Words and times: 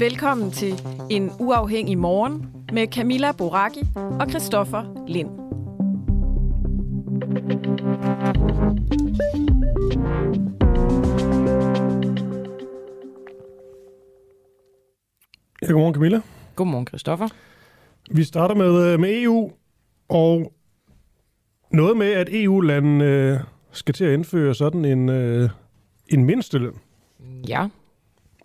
Velkommen 0.00 0.50
til 0.50 0.72
En 1.10 1.30
Uafhængig 1.40 1.98
Morgen 1.98 2.46
med 2.72 2.86
Camilla 2.86 3.32
Boraki 3.32 3.80
og 3.94 4.30
Christoffer 4.30 5.04
Lind. 5.08 5.28
Ja, 15.62 15.66
godmorgen 15.66 15.94
Camilla. 15.94 16.20
Godmorgen, 16.56 16.86
Christoffer. 16.86 17.28
Vi 18.10 18.24
starter 18.24 18.54
med, 18.54 18.92
øh, 18.92 19.00
med 19.00 19.22
EU, 19.22 19.52
og 20.08 20.52
noget 21.72 21.96
med, 21.96 22.12
at 22.12 22.28
EU-landene 22.32 23.04
øh, 23.04 23.40
skal 23.70 23.94
til 23.94 24.04
at 24.04 24.14
indføre 24.14 24.54
sådan 24.54 24.84
en, 24.84 25.08
øh, 25.08 25.50
en 26.08 26.24
mindsteløn. 26.24 26.74
Ja, 27.48 27.68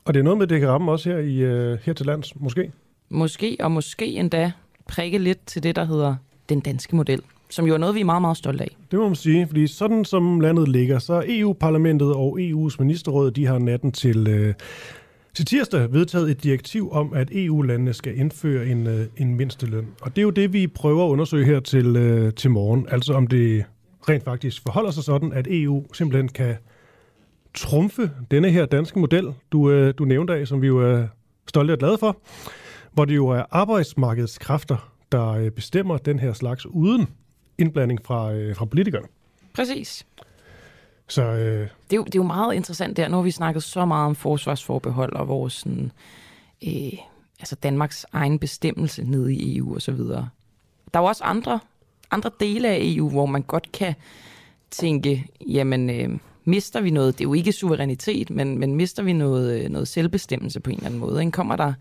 Og 0.06 0.14
det 0.14 0.20
er 0.20 0.24
noget 0.24 0.38
med, 0.38 0.48
det 0.48 0.60
kan 0.60 0.70
ramme 0.70 0.92
også 0.92 1.10
her, 1.10 1.18
i, 1.18 1.38
øh, 1.38 1.78
her 1.84 1.94
til 1.94 2.06
lands, 2.06 2.40
måske. 2.40 2.72
måske 3.10 3.58
og 3.60 3.72
måske 3.72 4.06
endda 4.06 4.52
prikke 4.88 5.18
lidt 5.18 5.46
til 5.46 5.64
det, 5.64 5.76
der 5.76 5.86
hedder 5.86 6.16
den 6.50 6.60
danske 6.60 6.96
model, 6.96 7.22
som 7.50 7.66
jo 7.66 7.74
er 7.74 7.78
noget, 7.78 7.96
vi 7.96 8.00
er 8.00 8.06
meget, 8.06 8.22
meget 8.22 8.38
stolte 8.38 8.64
af. 8.64 8.76
Det 8.92 9.00
må 9.00 9.08
man 9.08 9.16
sige, 9.16 9.48
fordi 9.48 9.68
sådan 9.68 10.06
som 10.06 10.40
landet 10.40 10.68
ligger, 10.68 11.00
så 11.00 11.24
EU-parlamentet 11.28 12.14
og 12.14 12.40
EU's 12.40 12.76
ministerråd, 12.80 13.32
de 13.32 13.46
har 13.46 13.60
natten 13.60 13.92
til, 13.92 14.28
øh, 14.28 14.54
til 15.34 15.46
tirsdag 15.46 15.94
vedtaget 15.94 16.32
et 16.32 16.44
direktiv 16.44 16.92
om, 16.92 17.14
at 17.14 17.30
EU-landene 17.32 17.94
skal 17.94 18.20
indføre 18.20 18.68
en, 18.68 18.88
øh, 18.88 19.06
en 19.18 19.36
mindsteløn. 19.36 19.88
Og 20.02 20.16
det 20.16 20.22
er 20.22 20.24
jo 20.24 20.30
det, 20.30 20.54
vi 20.54 20.68
prøver 20.68 21.06
at 21.06 21.10
undersøge 21.10 21.46
her 21.46 21.60
til, 21.60 21.96
øh, 21.96 22.34
til 22.34 22.52
morgen. 22.52 22.88
Altså 22.92 23.14
om 23.14 23.28
det 23.28 23.66
rent 24.10 24.24
faktisk 24.24 24.62
forholder 24.62 24.92
sig 24.92 25.04
sådan, 25.04 25.34
at 25.34 25.48
EU 25.50 25.86
simpelthen 25.94 26.28
kan 26.28 26.56
trumfe 27.56 28.12
denne 28.32 28.50
her 28.50 28.66
danske 28.66 29.00
model, 29.00 29.34
du, 29.52 29.70
øh, 29.70 29.94
du 29.98 30.06
nævnte 30.06 30.34
af, 30.34 30.48
som 30.48 30.62
vi 30.62 30.68
jo 30.68 30.78
er 30.78 31.08
stolte 31.48 31.72
og 31.72 31.78
glade 31.80 31.98
for, 31.98 32.18
hvor 32.92 33.06
det 33.06 33.16
jo 33.16 33.28
er 33.28 33.44
arbejdsmarkedets 33.52 34.38
kræfter, 34.38 34.92
der 35.12 35.28
øh, 35.28 35.52
bestemmer 35.52 35.98
den 35.98 36.20
her 36.20 36.34
slags 36.34 36.66
uden 36.66 37.08
indblanding 37.58 38.00
fra, 38.06 38.34
øh, 38.34 38.56
fra 38.56 38.66
politikerne. 38.66 39.08
Præcis. 39.54 40.06
Så 41.08 41.24
øh, 41.24 41.60
Det 41.60 41.94
er, 41.94 41.96
jo, 41.96 42.04
det 42.04 42.16
er 42.16 42.20
jo 42.20 42.24
meget 42.24 42.56
interessant 42.56 42.98
der. 42.98 43.08
Nu 43.08 43.16
har 43.16 43.24
vi 43.24 43.32
snakket 43.32 43.64
så 43.64 43.86
meget 43.86 44.06
om 44.06 44.16
forsvarsforbehold 44.16 45.14
og 45.14 45.28
vores 45.28 45.54
sådan, 45.54 45.92
øh, 46.68 47.00
altså 47.40 47.56
Danmarks 47.56 48.06
egen 48.12 48.40
bestemmelse 48.40 49.04
nede 49.04 49.34
i 49.34 49.58
EU 49.58 49.76
og 49.76 49.82
så 49.82 49.92
videre. 49.92 50.30
Der 50.94 51.00
er 51.00 51.04
jo 51.04 51.08
også 51.08 51.24
andre, 51.24 51.60
andre 52.12 52.32
dele 52.40 52.68
af 52.68 52.78
EU, 52.82 53.10
hvor 53.10 53.26
man 53.26 53.42
godt 53.42 53.72
kan 53.72 53.96
tænke, 54.72 55.28
jamen 55.48 55.90
øh, 55.90 56.20
mister 56.46 56.82
vi 56.82 56.90
noget, 56.90 57.18
det 57.18 57.22
er 57.22 57.28
jo 57.28 57.34
ikke 57.34 57.52
suverænitet, 57.52 58.30
men, 58.30 58.60
men 58.60 58.76
mister 58.76 59.04
vi 59.04 59.14
noget, 59.14 59.64
øh, 59.64 59.70
noget 59.70 59.88
selvbestemmelse 59.88 60.60
på 60.60 60.70
en 60.70 60.76
eller 60.76 60.86
anden 60.86 61.00
måde? 61.00 61.22
Ikke? 61.22 61.32
Kommer 61.32 61.56
der 61.56 61.74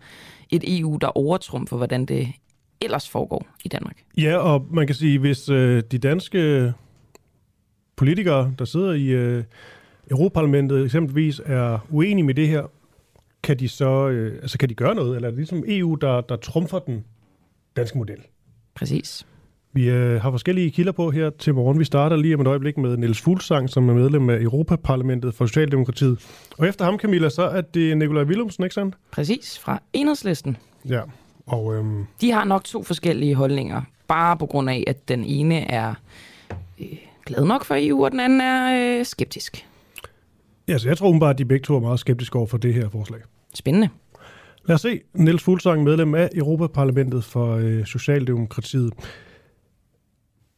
et 0.49 0.79
EU, 0.79 0.97
der 1.01 1.17
overtrumfer, 1.17 1.77
hvordan 1.77 2.05
det 2.05 2.27
ellers 2.81 3.09
foregår 3.09 3.47
i 3.63 3.67
Danmark? 3.67 4.03
ja, 4.17 4.37
og 4.37 4.67
man 4.71 4.87
kan 4.87 4.95
sige, 4.95 5.19
hvis 5.19 5.49
øh, 5.49 5.83
de 5.91 5.97
danske 5.97 6.73
politikere, 7.95 8.53
der 8.59 8.65
sidder 8.65 8.93
i 8.93 9.07
øh, 9.07 9.43
Europaparlamentet 10.11 10.85
eksempelvis, 10.85 11.41
er 11.45 11.87
uenige 11.89 12.25
med 12.25 12.33
det 12.33 12.47
her, 12.47 12.63
kan 13.43 13.59
de 13.59 13.69
så 13.69 14.09
øh, 14.09 14.39
altså 14.41 14.57
kan 14.57 14.69
de 14.69 14.73
gøre 14.73 14.95
noget, 14.95 15.15
eller 15.15 15.27
er 15.27 15.31
det 15.31 15.37
ligesom 15.37 15.63
EU, 15.67 15.95
der, 15.95 16.21
der 16.21 16.35
trumfer 16.35 16.79
den 16.79 17.05
danske 17.75 17.97
model? 17.97 18.19
Præcis. 18.75 19.27
Vi 19.75 19.89
øh, 19.89 20.21
har 20.21 20.31
forskellige 20.31 20.71
kilder 20.71 20.91
på 20.91 21.11
her 21.11 21.29
til 21.29 21.53
morgen. 21.53 21.79
Vi 21.79 21.83
starter 21.85 22.15
lige 22.15 22.35
om 22.35 22.41
et 22.41 22.47
øjeblik 22.47 22.77
med 22.77 22.97
Niels 22.97 23.21
Fuglsang, 23.21 23.69
som 23.69 23.89
er 23.89 23.93
medlem 23.93 24.29
af 24.29 24.37
Europaparlamentet 24.41 25.33
for 25.33 25.45
Socialdemokratiet. 25.45 26.19
Og 26.57 26.67
efter 26.67 26.85
ham, 26.85 26.99
Camilla, 26.99 27.29
så 27.29 27.41
er 27.43 27.61
det 27.61 27.97
Nikolaj 27.97 28.23
Willumsen, 28.23 28.63
ikke 28.63 28.73
sandt? 28.73 28.95
Præcis, 29.11 29.59
fra 29.59 29.81
enhedslisten. 29.93 30.57
Ja. 30.89 31.01
Og 31.45 31.75
øhm, 31.75 32.05
De 32.21 32.31
har 32.31 32.43
nok 32.43 32.63
to 32.63 32.83
forskellige 32.83 33.35
holdninger, 33.35 33.81
bare 34.07 34.37
på 34.37 34.45
grund 34.45 34.69
af, 34.69 34.83
at 34.87 35.07
den 35.07 35.23
ene 35.23 35.71
er 35.71 35.93
øh, 36.81 36.87
glad 37.25 37.45
nok 37.45 37.65
for 37.65 37.75
EU, 37.77 38.05
og 38.05 38.11
den 38.11 38.19
anden 38.19 38.41
er 38.41 38.97
øh, 38.99 39.05
skeptisk. 39.05 39.65
ja, 40.67 40.77
så 40.77 40.87
jeg 40.87 40.97
tror 40.97 41.07
umiddelbart, 41.07 41.33
at 41.35 41.37
de 41.37 41.45
begge 41.45 41.63
to 41.63 41.75
er 41.75 41.79
meget 41.79 41.99
skeptiske 41.99 42.37
over 42.37 42.47
for 42.47 42.57
det 42.57 42.73
her 42.73 42.89
forslag. 42.89 43.19
Spændende. 43.53 43.89
Lad 44.65 44.75
os 44.75 44.81
se. 44.81 45.01
Niels 45.13 45.43
Fuglsang, 45.43 45.83
medlem 45.83 46.15
af 46.15 46.29
Europaparlamentet 46.35 47.23
for 47.23 47.55
øh, 47.55 47.85
Socialdemokratiet. 47.85 48.93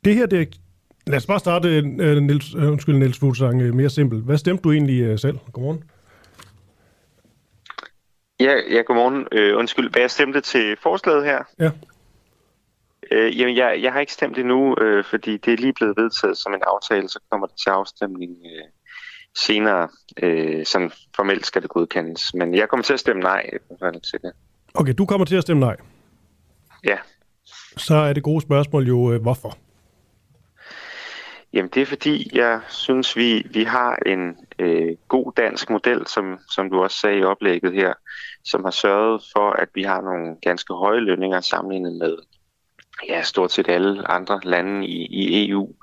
Det 0.08 0.16
her, 0.16 0.26
det. 0.26 0.60
Lad 1.08 1.18
os 1.18 1.26
bare 1.26 1.40
starte, 1.40 1.68
øh, 1.78 2.18
Niels, 2.18 2.56
øh, 2.56 2.72
undskyld, 2.72 2.96
Niels 2.96 3.20
Fuglsang, 3.20 3.62
øh, 3.62 3.74
mere 3.74 3.90
simpelt. 3.90 4.24
Hvad 4.24 4.38
stemte 4.38 4.62
du 4.62 4.72
egentlig 4.72 5.02
øh, 5.02 5.20
selv? 5.20 5.38
Godmorgen. 5.54 5.84
Ja, 8.40 8.54
ja 8.72 8.82
godmorgen. 8.82 9.28
Øh, 9.32 9.58
undskyld, 9.58 9.92
hvad 9.92 10.02
jeg 10.02 10.12
stemte 10.12 10.42
til 10.42 10.78
forslaget 10.84 11.26
her? 11.26 11.40
Ja. 11.60 11.72
Øh, 13.12 13.40
jamen, 13.40 13.58
jeg, 13.58 13.80
jeg 13.82 13.94
har 13.94 14.00
ikke 14.00 14.14
stemt 14.14 14.38
endnu, 14.38 14.76
øh, 14.82 15.04
fordi 15.04 15.38
det 15.38 15.54
er 15.54 15.58
lige 15.58 15.74
blevet 15.74 15.98
vedtaget 15.98 16.38
som 16.38 16.54
en 16.54 16.62
aftale, 16.68 17.10
så 17.10 17.20
kommer 17.32 17.48
det 17.48 17.56
til 17.64 17.70
afstemning 17.70 18.32
øh, 18.46 18.64
senere. 19.38 19.88
Øh, 20.24 20.66
sådan 20.66 20.92
formelt 21.16 21.46
skal 21.46 21.62
det 21.62 21.70
godkendes. 21.70 22.34
Men 22.34 22.56
jeg 22.56 22.70
kommer 22.70 22.84
til 22.84 22.94
at 22.94 23.00
stemme 23.00 23.22
nej 23.22 23.50
til 24.12 24.20
det. 24.22 24.32
Okay, 24.74 24.94
du 24.98 25.06
kommer 25.06 25.26
til 25.26 25.36
at 25.36 25.42
stemme 25.42 25.60
nej. 25.60 25.76
Ja, 26.84 26.98
Så 27.78 27.96
er 27.96 28.14
det 28.14 28.24
gode 28.24 28.42
spørgsmål 28.42 28.88
jo, 28.88 29.14
øh, 29.14 29.22
hvorfor? 29.22 29.58
Jamen 31.58 31.72
det 31.74 31.82
er 31.82 31.86
fordi, 31.86 32.30
jeg 32.34 32.62
synes, 32.68 33.16
vi, 33.16 33.48
vi 33.50 33.64
har 33.64 33.96
en 34.06 34.38
øh, 34.60 34.96
god 35.08 35.34
dansk 35.38 35.70
model, 35.70 36.08
som, 36.08 36.40
som 36.50 36.70
du 36.70 36.84
også 36.84 37.00
sagde 37.00 37.20
i 37.20 37.24
oplægget 37.24 37.74
her, 37.74 37.94
som 38.46 38.64
har 38.64 38.72
sørget 38.72 39.24
for, 39.36 39.50
at 39.50 39.70
vi 39.74 39.84
har 39.84 40.02
nogle 40.02 40.36
ganske 40.42 40.74
høje 40.74 41.00
lønninger 41.00 41.42
sammenlignet 41.42 41.94
med 41.94 42.18
ja, 43.10 43.22
stort 43.22 43.52
set 43.52 43.70
alle 43.70 44.12
andre 44.12 44.40
lande 44.44 44.88
i, 44.88 45.06
i 45.06 45.50
EU. 45.50 45.74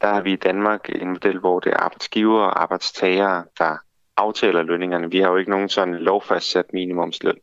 Der 0.00 0.08
har 0.14 0.20
vi 0.20 0.32
i 0.32 0.36
Danmark 0.36 0.88
en 0.88 1.08
model, 1.08 1.38
hvor 1.38 1.60
det 1.60 1.72
er 1.72 1.76
arbejdsgiver 1.76 2.40
og 2.40 2.62
arbejdstagere, 2.62 3.44
der 3.58 3.76
aftaler 4.16 4.62
lønningerne. 4.62 5.10
Vi 5.10 5.18
har 5.18 5.30
jo 5.30 5.36
ikke 5.36 5.50
nogen 5.50 5.68
sådan 5.68 5.94
lovfastsat 5.94 6.64
minimumsløn 6.72 7.36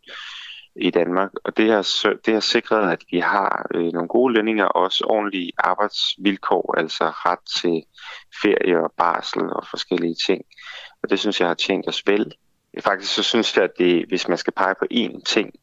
i 0.75 0.89
Danmark, 0.89 1.31
og 1.43 1.57
det 1.57 1.71
har, 1.71 2.17
det 2.25 2.33
har 2.33 2.41
sikret, 2.41 2.91
at 2.91 3.03
vi 3.11 3.19
har 3.19 3.67
øh, 3.75 3.93
nogle 3.93 4.07
gode 4.07 4.33
lønninger 4.33 4.65
og 4.65 4.83
også 4.83 5.05
ordentlige 5.09 5.51
arbejdsvilkår, 5.57 6.75
altså 6.77 7.03
ret 7.03 7.39
til 7.61 7.83
ferie 8.41 8.83
og 8.83 8.93
barsel 8.97 9.41
og 9.41 9.67
forskellige 9.69 10.15
ting. 10.27 10.45
Og 11.03 11.09
det 11.09 11.19
synes 11.19 11.39
jeg 11.39 11.47
har 11.47 11.55
tjent 11.55 11.87
os 11.87 12.03
vel. 12.07 12.33
Faktisk 12.79 13.15
så 13.15 13.23
synes 13.23 13.57
jeg, 13.57 13.63
at 13.63 13.77
det, 13.77 14.05
hvis 14.07 14.27
man 14.27 14.37
skal 14.37 14.53
pege 14.53 14.75
på 14.79 14.85
én 14.93 15.21
ting, 15.25 15.53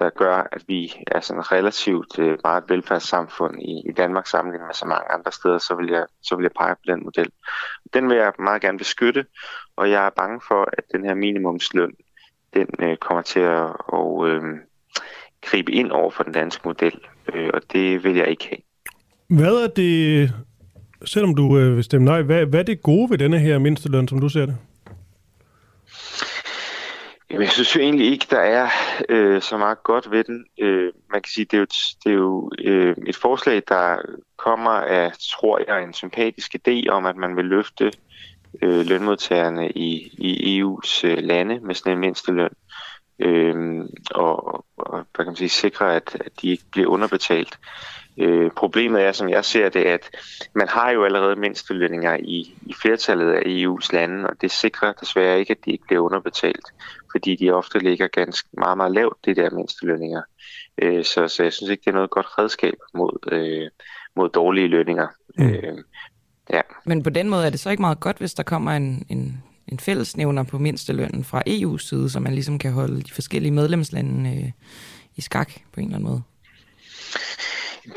der 0.00 0.10
gør, 0.10 0.48
at 0.52 0.62
vi 0.66 0.94
er 1.06 1.20
sådan 1.20 1.52
relativt 1.52 2.18
øh, 2.18 2.38
meget 2.44 2.62
et 2.62 2.70
velfærdssamfund 2.70 3.62
i, 3.62 3.82
i 3.88 3.92
Danmark 3.92 4.26
sammenlignet 4.26 4.66
med 4.66 4.74
så 4.74 4.86
mange 4.86 5.12
andre 5.12 5.32
steder, 5.32 5.58
så 5.58 5.74
vil, 5.74 5.88
jeg, 5.90 6.06
så 6.22 6.36
vil 6.36 6.42
jeg 6.42 6.52
pege 6.52 6.74
på 6.74 6.82
den 6.86 7.04
model. 7.04 7.30
Den 7.94 8.08
vil 8.08 8.16
jeg 8.16 8.32
meget 8.38 8.62
gerne 8.62 8.78
beskytte, 8.78 9.26
og 9.76 9.90
jeg 9.90 10.06
er 10.06 10.10
bange 10.10 10.40
for, 10.48 10.68
at 10.72 10.84
den 10.92 11.04
her 11.04 11.14
minimumsløn, 11.14 11.92
den 12.54 12.66
øh, 12.78 12.96
kommer 12.96 13.22
til 13.22 13.40
at 13.40 13.72
og, 13.78 14.28
øh, 14.28 14.42
gribe 15.42 15.72
ind 15.72 15.90
over 15.90 16.10
for 16.10 16.22
den 16.22 16.32
danske 16.32 16.62
model, 16.64 16.94
øh, 17.34 17.50
og 17.54 17.60
det 17.72 18.04
vil 18.04 18.16
jeg 18.16 18.28
ikke 18.28 18.48
have. 18.48 18.60
Hvad 19.38 19.54
er 19.64 19.68
det 19.68 20.32
selvom 21.04 21.34
du 21.34 21.58
øh, 21.58 21.76
vil 21.76 21.84
stemme 21.84 22.04
nej, 22.04 22.22
hvad, 22.22 22.46
hvad 22.46 22.60
er 22.60 22.64
det 22.64 22.82
gode 22.82 23.10
ved 23.10 23.18
denne 23.18 23.38
her 23.38 23.58
mindsteløn, 23.58 24.08
som 24.08 24.20
du 24.20 24.28
ser 24.28 24.46
det? 24.46 24.56
Jamen, 27.30 27.42
jeg 27.42 27.50
synes 27.50 27.76
jo 27.76 27.80
egentlig 27.80 28.06
ikke, 28.06 28.26
der 28.30 28.40
er 28.40 28.68
øh, 29.08 29.42
så 29.42 29.56
meget 29.56 29.82
godt 29.82 30.10
ved 30.10 30.24
den. 30.24 30.44
Øh, 30.60 30.92
man 31.12 31.22
kan 31.22 31.30
sige, 31.30 31.44
det 31.44 31.54
er 31.54 31.58
jo, 31.58 31.66
det 32.04 32.10
er 32.10 32.16
jo 32.16 32.50
øh, 32.58 32.96
et 33.06 33.16
forslag, 33.16 33.62
der 33.68 33.96
kommer 34.36 34.70
af, 34.70 35.12
tror 35.40 35.60
jeg, 35.68 35.82
en 35.82 35.92
sympatisk 35.92 36.54
idé 36.54 36.88
om, 36.88 37.06
at 37.06 37.16
man 37.16 37.36
vil 37.36 37.44
løfte 37.44 37.92
øh, 38.62 38.86
lønmodtagerne 38.86 39.70
i, 39.70 40.14
i 40.18 40.62
EU's 40.62 41.06
øh, 41.06 41.18
lande 41.18 41.60
med 41.60 41.74
sådan 41.74 41.92
en 41.92 41.98
mindsteløn. 41.98 42.50
Øh, 43.18 43.84
og, 44.10 44.64
og 44.76 45.06
hvad 45.14 45.24
kan 45.24 45.26
man 45.26 45.36
sige, 45.36 45.48
sikre, 45.48 45.96
at, 45.96 46.16
at 46.20 46.32
de 46.42 46.50
ikke 46.50 46.64
bliver 46.72 46.88
underbetalt. 46.88 47.58
Øh, 48.18 48.50
problemet 48.50 49.02
er, 49.02 49.12
som 49.12 49.28
jeg 49.28 49.44
ser 49.44 49.68
det, 49.68 49.84
at 49.84 50.10
man 50.54 50.68
har 50.68 50.90
jo 50.90 51.04
allerede 51.04 51.36
mindstelønninger 51.36 52.16
i, 52.16 52.54
i 52.66 52.74
flertallet 52.82 53.32
af 53.32 53.40
EU's 53.40 53.88
lande, 53.92 54.26
og 54.26 54.40
det 54.40 54.50
sikrer 54.50 54.92
desværre 54.92 55.38
ikke, 55.38 55.50
at 55.50 55.64
de 55.64 55.70
ikke 55.70 55.84
bliver 55.86 56.00
underbetalt, 56.00 56.66
fordi 57.10 57.36
de 57.36 57.50
ofte 57.50 57.78
ligger 57.78 58.08
ganske 58.08 58.48
meget, 58.52 58.76
meget 58.76 58.92
lavt, 58.92 59.24
det 59.24 59.36
der 59.36 59.50
mindstelønninger. 59.50 60.22
Øh, 60.82 61.04
så, 61.04 61.28
så 61.28 61.42
jeg 61.42 61.52
synes 61.52 61.70
ikke, 61.70 61.80
det 61.80 61.90
er 61.90 61.94
noget 61.94 62.10
godt 62.10 62.38
redskab 62.38 62.74
mod, 62.94 63.32
øh, 63.32 63.70
mod 64.16 64.28
dårlige 64.28 64.68
lønninger. 64.68 65.08
Mm. 65.38 65.50
Øh, 65.50 65.78
ja. 66.52 66.60
Men 66.84 67.02
på 67.02 67.10
den 67.10 67.28
måde 67.28 67.46
er 67.46 67.50
det 67.50 67.60
så 67.60 67.70
ikke 67.70 67.80
meget 67.80 68.00
godt, 68.00 68.18
hvis 68.18 68.34
der 68.34 68.42
kommer 68.42 68.72
en, 68.72 69.06
en, 69.08 69.42
en 69.68 69.78
fællesnævner 69.78 70.42
på 70.42 70.58
mindstelønnen 70.58 71.24
fra 71.24 71.42
EU's 71.48 71.88
side, 71.88 72.10
så 72.10 72.20
man 72.20 72.32
ligesom 72.32 72.58
kan 72.58 72.72
holde 72.72 73.02
de 73.02 73.12
forskellige 73.12 73.52
medlemslande 73.52 74.30
øh, 74.30 74.50
i 75.16 75.20
skak 75.20 75.52
på 75.72 75.80
en 75.80 75.86
eller 75.86 75.96
anden 75.96 76.10
måde? 76.10 76.22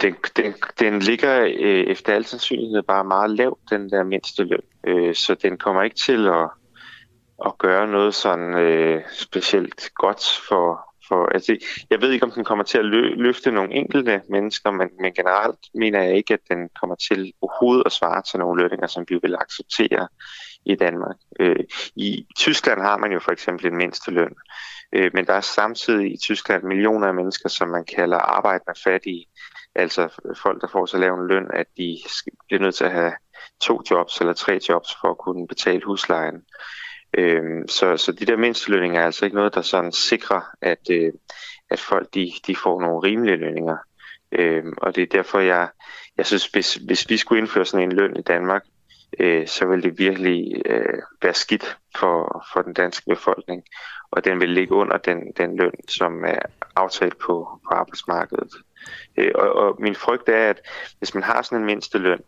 Den, 0.02 0.16
den, 0.36 0.54
den 0.80 1.00
ligger 1.00 1.40
øh, 1.60 1.86
efter 1.88 2.14
al 2.14 2.26
sandsynlighed 2.26 2.84
bare 2.84 3.04
meget 3.04 3.32
lavt, 3.32 3.60
den 3.70 3.90
der 3.90 4.04
mindste 4.04 4.44
løn. 4.44 4.60
Øh, 4.88 5.16
så 5.16 5.36
den 5.36 5.58
kommer 5.58 5.84
ikke 5.84 5.96
til 5.96 6.28
at, 6.28 6.50
at 7.46 7.58
gøre 7.58 7.88
noget 7.88 8.16
sådan 8.16 8.54
øh, 8.54 9.02
specielt 9.14 9.90
godt 9.96 10.24
for, 10.50 10.93
for 11.08 11.26
altså, 11.34 11.58
jeg 11.90 12.02
ved 12.02 12.12
ikke, 12.12 12.26
om 12.26 12.32
den 12.32 12.44
kommer 12.44 12.64
til 12.64 12.78
at 12.78 12.86
lø, 12.86 13.14
løfte 13.16 13.52
nogle 13.52 13.74
enkelte 13.74 14.22
mennesker, 14.30 14.72
men, 14.72 14.90
men 15.02 15.14
generelt 15.14 15.60
mener 15.74 16.04
jeg 16.04 16.16
ikke, 16.16 16.34
at 16.34 16.40
den 16.50 16.70
kommer 16.80 16.96
til 16.96 17.34
overhovedet 17.42 17.84
at 17.86 17.92
svare 17.92 18.22
til 18.22 18.40
nogle 18.40 18.62
lønninger, 18.62 18.88
som 18.88 19.06
vi 19.10 19.20
vil 19.22 19.36
acceptere 19.36 20.08
i 20.66 20.76
Danmark. 20.76 21.16
Øh, 21.40 21.64
I 21.96 22.26
Tyskland 22.38 22.82
har 22.82 22.98
man 22.98 23.12
jo 23.12 23.20
for 23.20 23.32
eksempel 23.32 23.68
en 23.68 23.78
mindsteløn, 23.78 24.34
øh, 24.94 25.12
men 25.14 25.26
der 25.26 25.34
er 25.34 25.42
samtidig 25.42 26.14
i 26.14 26.18
Tyskland 26.18 26.64
millioner 26.64 27.08
af 27.08 27.14
mennesker, 27.14 27.50
som 27.50 27.68
man 27.70 27.86
kalder 27.86 28.18
arbejdende 28.18 28.80
fattige, 28.84 29.26
Altså 29.76 30.10
folk, 30.44 30.62
der 30.62 30.68
får 30.68 30.86
så 30.86 30.98
lav 30.98 31.14
en 31.14 31.28
løn, 31.28 31.48
at 31.54 31.68
de 31.78 31.98
bliver 32.48 32.62
nødt 32.62 32.76
til 32.76 32.84
at 32.84 32.92
have 32.92 33.14
to 33.62 33.82
jobs 33.92 34.18
eller 34.20 34.34
tre 34.34 34.60
jobs 34.70 34.90
for 35.02 35.08
at 35.12 35.18
kunne 35.18 35.48
betale 35.48 35.82
huslejen. 35.86 36.44
Øhm, 37.18 37.68
så, 37.68 37.98
så 37.98 38.12
de 38.12 38.26
der 38.26 38.38
mindstelønninger 38.38 39.02
er 39.02 39.06
altså 39.06 39.26
ikke 39.26 39.38
noget, 39.38 39.56
der 39.56 39.62
sådan 39.62 39.92
sikrer, 39.92 40.42
at, 40.62 40.90
øh, 40.92 41.14
at 41.70 41.80
folk 41.80 42.14
de, 42.14 42.32
de 42.48 42.56
får 42.56 42.82
nogle 42.82 43.04
rimelige 43.04 43.38
lønninger. 43.38 43.78
Øh, 44.32 44.64
og 44.78 44.96
det 44.96 45.02
er 45.02 45.08
derfor, 45.08 45.40
jeg, 45.40 45.70
jeg 46.18 46.26
synes, 46.26 46.48
hvis, 46.48 46.76
hvis 46.76 47.10
vi 47.10 47.18
skulle 47.18 47.40
indføre 47.40 47.66
sådan 47.66 47.90
en 47.90 47.96
løn 47.96 48.18
i 48.18 48.22
Danmark, 48.22 48.64
øh, 49.20 49.48
så 49.48 49.66
vil 49.66 49.84
det 49.84 50.00
virkelig 50.00 50.62
øh, 50.66 51.02
være 51.22 51.34
skidt 51.34 51.78
for, 51.98 52.46
for 52.54 52.62
den 52.62 52.74
danske 52.74 53.06
befolkning, 53.10 53.64
og 54.12 54.26
den 54.26 54.40
vil 54.40 54.50
ligge 54.50 54.76
under 54.76 54.98
den, 54.98 55.32
den 55.38 55.58
løn, 55.58 55.88
som 55.88 56.26
er 56.26 56.40
aftalt 56.76 57.18
på, 57.18 57.60
på 57.68 57.74
arbejdsmarkedet. 57.76 58.54
Øh, 59.18 59.32
og, 59.36 59.54
og 59.54 59.76
min 59.80 59.96
frygt 59.96 60.30
er, 60.30 60.50
at 60.50 60.62
hvis 60.98 61.14
man 61.14 61.24
har 61.24 61.42
sådan 61.42 61.58
en 61.58 61.66
mindsteløn, 61.66 62.22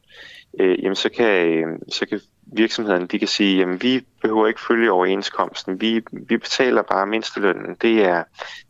øh, 0.59 0.83
jamen 0.83 0.95
så 0.95 1.09
kan, 1.09 1.47
øh, 1.47 1.79
så 1.89 2.05
kan 2.05 2.19
virksomhederne 2.53 3.07
de 3.07 3.19
kan 3.19 3.27
sige, 3.27 3.57
jamen 3.57 3.81
vi 3.81 4.01
behøver 4.21 4.47
ikke 4.47 4.59
følge 4.67 4.91
overenskomsten, 4.91 5.81
vi, 5.81 6.01
vi 6.11 6.37
betaler 6.37 6.81
bare 6.81 7.07
mindstelønnen. 7.07 7.75
Det 7.81 8.05
er, 8.05 8.23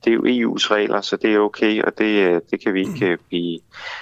det 0.04 0.10
er 0.10 0.14
jo 0.14 0.22
EU's 0.22 0.72
regler, 0.72 1.02
så 1.02 1.18
det 1.18 1.34
er 1.34 1.40
okay, 1.40 1.82
og 1.82 1.98
det, 1.98 2.30
øh, 2.30 2.42
det 2.52 2.64
kan 2.64 2.74
vi 2.74 2.80
ikke 2.80 3.06
øh, 3.06 3.18
blive, 3.30 3.60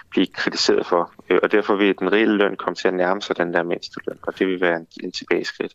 blive 0.10 0.28
kritiseret 0.28 0.86
for. 0.86 1.14
Og 1.44 1.52
derfor 1.52 1.76
vil 1.76 1.96
den 2.00 2.12
reelle 2.12 2.38
løn 2.38 2.56
komme 2.56 2.76
til 2.76 2.88
at 2.88 2.94
nærme 2.94 3.22
sig 3.22 3.38
den 3.38 3.54
der 3.54 3.64
mindsteløn, 3.64 4.18
og 4.22 4.40
det 4.40 4.48
vil 4.48 4.62
være 4.62 4.78
en, 4.78 4.88
en 5.04 5.12
tilbageskridt. 5.12 5.74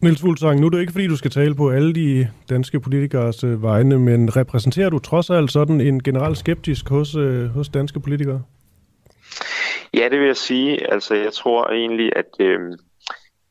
Niels 0.00 0.20
Fuglsang, 0.20 0.60
nu 0.60 0.66
er 0.66 0.70
det 0.70 0.80
ikke, 0.80 0.92
fordi 0.92 1.06
du 1.06 1.16
skal 1.16 1.30
tale 1.30 1.54
på 1.54 1.70
alle 1.70 1.94
de 1.94 2.28
danske 2.48 2.80
politikers 2.80 3.44
øh, 3.44 3.62
vegne, 3.62 3.98
men 3.98 4.36
repræsenterer 4.36 4.90
du 4.90 4.98
trods 4.98 5.30
alt 5.30 5.52
sådan 5.52 5.80
en 5.80 6.02
generel 6.02 6.36
skeptisk 6.36 6.88
hos, 6.88 7.16
øh, 7.16 7.46
hos 7.46 7.68
danske 7.68 8.00
politikere? 8.00 8.42
Ja, 9.96 10.08
det 10.08 10.18
vil 10.18 10.26
jeg 10.26 10.36
sige. 10.36 10.92
Altså, 10.92 11.14
jeg 11.14 11.32
tror 11.32 11.70
egentlig, 11.70 12.12
at, 12.16 12.26
øh, 12.40 12.60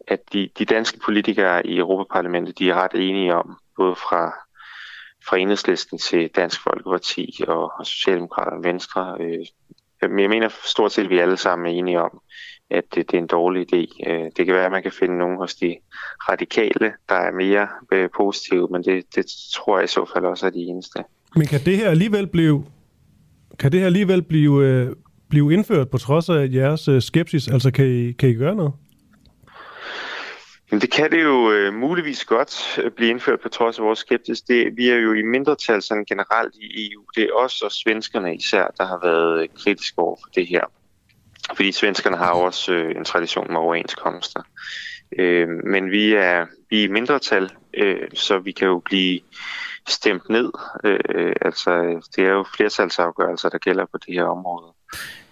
at 0.08 0.20
de, 0.34 0.50
de 0.60 0.66
danske 0.66 1.00
politikere 1.06 1.68
i 1.68 1.78
Europaparlamentet, 1.78 2.60
de 2.60 2.70
er 2.70 2.74
ret 2.74 3.10
enige 3.10 3.36
om, 3.36 3.58
både 3.78 3.96
fra, 3.96 4.34
fra 5.28 5.38
enhedslisten 5.38 5.98
til 5.98 6.30
Dansk 6.36 6.64
Folkeparti 6.64 7.44
og, 7.48 7.72
og 7.80 7.86
Socialdemokraterne 7.86 8.58
og 8.58 8.64
Venstre. 8.64 9.18
Øh, 9.20 9.46
jeg 10.02 10.10
mener 10.10 10.50
stort 10.66 10.92
set, 10.92 11.04
at 11.04 11.10
vi 11.10 11.20
alle 11.20 11.38
sammen 11.38 11.68
er 11.68 11.72
enige 11.72 12.02
om, 12.02 12.22
at 12.70 12.84
det, 12.96 13.12
det 13.12 13.18
er 13.18 13.22
en 13.22 13.28
dårlig 13.28 13.74
idé. 13.74 14.12
Øh, 14.12 14.32
det 14.38 14.46
kan 14.46 14.56
være, 14.56 14.66
at 14.66 14.72
man 14.72 14.84
kan 14.84 14.92
finde 14.92 15.18
nogen 15.18 15.38
hos 15.38 15.56
de 15.56 15.76
radikale, 16.30 16.94
der 17.10 17.16
er 17.16 17.32
mere 17.32 17.68
øh, 17.92 18.10
positive, 18.16 18.68
men 18.72 18.84
det, 18.84 19.16
det 19.16 19.26
tror 19.54 19.78
jeg 19.78 19.84
i 19.84 19.88
så 19.88 20.12
fald 20.14 20.26
også 20.26 20.46
er 20.46 20.50
de 20.50 20.60
eneste. 20.60 21.04
Men 21.36 21.48
kan 21.48 21.60
det 21.66 21.78
her 21.78 21.90
alligevel 21.90 22.28
blive, 22.28 22.66
kan 23.60 23.72
det 23.72 23.80
her 23.80 23.86
alligevel 23.86 24.22
blive, 24.22 24.66
øh, 24.66 24.92
blive 25.34 25.54
indført 25.54 25.90
på 25.90 25.98
trods 25.98 26.30
af 26.30 26.50
jeres 26.54 26.88
øh, 26.88 27.02
skepsis? 27.02 27.48
Altså 27.48 27.72
kan 27.72 27.86
I, 27.86 28.12
kan 28.12 28.30
I 28.30 28.34
gøre 28.34 28.56
noget? 28.56 28.74
Jamen, 30.72 30.82
det 30.82 30.92
kan 30.92 31.12
det 31.12 31.24
jo 31.24 31.52
øh, 31.52 31.74
muligvis 31.74 32.26
godt 32.26 32.80
øh, 32.84 32.92
blive 32.92 33.10
indført 33.10 33.40
på 33.40 33.50
trods 33.50 33.80
af 33.80 33.86
vores 33.86 34.00
skepsis. 34.00 34.42
Det, 34.42 34.78
vi 34.78 34.90
er 34.90 34.96
jo 34.96 35.14
i 35.14 35.22
mindretal 35.22 35.82
sådan 35.82 36.06
generelt 36.06 36.56
i 36.56 36.92
EU. 36.92 37.04
Det 37.16 37.24
er 37.24 37.34
os 37.34 37.62
og 37.62 37.72
svenskerne 37.72 38.36
især, 38.36 38.68
der 38.78 38.86
har 38.86 39.00
været 39.04 39.44
øh, 39.44 39.50
kritiske 39.64 40.00
over 40.00 40.16
for 40.24 40.30
det 40.36 40.48
her. 40.48 40.64
Fordi 41.56 41.72
svenskerne 41.72 42.18
har 42.18 42.32
også 42.32 42.74
øh, 42.74 42.96
en 42.96 43.06
tradition 43.06 43.48
med 43.50 43.58
overenskomster. 43.58 44.42
Øh, 45.20 45.48
men 45.48 45.92
vi 45.92 46.14
er, 46.14 46.46
vi 46.70 46.84
er 46.84 46.90
mindretal, 46.90 47.50
øh, 47.74 48.08
så 48.14 48.40
vi 48.40 48.52
kan 48.52 48.68
jo 48.68 48.82
blive 48.86 49.20
stemt 49.88 50.30
ned. 50.30 50.52
Øh, 50.84 51.00
øh, 51.16 51.36
altså, 51.42 51.72
det 52.16 52.24
er 52.26 52.32
jo 52.32 52.46
flertalsafgørelser, 52.56 53.50
der 53.50 53.58
gælder 53.58 53.86
på 53.86 53.98
det 53.98 54.14
her 54.14 54.24
område. 54.24 54.74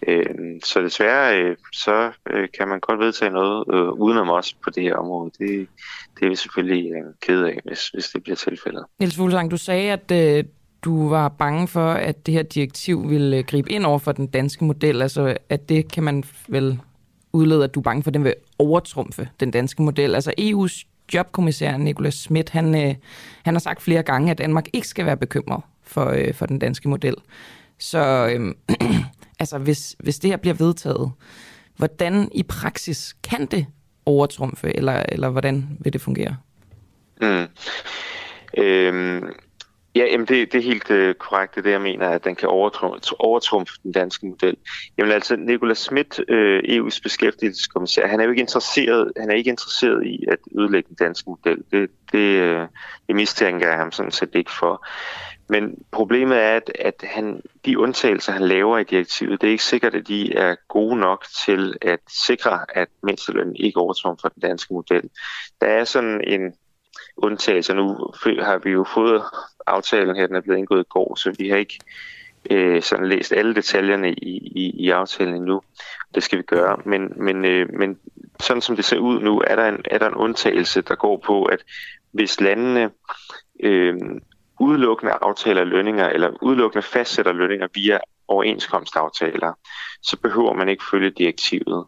Øh, 0.07 0.25
så 0.63 0.81
desværre, 0.81 1.41
øh, 1.41 1.55
så 1.73 2.11
øh, 2.29 2.47
kan 2.59 2.67
man 2.67 2.79
godt 2.79 2.99
vedtage 2.99 3.31
noget 3.31 3.65
øh, 3.73 3.91
udenom 3.91 4.29
os 4.29 4.53
på 4.53 4.69
det 4.69 4.83
her 4.83 4.95
område. 4.95 5.31
Det, 5.39 5.67
det 6.19 6.25
er 6.25 6.29
vi 6.29 6.35
selvfølgelig 6.35 6.91
øh, 6.91 7.13
ked 7.21 7.43
af, 7.43 7.59
hvis, 7.63 7.87
hvis 7.87 8.09
det 8.09 8.23
bliver 8.23 8.35
tilfældet. 8.35 8.85
Niels 8.99 9.15
Fuglsang, 9.15 9.51
du 9.51 9.57
sagde, 9.57 9.91
at 9.91 10.11
øh, 10.11 10.43
du 10.83 11.09
var 11.09 11.29
bange 11.29 11.67
for, 11.67 11.91
at 11.91 12.25
det 12.25 12.33
her 12.33 12.43
direktiv 12.43 13.09
ville 13.09 13.37
øh, 13.37 13.43
gribe 13.43 13.71
ind 13.71 13.85
over 13.85 13.99
for 13.99 14.11
den 14.11 14.27
danske 14.27 14.65
model. 14.65 15.01
Altså, 15.01 15.37
at 15.49 15.69
det 15.69 15.91
kan 15.91 16.03
man 16.03 16.23
vel 16.47 16.79
udlede, 17.33 17.63
at 17.63 17.75
du 17.75 17.79
er 17.79 17.83
bange 17.83 18.03
for, 18.03 18.09
at 18.09 18.13
den 18.13 18.23
vil 18.23 18.33
overtrumfe 18.59 19.29
den 19.39 19.51
danske 19.51 19.81
model. 19.81 20.15
Altså 20.15 20.33
EU's 20.39 20.85
jobkommissær 21.13 21.77
Nicolas 21.77 22.13
Schmidt, 22.13 22.49
han, 22.49 22.75
øh, 22.75 22.95
han 23.43 23.53
har 23.53 23.59
sagt 23.59 23.81
flere 23.81 24.03
gange, 24.03 24.31
at 24.31 24.37
Danmark 24.37 24.67
ikke 24.73 24.87
skal 24.87 25.05
være 25.05 25.17
bekymret 25.17 25.63
for, 25.83 26.05
øh, 26.05 26.33
for 26.33 26.45
den 26.45 26.59
danske 26.59 26.89
model. 26.89 27.15
Så 27.79 28.27
øh, 28.27 28.55
altså, 29.41 29.57
hvis, 29.57 29.95
hvis 29.99 30.19
det 30.19 30.29
her 30.29 30.37
bliver 30.37 30.53
vedtaget, 30.53 31.11
hvordan 31.77 32.29
i 32.31 32.43
praksis 32.43 33.15
kan 33.23 33.45
det 33.45 33.65
overtrumfe, 34.05 34.75
eller, 34.75 35.03
eller 35.09 35.29
hvordan 35.29 35.77
vil 35.79 35.93
det 35.93 36.01
fungere? 36.01 36.35
Mm. 37.21 37.47
Øhm, 38.57 39.33
Ja, 39.95 40.05
jamen 40.05 40.27
det, 40.27 40.51
det 40.51 40.57
er 40.57 40.63
helt 40.63 40.91
øh, 40.91 41.15
korrekt, 41.15 41.55
det, 41.55 41.71
jeg 41.71 41.81
mener, 41.81 42.09
at 42.09 42.23
den 42.23 42.35
kan 42.35 42.49
overtrumfe 43.19 43.73
den 43.83 43.91
danske 43.91 44.25
model. 44.25 44.57
Jamen 44.97 45.11
altså, 45.11 45.35
Nicolas 45.35 45.77
Schmidt, 45.77 46.19
øh, 46.27 46.59
EU's 46.59 46.99
beskæftigelseskommissær, 47.03 48.07
han 48.07 48.19
er 48.19 48.23
jo 48.23 48.29
ikke 48.29 48.39
interesseret, 48.39 49.11
han 49.19 49.31
er 49.31 49.35
ikke 49.35 49.49
interesseret 49.49 50.05
i 50.05 50.25
at 50.31 50.37
udlægge 50.51 50.87
den 50.89 50.95
danske 50.95 51.29
model. 51.29 51.57
Det, 51.71 51.89
det, 52.11 52.17
øh, 52.17 52.67
det 53.07 53.15
mistænker 53.15 53.67
jeg 53.67 53.77
ham 53.77 53.91
sådan 53.91 54.11
set 54.11 54.29
ikke 54.35 54.51
for. 54.59 54.87
Men 55.51 55.83
problemet 55.91 56.37
er, 56.37 56.55
at, 56.55 56.71
at 56.79 57.03
han, 57.03 57.41
de 57.65 57.79
undtagelser, 57.79 58.31
han 58.31 58.47
laver 58.47 58.77
i 58.77 58.83
direktivet, 58.83 59.41
det 59.41 59.47
er 59.47 59.51
ikke 59.51 59.63
sikkert, 59.63 59.95
at 59.95 60.07
de 60.07 60.33
er 60.33 60.55
gode 60.67 60.99
nok 60.99 61.25
til 61.45 61.77
at 61.81 61.99
sikre, 62.07 62.65
at 62.77 62.87
mindstelønnen 63.03 63.55
ikke 63.55 63.79
overtrumfer 63.79 64.29
den 64.29 64.41
danske 64.41 64.73
model. 64.73 65.09
Der 65.61 65.67
er 65.67 65.83
sådan 65.83 66.21
en 66.27 66.53
undtagelse. 67.17 67.73
Nu 67.73 68.11
har 68.23 68.57
vi 68.63 68.69
jo 68.69 68.85
fået 68.93 69.23
aftalen 69.67 70.15
her, 70.15 70.27
den 70.27 70.35
er 70.35 70.41
blevet 70.41 70.57
indgået 70.57 70.81
i 70.81 70.89
går, 70.89 71.15
så 71.15 71.35
vi 71.39 71.49
har 71.49 71.57
ikke 71.57 71.79
øh, 72.51 72.81
sådan 72.81 73.07
læst 73.07 73.33
alle 73.33 73.55
detaljerne 73.55 74.13
i, 74.13 74.37
i, 74.37 74.71
i 74.85 74.89
aftalen 74.89 75.35
endnu. 75.35 75.61
Det 76.15 76.23
skal 76.23 76.37
vi 76.37 76.43
gøre. 76.43 76.77
Men, 76.85 77.13
men, 77.15 77.45
øh, 77.45 77.73
men 77.73 77.99
sådan 78.39 78.61
som 78.61 78.75
det 78.75 78.85
ser 78.85 78.97
ud 78.97 79.19
nu, 79.19 79.43
er 79.47 79.55
der, 79.55 79.69
en, 79.69 79.85
er 79.85 79.97
der 79.97 80.07
en 80.07 80.15
undtagelse, 80.15 80.81
der 80.81 80.95
går 80.95 81.17
på, 81.25 81.43
at 81.45 81.63
hvis 82.11 82.41
landene 82.41 82.91
øh, 83.63 83.95
udelukkende 84.61 85.13
aftaler 85.21 85.63
lønninger, 85.63 86.09
eller 86.09 86.29
udelukkende 86.41 86.81
fastsætter 86.81 87.33
lønninger 87.33 87.67
via 87.73 87.99
overenskomstaftaler, 88.27 89.53
så 90.01 90.17
behøver 90.17 90.53
man 90.53 90.69
ikke 90.69 90.83
følge 90.91 91.09
direktivet. 91.09 91.85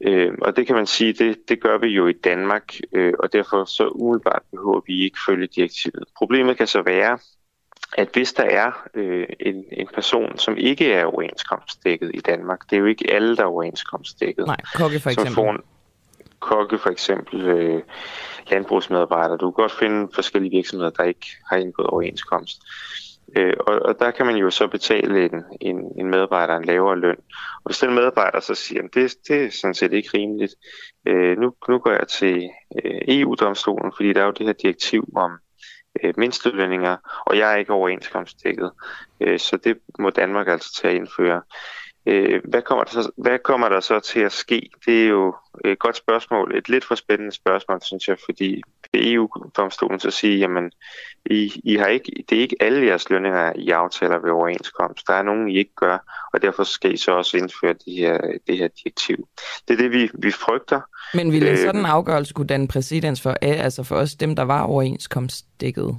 Øh, 0.00 0.32
og 0.42 0.56
det 0.56 0.66
kan 0.66 0.76
man 0.76 0.86
sige, 0.86 1.12
det, 1.12 1.36
det 1.48 1.60
gør 1.60 1.78
vi 1.78 1.86
jo 1.86 2.06
i 2.06 2.12
Danmark, 2.12 2.74
øh, 2.92 3.12
og 3.18 3.32
derfor 3.32 3.64
så 3.64 3.88
umiddelbart 3.88 4.42
behøver 4.50 4.80
vi 4.86 5.04
ikke 5.04 5.18
følge 5.26 5.46
direktivet. 5.46 6.04
Problemet 6.18 6.56
kan 6.56 6.66
så 6.66 6.82
være, 6.82 7.18
at 7.98 8.08
hvis 8.12 8.32
der 8.32 8.42
er 8.42 8.72
øh, 8.94 9.26
en, 9.40 9.64
en 9.72 9.88
person, 9.94 10.38
som 10.38 10.56
ikke 10.56 10.92
er 10.92 11.04
overenskomstdækket 11.04 12.10
i 12.14 12.20
Danmark, 12.20 12.70
det 12.70 12.76
er 12.76 12.80
jo 12.80 12.86
ikke 12.86 13.12
alle, 13.12 13.36
der 13.36 13.42
er 13.42 13.46
overenskomstdækket. 13.46 14.46
Nej, 14.46 14.60
kokke 14.74 15.00
for 15.00 15.10
eksempel. 15.10 15.34
Som 15.34 15.44
får 15.44 15.50
en, 15.50 15.60
kokke 16.40 16.78
for 16.78 16.90
eksempel, 16.90 17.40
øh, 17.46 17.82
landbrugsmedarbejdere. 18.50 19.36
Du 19.36 19.50
kan 19.50 19.62
godt 19.62 19.72
finde 19.72 20.08
forskellige 20.14 20.56
virksomheder, 20.56 20.90
der 20.90 21.04
ikke 21.04 21.26
har 21.50 21.56
indgået 21.56 21.88
overenskomst. 21.88 22.62
Øh, 23.36 23.54
og, 23.60 23.78
og 23.82 23.98
der 23.98 24.10
kan 24.10 24.26
man 24.26 24.36
jo 24.36 24.50
så 24.50 24.66
betale 24.66 25.24
en, 25.24 25.44
en, 25.60 25.92
en 25.98 26.10
medarbejder 26.10 26.56
en 26.56 26.64
lavere 26.64 26.98
løn. 26.98 27.16
Og 27.54 27.62
hvis 27.64 27.78
den 27.78 27.94
medarbejder 27.94 28.40
så 28.40 28.54
siger, 28.54 28.82
at 28.82 28.94
det, 28.94 29.14
det 29.28 29.44
er 29.44 29.50
sådan 29.50 29.74
set 29.74 29.92
ikke 29.92 30.10
rimeligt, 30.14 30.54
øh, 31.06 31.38
nu, 31.38 31.54
nu 31.68 31.78
går 31.78 31.90
jeg 31.90 32.08
til 32.08 32.50
øh, 32.84 33.00
EU-domstolen, 33.08 33.92
fordi 33.96 34.12
der 34.12 34.20
er 34.20 34.26
jo 34.26 34.32
det 34.38 34.46
her 34.46 34.52
direktiv 34.52 35.04
om 35.16 35.30
øh, 36.02 36.14
mindstelønninger, 36.16 36.96
og 37.26 37.38
jeg 37.38 37.52
er 37.52 37.56
ikke 37.56 37.72
overenskomstdækket. 37.72 38.70
Øh, 39.20 39.38
så 39.38 39.56
det 39.56 39.78
må 39.98 40.10
Danmark 40.10 40.48
altså 40.48 40.80
til 40.80 40.88
at 40.88 40.94
indføre. 40.94 41.42
Øh, 42.06 42.40
hvad, 42.44 42.62
kommer 42.62 42.84
der 42.84 42.90
så, 42.90 43.10
hvad 43.16 43.38
kommer 43.38 43.68
der 43.68 43.80
så 43.80 44.00
til 44.00 44.20
at 44.20 44.32
ske? 44.32 44.70
Det 44.86 45.04
er 45.04 45.08
jo 45.08 45.34
et 45.64 45.78
godt 45.78 45.96
spørgsmål, 45.96 46.56
et 46.56 46.68
lidt 46.68 46.84
for 46.84 46.94
spændende 46.94 47.32
spørgsmål, 47.32 47.82
synes 47.82 48.08
jeg, 48.08 48.16
fordi 48.24 48.62
EU-domstolen 48.94 50.00
så 50.00 50.10
siger, 50.10 50.36
jamen, 50.36 50.70
I, 51.30 51.60
I 51.64 51.76
har 51.76 51.86
ikke, 51.86 52.24
det 52.30 52.38
er 52.38 52.42
ikke 52.42 52.56
alle 52.60 52.86
jeres 52.86 53.10
lønninger, 53.10 53.52
I 53.56 53.70
aftaler 53.70 54.18
ved 54.18 54.30
overenskomst. 54.30 55.06
Der 55.06 55.14
er 55.14 55.22
nogen, 55.22 55.48
I 55.48 55.58
ikke 55.58 55.74
gør, 55.76 56.28
og 56.32 56.42
derfor 56.42 56.64
skal 56.64 56.94
I 56.94 56.96
så 56.96 57.12
også 57.12 57.36
indføre 57.36 57.72
de 57.72 57.92
her, 57.96 58.18
det 58.46 58.58
her 58.58 58.68
direktiv. 58.68 59.28
Det 59.68 59.74
er 59.74 59.78
det, 59.78 59.92
vi, 59.92 60.10
vi 60.14 60.30
frygter. 60.30 60.80
Men 61.14 61.32
ville 61.32 61.50
en 61.50 61.56
sådan 61.56 61.86
afgørelse 61.86 62.34
kunne 62.34 62.46
danne 62.46 62.68
præcedens 62.68 63.20
for, 63.20 63.36
altså 63.42 63.82
for 63.82 63.96
os 63.96 64.14
dem, 64.14 64.36
der 64.36 64.42
var 64.42 64.62
overenskomstdækket? 64.62 65.98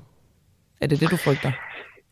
Er 0.81 0.87
det 0.87 0.99
det, 0.99 1.11
du 1.11 1.17
frygter? 1.17 1.51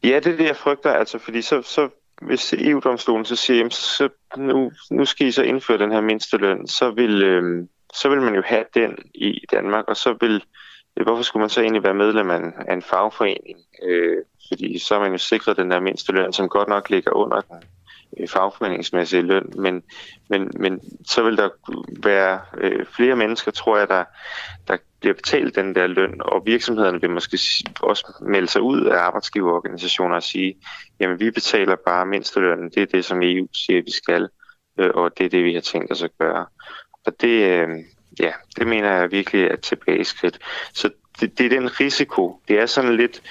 Ja, 0.04 0.20
det 0.20 0.34
er 0.34 0.38
det, 0.38 0.46
jeg 0.46 0.56
frygter, 0.56 0.94
altså, 0.94 1.20
fordi 1.20 1.42
så, 1.42 1.62
så 1.62 1.90
hvis 2.22 2.54
EU-domstolen 2.54 3.26
så 3.26 3.36
siger, 3.36 3.58
jamen, 3.58 3.72
så 3.72 4.10
nu, 4.38 4.72
nu 4.92 5.06
skal 5.06 5.28
I 5.28 5.32
så 5.32 5.44
indføre 5.44 5.78
den 5.78 5.92
her 5.92 6.02
mindsteløn, 6.02 6.68
så 6.68 6.92
vil, 6.92 7.24
øh, 7.24 7.68
så 7.94 8.10
vil 8.10 8.22
man 8.22 8.36
jo 8.36 8.42
have 8.46 8.66
den 8.74 8.98
i 9.14 9.46
Danmark, 9.52 9.86
og 9.88 9.98
så 9.98 10.18
vil, 10.22 10.44
øh, 10.98 11.04
hvorfor 11.04 11.24
skulle 11.24 11.42
man 11.42 11.50
så 11.50 11.62
egentlig 11.62 11.84
være 11.84 11.94
medlem 11.94 12.30
af 12.30 12.38
en, 12.38 12.54
af 12.68 12.74
en 12.74 12.82
fagforening? 12.82 13.58
Øh, 13.84 14.18
fordi 14.48 14.80
så 14.80 14.96
er 14.96 15.00
man 15.00 15.12
jo 15.12 15.18
sikret 15.18 15.58
den 15.58 15.72
der 15.72 15.80
mindsteløn, 15.80 16.34
som 16.34 16.50
godt 16.50 16.68
nok 16.68 16.90
ligger 16.90 17.12
under 17.12 17.42
den 17.42 17.64
øh, 18.26 18.30
fagforeningsmæssige 18.30 19.22
løn, 19.22 19.54
men, 19.58 19.84
men, 20.30 20.52
men 20.60 20.82
så 21.06 21.24
vil 21.24 21.38
der 21.38 21.50
være 22.04 22.42
øh, 22.58 22.86
flere 22.86 23.16
mennesker, 23.16 23.52
tror 23.52 23.78
jeg, 23.78 23.88
der, 23.88 24.04
der 24.68 24.78
bliver 25.00 25.14
betalt 25.14 25.56
den 25.56 25.76
der 25.76 25.88
løn, 25.88 26.22
og 26.22 26.46
virksomhederne 26.46 27.02
vil 27.02 27.10
måske 27.10 27.40
også 27.82 28.14
melde 28.22 28.48
sig 28.48 28.62
ud 28.62 28.86
af 28.86 28.98
arbejdsgiverorganisationer 28.98 30.16
og 30.16 30.24
sige, 30.24 30.56
jamen 31.00 31.20
vi 31.20 31.32
betaler 31.32 31.76
bare 31.86 32.06
mindstelønnen, 32.06 32.70
det 32.70 32.82
er 32.82 32.86
det, 32.86 33.06
som 33.06 33.22
EU 33.22 33.48
siger, 33.54 33.82
vi 33.82 33.92
skal, 33.92 34.30
øh, 34.80 34.92
og 34.94 35.18
det 35.18 35.26
er 35.26 35.30
det, 35.30 35.44
vi 35.44 35.54
har 35.54 35.62
tænkt 35.62 35.92
os 35.92 36.04
at 36.04 36.12
gøre. 36.20 36.46
Og 37.06 37.22
det, 37.22 37.52
øh, 37.52 37.70
ja, 38.20 38.32
det 38.58 38.68
mener 38.68 38.92
jeg 38.92 39.12
virkelig 39.12 39.44
er 39.44 39.54
et 39.54 39.62
tilbageskridt. 39.62 40.40
Så 40.74 40.90
det, 41.20 41.38
det 41.38 41.46
er 41.46 41.50
den 41.50 41.80
risiko. 41.80 42.42
Det 42.48 42.60
er 42.60 42.66
sådan 42.66 42.98
lidt, 42.98 43.22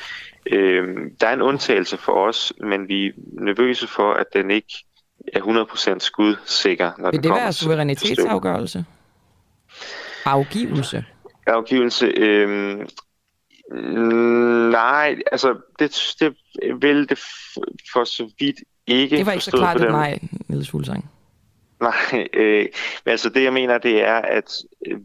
øh, 0.52 0.96
der 1.20 1.26
er 1.26 1.32
en 1.32 1.42
undtagelse 1.42 1.96
for 1.96 2.12
os, 2.12 2.52
men 2.60 2.88
vi 2.88 3.06
er 3.06 3.12
nervøse 3.32 3.86
for, 3.86 4.12
at 4.12 4.26
den 4.32 4.50
ikke 4.50 4.74
er 5.32 5.40
100% 5.94 5.98
skudsikker. 5.98 6.92
Når 6.98 7.10
Vil 7.10 7.22
det 7.22 7.30
være 7.30 7.52
suverænitetsafgørelse? 7.52 8.84
Afgivelse? 10.24 11.04
Afgivelse? 11.46 12.06
Øh, 12.06 12.86
nej, 14.70 15.16
altså 15.32 15.54
det, 15.78 16.14
det 16.20 16.36
vil 16.80 17.08
det 17.08 17.18
for 17.92 18.04
så 18.04 18.30
vidt 18.38 18.56
ikke 18.86 19.16
Det 19.16 19.26
var 19.26 19.32
ikke 19.32 19.44
så 19.44 19.50
klart 19.50 19.80
et 19.80 19.90
nej, 19.90 20.18
Niels 20.48 20.70
Fuglsang. 20.70 21.10
Nej, 21.80 22.28
øh, 22.32 22.66
men 23.04 23.10
altså 23.10 23.28
det 23.28 23.44
jeg 23.44 23.52
mener, 23.52 23.78
det 23.78 24.02
er, 24.02 24.16
at 24.16 24.52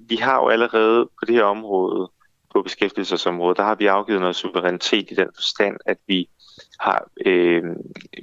vi 0.10 0.15
har 0.15 0.36
jo 0.36 0.48
allerede 0.48 1.05
på 1.19 1.25
det 1.27 1.36
her 1.36 1.43
område, 1.43 2.10
på 2.60 2.63
beskæftigelsesområdet, 2.63 3.58
der 3.58 3.63
har 3.63 3.75
vi 3.75 3.86
afgivet 3.86 4.22
noget 4.22 4.36
suverænitet 4.36 5.12
i 5.12 5.16
den 5.16 5.30
forstand, 5.36 5.78
at 5.86 5.98
vi 6.08 6.30
har 6.80 7.08
øh, 7.25 7.63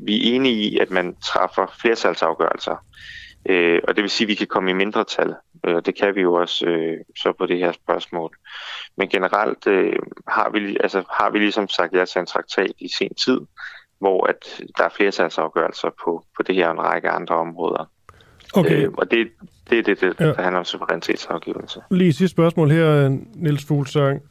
vi 0.00 0.16
er 0.16 0.34
enige 0.34 0.54
i, 0.54 0.78
at 0.78 0.90
man 0.90 1.16
træffer 1.16 1.66
flertalsafgørelser. 1.80 2.76
Øh, 3.48 3.80
og 3.88 3.96
det 3.96 4.02
vil 4.02 4.10
sige, 4.10 4.24
at 4.24 4.28
vi 4.28 4.34
kan 4.34 4.46
komme 4.46 4.70
i 4.70 4.74
mindretal. 4.74 5.34
Øh, 5.66 5.82
det 5.86 5.94
kan 5.94 6.14
vi 6.14 6.20
jo 6.20 6.34
også 6.34 6.66
øh, 6.66 6.98
så 7.16 7.32
på 7.32 7.46
det 7.46 7.58
her 7.58 7.72
spørgsmål. 7.72 8.36
Men 8.96 9.08
generelt 9.08 9.66
øh, 9.66 9.98
har, 10.28 10.50
vi, 10.50 10.76
altså, 10.80 11.02
har 11.10 11.30
vi 11.30 11.38
ligesom 11.38 11.68
sagt 11.68 11.92
ja 11.92 12.04
til 12.04 12.18
en 12.18 12.26
traktat 12.26 12.72
i 12.78 12.88
sen 12.88 13.14
tid, 13.14 13.40
hvor 13.98 14.26
at 14.26 14.62
der 14.78 14.84
er 14.84 14.88
flertalsafgørelser 14.96 15.90
på, 16.04 16.24
på 16.36 16.42
det 16.42 16.54
her 16.54 16.66
og 16.66 16.72
en 16.72 16.82
række 16.82 17.10
andre 17.10 17.34
områder. 17.34 17.84
Okay. 18.56 18.86
Øh, 18.86 18.92
og 18.92 19.10
det, 19.10 19.28
det 19.70 19.78
er 19.78 19.82
det, 19.82 20.00
det 20.00 20.14
ja. 20.20 20.24
der 20.24 20.42
handler 20.42 20.58
om 20.58 20.64
suverænitetsafgivelse. 20.64 21.80
Lige 21.90 22.12
sidste 22.12 22.32
spørgsmål 22.32 22.70
her, 22.70 23.18
Niels 23.34 23.64
Fuglsang. 23.64 24.22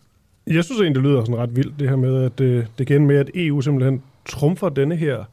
Jeg 0.47 0.63
synes 0.63 0.81
egentlig, 0.81 1.03
det 1.03 1.11
lyder 1.11 1.25
sådan 1.25 1.37
ret 1.37 1.55
vildt, 1.55 1.79
det 1.79 1.89
her 1.89 1.95
med, 1.95 2.23
at 2.23 2.41
øh, 2.41 2.65
det 2.77 2.79
igen 2.79 3.05
med, 3.05 3.17
at 3.17 3.29
EU 3.35 3.61
simpelthen 3.61 4.03
trumfer 4.25 4.69
denne 4.69 4.95
her 4.95 5.23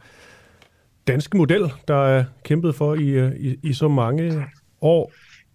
danske 1.06 1.37
model, 1.37 1.72
der 1.88 2.06
er 2.06 2.25
kæmpet 2.44 2.75
for 2.75 2.94
i, 2.94 3.08
øh, 3.08 3.32
i, 3.37 3.56
i 3.62 3.72
så 3.72 3.88
mange 3.88 4.44
år. 4.80 5.12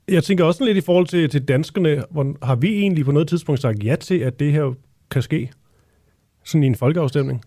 Jeg 0.08 0.24
tænker 0.24 0.44
også 0.44 0.66
lidt 0.66 0.78
i 0.78 0.82
forhold 0.82 1.08
til, 1.08 1.30
til 1.30 1.48
danskerne, 1.48 2.04
hvor 2.10 2.46
har 2.46 2.56
vi 2.56 2.68
egentlig 2.68 3.06
på 3.06 3.12
noget 3.12 3.28
tidspunkt 3.28 3.62
sagt 3.62 3.84
ja 3.84 3.96
til, 3.96 4.20
at 4.20 4.40
det 4.40 4.52
her 4.52 4.74
kan 5.12 5.22
ske? 5.22 5.52
Sådan 6.44 6.64
i 6.64 6.68
en 6.68 6.76
folkeafstemning? 6.76 7.44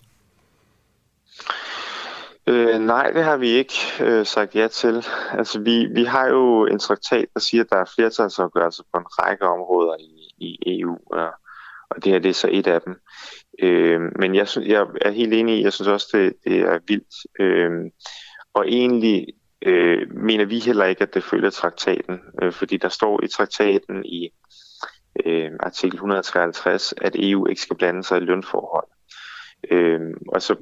Øh, 2.46 2.78
nej, 2.78 3.10
det 3.10 3.24
har 3.24 3.36
vi 3.36 3.48
ikke 3.48 3.74
øh, 4.00 4.26
sagt 4.26 4.56
ja 4.56 4.68
til. 4.68 5.06
Altså, 5.32 5.60
vi, 5.60 5.86
vi 5.86 6.04
har 6.04 6.28
jo 6.28 6.66
en 6.66 6.78
traktat, 6.78 7.26
der 7.34 7.40
siger, 7.40 7.64
at 7.64 7.70
der 7.70 7.76
er 7.76 7.92
flertalsafgørelser 7.94 8.82
på 8.92 8.98
en 8.98 9.06
række 9.08 9.44
områder 9.44 9.96
i, 10.00 10.28
i 10.38 10.80
EU, 10.80 10.98
og, 11.06 11.30
og 11.90 12.04
det 12.04 12.12
her 12.12 12.18
det 12.18 12.28
er 12.28 12.34
så 12.34 12.48
et 12.52 12.66
af 12.66 12.80
dem. 12.80 12.96
Øh, 13.62 14.00
men 14.18 14.34
jeg, 14.34 14.46
jeg 14.56 14.86
er 15.00 15.10
helt 15.10 15.34
enig 15.34 15.58
i, 15.58 15.62
jeg 15.62 15.72
synes 15.72 15.88
også, 15.88 16.08
det, 16.12 16.32
det 16.44 16.60
er 16.60 16.78
vildt. 16.86 17.40
Øh, 17.40 17.90
og 18.54 18.68
egentlig 18.68 19.26
øh, 19.62 20.14
mener 20.14 20.44
vi 20.44 20.58
heller 20.58 20.84
ikke, 20.84 21.02
at 21.02 21.14
det 21.14 21.24
følger 21.24 21.50
traktaten, 21.50 22.20
øh, 22.42 22.52
fordi 22.52 22.76
der 22.76 22.88
står 22.88 23.24
i 23.24 23.28
traktaten 23.28 24.04
i 24.04 24.30
øh, 25.26 25.50
artikel 25.60 25.94
153, 25.94 26.94
at 27.00 27.16
EU 27.18 27.46
ikke 27.46 27.62
skal 27.62 27.76
blande 27.76 28.04
sig 28.04 28.16
i 28.16 28.24
lønforhold. 28.24 28.88
Øh, 29.70 30.00
og 30.28 30.42
så 30.42 30.56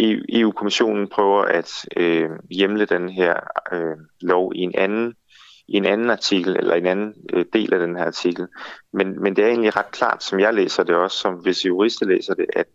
e 0.00 0.40
EU-kommissionen 0.40 1.08
prøver 1.08 1.42
at 1.42 1.70
øh, 1.96 2.30
hjemle 2.50 2.86
den 2.86 3.08
her 3.08 3.34
øh, 3.72 3.96
lov 4.20 4.52
i 4.54 4.58
en 4.58 4.74
anden 4.74 5.14
i 5.68 5.76
en 5.76 5.84
anden 5.84 6.10
artikel, 6.10 6.56
eller 6.56 6.74
en 6.74 6.86
anden 6.86 7.14
øh, 7.32 7.44
del 7.52 7.74
af 7.74 7.80
den 7.80 7.96
her 7.96 8.04
artikel. 8.04 8.46
Men, 8.92 9.22
men 9.22 9.36
det 9.36 9.44
er 9.44 9.48
egentlig 9.48 9.76
ret 9.76 9.90
klart, 9.90 10.22
som 10.22 10.40
jeg 10.40 10.54
læser 10.54 10.82
det 10.82 10.94
også, 10.94 11.18
som 11.18 11.34
hvis 11.34 11.66
jurister 11.66 12.06
læser 12.06 12.34
det, 12.34 12.46
at, 12.56 12.66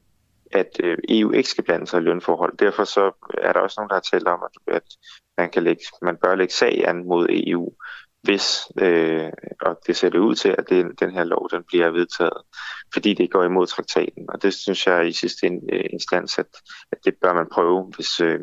at 0.51 0.79
øh, 0.83 0.97
EU 1.09 1.31
ikke 1.31 1.49
skal 1.49 1.63
blande 1.63 1.88
sig 1.88 2.01
i 2.01 2.03
lønforhold. 2.03 2.57
Derfor 2.57 2.83
så 2.83 3.11
er 3.38 3.53
der 3.53 3.59
også 3.59 3.75
nogen, 3.79 3.89
der 3.89 3.95
har 3.95 4.01
talt 4.11 4.27
om, 4.27 4.39
at, 4.45 4.75
at 4.75 4.83
man, 5.38 5.49
kan 5.49 5.63
lægge, 5.63 5.83
man 6.01 6.17
bør 6.17 6.35
lægge 6.35 6.53
sag 6.53 6.88
an 6.88 7.07
mod 7.07 7.27
EU, 7.29 7.73
hvis, 8.23 8.67
øh, 8.79 9.31
og 9.61 9.79
det 9.88 9.95
ser 9.95 10.09
det 10.09 10.19
ud 10.19 10.35
til, 10.35 10.55
at 10.57 10.69
det, 10.69 10.99
den 10.99 11.11
her 11.11 11.23
lov 11.23 11.49
den 11.51 11.63
bliver 11.67 11.89
vedtaget, 11.89 12.41
fordi 12.93 13.13
det 13.13 13.31
går 13.31 13.43
imod 13.43 13.67
traktaten. 13.67 14.25
Og 14.29 14.43
det 14.43 14.53
synes 14.53 14.88
jeg 14.88 15.07
i 15.07 15.11
sidste 15.11 15.47
øh, 15.47 15.83
instans, 15.93 16.39
at, 16.39 16.45
at 16.91 16.97
det 17.05 17.13
bør 17.21 17.33
man 17.33 17.45
prøve, 17.51 17.91
hvis, 17.95 18.19
øh, 18.21 18.39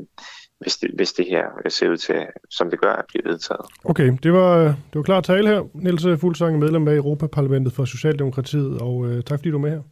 hvis, 0.61 0.77
det, 0.77 0.91
hvis 0.95 1.13
det 1.13 1.27
her 1.27 1.45
ser 1.69 1.91
ud 1.91 1.97
til, 1.97 2.27
som 2.51 2.71
det 2.71 2.81
gør, 2.81 2.93
at 2.93 3.05
blive 3.09 3.33
vedtaget. 3.33 3.67
Okay, 3.85 4.13
det 4.23 4.33
var, 4.33 4.65
det 4.65 4.95
var 4.95 5.03
klar 5.03 5.21
tale 5.21 5.49
her. 5.49 5.63
Niels 5.75 6.21
Fuglsang, 6.21 6.59
medlem 6.59 6.89
af 6.89 6.95
Europaparlamentet 6.95 7.73
for 7.73 7.85
Socialdemokratiet, 7.85 8.81
og 8.81 9.07
øh, 9.07 9.25
tak 9.25 9.39
fordi 9.39 9.51
du 9.51 9.57
er 9.57 9.61
med 9.61 9.71
her. 9.71 9.83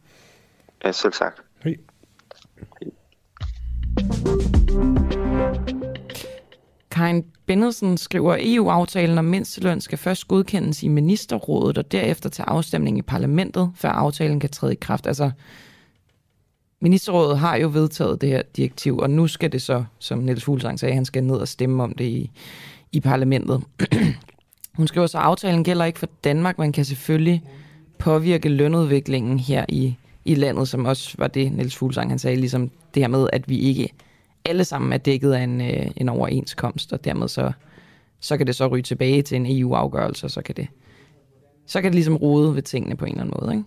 Ja, 0.85 0.91
selv 0.91 1.13
tak. 1.13 1.35
Hej. 1.63 1.75
Hej. 2.81 2.91
Karin 6.91 7.25
Bennedsen 7.45 7.97
skriver, 7.97 8.37
EU-aftalen 8.39 9.17
om 9.17 9.25
mindsteløn 9.25 9.81
skal 9.81 9.97
først 9.97 10.27
godkendes 10.27 10.83
i 10.83 10.87
ministerrådet 10.87 11.77
og 11.77 11.91
derefter 11.91 12.29
til 12.29 12.41
afstemning 12.41 12.97
i 12.97 13.01
parlamentet, 13.01 13.71
før 13.75 13.89
aftalen 13.89 14.39
kan 14.39 14.49
træde 14.49 14.73
i 14.73 14.77
kraft. 14.81 15.07
Altså, 15.07 15.31
ministerrådet 16.81 17.39
har 17.39 17.55
jo 17.55 17.67
vedtaget 17.67 18.21
det 18.21 18.29
her 18.29 18.41
direktiv, 18.57 18.97
og 18.97 19.09
nu 19.09 19.27
skal 19.27 19.51
det 19.51 19.61
så, 19.61 19.83
som 19.99 20.19
Niels 20.19 20.43
Fuglsang 20.43 20.79
sagde, 20.79 20.95
han 20.95 21.05
skal 21.05 21.23
ned 21.23 21.35
og 21.35 21.47
stemme 21.47 21.83
om 21.83 21.93
det 21.93 22.05
i, 22.05 22.31
i 22.91 22.99
parlamentet. 22.99 23.63
Hun 24.77 24.87
skriver 24.87 25.07
så, 25.07 25.17
at 25.17 25.23
aftalen 25.23 25.63
gælder 25.63 25.85
ikke 25.85 25.99
for 25.99 26.09
Danmark, 26.23 26.57
man 26.57 26.71
kan 26.71 26.85
selvfølgelig 26.85 27.43
påvirke 27.99 28.49
lønudviklingen 28.49 29.39
her 29.39 29.65
i, 29.69 29.95
i 30.25 30.35
landet, 30.35 30.67
som 30.67 30.85
også 30.85 31.15
var 31.17 31.27
det, 31.27 31.51
Niels 31.51 31.75
Fuglsang 31.75 32.09
han 32.09 32.19
sagde, 32.19 32.37
ligesom 32.37 32.71
det 32.93 33.03
her 33.03 33.07
med, 33.07 33.29
at 33.33 33.49
vi 33.49 33.59
ikke 33.59 33.89
alle 34.45 34.63
sammen 34.63 34.93
er 34.93 34.97
dækket 34.97 35.33
af 35.33 35.43
en, 35.43 35.61
øh, 35.61 35.87
en 35.97 36.09
overenskomst, 36.09 36.93
og 36.93 37.05
dermed 37.05 37.27
så 37.27 37.51
så 38.19 38.37
kan 38.37 38.47
det 38.47 38.55
så 38.55 38.67
ryge 38.67 38.83
tilbage 38.83 39.21
til 39.21 39.35
en 39.35 39.59
EU-afgørelse, 39.59 40.25
og 40.25 40.31
så 40.31 40.41
kan 40.41 40.55
det, 40.55 40.67
så 41.65 41.81
kan 41.81 41.91
det 41.91 41.95
ligesom 41.95 42.15
rode 42.15 42.55
ved 42.55 42.61
tingene 42.61 42.97
på 42.97 43.05
en 43.05 43.11
eller 43.11 43.23
anden 43.23 43.37
måde. 43.41 43.53
Ikke? 43.55 43.65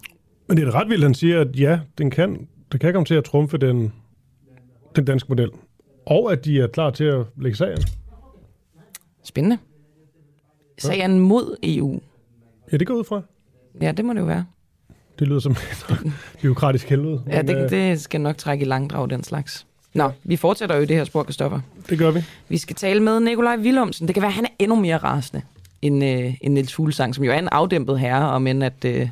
Men 0.49 0.57
det 0.57 0.69
er 0.69 0.75
ret 0.75 0.89
vildt, 0.89 1.03
han 1.03 1.15
siger, 1.15 1.41
at 1.41 1.61
ja, 1.61 1.81
den 1.99 2.11
kan, 2.11 2.49
det 2.73 2.81
kan 2.81 2.93
komme 2.93 3.05
til 3.05 3.15
at 3.15 3.25
trumfe 3.25 3.59
den, 3.59 3.93
den 4.97 5.05
danske 5.05 5.29
model. 5.29 5.51
Og 6.07 6.33
at 6.33 6.45
de 6.45 6.61
er 6.61 6.67
klar 6.67 6.91
til 6.91 7.05
at 7.05 7.25
lægge 7.37 7.57
sagen. 7.57 7.79
Spændende. 9.25 9.59
Sagen 10.79 11.21
mod 11.21 11.57
EU. 11.63 12.01
Ja, 12.73 12.77
det 12.77 12.87
går 12.87 12.95
ud 12.95 13.05
fra. 13.05 13.23
Ja, 13.81 13.93
det 13.93 14.05
må 14.05 14.13
det 14.13 14.21
jo 14.21 14.25
være. 14.25 14.45
Det 15.19 15.29
lyder 15.29 15.41
som 15.41 15.53
et 15.53 16.13
byråkratisk 16.43 16.89
helvede. 16.89 17.23
Ja, 17.27 17.43
men, 17.43 17.57
øh, 17.57 17.63
det, 17.63 17.71
det 17.71 18.01
skal 18.01 18.21
nok 18.21 18.37
trække 18.37 18.65
i 18.65 18.69
langdrag, 18.69 19.11
den 19.11 19.23
slags. 19.25 19.67
Nå, 19.99 20.11
vi 20.25 20.37
fortsætter 20.37 20.77
jo 20.77 20.83
i 20.83 20.87
det 20.87 20.97
her 20.97 21.05
spor, 21.05 21.23
Kristoffer. 21.23 21.61
det 21.91 21.99
gør 21.99 22.11
vi. 22.11 22.25
Vi 22.49 22.59
skal 22.59 22.77
tale 22.77 23.01
med 23.03 23.21
Nikolaj 23.21 23.57
Willumsen. 23.57 24.07
Det 24.07 24.15
kan 24.15 24.23
være, 24.23 24.29
at 24.31 24.35
han 24.35 24.45
er 24.45 24.49
endnu 24.59 24.77
mere 24.81 24.97
rasende 24.97 25.43
end, 25.83 26.05
øh, 26.05 26.35
end 26.41 26.55
Niels 26.55 26.75
Fuglsang, 26.75 27.15
som 27.15 27.25
jo 27.25 27.33
er 27.33 27.39
en 27.39 27.49
afdæmpet 27.53 28.01
herre, 28.01 28.31
og 28.33 28.43
men 28.43 28.63
at 28.63 28.85
øh, 28.85 29.09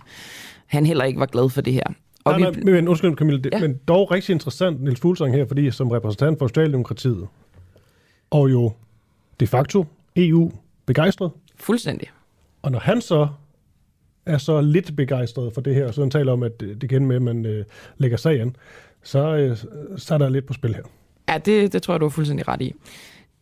han 0.66 0.86
heller 0.86 1.04
ikke 1.04 1.20
var 1.20 1.26
glad 1.26 1.50
for 1.50 1.60
det 1.60 1.72
her. 1.72 1.82
Og 2.24 2.40
Nej, 2.40 2.50
vi, 2.50 2.60
nej, 2.60 2.74
men 2.74 2.88
undskyld 2.88 3.16
Camille, 3.16 3.40
det, 3.42 3.52
Ja. 3.52 3.60
men 3.60 3.80
dog 3.88 4.10
rigtig 4.10 4.32
interessant, 4.32 4.82
Niels 4.82 5.00
Fuglsang 5.00 5.34
her, 5.34 5.46
fordi 5.46 5.70
som 5.70 5.90
repræsentant 5.90 6.38
for 6.38 6.48
Socialdemokratiet, 6.48 7.26
og 8.30 8.50
jo 8.50 8.72
de 9.40 9.46
facto 9.46 9.86
EU 10.16 10.52
begejstret, 10.86 11.30
fuldstændig. 11.56 12.08
og 12.62 12.72
når 12.72 12.78
han 12.78 13.00
så 13.00 13.28
er 14.26 14.38
så 14.38 14.60
lidt 14.60 14.96
begejstret 14.96 15.52
for 15.54 15.60
det 15.60 15.74
her, 15.74 15.92
så 15.92 16.00
han 16.00 16.10
taler 16.10 16.32
om, 16.32 16.42
at 16.42 16.60
det 16.60 16.88
kan 16.88 16.96
ende 16.96 17.06
med, 17.06 17.16
at 17.16 17.22
man 17.22 17.46
øh, 17.46 17.64
lægger 17.98 18.16
sagen, 18.16 18.56
så, 19.06 19.36
øh, 19.36 19.56
så 19.96 20.14
er 20.14 20.18
der 20.18 20.28
lidt 20.28 20.46
på 20.46 20.52
spil 20.52 20.74
her. 20.74 20.82
Ja, 21.28 21.38
det, 21.38 21.72
det 21.72 21.82
tror 21.82 21.94
jeg, 21.94 22.00
du 22.00 22.06
er 22.06 22.10
fuldstændig 22.10 22.48
ret 22.48 22.62
i. 22.62 22.74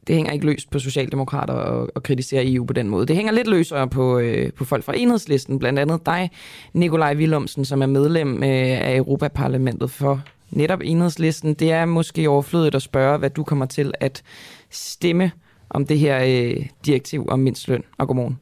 Det 0.07 0.17
hænger 0.17 0.33
ikke 0.33 0.47
løst 0.47 0.71
på 0.71 0.79
Socialdemokrater 0.79 1.55
at, 1.55 1.91
og 1.95 2.03
kritisere 2.03 2.53
EU 2.53 2.65
på 2.65 2.73
den 2.73 2.89
måde. 2.89 3.07
Det 3.07 3.17
hænger 3.17 3.33
lidt 3.33 3.47
løsere 3.47 3.89
på, 3.89 4.19
øh, 4.19 4.53
på 4.53 4.65
folk 4.65 4.85
fra 4.85 4.97
enhedslisten, 4.97 5.59
blandt 5.59 5.79
andet 5.79 6.07
dig, 6.07 6.31
Nikolaj 6.73 7.15
Willumsen, 7.15 7.65
som 7.65 7.83
er 7.83 7.87
medlem 7.87 8.43
øh, 8.43 8.81
af 8.81 8.97
Europaparlamentet 8.97 9.91
for 9.91 10.23
netop 10.51 10.81
enhedslisten. 10.85 11.55
Det 11.55 11.73
er 11.73 11.85
måske 11.85 12.29
overflødigt 12.29 12.75
at 12.75 12.83
spørge, 12.83 13.19
hvad 13.19 13.31
du 13.31 13.45
kommer 13.45 13.67
til 13.67 13.93
at 14.01 14.23
stemme 14.71 15.31
om 15.71 15.87
det 15.87 15.99
her 15.99 16.25
øh, 16.25 16.67
direktiv 16.87 17.29
om 17.29 17.39
mindstløn. 17.39 17.83
Og 17.99 18.07
godmorgen. 18.07 18.39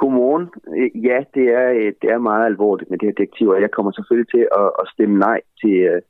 Godmorgen. 0.00 0.46
Øh, 0.76 0.90
ja, 1.08 1.18
det 1.34 1.46
er, 1.60 1.68
øh, 1.80 1.92
det 2.02 2.08
er 2.14 2.28
meget 2.30 2.46
alvorligt 2.46 2.90
med 2.90 2.98
det 2.98 3.08
her 3.08 3.20
direktiv, 3.20 3.48
og 3.48 3.60
jeg 3.60 3.70
kommer 3.70 3.92
selvfølgelig 3.92 4.30
til 4.30 4.44
at, 4.60 4.68
at 4.82 4.86
stemme 4.94 5.16
nej 5.28 5.40
til, 5.60 5.76
øh, 5.90 6.00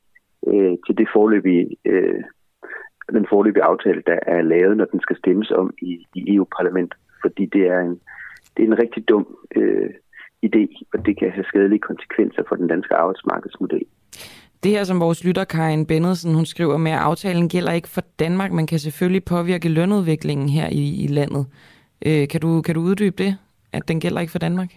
øh 0.50 0.75
til 0.87 0.94
det 1.00 1.09
forløbige, 1.14 1.64
øh, 1.92 2.23
den 3.18 3.26
forløbige 3.32 3.68
aftale, 3.73 4.02
der 4.11 4.18
er 4.35 4.42
lavet, 4.42 4.76
når 4.76 4.85
den 4.85 5.00
skal 5.00 5.16
stemmes 5.16 5.50
om 5.50 5.75
i, 5.82 5.92
i 6.18 6.20
EU-parlamentet. 6.35 6.99
Fordi 7.23 7.44
det 7.47 7.64
er 7.75 7.80
en, 7.80 8.00
det 8.52 8.61
er 8.62 8.68
en 8.68 8.82
rigtig 8.82 9.09
dum 9.09 9.26
øh, 9.56 9.90
idé, 10.47 10.62
og 10.94 11.06
det 11.06 11.18
kan 11.18 11.30
have 11.30 11.44
skadelige 11.44 11.87
konsekvenser 11.90 12.42
for 12.49 12.56
den 12.56 12.68
danske 12.68 12.94
arbejdsmarkedsmodel. 12.94 13.85
Det 14.62 14.70
her, 14.70 14.85
som 14.85 15.00
vores 15.00 15.25
lytter 15.25 15.44
Karin 15.44 15.87
Bennedsen, 15.87 16.35
hun 16.35 16.47
skriver 16.47 16.76
med, 16.76 16.92
at 16.92 16.99
aftalen 16.99 17.49
gælder 17.49 17.73
ikke 17.73 17.88
for 17.88 18.04
Danmark, 18.18 18.52
men 18.52 18.66
kan 18.66 18.78
selvfølgelig 18.78 19.25
påvirke 19.25 19.68
lønudviklingen 19.68 20.49
her 20.49 20.68
i, 20.73 21.04
i 21.04 21.06
landet. 21.06 21.47
Øh, 22.06 22.28
kan, 22.28 22.40
du, 22.40 22.62
kan 22.62 22.75
du 22.75 22.80
uddybe 22.80 23.16
det, 23.25 23.37
at 23.72 23.88
den 23.88 24.00
gælder 24.00 24.20
ikke 24.20 24.32
for 24.32 24.38
Danmark? 24.38 24.70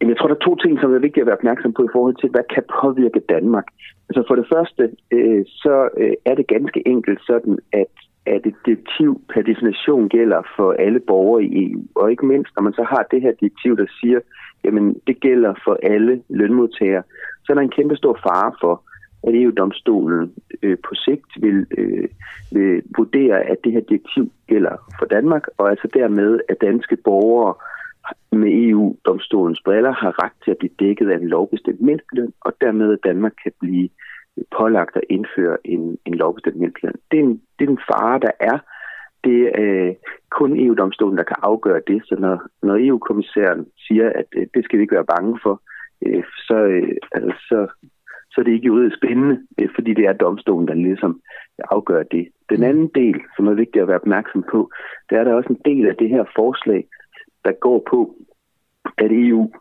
Jamen, 0.00 0.10
jeg 0.10 0.18
tror, 0.18 0.28
der 0.28 0.34
er 0.34 0.48
to 0.48 0.56
ting, 0.56 0.80
som 0.80 0.94
er 0.94 0.98
vigtige 0.98 1.22
at 1.22 1.26
være 1.26 1.36
opmærksom 1.40 1.72
på 1.72 1.82
i 1.84 1.92
forhold 1.92 2.16
til, 2.20 2.30
hvad 2.30 2.44
kan 2.54 2.64
påvirke 2.80 3.20
Danmark. 3.28 3.66
Altså 4.08 4.24
for 4.28 4.34
det 4.34 4.46
første, 4.54 4.82
øh, 5.10 5.44
så 5.46 5.88
øh, 5.96 6.14
er 6.24 6.34
det 6.34 6.46
ganske 6.46 6.88
enkelt 6.88 7.20
sådan, 7.26 7.58
at, 7.72 7.92
at 8.26 8.46
et 8.46 8.54
direktiv 8.66 9.20
per 9.32 9.42
definition 9.42 10.08
gælder 10.08 10.42
for 10.56 10.72
alle 10.72 11.00
borgere 11.00 11.44
i 11.44 11.72
EU. 11.72 11.82
Og 11.94 12.10
ikke 12.10 12.26
mindst, 12.26 12.52
når 12.56 12.62
man 12.62 12.72
så 12.72 12.84
har 12.92 13.06
det 13.10 13.22
her 13.22 13.32
direktiv, 13.40 13.76
der 13.76 13.86
siger, 14.00 14.20
jamen 14.64 14.96
det 15.06 15.20
gælder 15.20 15.54
for 15.64 15.78
alle 15.82 16.22
lønmodtagere, 16.28 17.02
så 17.44 17.52
er 17.52 17.54
der 17.54 17.62
en 17.62 17.76
kæmpe 17.78 17.96
stor 17.96 18.18
fare 18.26 18.52
for, 18.60 18.82
at 19.26 19.34
EU-domstolen 19.34 20.34
øh, 20.62 20.78
på 20.88 20.94
sigt 20.94 21.30
vil, 21.40 21.66
øh, 21.78 22.08
vil 22.52 22.82
vurdere, 22.96 23.42
at 23.42 23.56
det 23.64 23.72
her 23.72 23.80
direktiv 23.80 24.32
gælder 24.46 24.76
for 24.98 25.06
Danmark, 25.06 25.44
og 25.58 25.70
altså 25.70 25.88
dermed, 25.94 26.40
at 26.48 26.60
danske 26.60 26.96
borgere 26.96 27.54
med 28.32 28.50
EU-domstolens 28.68 29.60
briller 29.64 29.92
har 29.92 30.24
ret 30.24 30.32
til 30.44 30.50
at 30.50 30.58
blive 30.58 30.78
dækket 30.78 31.10
af 31.10 31.16
en 31.16 31.28
lovbestemt 31.28 31.80
mindsteløn, 31.80 32.32
og 32.40 32.52
dermed 32.60 32.92
at 32.92 33.04
Danmark 33.04 33.32
kan 33.42 33.52
blive 33.60 33.88
pålagt 34.58 34.96
at 34.96 35.04
indføre 35.10 35.56
en, 35.64 35.98
en 36.06 36.14
lovbestemt 36.14 36.56
mindsteløn. 36.56 36.94
Det 37.10 37.18
er 37.18 37.22
en, 37.22 37.42
det 37.58 37.66
er 37.66 37.70
en 37.70 37.86
fare, 37.92 38.20
der 38.20 38.30
er. 38.40 38.58
Det 39.24 39.40
er 39.42 39.88
øh, 39.88 39.94
kun 40.30 40.60
EU-domstolen, 40.64 41.18
der 41.18 41.24
kan 41.24 41.36
afgøre 41.42 41.80
det, 41.86 42.02
så 42.04 42.16
når, 42.18 42.42
når 42.62 42.76
EU-kommissæren 42.86 43.66
siger, 43.86 44.12
at 44.14 44.26
øh, 44.36 44.46
det 44.54 44.64
skal 44.64 44.78
vi 44.78 44.82
ikke 44.82 44.94
være 44.94 45.12
bange 45.16 45.38
for, 45.42 45.62
øh, 46.06 46.24
så, 46.48 46.54
øh, 46.54 46.96
altså, 47.12 47.32
så, 47.48 47.66
så 48.30 48.40
er 48.40 48.44
det 48.44 48.52
ikke 48.52 48.66
juridisk 48.66 48.96
spændende, 48.96 49.40
øh, 49.60 49.68
fordi 49.74 49.94
det 49.94 50.04
er 50.04 50.12
domstolen, 50.12 50.68
der 50.68 50.74
ligesom 50.74 51.20
afgør 51.58 52.02
det. 52.02 52.28
Den 52.50 52.62
anden 52.62 52.90
del, 52.94 53.20
som 53.36 53.46
er 53.46 53.54
vigtigt 53.54 53.82
at 53.82 53.88
være 53.88 54.00
opmærksom 54.00 54.44
på, 54.50 54.70
det 55.10 55.18
er 55.18 55.24
der 55.24 55.34
også 55.34 55.52
en 55.52 55.62
del 55.64 55.86
af 55.88 55.96
det 55.96 56.08
her 56.08 56.24
forslag, 56.36 56.84
der 57.44 57.52
går 57.52 57.82
på, 57.90 58.14
at 58.98 59.10
EU 59.12 59.52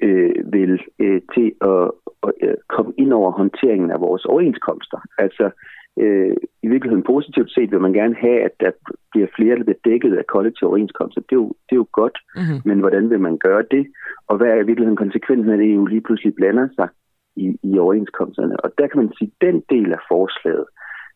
øh, 0.00 0.52
vil 0.52 0.80
øh, 0.98 1.20
til 1.34 1.52
at, 1.60 1.90
at 2.22 2.32
øh, 2.42 2.54
komme 2.68 2.92
ind 2.98 3.12
over 3.12 3.30
håndteringen 3.30 3.90
af 3.90 4.00
vores 4.00 4.24
overenskomster. 4.24 4.98
Altså 5.18 5.50
øh, 5.98 6.36
i 6.62 6.68
virkeligheden 6.68 7.04
positivt 7.04 7.50
set 7.52 7.70
vil 7.70 7.80
man 7.80 7.92
gerne 7.92 8.14
have, 8.14 8.40
at 8.40 8.54
der 8.60 8.70
bliver 9.12 9.26
flere, 9.36 9.56
der 9.56 9.64
bliver 9.64 9.84
dækket 9.84 10.16
af 10.16 10.26
kollektive 10.26 10.68
overenskomster. 10.68 11.20
Det 11.20 11.32
er 11.32 11.42
jo, 11.44 11.48
det 11.48 11.74
er 11.74 11.82
jo 11.84 11.86
godt, 11.92 12.18
Mm-hmm. 12.36 12.60
men 12.64 12.78
hvordan 12.78 13.10
vil 13.10 13.20
man 13.20 13.38
gøre 13.38 13.64
det? 13.70 13.86
Og 14.28 14.36
hvad 14.36 14.48
er 14.48 14.60
i 14.60 14.66
virkeligheden 14.66 14.96
konsekvensen 15.04 15.50
af, 15.50 15.54
at 15.54 15.70
EU 15.70 15.86
lige 15.86 16.00
pludselig 16.00 16.34
blander 16.34 16.68
sig 16.78 16.88
i, 17.36 17.46
i 17.62 17.78
overenskomsterne? 17.78 18.56
Og 18.64 18.72
der 18.78 18.86
kan 18.86 19.00
man 19.00 19.12
sige, 19.18 19.30
at 19.34 19.46
den 19.46 19.62
del 19.70 19.92
af 19.92 20.02
forslaget, 20.08 20.64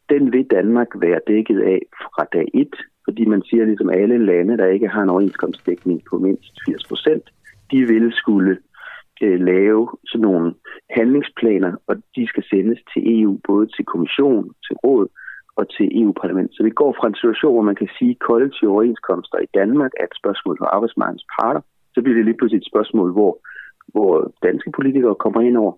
den 0.09 0.33
vil 0.33 0.47
Danmark 0.51 0.89
være 0.95 1.21
dækket 1.27 1.61
af 1.61 1.81
fra 2.03 2.25
dag 2.33 2.49
1, 2.55 2.69
fordi 3.05 3.25
man 3.25 3.43
siger 3.43 3.65
ligesom 3.65 3.91
alle 3.91 4.27
lande, 4.27 4.59
der 4.59 4.67
ikke 4.67 4.89
har 4.89 5.03
en 5.03 5.11
overenskomstdækning 5.11 6.03
på 6.11 6.19
mindst 6.19 6.53
80 6.67 6.89
procent, 6.89 7.25
de 7.71 7.79
vil 7.93 8.13
skulle 8.13 8.59
øh, 9.23 9.41
lave 9.41 9.89
sådan 10.07 10.23
nogle 10.29 10.55
handlingsplaner, 10.91 11.73
og 11.87 11.97
de 12.17 12.27
skal 12.27 12.45
sendes 12.51 12.79
til 12.93 13.03
EU, 13.21 13.41
både 13.47 13.67
til 13.67 13.85
kommission, 13.85 14.45
til 14.67 14.77
råd 14.85 15.07
og 15.57 15.65
til 15.77 15.87
EU-parlamentet. 16.03 16.57
Så 16.57 16.63
vi 16.63 16.71
går 16.71 16.93
fra 16.99 17.09
en 17.09 17.21
situation, 17.23 17.55
hvor 17.55 17.71
man 17.71 17.81
kan 17.83 17.91
sige, 17.99 18.11
at 18.11 18.25
kollektive 18.29 18.71
overenskomster 18.71 19.39
i 19.39 19.53
Danmark 19.55 19.93
er 20.01 20.05
et 20.05 20.21
spørgsmål 20.21 20.57
for 20.59 20.69
arbejdsmarkedets 20.77 21.27
parter. 21.37 21.63
Så 21.95 21.99
bliver 22.03 22.17
det 22.17 22.25
lige 22.25 22.39
pludselig 22.39 22.61
et 22.61 22.71
spørgsmål, 22.73 23.13
hvor, 23.13 23.33
hvor 23.95 24.33
danske 24.43 24.71
politikere 24.71 25.15
kommer 25.15 25.41
ind 25.41 25.57
over, 25.57 25.73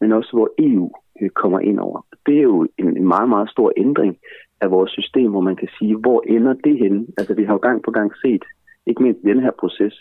men 0.00 0.12
også 0.12 0.30
hvor 0.32 0.48
EU 0.58 0.90
øh, 1.20 1.30
kommer 1.30 1.60
ind 1.60 1.78
over. 1.80 2.06
Det 2.26 2.38
er 2.38 2.42
jo 2.42 2.66
en, 2.78 2.96
en 2.96 3.08
meget, 3.08 3.28
meget 3.28 3.50
stor 3.50 3.72
ændring 3.76 4.16
af 4.60 4.70
vores 4.70 4.90
system, 4.90 5.30
hvor 5.30 5.40
man 5.40 5.56
kan 5.56 5.68
sige, 5.78 5.96
hvor 5.96 6.22
ender 6.28 6.54
det 6.66 6.78
henne? 6.78 7.06
Altså 7.18 7.34
vi 7.34 7.44
har 7.44 7.52
jo 7.52 7.58
gang 7.58 7.82
på 7.82 7.90
gang 7.90 8.12
set, 8.22 8.44
ikke 8.86 9.02
mindst 9.02 9.20
i 9.24 9.28
den 9.28 9.40
her 9.40 9.50
proces, 9.60 9.94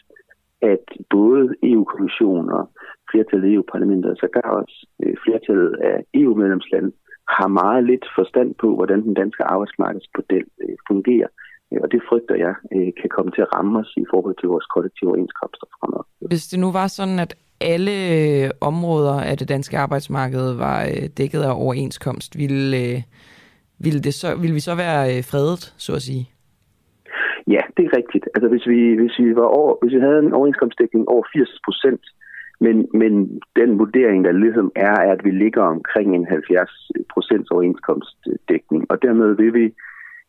at 0.62 0.86
både 1.10 1.56
EU-kommissionen 1.64 2.50
og 2.50 2.70
flertallet 3.12 3.48
af 3.48 3.54
EU-parlamentet, 3.54 4.12
og 4.12 4.18
sågar 4.18 4.50
også 4.62 4.88
øh, 5.04 5.16
flertallet 5.24 5.76
af 5.90 6.04
EU-medlemslande, 6.14 6.92
har 7.38 7.48
meget 7.48 7.84
lidt 7.84 8.06
forstand 8.18 8.56
på, 8.62 8.76
hvordan 8.76 9.02
den 9.08 9.14
danske 9.14 9.44
arbejdsmarkedsmodel 9.44 10.46
øh, 10.64 10.76
fungerer. 10.88 11.28
Og 11.84 11.92
det 11.92 12.02
frygter 12.10 12.36
jeg 12.36 12.54
kan 13.02 13.10
komme 13.16 13.32
til 13.32 13.42
at 13.42 13.52
ramme 13.56 13.80
os 13.80 13.94
i 13.98 14.06
forhold 14.12 14.36
til 14.38 14.50
vores 14.54 14.66
kollektive 14.74 15.10
overenskomster 15.10 15.68
fremover. 15.74 16.06
Hvis 16.32 16.48
det 16.48 16.60
nu 16.60 16.72
var 16.72 16.88
sådan, 16.88 17.20
at 17.20 17.32
alle 17.64 17.96
øh, 18.16 18.50
områder 18.62 19.18
af 19.30 19.38
det 19.38 19.50
danske 19.50 19.78
arbejdsmarked 19.78 20.58
var 20.58 20.80
øh, 20.84 21.10
dækket 21.18 21.42
af 21.42 21.54
overenskomst, 21.66 22.38
ville, 22.38 22.78
øh, 22.84 23.02
ville, 23.80 24.00
det 24.02 24.14
så, 24.14 24.36
ville 24.42 24.54
vi 24.54 24.60
så 24.60 24.76
være 24.76 25.02
øh, 25.14 25.24
fredet, 25.32 25.64
så 25.78 25.92
at 25.96 26.02
sige? 26.02 26.30
Ja, 27.48 27.62
det 27.78 27.84
er 27.86 27.98
rigtigt. 27.98 28.26
Altså 28.36 28.48
hvis 28.50 28.68
vi, 28.68 28.80
hvis 29.02 29.16
vi, 29.20 29.36
var 29.36 29.50
over, 29.60 29.72
hvis 29.82 29.94
vi 29.96 30.00
havde 30.00 30.20
en 30.20 30.34
overenskomstdækning 30.34 31.10
over 31.10 31.24
80 31.34 31.60
procent, 31.66 32.04
men, 32.66 32.76
men 32.94 33.14
den 33.60 33.80
vurdering, 33.80 34.26
der 34.26 34.32
ligesom 34.32 34.72
er, 34.76 34.96
er, 35.08 35.12
at 35.12 35.24
vi 35.24 35.32
ligger 35.32 35.64
omkring 35.76 36.16
en 36.16 36.26
70 36.26 36.92
procents 37.14 37.52
overenskomstdækning, 37.52 38.82
og 38.92 39.02
dermed 39.02 39.36
vil 39.36 39.54
vi 39.54 39.74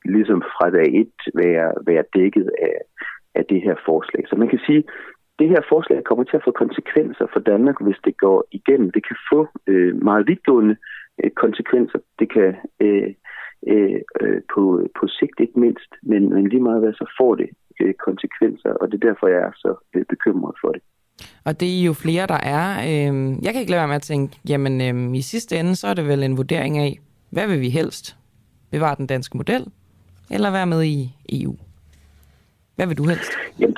ligesom 0.05 0.43
fra 0.57 0.71
dag 0.71 0.89
1 0.95 1.09
være, 1.35 1.73
være 1.87 2.05
dækket 2.17 2.51
af, 2.69 2.77
af 3.35 3.45
det 3.51 3.61
her 3.63 3.77
forslag. 3.87 4.25
Så 4.27 4.37
man 4.37 4.49
kan 4.49 4.61
sige, 4.67 4.85
det 5.39 5.49
her 5.49 5.63
forslag 5.73 6.05
kommer 6.05 6.25
til 6.25 6.37
at 6.37 6.45
få 6.45 6.53
konsekvenser 6.63 7.27
for 7.33 7.41
Danmark, 7.41 7.79
hvis 7.81 8.01
det 8.05 8.15
går 8.17 8.39
igennem. 8.59 8.91
Det 8.91 9.07
kan 9.09 9.17
få 9.33 9.41
øh, 9.67 10.03
meget 10.09 10.27
vidtgående 10.29 10.77
øh, 11.25 11.31
konsekvenser. 11.31 11.99
Det 12.19 12.33
kan 12.33 12.51
øh, 12.81 13.11
øh, 13.73 14.01
øh, 14.21 14.41
på, 14.55 14.63
på 14.99 15.05
sigt 15.19 15.39
ikke 15.41 15.61
mindst, 15.61 15.91
men, 16.03 16.23
men 16.35 16.49
lige 16.49 16.63
meget 16.69 16.81
hvad, 16.81 16.93
så 16.93 17.07
får 17.19 17.35
det 17.35 17.49
øh, 17.81 17.95
konsekvenser, 17.95 18.71
og 18.81 18.85
det 18.89 18.95
er 18.95 19.07
derfor, 19.09 19.27
jeg 19.27 19.43
er 19.49 19.53
så 19.55 19.75
øh, 19.95 20.05
bekymret 20.09 20.55
for 20.61 20.73
det. 20.73 20.83
Og 21.45 21.61
det 21.61 21.81
er 21.81 21.85
jo 21.85 21.93
flere, 21.93 22.27
der 22.27 22.41
er. 22.59 22.67
Øh, 22.89 23.15
jeg 23.45 23.53
kan 23.53 23.61
ikke 23.61 23.71
lade 23.71 23.81
være 23.81 23.89
med 23.89 24.03
at 24.03 24.03
tænke, 24.03 24.41
jamen 24.49 24.75
øh, 24.81 25.17
i 25.17 25.23
sidste 25.23 25.57
ende, 25.57 25.77
så 25.77 25.87
er 25.87 25.95
det 25.95 26.09
vel 26.09 26.23
en 26.23 26.37
vurdering 26.37 26.79
af, 26.79 26.99
hvad 27.31 27.47
vil 27.49 27.61
vi 27.61 27.69
helst? 27.69 28.17
Bevare 28.71 28.97
den 28.99 29.07
danske 29.07 29.37
model, 29.37 29.67
eller 30.31 30.51
være 30.51 30.67
med 30.67 30.85
i 30.85 31.09
EU? 31.33 31.57
Hvad 32.77 32.87
vil 32.87 32.99
du 32.99 33.05
helst? 33.05 33.33
Jamen, 33.61 33.77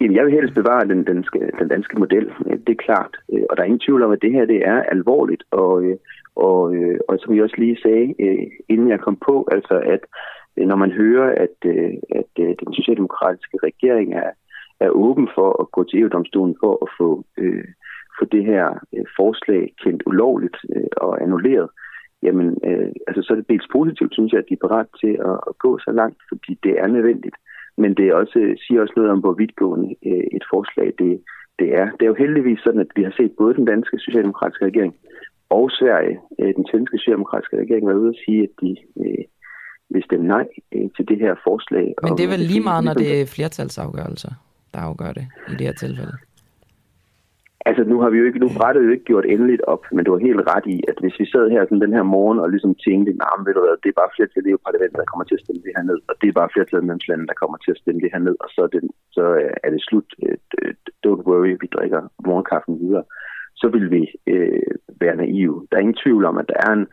jamen 0.00 0.16
jeg 0.16 0.24
vil 0.24 0.32
helst 0.32 0.54
bevare 0.54 0.88
den 0.88 1.04
danske, 1.04 1.38
den 1.58 1.68
danske 1.68 1.98
model, 1.98 2.26
øh, 2.46 2.58
det 2.66 2.72
er 2.72 2.84
klart. 2.86 3.16
Øh, 3.32 3.42
og 3.50 3.56
der 3.56 3.62
er 3.62 3.66
ingen 3.66 3.86
tvivl 3.86 4.02
om, 4.02 4.12
at 4.12 4.22
det 4.22 4.32
her 4.32 4.44
det 4.44 4.60
er 4.66 4.82
alvorligt. 4.82 5.42
Og, 5.50 5.84
øh, 5.84 5.96
og, 6.36 6.62
og 7.08 7.18
som 7.18 7.34
jeg 7.34 7.42
også 7.42 7.56
lige 7.58 7.82
sagde, 7.82 8.14
inden 8.68 8.88
jeg 8.88 9.00
kom 9.00 9.16
på, 9.16 9.48
altså 9.52 9.82
at 9.94 10.00
når 10.56 10.76
man 10.76 10.90
hører, 10.90 11.28
at, 11.44 11.56
at 12.20 12.32
den 12.36 12.72
socialdemokratiske 12.74 13.58
regering 13.62 14.14
er, 14.14 14.30
er 14.80 14.90
åben 14.90 15.28
for 15.34 15.62
at 15.62 15.70
gå 15.72 15.84
til 15.84 16.00
EU-domstolen 16.00 16.56
for 16.60 16.72
at 16.84 16.88
få, 16.98 17.24
øh, 17.36 17.64
få 18.18 18.24
det 18.24 18.44
her 18.44 18.66
forslag 19.16 19.74
kendt 19.82 20.02
ulovligt 20.06 20.56
øh, 20.76 20.90
og 20.96 21.22
annulleret, 21.22 21.68
jamen 22.22 22.48
øh, 22.64 22.90
altså, 23.08 23.22
så 23.22 23.32
er 23.32 23.36
det 23.36 23.48
dels 23.48 23.68
positivt, 23.72 24.12
synes 24.14 24.32
jeg, 24.32 24.38
at 24.38 24.48
de 24.48 24.54
er 24.54 24.66
parat 24.66 24.86
til 25.00 25.12
at, 25.30 25.38
at 25.50 25.54
gå 25.58 25.78
så 25.78 25.90
langt, 26.00 26.20
fordi 26.28 26.58
det 26.62 26.72
er 26.78 26.86
nødvendigt. 26.86 27.36
Men 27.82 27.90
det 27.98 28.04
er 28.08 28.14
også, 28.22 28.38
siger 28.62 28.80
også 28.80 28.96
noget 28.96 29.10
om, 29.14 29.20
hvor 29.20 29.34
vidtgående 29.40 29.88
øh, 30.08 30.26
et 30.36 30.44
forslag 30.52 30.88
det, 31.02 31.12
det 31.60 31.68
er. 31.80 31.86
Det 31.96 32.02
er 32.04 32.12
jo 32.12 32.22
heldigvis 32.24 32.60
sådan, 32.64 32.84
at 32.86 32.92
vi 32.96 33.02
har 33.02 33.14
set 33.20 33.32
både 33.40 33.54
den 33.54 33.66
danske 33.72 33.96
socialdemokratiske 33.98 34.64
regering 34.70 34.94
og 35.50 35.70
Sverige, 35.70 36.16
øh, 36.40 36.52
den 36.58 36.66
svenske 36.70 36.98
socialdemokratiske 36.98 37.56
regering, 37.62 37.86
være 37.86 38.00
ude 38.02 38.14
og 38.14 38.20
sige, 38.24 38.42
at 38.42 38.54
de 38.62 38.70
øh, 39.02 39.24
vil 39.90 40.02
stemme 40.08 40.26
nej 40.26 40.46
øh, 40.74 40.88
til 40.96 41.04
det 41.10 41.18
her 41.24 41.34
forslag. 41.46 41.86
Men 42.02 42.12
det 42.18 42.24
er 42.24 42.32
vel 42.36 42.44
lige 42.52 42.64
meget, 42.70 42.84
når 42.84 42.94
det 42.94 43.20
er 43.20 43.26
flertalsafgørelser, 43.26 44.32
der 44.74 44.80
afgør 44.88 45.12
det 45.12 45.26
i 45.52 45.54
det 45.58 45.66
her 45.68 45.72
tilfælde? 45.84 46.14
Altså, 47.68 47.82
nu 47.90 47.96
har 48.02 48.10
vi 48.10 48.18
jo 48.18 48.26
ikke, 48.28 48.42
nu 48.44 48.48
brættet 48.58 48.86
jo 48.86 48.90
ikke 48.94 49.08
gjort 49.10 49.26
endeligt 49.34 49.62
op, 49.74 49.82
men 49.94 50.04
du 50.04 50.10
har 50.12 50.26
helt 50.28 50.42
ret 50.52 50.66
i, 50.74 50.76
at 50.90 50.96
hvis 51.00 51.16
vi 51.20 51.26
sad 51.32 51.44
her 51.54 51.62
sådan 51.64 51.84
den 51.86 51.96
her 51.98 52.06
morgen 52.14 52.38
og 52.42 52.48
ligesom 52.50 52.74
tænkte, 52.86 53.12
nej, 53.12 53.34
nah, 53.36 53.46
ved 53.46 53.54
du 53.54 53.60
hvad, 53.62 53.76
det 53.82 53.90
er 53.90 54.00
bare 54.02 54.14
flertallet 54.16 54.50
i 54.50 54.64
parlamentet 54.66 55.00
der 55.02 55.10
kommer 55.10 55.26
til 55.26 55.38
at 55.38 55.44
stemme 55.44 55.62
det 55.66 55.72
her 55.76 55.84
ned, 55.90 55.98
og 56.10 56.14
det 56.20 56.28
er 56.28 56.38
bare 56.40 56.52
flertallet 56.54 56.82
af 56.82 56.88
medlemslandene, 56.88 57.30
der 57.30 57.40
kommer 57.42 57.58
til 57.60 57.70
at 57.74 57.80
stemme 57.82 58.00
det 58.04 58.12
her 58.14 58.22
ned, 58.26 58.36
og 58.44 58.48
så 58.54 58.60
er 58.66 58.70
det, 58.74 58.82
så 59.16 59.24
øh, 59.42 59.54
er 59.64 59.70
det 59.74 59.82
slut. 59.88 60.08
Øh, 60.24 60.36
don't 61.04 61.24
worry, 61.28 61.52
vi 61.62 61.68
drikker 61.76 62.00
morgenkaffen 62.28 62.74
videre. 62.84 63.04
Så 63.60 63.66
vil 63.74 63.86
vi 63.96 64.02
øh, 64.34 64.72
være 65.02 65.16
naive. 65.16 65.56
Der 65.68 65.76
er 65.76 65.84
ingen 65.86 66.02
tvivl 66.04 66.24
om, 66.30 66.36
at 66.42 66.48
der 66.52 66.58
er 66.66 66.72
en 66.78 66.86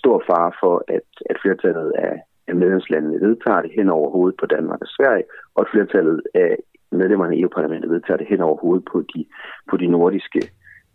stor 0.00 0.16
fare 0.28 0.52
for, 0.62 0.74
at, 0.96 1.08
at 1.30 1.36
flertallet 1.42 1.90
af, 2.08 2.14
af 2.48 2.54
medlemslandene 2.62 3.20
vedtager 3.26 3.62
det 3.62 3.72
hen 3.78 3.88
over 3.88 4.10
hovedet 4.10 4.36
på 4.40 4.46
Danmark 4.46 4.80
og 4.86 4.90
Sverige, 4.96 5.24
og 5.54 5.60
at 5.64 5.70
flertallet 5.72 6.18
af 6.34 6.56
medlemmerne 6.92 7.36
i 7.36 7.40
EU-parlamentet 7.42 7.90
vedtager 7.90 8.18
det 8.18 8.26
hen 8.26 8.40
over 8.40 8.56
hovedet 8.56 8.84
på 8.92 9.02
de, 9.14 9.24
på 9.70 9.76
de 9.76 9.86
nordiske 9.86 10.40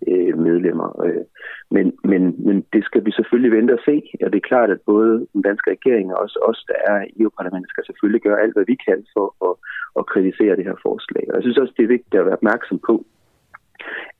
øh, 0.07 0.37
medlemmer. 0.37 1.05
Øh, 1.05 1.23
men, 1.71 1.85
men, 2.03 2.21
men 2.47 2.65
det 2.73 2.85
skal 2.85 3.05
vi 3.05 3.11
selvfølgelig 3.11 3.51
vente 3.57 3.73
og 3.73 3.79
se, 3.85 3.95
og 4.23 4.29
det 4.31 4.37
er 4.37 4.49
klart, 4.51 4.69
at 4.69 4.81
både 4.85 5.27
den 5.33 5.41
danske 5.41 5.71
regering 5.71 6.13
og 6.13 6.21
også 6.23 6.37
os, 6.49 6.65
der 6.67 6.77
er 6.93 7.05
i 7.09 7.21
EU-parlamentet, 7.21 7.69
skal 7.69 7.85
selvfølgelig 7.85 8.21
gøre 8.21 8.41
alt, 8.41 8.53
hvad 8.53 8.65
vi 8.67 8.77
kan 8.87 9.05
for 9.13 9.27
at, 9.47 9.53
at 9.99 10.05
kritisere 10.05 10.55
det 10.55 10.65
her 10.69 10.77
forslag. 10.87 11.25
Og 11.29 11.35
jeg 11.35 11.43
synes 11.43 11.57
også, 11.57 11.73
det 11.77 11.83
er 11.83 11.95
vigtigt 11.95 12.19
at 12.19 12.25
være 12.25 12.39
opmærksom 12.39 12.79
på, 12.89 13.05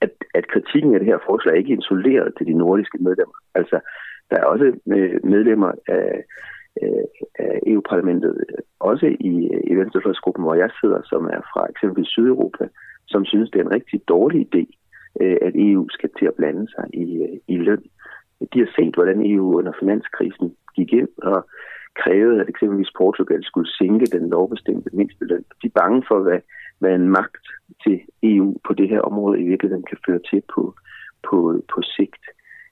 at, 0.01 0.11
at 0.33 0.47
kritikken 0.53 0.93
af 0.93 0.99
det 0.99 1.11
her 1.11 1.19
forslag 1.25 1.51
er 1.53 1.57
ikke 1.57 1.77
isoleret 1.81 2.33
til 2.37 2.45
de 2.47 2.53
nordiske 2.63 2.97
medlemmer. 2.97 3.37
Altså, 3.55 3.79
der 4.29 4.37
er 4.39 4.45
også 4.45 4.67
øh, 4.95 5.19
medlemmer 5.23 5.71
af 5.87 6.23
Øh, 6.83 7.05
af 7.39 7.59
EU-parlamentet, 7.67 8.45
også 8.79 9.05
i, 9.19 9.33
øh, 9.53 9.61
i 9.71 9.73
Venstrefløjsgruppen, 9.75 10.43
hvor 10.43 10.55
jeg 10.55 10.69
sidder, 10.81 11.01
som 11.11 11.25
er 11.25 11.41
fra 11.51 11.67
eksempelvis 11.69 12.07
Sydeuropa, 12.07 12.65
som 13.07 13.25
synes, 13.25 13.49
det 13.49 13.59
er 13.59 13.65
en 13.65 13.77
rigtig 13.77 14.07
dårlig 14.07 14.39
idé, 14.47 14.63
øh, 15.21 15.37
at 15.41 15.53
EU 15.55 15.89
skal 15.89 16.09
til 16.19 16.25
at 16.25 16.37
blande 16.39 16.67
sig 16.75 16.85
i, 16.93 17.07
øh, 17.23 17.37
i 17.47 17.57
løn. 17.57 17.83
De 18.53 18.59
har 18.59 18.69
set, 18.75 18.93
hvordan 18.95 19.31
EU 19.31 19.57
under 19.57 19.73
finanskrisen 19.79 20.55
gik 20.75 20.93
ind 20.93 21.09
og 21.17 21.47
krævede, 22.01 22.41
at 22.41 22.49
eksempelvis 22.49 22.97
Portugal 22.97 23.43
skulle 23.43 23.69
sænke 23.71 24.05
den 24.05 24.29
lovbestemte 24.29 24.89
mindsteløn. 24.93 25.45
De 25.61 25.67
er 25.67 25.79
bange 25.81 26.03
for, 26.07 26.19
hvad, 26.19 26.39
hvad 26.79 26.95
en 26.95 27.09
magt 27.09 27.45
til 27.83 28.01
EU 28.23 28.57
på 28.67 28.73
det 28.73 28.89
her 28.89 29.01
område 29.01 29.39
i 29.41 29.47
virkeligheden 29.51 29.85
kan 29.89 29.97
føre 30.05 30.19
til 30.29 30.41
på, 30.55 30.75
på, 31.29 31.37
på 31.73 31.81
sigt. 31.81 32.23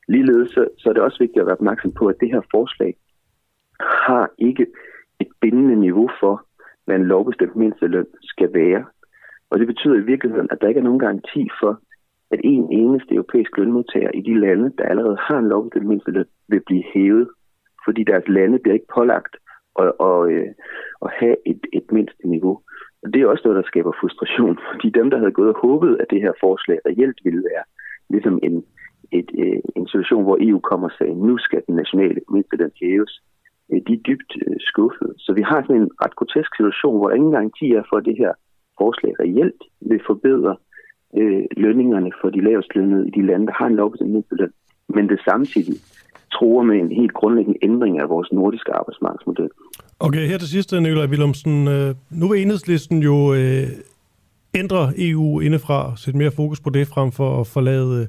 Ligeledes 0.08 0.52
så, 0.52 0.68
så 0.78 0.90
er 0.90 0.94
det 0.94 1.02
også 1.04 1.20
vigtigt 1.20 1.42
at 1.42 1.46
være 1.46 1.60
opmærksom 1.62 1.92
på, 1.92 2.08
at 2.08 2.20
det 2.22 2.30
her 2.32 2.42
forslag 2.52 2.96
har 3.80 4.30
ikke 4.38 4.68
et 5.20 5.28
bindende 5.42 5.76
niveau 5.76 6.10
for, 6.20 6.46
hvad 6.86 6.96
en 6.96 7.06
lovbestemt 7.06 7.56
mindsteløn 7.56 8.08
skal 8.22 8.54
være. 8.54 8.86
Og 9.50 9.60
det 9.60 9.68
betyder 9.68 9.96
i 9.96 10.08
virkeligheden, 10.12 10.48
at 10.52 10.62
der 10.62 10.68
ikke 10.68 10.80
er 10.80 10.90
nogen 10.90 11.00
garanti 11.00 11.50
for, 11.62 11.80
at 12.32 12.40
en 12.44 12.72
eneste 12.72 13.16
europæisk 13.16 13.58
lønmodtager 13.58 14.12
i 14.14 14.22
de 14.22 14.40
lande, 14.40 14.74
der 14.78 14.84
allerede 14.84 15.18
har 15.20 15.38
en 15.38 15.50
lovbestemt 15.50 15.86
mindsteløn, 15.86 16.26
vil 16.48 16.62
blive 16.66 16.84
hævet, 16.94 17.30
fordi 17.86 18.04
deres 18.04 18.28
lande 18.28 18.60
bliver 18.60 18.74
ikke 18.74 18.94
pålagt 18.96 19.36
at, 19.80 19.92
at, 20.08 20.32
øh, 20.32 20.48
at 21.06 21.10
have 21.20 21.36
et, 21.46 21.62
et 21.74 21.92
mindste 21.92 22.28
niveau. 22.28 22.60
Og 23.04 23.14
det 23.14 23.22
er 23.22 23.28
også 23.28 23.42
noget, 23.46 23.64
der 23.64 23.68
skaber 23.72 23.92
frustration, 24.02 24.60
fordi 24.72 24.90
dem, 24.90 25.10
der 25.10 25.18
havde 25.18 25.32
gået 25.32 25.50
og 25.50 25.60
håbet, 25.62 25.98
at 26.00 26.08
det 26.10 26.22
her 26.22 26.34
forslag 26.40 26.80
reelt 26.86 27.20
ville 27.24 27.44
være 27.52 27.64
ligesom 28.10 28.40
en, 28.44 28.66
et, 29.12 29.30
øh, 29.44 29.60
en 29.76 29.88
situation, 29.88 30.24
hvor 30.24 30.38
EU 30.42 30.60
kommer 30.60 30.88
og 30.90 30.96
sagde, 30.98 31.16
nu 31.28 31.38
skal 31.38 31.62
den 31.68 31.76
nationale 31.76 32.22
mindsteløn 32.30 32.72
hæves, 32.82 33.22
Øh, 33.72 33.82
de 33.88 33.94
er 33.98 34.04
dybt 34.10 34.32
øh, 34.46 34.56
skuffede. 34.70 35.14
Så 35.18 35.34
vi 35.38 35.42
har 35.50 35.60
sådan 35.62 35.82
en 35.82 35.92
ret 36.04 36.16
grotesk 36.16 36.52
situation, 36.56 36.98
hvor 36.98 37.08
der 37.08 37.16
ingen 37.16 37.36
garanti 37.38 37.68
er 37.80 37.84
for, 37.90 37.98
at 37.98 38.06
det 38.10 38.18
her 38.24 38.32
forslag 38.82 39.14
reelt 39.24 39.62
vil 39.90 40.02
forbedre 40.10 40.54
øh, 41.20 41.44
lønningerne 41.64 42.12
for 42.22 42.30
de 42.36 42.42
lavest 42.48 42.76
lønnede 42.76 43.08
i 43.08 43.12
de 43.18 43.26
lande, 43.30 43.46
der 43.48 43.56
har 43.60 43.68
en 43.68 43.76
lovbestemt 43.76 44.12
mindsteløn, 44.12 44.54
men 44.96 45.10
det 45.10 45.20
samtidig 45.30 45.78
tror 46.36 46.64
med 46.64 46.78
en 46.80 46.92
helt 46.92 47.14
grundlæggende 47.14 47.60
ændring 47.62 48.00
af 48.00 48.10
vores 48.10 48.30
nordiske 48.32 48.72
arbejdsmarkedsmodel. 48.80 49.50
Okay, 50.00 50.28
her 50.28 50.38
til 50.38 50.50
sidst, 50.56 50.74
øh, 50.74 50.82
Nikolaj 50.82 51.08
Willumsen. 51.12 51.56
Nu 52.20 52.26
vil 52.30 52.42
enhedslisten 52.42 53.00
jo 53.10 53.34
øh, 53.34 53.68
ændre 54.56 54.94
EU 54.98 55.40
indefra, 55.40 55.98
sætte 55.98 56.18
mere 56.18 56.32
fokus 56.32 56.60
på 56.60 56.70
det 56.70 56.88
frem 56.88 57.12
for 57.12 57.42
at 57.42 57.48
forlade 57.48 58.08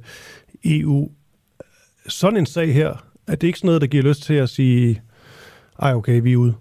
EU. 0.65 1.09
Sådan 2.09 2.39
en 2.39 2.47
sag 2.47 2.75
her, 2.75 2.91
er 3.29 3.37
det 3.37 3.47
ikke 3.47 3.59
sådan 3.59 3.69
noget, 3.69 3.81
der 3.81 3.87
giver 3.87 4.03
lyst 4.03 4.23
til 4.23 4.35
at 4.35 4.49
sige, 4.49 5.03
ej 5.83 5.95
okay, 5.95 6.23
vi 6.23 6.33
er 6.33 6.37
ude? 6.37 6.55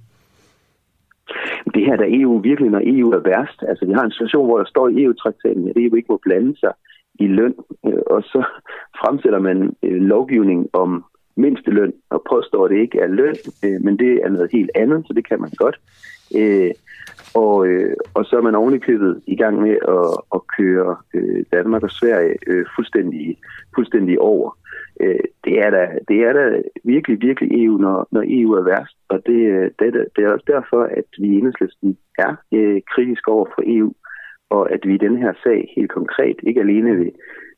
Det 1.73 1.85
her 1.85 1.95
der 1.95 2.05
EU 2.07 2.39
virkelig, 2.39 2.71
når 2.71 2.81
EU 2.83 3.11
er 3.11 3.19
værst. 3.19 3.63
Altså, 3.67 3.85
vi 3.85 3.93
har 3.93 4.03
en 4.03 4.11
situation, 4.11 4.45
hvor 4.45 4.57
der 4.57 4.65
står 4.65 4.87
i 4.89 5.03
EU-traktaten, 5.03 5.69
at 5.69 5.77
EU 5.77 5.95
ikke 5.95 6.11
må 6.11 6.19
blande 6.23 6.59
sig 6.59 6.73
i 7.19 7.27
løn, 7.27 7.55
øh, 7.85 8.01
og 8.07 8.23
så 8.23 8.43
fremsætter 9.01 9.39
man 9.39 9.75
øh, 9.83 10.01
lovgivning 10.01 10.69
om 10.73 11.05
mindsteløn 11.35 11.93
og 12.09 12.23
påstår, 12.29 12.65
at 12.65 12.71
det 12.71 12.77
ikke 12.77 12.99
er 12.99 13.07
løn, 13.07 13.35
øh, 13.65 13.81
men 13.81 13.99
det 13.99 14.11
er 14.23 14.29
noget 14.29 14.49
helt 14.51 14.71
andet, 14.75 15.03
så 15.07 15.13
det 15.13 15.27
kan 15.27 15.41
man 15.41 15.51
godt. 15.57 15.79
Og, 17.35 17.67
og 18.13 18.25
så 18.25 18.37
er 18.37 18.41
man 18.41 18.55
ovenikøbet 18.55 19.21
i 19.27 19.35
gang 19.35 19.61
med 19.61 19.75
at, 19.87 20.17
at 20.35 20.41
køre 20.57 20.95
Danmark 21.51 21.83
og 21.83 21.91
Sverige 21.91 22.35
fuldstændig, 22.75 23.37
fuldstændig 23.75 24.19
over 24.19 24.57
øh, 25.01 25.25
det, 25.43 25.59
er 25.65 25.69
da, 25.69 25.83
det 26.07 26.17
er 26.27 26.33
da 26.33 26.61
virkelig, 26.83 27.21
virkelig 27.21 27.65
EU, 27.65 27.77
når, 27.77 28.07
når 28.11 28.23
EU 28.27 28.51
er 28.51 28.63
værst. 28.63 28.97
Og 29.09 29.17
det, 29.25 29.39
det, 29.79 30.07
det 30.15 30.23
er 30.23 30.31
også 30.31 30.45
derfor, 30.47 30.81
at 30.83 31.05
vi 31.17 31.27
i 31.27 31.37
enhedslisten 31.37 31.97
er 32.17 32.35
øh, 32.51 32.81
kritiske 32.95 33.31
over 33.31 33.45
for 33.45 33.63
EU, 33.65 33.93
og 34.49 34.71
at 34.73 34.81
vi 34.87 34.93
i 34.95 35.03
den 35.05 35.17
her 35.17 35.33
sag 35.43 35.73
helt 35.75 35.91
konkret 35.91 36.37
ikke 36.43 36.59
alene 36.59 36.95
vil, 36.95 37.11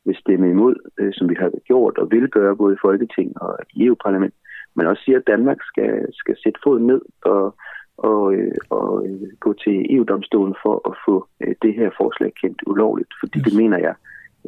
vil 0.06 0.16
stemme 0.16 0.50
imod, 0.50 0.76
øh, 1.00 1.14
som 1.14 1.30
vi 1.30 1.36
har 1.40 1.52
gjort 1.66 1.98
og 1.98 2.12
vil 2.12 2.28
gøre 2.30 2.56
både 2.56 2.74
i 2.74 2.84
Folketing 2.86 3.42
og 3.42 3.58
i 3.74 3.86
EU-parlament, 3.86 4.34
men 4.76 4.88
også 4.88 5.04
siger, 5.04 5.18
at 5.20 5.28
Danmark 5.28 5.58
skal, 5.62 6.08
skal 6.14 6.36
sætte 6.44 6.60
foden 6.64 6.88
ned 6.88 7.02
og, 7.22 7.56
og, 7.98 8.34
øh, 8.36 8.56
og 8.70 9.08
øh, 9.08 9.28
gå 9.40 9.54
til 9.54 9.96
EU-domstolen 9.96 10.56
for 10.64 10.90
at 10.90 10.96
få 11.06 11.28
øh, 11.42 11.56
det 11.62 11.74
her 11.74 11.90
forslag 11.98 12.32
kendt 12.42 12.62
ulovligt, 12.68 13.14
fordi 13.20 13.38
yes. 13.40 13.46
det 13.46 13.56
mener 13.62 13.78
jeg, 13.78 13.96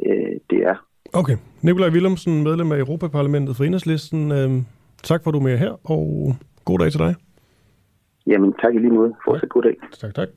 øh, 0.06 0.36
det 0.50 0.60
er. 0.70 0.87
Okay. 1.12 1.36
Nikolaj 1.62 1.88
Willumsen, 1.88 2.42
medlem 2.42 2.72
af 2.72 2.78
Europaparlamentet 2.78 3.56
for 3.56 3.64
Enhedslisten. 3.64 4.32
Øhm, 4.32 4.64
tak 5.02 5.22
for, 5.22 5.30
at 5.30 5.34
du 5.34 5.38
er 5.38 5.42
med 5.42 5.58
her, 5.58 5.90
og 5.90 6.36
god 6.64 6.78
dag 6.78 6.90
til 6.90 7.00
dig. 7.00 7.14
Jamen, 8.26 8.54
tak 8.62 8.74
i 8.74 8.78
lige 8.78 8.90
måde. 8.90 9.14
Fortsæt 9.24 9.48
god 9.48 9.62
dag. 9.62 9.76
Tak, 10.00 10.14
tak. 10.14 10.28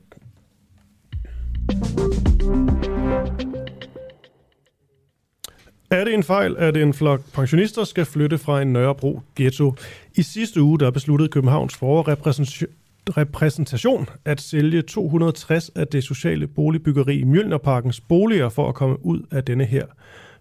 Er 5.90 6.04
det 6.04 6.14
en 6.14 6.22
fejl, 6.22 6.56
at 6.58 6.76
en 6.76 6.94
flok 6.94 7.20
pensionister 7.34 7.84
skal 7.84 8.04
flytte 8.04 8.38
fra 8.38 8.62
en 8.62 8.72
Nørrebro 8.72 9.20
ghetto? 9.36 9.74
I 10.16 10.22
sidste 10.22 10.62
uge 10.62 10.78
der 10.78 10.90
besluttede 10.90 11.28
Københavns 11.28 11.76
forrepræsentation 11.76 14.08
at 14.24 14.40
sælge 14.40 14.82
260 14.82 15.68
af 15.68 15.86
det 15.86 16.04
sociale 16.04 16.46
boligbyggeri 16.46 17.18
i 17.18 17.24
Mjølnerparkens 17.24 18.00
boliger 18.00 18.48
for 18.48 18.68
at 18.68 18.74
komme 18.74 19.06
ud 19.06 19.20
af 19.30 19.44
denne 19.44 19.64
her 19.64 19.86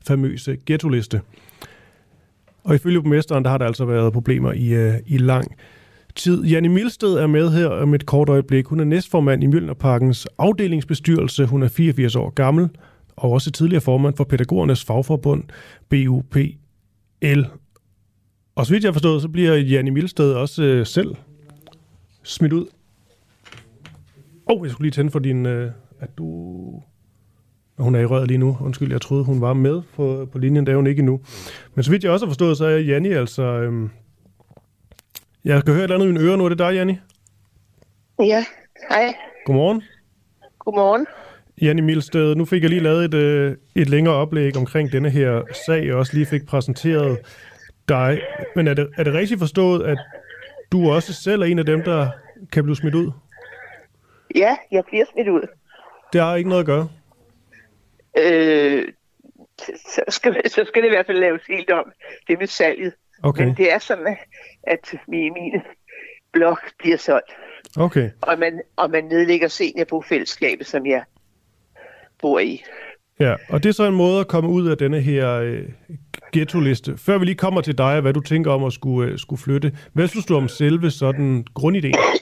famøse 0.08 0.58
ghetto-liste. 0.66 1.22
Og 2.64 2.76
ifølge 2.76 3.02
borgmesteren, 3.02 3.44
der 3.44 3.50
har 3.50 3.58
der 3.58 3.66
altså 3.66 3.86
været 3.86 4.14
problemer 4.14 4.52
i, 4.52 4.68
øh, 4.74 4.94
i 5.06 5.18
lang 5.18 5.56
tid. 6.16 6.44
Janne 6.44 6.70
Milsted 6.70 7.14
er 7.14 7.28
med 7.28 7.50
her 7.50 7.68
om 7.68 7.94
et 7.94 8.06
kort 8.06 8.30
øjeblik. 8.30 8.66
Hun 8.66 8.80
er 8.80 8.84
næstformand 8.84 9.44
i 9.44 9.48
Mjølnerparkens 9.48 10.28
afdelingsbestyrelse. 10.38 11.46
Hun 11.46 11.64
er 11.64 11.68
84 11.68 12.16
år 12.16 12.30
gammel 12.30 12.70
og 13.16 13.32
også 13.32 13.52
tidligere 13.52 13.82
formand 13.82 14.16
for 14.16 14.24
pædagogernes 14.24 14.84
fagforbund 14.84 15.44
BUPL. 15.90 17.46
Og 18.56 18.66
så 18.66 18.74
vidt 18.74 18.84
jeg 18.84 18.88
har 18.88 18.94
forstået, 18.94 19.22
så 19.22 19.30
bliver 19.30 19.56
Janne 19.56 19.92
Milsted 19.92 20.34
også 20.34 20.64
øh, 20.64 20.86
selv 20.86 21.16
smidt 22.24 22.54
ud 22.54 22.66
Åh, 24.48 24.62
oh, 24.62 24.66
jeg 24.66 24.72
skulle 24.72 24.86
lige 24.86 24.92
tænde 24.92 25.12
for 25.12 25.20
din... 25.20 25.46
Øh, 25.46 25.72
at 26.00 26.18
du... 26.18 26.84
Hun 27.82 27.96
er 27.96 28.00
i 28.00 28.06
røret 28.06 28.28
lige 28.28 28.38
nu. 28.38 28.58
Undskyld, 28.62 28.92
jeg 28.92 29.02
troede, 29.02 29.24
hun 29.24 29.42
var 29.42 29.54
med 29.54 29.82
på, 29.96 30.28
på 30.32 30.38
linjen. 30.38 30.66
Det 30.66 30.72
er 30.72 30.76
hun 30.76 30.88
ikke 30.88 31.00
endnu. 31.00 31.20
Men 31.76 31.84
så 31.84 31.92
vidt 31.92 32.04
jeg 32.04 32.12
også 32.12 32.26
har 32.26 32.30
forstået, 32.30 32.58
så 32.58 32.66
er 32.66 32.78
Janni 32.78 33.10
altså... 33.10 33.44
Øhm, 33.44 33.90
jeg 35.46 35.64
kan 35.64 35.74
høre 35.74 35.84
et 35.84 35.84
eller 35.84 35.96
andet 35.96 36.08
i 36.08 36.12
mine 36.12 36.26
ører 36.26 36.36
nu. 36.36 36.46
Er 36.46 36.50
det 36.50 36.60
dig, 36.60 36.74
Janni? 36.74 36.98
Ja, 38.20 38.46
hej. 38.90 39.14
Godmorgen. 39.46 39.84
Godmorgen. 40.60 41.06
Janni 41.62 41.82
Milsted, 41.82 42.36
nu 42.36 42.46
fik 42.46 42.62
jeg 42.62 42.70
lige 42.70 42.82
lavet 42.82 43.06
et, 43.06 43.14
øh, 43.14 43.56
et 43.76 43.90
længere 43.90 44.16
oplæg 44.16 44.58
omkring 44.58 44.92
denne 44.92 45.10
her 45.10 45.42
sag, 45.66 45.94
og 45.94 46.00
også 46.00 46.14
lige 46.14 46.26
fik 46.26 46.46
præsenteret 46.46 47.18
dig. 47.90 48.22
Men 48.56 48.68
er 48.68 48.74
det, 48.74 48.90
er 48.98 49.04
det 49.04 49.14
rigtigt 49.14 49.40
forstået, 49.40 49.84
at 49.84 49.98
du 50.72 50.92
også 50.92 51.14
selv 51.14 51.42
er 51.42 51.46
en 51.46 51.60
af 51.60 51.66
dem, 51.66 51.84
der 51.84 52.10
kan 52.52 52.64
blive 52.64 52.76
smidt 52.76 52.96
ud? 52.96 53.12
Ja, 54.36 54.56
jeg 54.72 54.84
bliver 54.88 55.06
smidt 55.14 55.28
ud. 55.28 55.48
Det 56.14 56.22
har 56.22 56.36
ikke 56.36 56.50
noget 56.50 56.60
at 56.60 56.66
gøre. 56.66 56.88
Øh, 58.18 58.88
så, 59.68 60.02
skal, 60.08 60.50
så 60.50 60.66
skal 60.68 60.82
det 60.82 60.88
i 60.88 60.92
hvert 60.92 61.06
fald 61.06 61.20
laves 61.20 61.42
helt 61.48 61.70
om, 61.70 61.92
det 62.28 62.40
med 62.40 62.48
salget. 62.48 62.94
Okay. 63.24 63.46
Men 63.46 63.56
det 63.56 63.74
er 63.74 63.80
sådan, 63.80 64.18
at 64.64 64.94
min, 65.08 65.34
min 65.34 65.62
blog 66.32 66.58
bliver 66.80 66.98
solgt. 66.98 67.32
Okay. 67.78 68.10
Og 68.22 68.40
man, 68.40 68.62
og 68.76 68.90
man 68.90 69.04
nedlægger 69.04 69.48
seniorbofællesskabet, 69.48 70.68
som 70.68 70.86
jeg 70.86 71.04
bor 72.22 72.40
i. 72.40 72.64
Ja, 73.20 73.36
og 73.50 73.64
det 73.64 73.70
er 73.70 73.74
så 73.74 73.84
en 73.84 73.96
måde 73.96 74.20
at 74.20 74.28
komme 74.28 74.50
ud 74.50 74.68
af 74.68 74.78
denne 74.78 75.02
her 75.02 75.34
øh, 75.34 75.70
ghetto-liste. 76.32 76.98
Før 76.98 77.18
vi 77.18 77.26
lige 77.26 77.36
kommer 77.36 77.62
til 77.62 77.78
dig, 77.78 78.02
hvad 78.02 78.14
du 78.14 78.20
tænker 78.20 78.52
om 78.52 78.64
at 78.64 78.74
skulle, 78.74 79.12
øh, 79.12 79.20
skulle 79.20 79.42
flytte. 79.42 79.78
Hvad 79.94 80.08
synes 80.08 80.26
du 80.26 80.36
om 80.36 80.48
selve 80.48 80.92
sådan 80.92 81.46
grundidéen? 81.60 82.20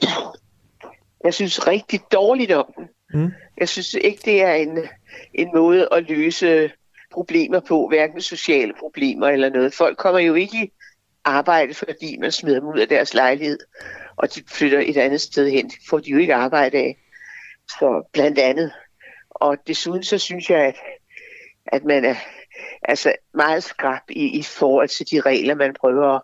Jeg 1.24 1.34
synes 1.34 1.66
rigtig 1.66 2.00
dårligt 2.12 2.52
om 2.52 2.72
den. 2.76 2.88
Mm. 3.14 3.30
Jeg 3.60 3.68
synes 3.68 3.94
ikke, 3.94 4.20
det 4.24 4.42
er 4.42 4.52
en, 4.52 4.78
en 5.34 5.48
måde 5.54 5.88
at 5.92 6.08
løse 6.08 6.70
problemer 7.12 7.60
på, 7.60 7.88
hverken 7.88 8.20
sociale 8.20 8.72
problemer 8.78 9.28
eller 9.28 9.50
noget. 9.50 9.74
Folk 9.74 9.98
kommer 9.98 10.20
jo 10.20 10.34
ikke 10.34 10.64
i 10.64 10.70
arbejde, 11.24 11.74
fordi 11.74 12.16
man 12.20 12.32
smider 12.32 12.60
dem 12.60 12.68
ud 12.68 12.78
af 12.78 12.88
deres 12.88 13.14
lejlighed, 13.14 13.58
og 14.16 14.34
de 14.34 14.42
flytter 14.48 14.82
et 14.86 14.96
andet 14.96 15.20
sted 15.20 15.50
hen. 15.50 15.68
Det 15.68 15.78
får 15.88 15.98
de 15.98 16.10
jo 16.10 16.18
ikke 16.18 16.34
arbejde 16.34 16.78
af. 16.78 16.98
Så 17.68 18.08
blandt 18.12 18.38
andet. 18.38 18.72
Og 19.30 19.56
desuden 19.66 20.02
så 20.02 20.18
synes 20.18 20.50
jeg, 20.50 20.60
at, 20.60 20.76
at 21.66 21.84
man 21.84 22.04
er 22.04 22.14
altså 22.82 23.12
meget 23.34 23.62
skrab 23.62 24.02
i, 24.08 24.38
i 24.38 24.42
forhold 24.42 24.88
til 24.88 25.06
de 25.10 25.20
regler, 25.20 25.54
man 25.54 25.74
prøver 25.80 26.14
at 26.14 26.22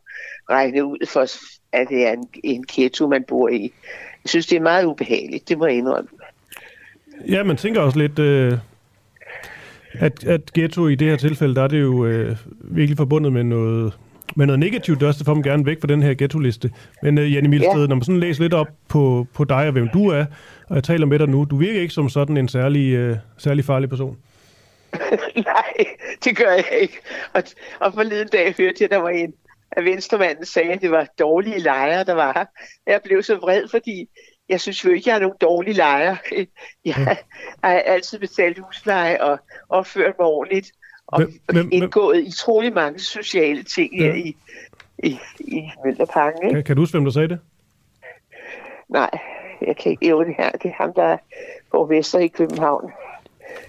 regne 0.50 0.84
ud 0.84 1.06
for, 1.06 1.20
at 1.72 1.88
det 1.88 2.06
er 2.06 2.12
en, 2.12 2.28
en 2.44 2.64
ghetto, 2.68 3.06
man 3.08 3.24
bor 3.28 3.48
i. 3.48 3.72
Jeg 4.24 4.30
synes, 4.30 4.46
det 4.46 4.56
er 4.56 4.60
meget 4.60 4.84
ubehageligt, 4.84 5.48
det 5.48 5.58
må 5.58 5.66
jeg 5.66 5.76
indrømme. 5.76 6.10
Ja, 7.28 7.42
man 7.42 7.56
tænker 7.56 7.80
også 7.80 7.98
lidt, 7.98 8.18
øh, 8.18 8.52
at, 9.98 10.24
at 10.24 10.52
ghetto 10.52 10.88
i 10.88 10.94
det 10.94 11.08
her 11.08 11.16
tilfælde, 11.16 11.54
der 11.54 11.62
er 11.62 11.68
det 11.68 11.80
jo 11.80 12.06
øh, 12.06 12.36
virkelig 12.60 12.96
forbundet 12.96 13.32
med 13.32 13.44
noget, 13.44 13.92
med 14.36 14.46
noget 14.46 14.58
negativt. 14.58 15.00
Det 15.00 15.06
er 15.06 15.08
også 15.08 15.18
derfor, 15.18 15.34
man 15.34 15.42
gerne 15.42 15.66
væk 15.66 15.80
fra 15.80 15.86
den 15.86 16.02
her 16.02 16.14
ghetto-liste. 16.14 16.70
Men 17.02 17.18
øh, 17.18 17.34
Janne 17.34 17.48
Milsted, 17.48 17.80
ja. 17.80 17.86
når 17.86 17.94
man 17.94 18.02
sådan 18.02 18.20
læser 18.20 18.42
lidt 18.42 18.54
op 18.54 18.68
på, 18.88 19.26
på 19.34 19.44
dig 19.44 19.66
og 19.66 19.72
hvem 19.72 19.88
du 19.88 20.08
er, 20.08 20.24
og 20.68 20.74
jeg 20.74 20.84
taler 20.84 21.06
med 21.06 21.18
dig 21.18 21.28
nu, 21.28 21.44
du 21.44 21.56
virker 21.56 21.80
ikke 21.80 21.94
som 21.94 22.08
sådan 22.08 22.36
en 22.36 22.48
særlig, 22.48 22.92
øh, 22.92 23.16
særlig 23.38 23.64
farlig 23.64 23.88
person. 23.88 24.16
Nej, 25.36 25.86
det 26.24 26.36
gør 26.36 26.50
jeg 26.50 26.78
ikke. 26.80 26.98
Og, 27.32 27.42
og 27.80 27.94
forleden 27.94 28.28
dag 28.28 28.54
hørte 28.58 28.76
jeg, 28.80 28.90
der 28.90 28.96
var 28.96 29.08
en 29.08 29.32
af 29.76 29.84
venstremanden 29.84 30.44
sagde, 30.44 30.72
at 30.72 30.80
det 30.80 30.90
var 30.90 31.08
dårlige 31.18 31.58
lejre, 31.58 32.04
der 32.04 32.14
var 32.14 32.32
her. 32.36 32.44
Jeg 32.92 33.00
blev 33.04 33.22
så 33.22 33.36
vred, 33.36 33.68
fordi 33.70 34.08
jeg 34.48 34.60
synes 34.60 34.84
jo 34.84 34.90
ikke, 34.90 35.10
jeg 35.10 35.16
er 35.16 35.20
nogen 35.20 35.36
dårlige 35.40 35.74
lejre. 35.74 36.16
Jeg 36.84 36.94
har 36.94 37.18
altid 37.62 38.18
betalt 38.18 38.58
husleje 38.58 39.22
og 39.22 39.38
opført 39.68 40.14
mig 40.18 40.26
ordentligt 40.26 40.72
og 41.06 41.20
men, 41.20 41.40
men, 41.52 41.72
indgået 41.72 42.26
i 42.26 42.30
trolig 42.36 42.72
mange 42.72 42.98
sociale 42.98 43.62
ting 43.62 43.94
ja. 43.94 44.04
her 44.04 44.14
i, 44.14 44.36
i, 44.98 45.18
i 45.38 45.70
Møllerparken. 45.84 46.42
Ikke? 46.42 46.54
Kan, 46.54 46.64
kan 46.64 46.76
du 46.76 46.82
huske, 46.82 46.92
hvem 46.92 47.04
der 47.04 47.12
sagde 47.12 47.28
det? 47.28 47.38
Nej, 48.88 49.10
jeg 49.66 49.76
kan 49.76 49.92
ikke. 49.92 50.08
Jo, 50.08 50.24
det 50.24 50.34
her. 50.38 50.50
Det 50.50 50.68
er 50.68 50.74
ham, 50.82 50.92
der 50.94 51.02
er 51.02 51.18
borgmester 51.70 52.18
i 52.18 52.28
København. 52.28 52.92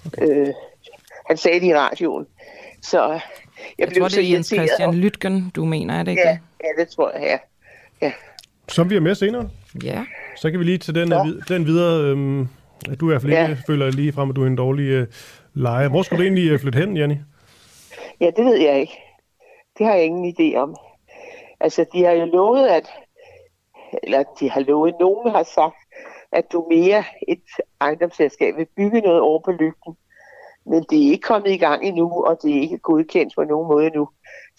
Okay. 0.06 0.28
Øh, 0.28 0.54
han 1.26 1.36
sagde 1.36 1.60
det 1.60 1.66
i 1.66 1.74
radioen. 1.74 2.26
Så 2.82 3.08
jeg, 3.08 3.20
jeg 3.78 3.88
blev 3.88 4.00
tror, 4.00 4.08
det 4.08 4.18
er 4.18 4.32
Jens 4.32 4.46
Christian 4.46 4.94
Lytgen, 4.94 5.50
du 5.50 5.64
mener, 5.64 5.94
er 5.94 6.02
det 6.02 6.10
ikke 6.10 6.22
ja, 6.22 6.38
Ja, 6.64 6.82
det 6.82 6.88
tror 6.88 7.10
jeg, 7.10 7.22
ja. 7.22 7.38
ja. 8.06 8.12
Som 8.68 8.90
vi 8.90 8.96
er 8.96 9.00
med 9.00 9.14
senere. 9.14 9.50
Ja. 9.84 10.04
Så 10.40 10.50
kan 10.50 10.60
vi 10.60 10.64
lige 10.64 10.78
tage 10.78 11.00
den, 11.00 11.08
ja. 11.08 11.54
den 11.54 11.66
videre. 11.66 12.04
Øhm, 12.04 12.48
at 12.92 13.00
du 13.00 13.08
i 13.08 13.10
hvert 13.10 13.22
fald 13.22 13.32
ikke 13.32 13.42
ja. 13.42 13.56
føler 13.66 13.90
lige 13.90 14.12
frem, 14.12 14.30
at 14.30 14.36
du 14.36 14.42
er 14.42 14.46
en 14.46 14.56
dårlig 14.56 14.84
øh, 14.84 15.06
lejer. 15.54 15.88
Hvor 15.88 16.02
skulle 16.02 16.18
du 16.18 16.24
egentlig 16.24 16.50
øh, 16.50 16.60
flytte 16.60 16.78
hen, 16.78 16.96
Janni? 16.96 17.16
Ja, 18.20 18.30
det 18.36 18.44
ved 18.44 18.56
jeg 18.56 18.80
ikke. 18.80 18.98
Det 19.78 19.86
har 19.86 19.94
jeg 19.94 20.04
ingen 20.04 20.34
idé 20.34 20.56
om. 20.56 20.76
Altså, 21.60 21.84
de 21.92 22.04
har 22.04 22.12
jo 22.12 22.24
lovet, 22.24 22.66
at 22.66 22.90
eller 24.02 24.22
de 24.40 24.50
har 24.50 24.60
lovet, 24.60 24.94
nogen 25.00 25.30
har 25.30 25.42
sagt, 25.42 25.76
at 26.32 26.44
du 26.52 26.66
mere 26.70 27.04
et 27.28 27.42
ejendomsselskab 27.80 28.56
vil 28.56 28.66
bygge 28.76 29.00
noget 29.00 29.20
over 29.20 29.40
på 29.44 29.50
lygten. 29.52 29.94
Men 30.66 30.84
det 30.90 30.98
er 30.98 31.10
ikke 31.10 31.28
kommet 31.28 31.50
i 31.50 31.56
gang 31.56 31.84
endnu, 31.84 32.24
og 32.24 32.38
det 32.42 32.56
er 32.56 32.60
ikke 32.60 32.78
godkendt 32.78 33.34
på 33.34 33.44
nogen 33.44 33.68
måde 33.68 33.86
endnu. 33.86 34.08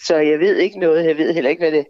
Så 0.08 0.16
jeg 0.16 0.40
ved 0.40 0.56
ikke 0.58 0.80
noget. 0.80 1.06
Jeg 1.06 1.18
ved 1.18 1.34
heller 1.34 1.50
ikke, 1.50 1.62
hvad 1.62 1.72
det 1.72 1.86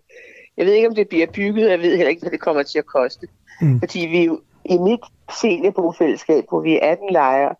jeg 0.57 0.65
ved 0.65 0.73
ikke, 0.73 0.87
om 0.87 0.95
det 0.95 1.09
bliver 1.09 1.27
bygget, 1.27 1.69
jeg 1.69 1.79
ved 1.79 1.95
heller 1.95 2.09
ikke, 2.09 2.21
hvad 2.21 2.31
det 2.31 2.39
kommer 2.39 2.63
til 2.63 2.79
at 2.79 2.85
koste. 2.85 3.27
Mm. 3.61 3.79
Fordi 3.79 3.99
vi 3.99 4.23
jo 4.23 4.41
i 4.65 4.77
mit 4.77 4.99
seniorbofællesskab, 5.41 6.45
hvor 6.49 6.59
vi 6.59 6.75
er 6.75 6.91
18 6.91 7.09
lejre, 7.11 7.55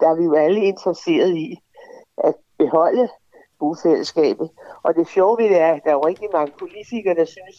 der 0.00 0.08
er 0.08 0.14
vi 0.14 0.24
jo 0.24 0.34
alle 0.34 0.64
interesseret 0.64 1.36
i 1.36 1.58
at 2.24 2.34
beholde 2.58 3.08
bofællesskabet. 3.58 4.50
Og 4.82 4.94
det 4.94 5.08
sjove 5.08 5.38
ved 5.38 5.48
det 5.48 5.60
er, 5.60 5.72
at 5.72 5.80
der 5.84 5.90
er 5.90 5.94
jo 5.94 6.06
rigtig 6.06 6.28
mange 6.32 6.52
politikere, 6.58 7.14
der 7.14 7.24
synes, 7.24 7.56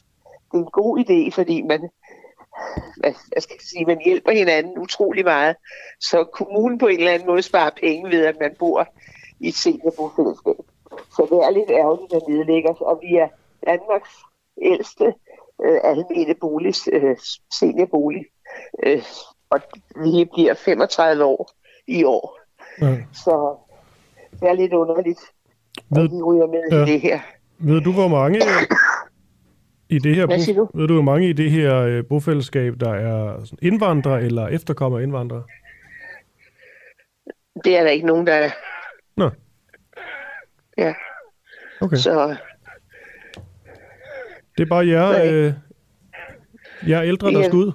det 0.51 0.57
er 0.57 0.63
en 0.63 0.71
god 0.71 0.99
idé, 0.99 1.35
fordi 1.35 1.61
man, 1.61 1.89
jeg 3.35 3.43
skal 3.43 3.55
sige, 3.59 3.85
man 3.85 4.01
hjælper 4.05 4.31
hinanden 4.31 4.77
utrolig 4.77 5.23
meget. 5.23 5.55
Så 5.99 6.23
kommunen 6.23 6.77
på 6.77 6.87
en 6.87 6.99
eller 6.99 7.11
anden 7.11 7.27
måde 7.27 7.41
sparer 7.41 7.71
penge 7.81 8.09
ved, 8.09 8.25
at 8.25 8.35
man 8.39 8.55
bor 8.59 8.87
i 9.39 9.47
et 9.47 9.55
seniorbofællesskab. 9.55 10.65
Så 11.15 11.27
det 11.31 11.37
er 11.37 11.49
lidt 11.49 11.71
ærgerligt 11.71 12.13
at 12.13 12.27
nedlægge 12.27 12.69
os, 12.69 12.81
og 12.81 12.99
vi 13.01 13.15
er 13.15 13.27
Danmarks 13.65 14.15
ældste 14.61 15.13
øh, 15.63 15.79
almene 15.83 16.35
bolig, 16.41 16.73
øh, 16.93 17.17
seniorbolig. 17.59 18.25
Øh, 18.85 19.01
og 19.49 19.59
vi 19.95 20.25
bliver 20.33 20.53
35 20.53 21.23
år 21.23 21.51
i 21.87 22.03
år. 22.03 22.39
Ja. 22.81 22.97
Så 23.13 23.57
det 24.39 24.49
er 24.49 24.53
lidt 24.53 24.73
underligt, 24.73 25.19
ved, 25.89 26.03
at 26.03 26.11
vi 26.11 26.21
ryger 26.21 26.47
med 26.47 26.63
ja. 26.71 26.83
i 26.83 26.91
det 26.91 27.01
her. 27.01 27.19
Ved 27.57 27.81
du, 27.81 27.91
hvor 27.91 28.07
mange 28.07 28.39
i 29.95 29.99
det 29.99 30.15
her, 30.15 30.25
Hvad 30.25 30.55
du? 30.55 30.69
Ved 30.73 30.87
du, 30.87 30.93
hvor 30.93 31.03
mange 31.03 31.29
i 31.29 31.33
det 31.33 31.51
her 31.51 31.81
øh, 31.81 32.05
bofællesskab, 32.05 32.73
der 32.79 32.93
er 32.93 33.51
indvandrere 33.61 34.21
eller 34.21 34.47
efterkommer 34.47 34.99
indvandrere? 34.99 35.43
Det 37.63 37.77
er 37.77 37.83
der 37.83 37.89
ikke 37.89 38.07
nogen, 38.07 38.27
der 38.27 38.33
er. 38.33 38.49
Nå. 39.17 39.29
Ja. 40.77 40.93
Okay. 41.81 41.95
Så 41.95 42.35
det 44.57 44.63
er 44.63 44.69
bare 44.69 44.87
jer, 44.87 45.09
øh, 45.25 45.53
jer 46.89 47.03
ældre, 47.03 47.31
der 47.31 47.43
skal 47.43 47.55
ud? 47.55 47.71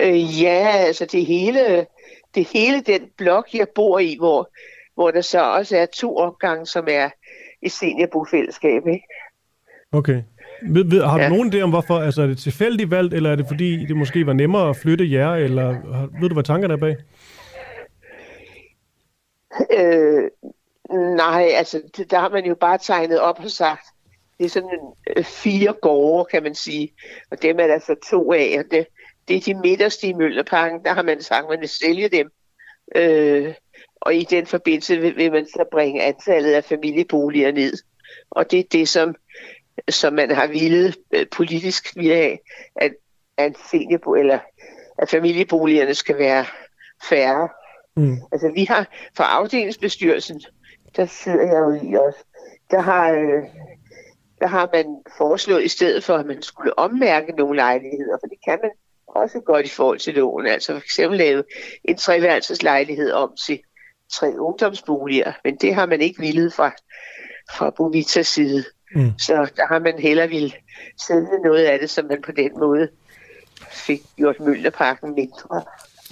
Øh, 0.00 0.42
ja, 0.42 0.72
altså 0.76 1.06
det 1.12 1.26
hele, 1.26 1.86
det 2.34 2.48
hele 2.52 2.80
den 2.80 3.00
blok, 3.16 3.48
jeg 3.54 3.66
bor 3.74 3.98
i, 3.98 4.16
hvor, 4.18 4.50
hvor 4.94 5.10
der 5.10 5.20
så 5.20 5.40
også 5.40 5.76
er 5.76 5.86
to 5.86 6.16
opgange, 6.16 6.66
som 6.66 6.86
er 6.90 7.10
i 7.62 7.68
seniorbofællesskab, 7.68 8.86
ikke? 8.86 9.04
Okay. 9.92 10.22
Ved, 10.62 10.84
ved, 10.84 11.02
har 11.02 11.16
du 11.16 11.22
ja. 11.22 11.28
nogen 11.28 11.52
idé 11.52 11.60
om, 11.60 11.70
hvorfor? 11.70 11.98
Altså, 11.98 12.22
er 12.22 12.26
det 12.26 12.38
tilfældigt 12.38 12.90
valgt, 12.90 13.14
eller 13.14 13.32
er 13.32 13.36
det 13.36 13.46
fordi, 13.48 13.86
det 13.86 13.96
måske 13.96 14.26
var 14.26 14.32
nemmere 14.32 14.68
at 14.68 14.76
flytte 14.76 15.12
jer, 15.12 15.34
eller 15.34 15.68
ved 16.20 16.28
du, 16.28 16.34
hvad 16.34 16.44
tankerne 16.44 16.74
er 16.74 16.78
bag? 16.78 16.96
Øh, 19.78 20.30
nej, 21.16 21.48
altså, 21.54 21.82
der 22.10 22.20
har 22.20 22.28
man 22.28 22.46
jo 22.46 22.54
bare 22.54 22.78
tegnet 22.78 23.20
op 23.20 23.40
og 23.44 23.50
sagt, 23.50 23.86
det 24.38 24.44
er 24.44 24.48
sådan 24.48 24.68
en, 24.68 25.14
øh, 25.16 25.24
fire 25.24 25.72
gårde, 25.72 26.24
kan 26.24 26.42
man 26.42 26.54
sige. 26.54 26.92
Og 27.30 27.42
dem 27.42 27.60
er 27.60 27.66
der 27.66 27.78
så 27.78 27.94
to 28.10 28.32
af, 28.32 28.56
og 28.58 28.64
det, 28.70 28.86
det 29.28 29.36
er 29.36 29.40
de 29.40 29.54
midterste 29.54 30.06
i 30.06 30.12
Møllerparken. 30.12 30.84
Der 30.84 30.92
har 30.92 31.02
man 31.02 31.22
sagt, 31.22 31.44
at 31.44 31.50
man 31.50 31.60
vil 31.60 31.68
sælge 31.68 32.08
dem. 32.08 32.30
Øh, 32.94 33.54
og 34.00 34.14
i 34.14 34.24
den 34.24 34.46
forbindelse 34.46 34.96
vil, 34.96 35.16
vil 35.16 35.32
man 35.32 35.46
så 35.46 35.64
bringe 35.72 36.02
antallet 36.02 36.52
af 36.52 36.64
familieboliger 36.64 37.52
ned. 37.52 37.72
Og 38.30 38.50
det 38.50 38.58
er 38.58 38.64
det, 38.72 38.88
som, 38.88 39.14
som 39.88 40.12
man 40.12 40.30
har 40.30 40.46
ville 40.46 40.94
øh, 41.12 41.26
politisk 41.36 41.96
ville 41.96 42.14
have, 42.14 42.38
at, 42.76 42.92
at, 43.38 43.52
seniorbo, 43.70 44.14
eller, 44.14 44.38
at 44.98 45.10
familieboligerne 45.10 45.94
skal 45.94 46.18
være 46.18 46.44
færre. 47.08 47.48
Mm. 47.96 48.16
Altså 48.32 48.52
vi 48.54 48.64
har 48.64 48.88
fra 49.16 49.24
afdelingsbestyrelsen, 49.24 50.42
der 50.96 51.06
sidder 51.06 51.42
jeg 51.42 51.58
jo 51.58 51.90
i 51.90 51.96
os, 51.96 52.14
der 52.70 52.80
har 52.80 53.12
øh, 53.12 53.42
der 54.38 54.46
har 54.46 54.68
man 54.72 54.86
foreslået 55.18 55.64
i 55.64 55.68
stedet 55.68 56.04
for, 56.04 56.14
at 56.14 56.26
man 56.26 56.42
skulle 56.42 56.78
ommærke 56.78 57.32
nogle 57.32 57.56
lejligheder, 57.56 58.16
for 58.22 58.26
det 58.26 58.38
kan 58.48 58.58
man 58.62 58.70
også 59.08 59.40
godt 59.40 59.66
i 59.66 59.68
forhold 59.68 59.98
til 59.98 60.14
loven. 60.14 60.46
Altså 60.46 60.72
for 60.72 60.80
eksempel 60.80 61.18
lave 61.18 61.44
en 61.84 61.96
treværelseslejlighed 61.96 63.12
om 63.12 63.30
til 63.46 63.58
tre 64.12 64.38
ungdomsboliger, 64.38 65.32
men 65.44 65.56
det 65.56 65.74
har 65.74 65.86
man 65.86 66.00
ikke 66.00 66.20
villet 66.20 66.52
fra, 66.52 66.72
fra 67.56 67.70
Bovitas 67.70 68.26
side. 68.26 68.64
Mm. 68.94 69.12
Så 69.18 69.50
der 69.56 69.66
har 69.66 69.78
man 69.78 69.98
heller 69.98 70.26
vil 70.26 70.54
sælge 71.06 71.42
noget 71.44 71.64
af 71.64 71.78
det, 71.78 71.90
som 71.90 72.04
man 72.04 72.22
på 72.22 72.32
den 72.32 72.50
måde 72.58 72.88
fik 73.70 74.02
gjort 74.16 74.40
Møllerparken 74.40 75.14
mindre. 75.14 75.62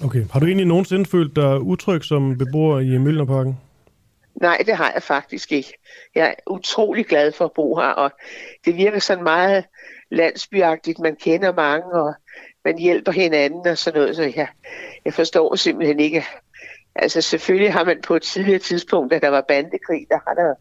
Okay. 0.04 0.24
Har 0.30 0.40
du 0.40 0.46
egentlig 0.46 0.66
nogensinde 0.66 1.04
følt 1.04 1.36
dig 1.36 1.60
utryg 1.60 2.04
som 2.04 2.38
beboer 2.38 2.80
i 2.80 2.98
Møllerparken? 2.98 3.58
Nej, 4.40 4.62
det 4.66 4.76
har 4.76 4.92
jeg 4.92 5.02
faktisk 5.02 5.52
ikke. 5.52 5.78
Jeg 6.14 6.28
er 6.28 6.34
utrolig 6.50 7.06
glad 7.06 7.32
for 7.32 7.44
at 7.44 7.52
bo 7.52 7.76
her, 7.76 7.88
og 7.88 8.10
det 8.64 8.76
virker 8.76 8.98
sådan 8.98 9.24
meget 9.24 9.64
landsbyagtigt. 10.10 10.98
Man 10.98 11.16
kender 11.16 11.52
mange, 11.52 11.92
og 11.92 12.14
man 12.64 12.78
hjælper 12.78 13.12
hinanden 13.12 13.66
og 13.66 13.78
sådan 13.78 14.00
noget. 14.00 14.16
Så 14.16 14.22
jeg, 14.22 14.48
jeg 15.04 15.14
forstår 15.14 15.54
simpelthen 15.54 16.00
ikke. 16.00 16.24
Altså 16.96 17.20
selvfølgelig 17.20 17.72
har 17.72 17.84
man 17.84 18.00
på 18.02 18.16
et 18.16 18.22
tidligere 18.22 18.58
tidspunkt, 18.58 19.10
da 19.10 19.18
der 19.18 19.28
var 19.28 19.40
bandekrig, 19.48 20.06
der 20.08 20.18
har 20.26 20.34
der, 20.34 20.54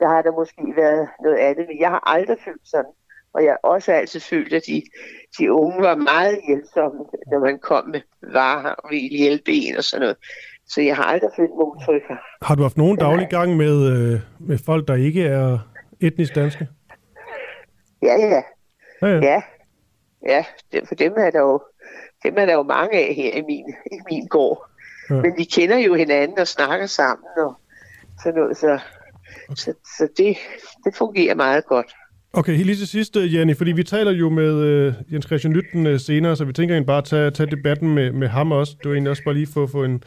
der 0.00 0.08
har 0.08 0.22
der 0.22 0.32
måske 0.32 0.76
været 0.76 1.08
noget 1.22 1.38
andet, 1.38 1.68
men 1.68 1.80
jeg 1.80 1.88
har 1.88 2.10
aldrig 2.10 2.36
følt 2.44 2.68
sådan. 2.68 2.92
Og 3.32 3.44
jeg 3.44 3.50
har 3.50 3.70
også 3.70 3.92
altid 3.92 4.20
følt, 4.20 4.52
at 4.52 4.62
de, 4.66 4.82
de 5.38 5.52
unge 5.52 5.82
var 5.82 5.94
meget 5.94 6.40
hjælpsomme, 6.46 7.04
når 7.30 7.38
man 7.38 7.58
kom 7.58 7.88
med 7.88 8.00
varer 8.22 8.70
og 8.72 8.90
ville 8.90 9.18
hjælpe 9.18 9.52
en 9.52 9.76
og 9.76 9.84
sådan 9.84 10.00
noget. 10.00 10.16
Så 10.70 10.80
jeg 10.80 10.96
har 10.96 11.04
aldrig 11.04 11.30
følt 11.36 11.50
mig 11.50 11.66
utryg 11.66 12.02
Har 12.42 12.54
du 12.54 12.62
haft 12.62 12.76
nogen 12.76 12.96
daglig 12.96 13.28
gang 13.30 13.56
med, 13.56 13.76
øh, 13.92 14.20
med 14.40 14.58
folk, 14.58 14.88
der 14.88 14.94
ikke 14.94 15.24
er 15.24 15.58
etnisk 16.00 16.34
danske? 16.34 16.68
Ja, 18.02 18.14
ja. 18.14 18.42
Ja, 19.02 19.08
ja. 19.08 19.20
ja. 19.20 19.42
ja 20.28 20.44
det, 20.72 20.88
for 20.88 20.94
dem 20.94 21.12
er, 21.16 21.30
der 21.30 21.40
jo, 21.40 21.62
dem 22.22 22.34
er 22.36 22.46
der 22.46 22.52
jo 22.52 22.62
mange 22.62 22.98
af 23.08 23.14
her 23.14 23.34
i 23.34 23.42
min, 23.42 23.64
i 23.92 23.98
min 24.10 24.26
gård. 24.26 24.70
Ja. 25.10 25.14
Men 25.14 25.32
vi 25.36 25.44
kender 25.44 25.78
jo 25.78 25.94
hinanden 25.94 26.38
og 26.38 26.48
snakker 26.48 26.86
sammen 26.86 27.28
og 27.38 27.54
sådan 28.22 28.40
noget, 28.40 28.56
så, 28.56 28.72
okay. 28.72 29.54
så, 29.56 29.74
så 29.98 30.08
det, 30.16 30.36
det 30.84 30.94
fungerer 30.94 31.34
meget 31.34 31.66
godt. 31.66 31.94
Okay, 32.32 32.56
lige 32.56 32.76
til 32.76 32.88
sidst, 32.88 33.16
øh, 33.16 33.34
Janni, 33.34 33.54
fordi 33.54 33.72
vi 33.72 33.84
taler 33.84 34.12
jo 34.12 34.28
med 34.28 34.52
uh, 34.88 35.12
Jens 35.12 35.26
Christian 35.26 35.52
Lytten 35.52 35.86
uh, 35.86 36.00
senere, 36.00 36.36
så 36.36 36.44
vi 36.44 36.52
tænker 36.52 36.74
egentlig 36.74 36.86
bare 36.86 36.98
at 36.98 37.04
tage, 37.04 37.30
tage 37.30 37.50
debatten 37.50 37.94
med, 37.94 38.12
med 38.12 38.28
ham 38.28 38.52
også. 38.52 38.74
Det 38.78 38.88
var 38.88 38.94
egentlig 38.94 39.10
også 39.10 39.24
bare 39.24 39.34
lige 39.34 39.48
for 39.54 39.62
at 39.62 39.70
få 39.70 39.84
en, 39.84 40.02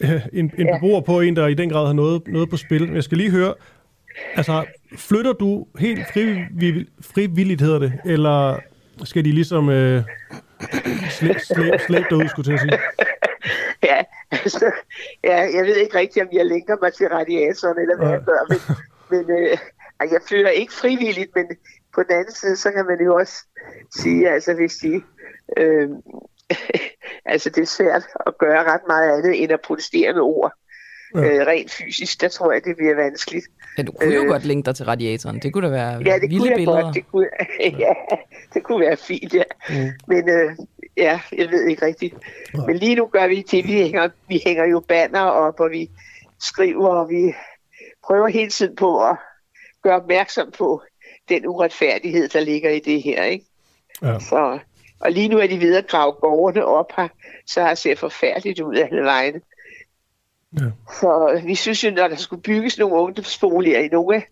en, 0.32 0.52
en 0.58 0.66
ja. 0.66 0.76
beboer 0.76 1.00
på, 1.00 1.20
en 1.20 1.36
der 1.36 1.46
i 1.46 1.54
den 1.54 1.70
grad 1.70 1.86
har 1.86 1.92
noget, 1.92 2.28
noget 2.28 2.50
på 2.50 2.56
spil. 2.56 2.92
Jeg 2.94 3.04
skal 3.04 3.18
lige 3.18 3.30
høre, 3.30 3.54
altså 4.34 4.64
flytter 4.96 5.32
du 5.32 5.66
helt 5.78 6.06
frivilligt, 6.12 6.90
frivilligt 7.00 7.60
hedder 7.60 7.78
det, 7.78 7.92
eller 8.04 8.58
skal 9.04 9.24
de 9.24 9.32
ligesom 9.32 9.68
uh, 9.68 10.02
slæbe 11.10 11.40
slæb, 11.40 11.80
slæb 11.86 12.04
derud, 12.10 12.28
skulle 12.28 12.52
jeg 12.52 12.60
sige? 12.60 12.78
Ja, 13.82 14.02
altså, 14.30 14.72
ja, 15.24 15.36
jeg 15.56 15.64
ved 15.64 15.76
ikke 15.76 15.98
rigtigt, 15.98 16.26
om 16.26 16.28
jeg 16.32 16.46
lægger 16.46 16.76
mig 16.82 16.92
til 16.92 17.08
radiatoren, 17.08 17.78
eller 17.78 17.96
hvad 17.96 18.06
ja. 18.06 18.12
jeg 18.12 18.22
gør, 18.22 18.40
men, 18.48 18.58
men 19.10 19.38
øh, 19.38 19.58
jeg 20.00 20.20
flytter 20.28 20.50
ikke 20.50 20.72
frivilligt, 20.72 21.30
men 21.34 21.46
på 21.94 22.02
den 22.02 22.12
anden 22.12 22.34
side, 22.34 22.56
så 22.56 22.72
kan 22.72 22.86
man 22.86 23.00
jo 23.04 23.14
også 23.14 23.46
sige, 23.96 24.30
altså 24.30 24.54
hvis 24.54 24.76
de... 24.76 25.02
Øh, 25.56 25.88
altså 27.32 27.50
det 27.50 27.62
er 27.62 27.66
svært 27.66 28.06
at 28.26 28.38
gøre 28.38 28.64
ret 28.72 28.80
meget 28.88 29.18
andet, 29.18 29.42
end 29.42 29.52
at 29.52 29.60
protestere 29.60 30.12
med 30.12 30.22
ord. 30.22 30.52
Ja. 31.14 31.20
Øh, 31.20 31.46
rent 31.46 31.70
fysisk, 31.70 32.20
der 32.20 32.28
tror 32.28 32.52
jeg, 32.52 32.64
det 32.64 32.76
bliver 32.76 32.94
vanskeligt. 32.94 33.46
Ja, 33.78 33.82
du 33.82 33.92
kunne 33.92 34.14
jo 34.14 34.22
øh, 34.22 34.28
godt 34.28 34.44
linke 34.44 34.66
dig 34.66 34.76
til 34.76 34.84
radiatoren. 34.84 35.38
Det 35.38 35.52
kunne 35.52 35.66
da 35.66 35.72
være 35.72 36.02
ja, 36.06 36.18
det 36.18 36.30
vilde 36.30 36.38
kunne 36.38 36.54
billeder. 36.54 36.82
Godt. 36.82 36.94
Det 36.94 37.04
kunne, 37.10 37.28
ja, 37.84 37.92
det 38.54 38.62
kunne 38.62 38.80
være 38.80 38.96
fint, 38.96 39.34
ja. 39.34 39.42
Mm. 39.68 39.90
Men 40.08 40.28
øh, 40.28 40.56
ja, 40.96 41.20
jeg 41.32 41.50
ved 41.50 41.64
ikke 41.66 41.86
rigtigt. 41.86 42.14
Ja. 42.54 42.58
Men 42.66 42.76
lige 42.76 42.94
nu 42.94 43.06
gør 43.06 43.26
vi 43.26 43.42
det, 43.50 43.64
vi 43.64 43.72
hænger, 43.72 44.08
vi 44.28 44.42
hænger 44.44 44.64
jo 44.64 44.80
banner 44.80 45.20
op, 45.20 45.60
og 45.60 45.70
vi 45.70 45.90
skriver, 46.40 46.88
og 46.88 47.08
vi 47.08 47.34
prøver 48.06 48.28
hele 48.28 48.50
tiden 48.50 48.76
på 48.76 49.04
at 49.08 49.16
gøre 49.82 49.96
opmærksom 49.96 50.50
på 50.58 50.82
den 51.28 51.46
uretfærdighed, 51.46 52.28
der 52.28 52.40
ligger 52.40 52.70
i 52.70 52.78
det 52.78 53.02
her. 53.02 53.24
Ikke? 53.24 53.44
Ja. 54.02 54.18
Så, 54.18 54.58
og 55.00 55.12
lige 55.12 55.28
nu 55.28 55.38
er 55.38 55.46
de 55.46 55.60
ved 55.60 55.76
at 55.76 55.86
grave 55.86 56.12
gårdene 56.12 56.64
op 56.64 56.92
her, 56.96 57.08
så 57.46 57.62
har 57.62 57.74
ser 57.74 57.96
forfærdeligt 57.96 58.60
ud 58.60 58.76
af 58.76 58.88
alle 58.90 59.02
vegne. 59.02 59.40
Ja. 60.60 60.64
Så 61.00 61.40
vi 61.44 61.54
synes 61.54 61.84
jo, 61.84 61.90
når 61.90 62.08
der 62.08 62.16
skulle 62.16 62.42
bygges 62.42 62.78
nogle 62.78 62.94
ungdomsboliger 62.94 63.78
i 63.78 63.88
nogle, 63.88 64.22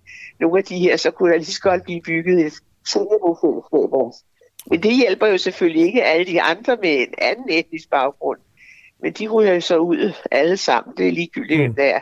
nogle 0.41 0.59
af 0.59 0.65
de 0.65 0.79
her, 0.79 0.97
så 0.97 1.11
kunne 1.11 1.31
der 1.31 1.37
lige 1.37 1.47
så 1.47 1.61
godt 1.61 1.85
blive 1.85 2.01
bygget 2.01 2.47
et 2.47 2.53
seniorfællesskab 2.89 3.93
også. 3.93 4.25
Men 4.71 4.83
det 4.83 4.97
hjælper 4.97 5.27
jo 5.27 5.39
selvfølgelig 5.39 5.83
ikke 5.87 6.05
alle 6.05 6.27
de 6.27 6.43
andre 6.43 6.77
med 6.83 6.91
en 6.91 7.15
anden 7.19 7.45
etnisk 7.51 7.91
baggrund. 7.91 8.39
Men 9.03 9.13
de 9.13 9.29
ryger 9.29 9.55
jo 9.55 9.61
så 9.61 9.79
ud 9.79 10.13
alle 10.31 10.57
sammen. 10.57 10.97
Det 10.97 11.09
er 11.09 11.13
ligegyldigt, 11.13 11.69
mm. 11.69 11.75
der. 11.75 11.99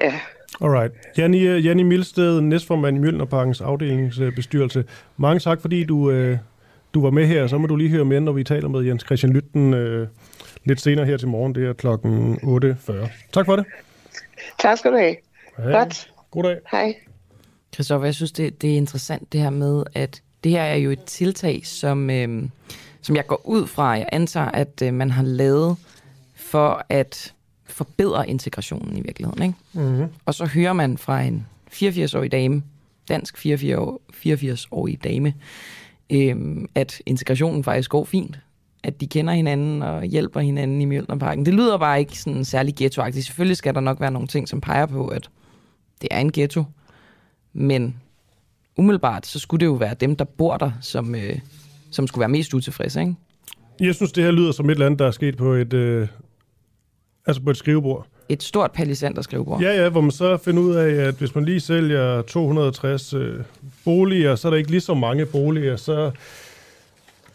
Ja. 0.00 0.20
Alright. 0.60 0.92
Janni, 1.18 1.44
Janni 1.44 1.82
Milsted, 1.82 2.40
næstformand 2.40 2.96
i 2.96 3.00
Mjølnerparkens 3.00 3.60
afdelingsbestyrelse. 3.60 4.84
Mange 5.16 5.40
tak, 5.40 5.60
fordi 5.60 5.84
du, 5.84 5.96
uh, 5.96 6.36
du 6.96 7.00
var 7.00 7.10
med 7.10 7.26
her. 7.26 7.46
Så 7.46 7.58
må 7.58 7.66
du 7.66 7.76
lige 7.76 7.90
høre 7.90 8.04
med, 8.04 8.20
når 8.20 8.32
vi 8.32 8.44
taler 8.44 8.68
med 8.68 8.80
Jens 8.82 9.02
Christian 9.02 9.32
Lytten 9.32 9.74
uh, 9.74 10.08
lidt 10.64 10.80
senere 10.80 11.06
her 11.06 11.16
til 11.16 11.28
morgen. 11.28 11.54
Det 11.54 11.68
er 11.68 11.72
klokken 11.72 12.34
8.40. 12.34 12.92
Tak 13.32 13.46
for 13.46 13.56
det. 13.56 13.64
Tak 14.58 14.78
skal 14.78 14.92
du 14.92 14.96
have. 14.96 15.16
Hej. 15.56 15.72
Godt. 15.72 16.10
God 16.30 16.42
dag. 16.42 16.56
Hej. 16.70 16.94
Christoffer, 17.74 18.06
jeg 18.06 18.14
synes, 18.14 18.32
det, 18.32 18.62
det 18.62 18.72
er 18.72 18.76
interessant 18.76 19.32
det 19.32 19.40
her 19.40 19.50
med, 19.50 19.84
at 19.94 20.22
det 20.44 20.52
her 20.52 20.62
er 20.62 20.76
jo 20.76 20.90
et 20.90 21.04
tiltag, 21.04 21.60
som, 21.66 22.10
øh, 22.10 22.42
som 23.02 23.16
jeg 23.16 23.26
går 23.26 23.46
ud 23.46 23.66
fra. 23.66 23.88
Jeg 23.88 24.08
antager, 24.12 24.50
at 24.50 24.82
øh, 24.82 24.94
man 24.94 25.10
har 25.10 25.22
lavet 25.22 25.76
for 26.34 26.86
at 26.88 27.34
forbedre 27.64 28.28
integrationen 28.28 28.96
i 28.96 29.00
virkeligheden. 29.00 29.42
Ikke? 29.42 29.54
Mm-hmm. 29.72 30.08
Og 30.24 30.34
så 30.34 30.46
hører 30.46 30.72
man 30.72 30.98
fra 30.98 31.22
en 31.22 31.46
84-årig 31.72 32.32
dame, 32.32 32.62
dansk 33.08 33.36
84-årig 33.36 35.04
dame, 35.04 35.34
øhm, 36.12 36.68
at 36.74 37.02
integrationen 37.06 37.64
faktisk 37.64 37.90
går 37.90 38.04
fint. 38.04 38.38
At 38.82 39.00
de 39.00 39.06
kender 39.06 39.32
hinanden 39.32 39.82
og 39.82 40.04
hjælper 40.04 40.40
hinanden 40.40 40.82
i 40.82 40.84
Mjølnerparken. 40.84 41.46
Det 41.46 41.54
lyder 41.54 41.78
bare 41.78 42.00
ikke 42.00 42.18
sådan 42.18 42.44
særlig 42.44 42.74
ghettoagtigt. 42.76 43.26
Selvfølgelig 43.26 43.56
skal 43.56 43.74
der 43.74 43.80
nok 43.80 44.00
være 44.00 44.10
nogle 44.10 44.28
ting, 44.28 44.48
som 44.48 44.60
peger 44.60 44.86
på, 44.86 45.08
at 45.08 45.30
det 46.02 46.08
er 46.10 46.20
en 46.20 46.32
ghetto. 46.32 46.64
Men 47.52 47.96
umiddelbart, 48.76 49.26
så 49.26 49.38
skulle 49.38 49.60
det 49.60 49.66
jo 49.66 49.72
være 49.72 49.94
dem, 49.94 50.16
der 50.16 50.24
bor 50.24 50.56
der, 50.56 50.70
som, 50.80 51.14
øh, 51.14 51.38
som 51.90 52.06
skulle 52.06 52.20
være 52.20 52.28
mest 52.28 52.54
utilfredse, 52.54 53.00
ikke? 53.00 53.14
Jeg 53.80 53.94
synes, 53.94 54.12
det 54.12 54.24
her 54.24 54.30
lyder 54.30 54.52
som 54.52 54.66
et 54.66 54.70
eller 54.70 54.86
andet, 54.86 54.98
der 54.98 55.06
er 55.06 55.10
sket 55.10 55.36
på 55.36 55.52
et, 55.52 55.72
øh, 55.72 56.08
Altså 57.26 57.42
på 57.42 57.50
et 57.50 57.56
skrivebord? 57.56 58.06
Et 58.28 58.42
stort 58.42 58.72
palisander 58.72 59.22
skrivebord. 59.22 59.60
Ja, 59.60 59.82
ja, 59.82 59.88
hvor 59.88 60.00
man 60.00 60.10
så 60.10 60.36
finder 60.36 60.62
ud 60.62 60.74
af, 60.74 60.90
at 61.08 61.14
hvis 61.14 61.34
man 61.34 61.44
lige 61.44 61.60
sælger 61.60 62.22
260 62.22 63.14
øh, 63.14 63.40
boliger, 63.84 64.34
så 64.34 64.48
er 64.48 64.50
der 64.50 64.58
ikke 64.58 64.70
lige 64.70 64.80
så 64.80 64.94
mange 64.94 65.26
boliger, 65.26 65.76
så 65.76 66.10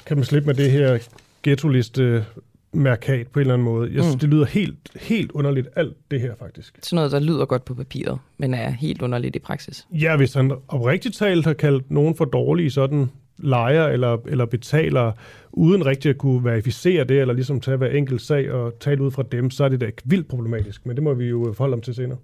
kan 0.05 0.17
man 0.17 0.23
slippe 0.23 0.47
med 0.47 0.55
det 0.55 0.71
her 0.71 0.99
ghetto-liste 1.43 2.25
mærkat 2.73 3.27
på 3.27 3.39
en 3.39 3.41
eller 3.41 3.53
anden 3.53 3.65
måde. 3.65 3.91
Jeg 3.93 4.03
synes, 4.03 4.15
mm. 4.15 4.19
det 4.19 4.29
lyder 4.29 4.45
helt, 4.45 4.77
helt 4.95 5.31
underligt, 5.31 5.67
alt 5.75 5.97
det 6.11 6.21
her 6.21 6.33
faktisk. 6.39 6.79
Sådan 6.81 6.95
noget, 6.95 7.11
der 7.11 7.19
lyder 7.19 7.45
godt 7.45 7.65
på 7.65 7.73
papiret, 7.73 8.19
men 8.37 8.53
er 8.53 8.69
helt 8.69 9.01
underligt 9.01 9.35
i 9.35 9.39
praksis. 9.39 9.87
Ja, 9.91 10.17
hvis 10.17 10.33
han 10.33 10.51
oprigtigt 10.67 11.15
talt 11.15 11.45
har 11.45 11.53
kaldt 11.53 11.91
nogen 11.91 12.15
for 12.15 12.25
dårlige 12.25 12.71
sådan 12.71 13.09
lejer 13.37 13.87
eller, 13.87 14.17
eller 14.27 14.45
betaler, 14.45 15.11
uden 15.51 15.85
rigtig 15.85 16.09
at 16.09 16.17
kunne 16.17 16.43
verificere 16.43 17.03
det, 17.03 17.21
eller 17.21 17.33
ligesom 17.33 17.59
tage 17.59 17.77
hver 17.77 17.87
enkelt 17.87 18.21
sag 18.21 18.51
og 18.51 18.79
tale 18.79 19.03
ud 19.03 19.11
fra 19.11 19.23
dem, 19.31 19.49
så 19.49 19.63
er 19.63 19.69
det 19.69 19.81
da 19.81 19.85
ikke 19.85 20.01
vildt 20.05 20.27
problematisk. 20.27 20.85
Men 20.85 20.95
det 20.95 21.03
må 21.03 21.13
vi 21.13 21.25
jo 21.25 21.49
øh, 21.49 21.55
forholde 21.55 21.73
om 21.73 21.81
til 21.81 21.95
senere. 21.95 22.17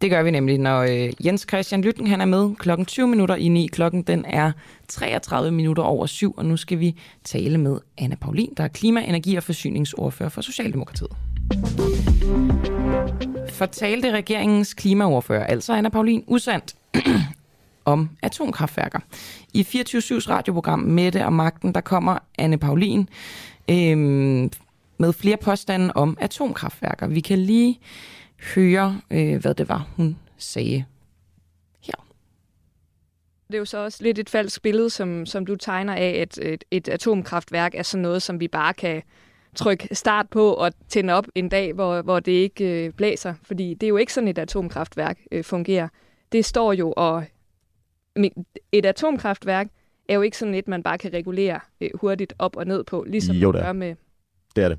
Det 0.00 0.10
gør 0.10 0.22
vi 0.22 0.30
nemlig, 0.30 0.58
når 0.58 0.80
øh, 0.80 1.26
Jens 1.26 1.46
Christian 1.48 1.82
Lytten 1.82 2.06
han 2.06 2.20
er 2.20 2.24
med 2.24 2.54
klokken 2.58 2.86
20 2.86 3.08
minutter 3.08 3.34
i 3.34 3.48
9. 3.48 3.66
Klokken 3.66 4.02
den 4.02 4.24
er 4.24 4.52
33 4.88 5.50
minutter 5.50 5.82
over 5.82 6.06
7, 6.06 6.32
og 6.32 6.44
nu 6.44 6.56
skal 6.56 6.80
vi 6.80 6.96
tale 7.24 7.58
med 7.58 7.78
Anna 7.98 8.16
Paulin, 8.20 8.52
der 8.56 8.64
er 8.64 8.68
klima-, 8.68 9.04
energi- 9.04 9.36
og 9.36 9.42
forsyningsordfører 9.42 10.28
for 10.28 10.40
Socialdemokratiet. 10.40 11.10
Fortalte 13.48 14.12
regeringens 14.12 14.74
klimaordfører, 14.74 15.46
altså 15.46 15.72
Anna 15.72 15.88
Paulin, 15.88 16.24
usandt 16.26 16.74
om 17.86 18.10
atomkraftværker. 18.22 18.98
I 19.54 19.60
24-7's 19.60 20.30
radioprogram 20.30 20.78
Mette 20.78 21.24
og 21.24 21.32
Magten, 21.32 21.74
der 21.74 21.80
kommer 21.80 22.18
Anne 22.38 22.58
Paulin 22.58 23.08
øh, 23.70 23.98
med 24.98 25.12
flere 25.12 25.36
påstande 25.36 25.92
om 25.94 26.16
atomkraftværker. 26.20 27.06
Vi 27.06 27.20
kan 27.20 27.38
lige 27.38 27.80
høre, 28.54 29.00
øh, 29.10 29.36
hvad 29.36 29.54
det 29.54 29.68
var, 29.68 29.88
hun 29.96 30.16
sagde 30.38 30.84
her. 31.82 32.04
Det 33.48 33.54
er 33.54 33.58
jo 33.58 33.64
så 33.64 33.78
også 33.78 34.02
lidt 34.02 34.18
et 34.18 34.30
falsk 34.30 34.62
billede, 34.62 34.90
som, 34.90 35.26
som 35.26 35.46
du 35.46 35.56
tegner 35.56 35.94
af, 35.94 36.10
at 36.20 36.38
et, 36.42 36.64
et 36.70 36.88
atomkraftværk 36.88 37.74
er 37.74 37.82
sådan 37.82 38.02
noget, 38.02 38.22
som 38.22 38.40
vi 38.40 38.48
bare 38.48 38.74
kan 38.74 39.02
trykke 39.56 39.94
start 39.94 40.28
på 40.30 40.54
og 40.54 40.72
tænde 40.88 41.14
op 41.14 41.26
en 41.34 41.48
dag, 41.48 41.72
hvor, 41.72 42.02
hvor 42.02 42.20
det 42.20 42.32
ikke 42.32 42.86
øh, 42.86 42.92
blæser. 42.92 43.34
Fordi 43.42 43.74
det 43.74 43.86
er 43.86 43.88
jo 43.88 43.96
ikke 43.96 44.12
sådan, 44.12 44.28
et 44.28 44.38
atomkraftværk 44.38 45.18
øh, 45.32 45.44
fungerer. 45.44 45.88
Det 46.32 46.44
står 46.44 46.72
jo 46.72 46.94
og 46.96 47.24
et 48.72 48.86
atomkraftværk 48.86 49.68
er 50.08 50.14
jo 50.14 50.22
ikke 50.22 50.38
sådan 50.38 50.54
et, 50.54 50.68
man 50.68 50.82
bare 50.82 50.98
kan 50.98 51.12
regulere 51.12 51.60
øh, 51.80 51.90
hurtigt 51.94 52.34
op 52.38 52.56
og 52.56 52.66
ned 52.66 52.84
på, 52.84 53.04
ligesom 53.08 53.36
Jo, 53.36 53.52
man 53.52 53.54
det 53.54 53.66
gør 53.66 53.72
med... 53.72 53.94
Det 54.56 54.64
er 54.64 54.68
det. 54.68 54.78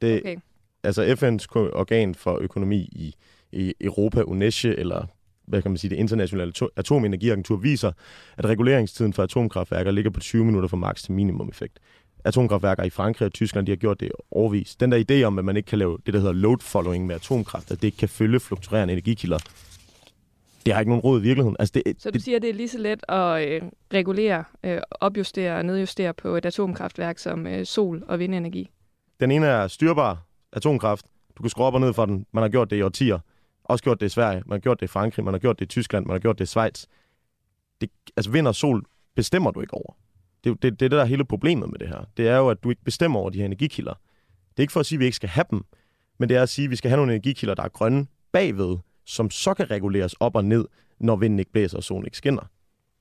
det 0.00 0.20
Okay. 0.20 0.36
Altså 0.82 1.02
FN's 1.04 1.56
organ 1.56 2.14
for 2.14 2.38
økonomi 2.38 2.76
i, 2.76 3.14
i 3.52 3.74
Europa, 3.80 4.22
UNESCO, 4.22 4.68
eller 4.68 5.06
hvad 5.46 5.62
kan 5.62 5.70
man 5.70 5.78
sige, 5.78 5.90
det 5.90 5.96
internationale 5.96 6.52
ato- 6.56 6.68
atomenergiagentur, 6.76 7.56
viser, 7.56 7.92
at 8.36 8.46
reguleringstiden 8.46 9.12
for 9.12 9.22
atomkraftværker 9.22 9.90
ligger 9.90 10.10
på 10.10 10.20
20 10.20 10.44
minutter 10.44 10.68
fra 10.68 10.76
maks 10.76 11.02
til 11.02 11.12
minimum 11.12 11.48
effekt. 11.48 11.78
Atomkraftværker 12.24 12.82
i 12.82 12.90
Frankrig 12.90 13.26
og 13.26 13.32
Tyskland, 13.32 13.66
de 13.66 13.72
har 13.72 13.76
gjort 13.76 14.00
det 14.00 14.10
overvis. 14.30 14.76
Den 14.76 14.92
der 14.92 15.04
idé 15.10 15.22
om, 15.22 15.38
at 15.38 15.44
man 15.44 15.56
ikke 15.56 15.66
kan 15.66 15.78
lave 15.78 15.98
det, 16.06 16.14
der 16.14 16.20
hedder 16.20 16.32
load 16.32 16.58
following 16.60 17.06
med 17.06 17.14
atomkraft, 17.14 17.70
at 17.70 17.80
det 17.80 17.86
ikke 17.88 17.98
kan 17.98 18.08
følge 18.08 18.40
fluktuerende 18.40 18.92
energikilder, 18.92 19.38
det 20.66 20.74
har 20.74 20.80
ikke 20.80 20.90
nogen 20.90 21.00
råd 21.00 21.20
i 21.20 21.22
virkeligheden. 21.22 21.56
Altså 21.58 21.72
det, 21.72 22.02
Så 22.02 22.10
du 22.10 22.14
det, 22.14 22.22
siger, 22.22 22.36
at 22.36 22.42
det 22.42 22.50
er 22.50 22.54
lige 22.54 22.68
så 22.68 22.78
let 22.78 23.04
at 23.08 23.48
øh, 23.48 23.62
regulere, 23.94 24.44
øh, 24.64 24.80
opjustere 24.90 25.56
og 25.56 25.64
nedjustere 25.64 26.14
på 26.14 26.36
et 26.36 26.44
atomkraftværk 26.44 27.18
som 27.18 27.46
øh, 27.46 27.66
sol- 27.66 28.04
og 28.08 28.18
vindenergi? 28.18 28.70
Den 29.20 29.30
ene 29.30 29.46
er 29.46 29.68
styrbar 29.68 30.22
atomkraft. 30.52 31.06
Du 31.38 31.42
kan 31.42 31.50
skrue 31.50 31.66
op 31.66 31.74
og 31.74 31.80
ned 31.80 31.92
for 31.92 32.06
den. 32.06 32.26
Man 32.32 32.42
har 32.42 32.48
gjort 32.48 32.70
det 32.70 32.76
i 32.76 32.82
årtier. 32.82 33.18
Også 33.64 33.84
gjort 33.84 34.00
det 34.00 34.06
i 34.06 34.08
Sverige. 34.08 34.42
Man 34.46 34.56
har 34.56 34.60
gjort 34.60 34.80
det 34.80 34.86
i 34.86 34.88
Frankrig. 34.88 35.24
Man 35.24 35.34
har 35.34 35.38
gjort 35.38 35.58
det 35.58 35.64
i 35.64 35.68
Tyskland. 35.68 36.06
Man 36.06 36.14
har 36.14 36.18
gjort 36.18 36.38
det 36.38 36.44
i 36.44 36.46
Schweiz. 36.46 36.84
Det, 37.80 37.90
altså 38.16 38.30
vind 38.30 38.48
og 38.48 38.54
sol 38.54 38.84
bestemmer 39.16 39.50
du 39.50 39.60
ikke 39.60 39.74
over. 39.74 39.96
Det, 40.44 40.50
er 40.50 40.54
det, 40.54 40.62
det 40.62 40.72
er 40.72 40.76
det, 40.78 40.90
der 40.90 41.00
er 41.00 41.04
hele 41.04 41.24
problemet 41.24 41.70
med 41.70 41.78
det 41.78 41.88
her. 41.88 42.04
Det 42.16 42.28
er 42.28 42.36
jo, 42.36 42.48
at 42.48 42.64
du 42.64 42.70
ikke 42.70 42.84
bestemmer 42.84 43.20
over 43.20 43.30
de 43.30 43.38
her 43.38 43.44
energikilder. 43.44 43.94
Det 44.50 44.56
er 44.56 44.62
ikke 44.62 44.72
for 44.72 44.80
at 44.80 44.86
sige, 44.86 44.96
at 44.96 45.00
vi 45.00 45.04
ikke 45.04 45.16
skal 45.16 45.28
have 45.28 45.44
dem, 45.50 45.64
men 46.18 46.28
det 46.28 46.36
er 46.36 46.42
at 46.42 46.48
sige, 46.48 46.64
at 46.64 46.70
vi 46.70 46.76
skal 46.76 46.88
have 46.88 46.96
nogle 46.96 47.12
energikilder, 47.12 47.54
der 47.54 47.62
er 47.62 47.68
grønne 47.68 48.06
bagved, 48.32 48.76
som 49.08 49.30
så 49.30 49.54
kan 49.54 49.70
reguleres 49.70 50.14
op 50.20 50.36
og 50.36 50.44
ned, 50.44 50.64
når 51.00 51.16
vinden 51.16 51.38
ikke 51.38 51.52
blæser 51.52 51.76
og 51.76 51.84
solen 51.84 52.04
ikke 52.04 52.16
skinner. 52.16 52.42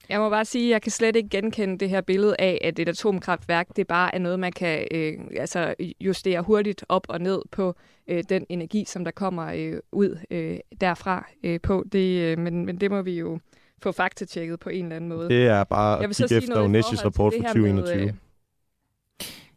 Jeg 0.10 0.20
må 0.20 0.30
bare 0.30 0.45
sige, 0.45 0.66
at 0.66 0.72
jeg 0.72 0.82
kan 0.82 0.91
slet 0.91 1.16
ikke 1.16 1.30
genkende 1.30 1.78
det 1.78 1.89
her 1.89 2.01
billede 2.01 2.36
af, 2.39 2.60
at 2.62 2.80
et 2.80 2.89
atomkraftværk, 2.89 3.68
det 3.76 3.88
bare 3.88 4.16
er 4.16 4.20
noget, 4.20 4.39
man 4.39 4.51
kan 4.51 4.88
øh, 4.91 5.14
altså 5.39 5.76
justere 6.01 6.41
hurtigt 6.41 6.86
op 6.89 7.05
og 7.10 7.22
ned 7.22 7.41
på 7.51 7.76
øh, 8.08 8.24
den 8.30 8.45
energi, 8.49 8.86
som 8.88 9.03
der 9.03 9.12
kommer 9.12 9.51
øh, 9.55 9.80
ud 9.91 10.18
øh, 10.32 10.58
derfra 10.82 11.28
øh, 11.43 11.60
på. 11.62 11.84
Det, 11.91 12.22
øh, 12.22 12.39
men, 12.39 12.66
men 12.66 12.82
det 12.82 12.91
må 12.91 13.01
vi 13.01 13.18
jo 13.20 13.39
få 13.82 13.91
faktatjekket 13.91 14.60
på 14.60 14.70
en 14.70 14.86
eller 14.86 14.95
anden 14.95 15.10
måde. 15.10 15.30
Det 15.30 15.47
er 15.47 15.64
bare 15.64 15.91
Jeg 15.91 16.01
vil 16.01 16.10
at 16.10 16.16
så 16.16 16.24
kigge 16.24 16.30
sige 16.30 16.38
efter 16.38 16.82
til 16.82 16.97
rapport 16.97 17.34
fra 17.34 17.47
her 17.47 17.62
med, 17.62 17.84
2021. 17.84 18.08
øh, 18.08 18.14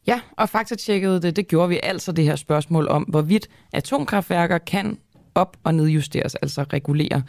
Ja, 0.06 0.20
og 0.36 0.48
faktatjekkede 0.48 1.22
det, 1.22 1.36
det 1.36 1.48
gjorde 1.48 1.68
vi 1.68 1.80
altså 1.82 2.12
det 2.12 2.24
her 2.24 2.36
spørgsmål 2.36 2.88
om, 2.88 3.02
hvorvidt 3.02 3.48
atomkraftværker 3.72 4.58
kan 4.58 4.98
op- 5.40 5.56
og 5.64 5.74
nedjusteres, 5.74 6.34
altså 6.34 6.62
regulere 6.62 7.22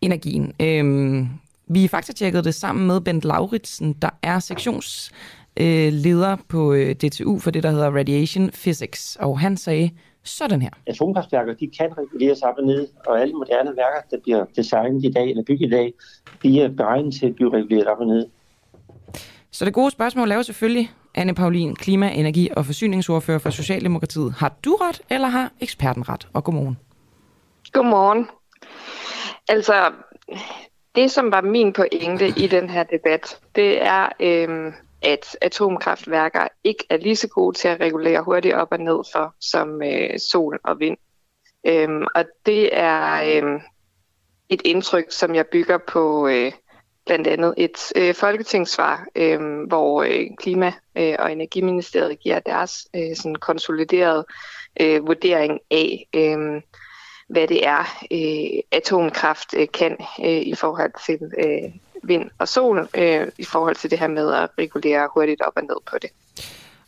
energien. 0.00 0.52
Øhm, 0.60 1.28
vi 1.66 1.88
faktatjekkede 1.88 2.44
det 2.44 2.54
sammen 2.54 2.86
med 2.86 3.00
Bent 3.00 3.24
Lauritsen, 3.24 3.92
der 3.92 4.10
er 4.22 4.38
sektionsleder 4.38 6.36
på 6.48 6.72
øh, 6.72 6.94
DTU 6.94 7.38
for 7.38 7.50
det, 7.50 7.62
der 7.62 7.70
hedder 7.70 7.90
Radiation 7.90 8.50
Physics, 8.50 9.16
og 9.20 9.40
han 9.40 9.56
sagde 9.56 9.90
sådan 10.24 10.62
her. 10.62 10.70
atomkraftværker, 10.86 11.54
de 11.54 11.70
kan 11.78 11.90
reguleres 11.98 12.42
op 12.42 12.54
og 12.58 12.64
ned, 12.64 12.88
og 13.06 13.20
alle 13.20 13.34
moderne 13.34 13.70
værker, 13.70 14.00
der 14.10 14.16
bliver 14.22 14.44
designet 14.56 15.04
i 15.04 15.10
dag 15.10 15.30
eller 15.30 15.42
bygget 15.46 15.66
i 15.66 15.70
dag, 15.70 15.92
de 16.42 16.60
er 16.60 16.68
beregnet 16.68 17.14
til 17.14 17.26
at 17.26 17.34
blive 17.34 17.52
reguleret 17.52 17.86
op 17.86 17.98
og 18.00 18.06
ned. 18.06 18.26
Så 19.50 19.64
det 19.64 19.74
gode 19.74 19.90
spørgsmål 19.90 20.30
er 20.30 20.36
jo 20.36 20.42
selvfølgelig, 20.42 20.90
Anne 21.14 21.34
Paulin, 21.34 21.74
klima-, 21.74 22.12
energi- 22.12 22.50
og 22.56 22.66
forsyningsordfører 22.66 23.38
for 23.38 23.50
Socialdemokratiet. 23.50 24.32
Har 24.32 24.56
du 24.64 24.74
ret, 24.74 25.00
eller 25.10 25.28
har 25.28 25.52
eksperten 25.60 26.08
ret? 26.08 26.28
Og 26.32 26.44
godmorgen. 26.44 26.76
Godmorgen. 27.72 28.28
Altså, 29.48 29.92
det 30.94 31.10
som 31.10 31.32
var 31.32 31.40
min 31.40 31.72
pointe 31.72 32.28
i 32.28 32.46
den 32.46 32.70
her 32.70 32.82
debat, 32.82 33.40
det 33.54 33.82
er, 33.82 34.08
øhm, 34.20 34.72
at 35.02 35.36
atomkraftværker 35.40 36.48
ikke 36.64 36.84
er 36.90 36.96
lige 36.96 37.16
så 37.16 37.28
gode 37.28 37.56
til 37.56 37.68
at 37.68 37.80
regulere 37.80 38.22
hurtigt 38.22 38.54
op 38.54 38.68
og 38.72 38.78
ned 38.78 39.02
for 39.12 39.34
som 39.40 39.82
øh, 39.82 40.18
sol 40.18 40.60
og 40.64 40.80
vind. 40.80 40.96
Øhm, 41.66 42.06
og 42.14 42.24
det 42.46 42.78
er 42.78 43.36
øhm, 43.36 43.60
et 44.48 44.62
indtryk, 44.64 45.04
som 45.08 45.34
jeg 45.34 45.46
bygger 45.46 45.78
på 45.78 46.28
øh, 46.28 46.52
blandt 47.06 47.26
andet 47.26 47.54
et 47.56 47.92
øh, 47.96 48.14
folketingssvar, 48.14 49.06
øh, 49.16 49.62
hvor 49.68 50.02
øh, 50.02 50.26
Klima- 50.42 50.80
øh, 50.96 51.16
og 51.18 51.32
Energiministeriet 51.32 52.20
giver 52.20 52.38
deres 52.38 52.88
øh, 52.96 53.16
sådan 53.16 53.34
konsoliderede 53.34 54.26
øh, 54.80 55.06
vurdering 55.06 55.60
af, 55.70 56.06
øh, 56.14 56.62
hvad 57.30 57.48
det 57.48 57.66
er, 57.66 58.04
øh, 58.10 58.62
atomkraft 58.70 59.54
øh, 59.56 59.66
kan 59.74 59.96
øh, 60.24 60.40
i 60.40 60.54
forhold 60.54 60.92
til 61.06 61.32
øh, 61.38 61.72
vind 62.02 62.30
og 62.38 62.48
sol, 62.48 62.88
øh, 62.94 63.26
i 63.38 63.44
forhold 63.44 63.76
til 63.76 63.90
det 63.90 63.98
her 63.98 64.08
med 64.08 64.32
at 64.32 64.48
regulere 64.58 65.08
hurtigt 65.14 65.40
op 65.40 65.52
og 65.56 65.62
ned 65.62 65.76
på 65.90 65.98
det. 66.02 66.10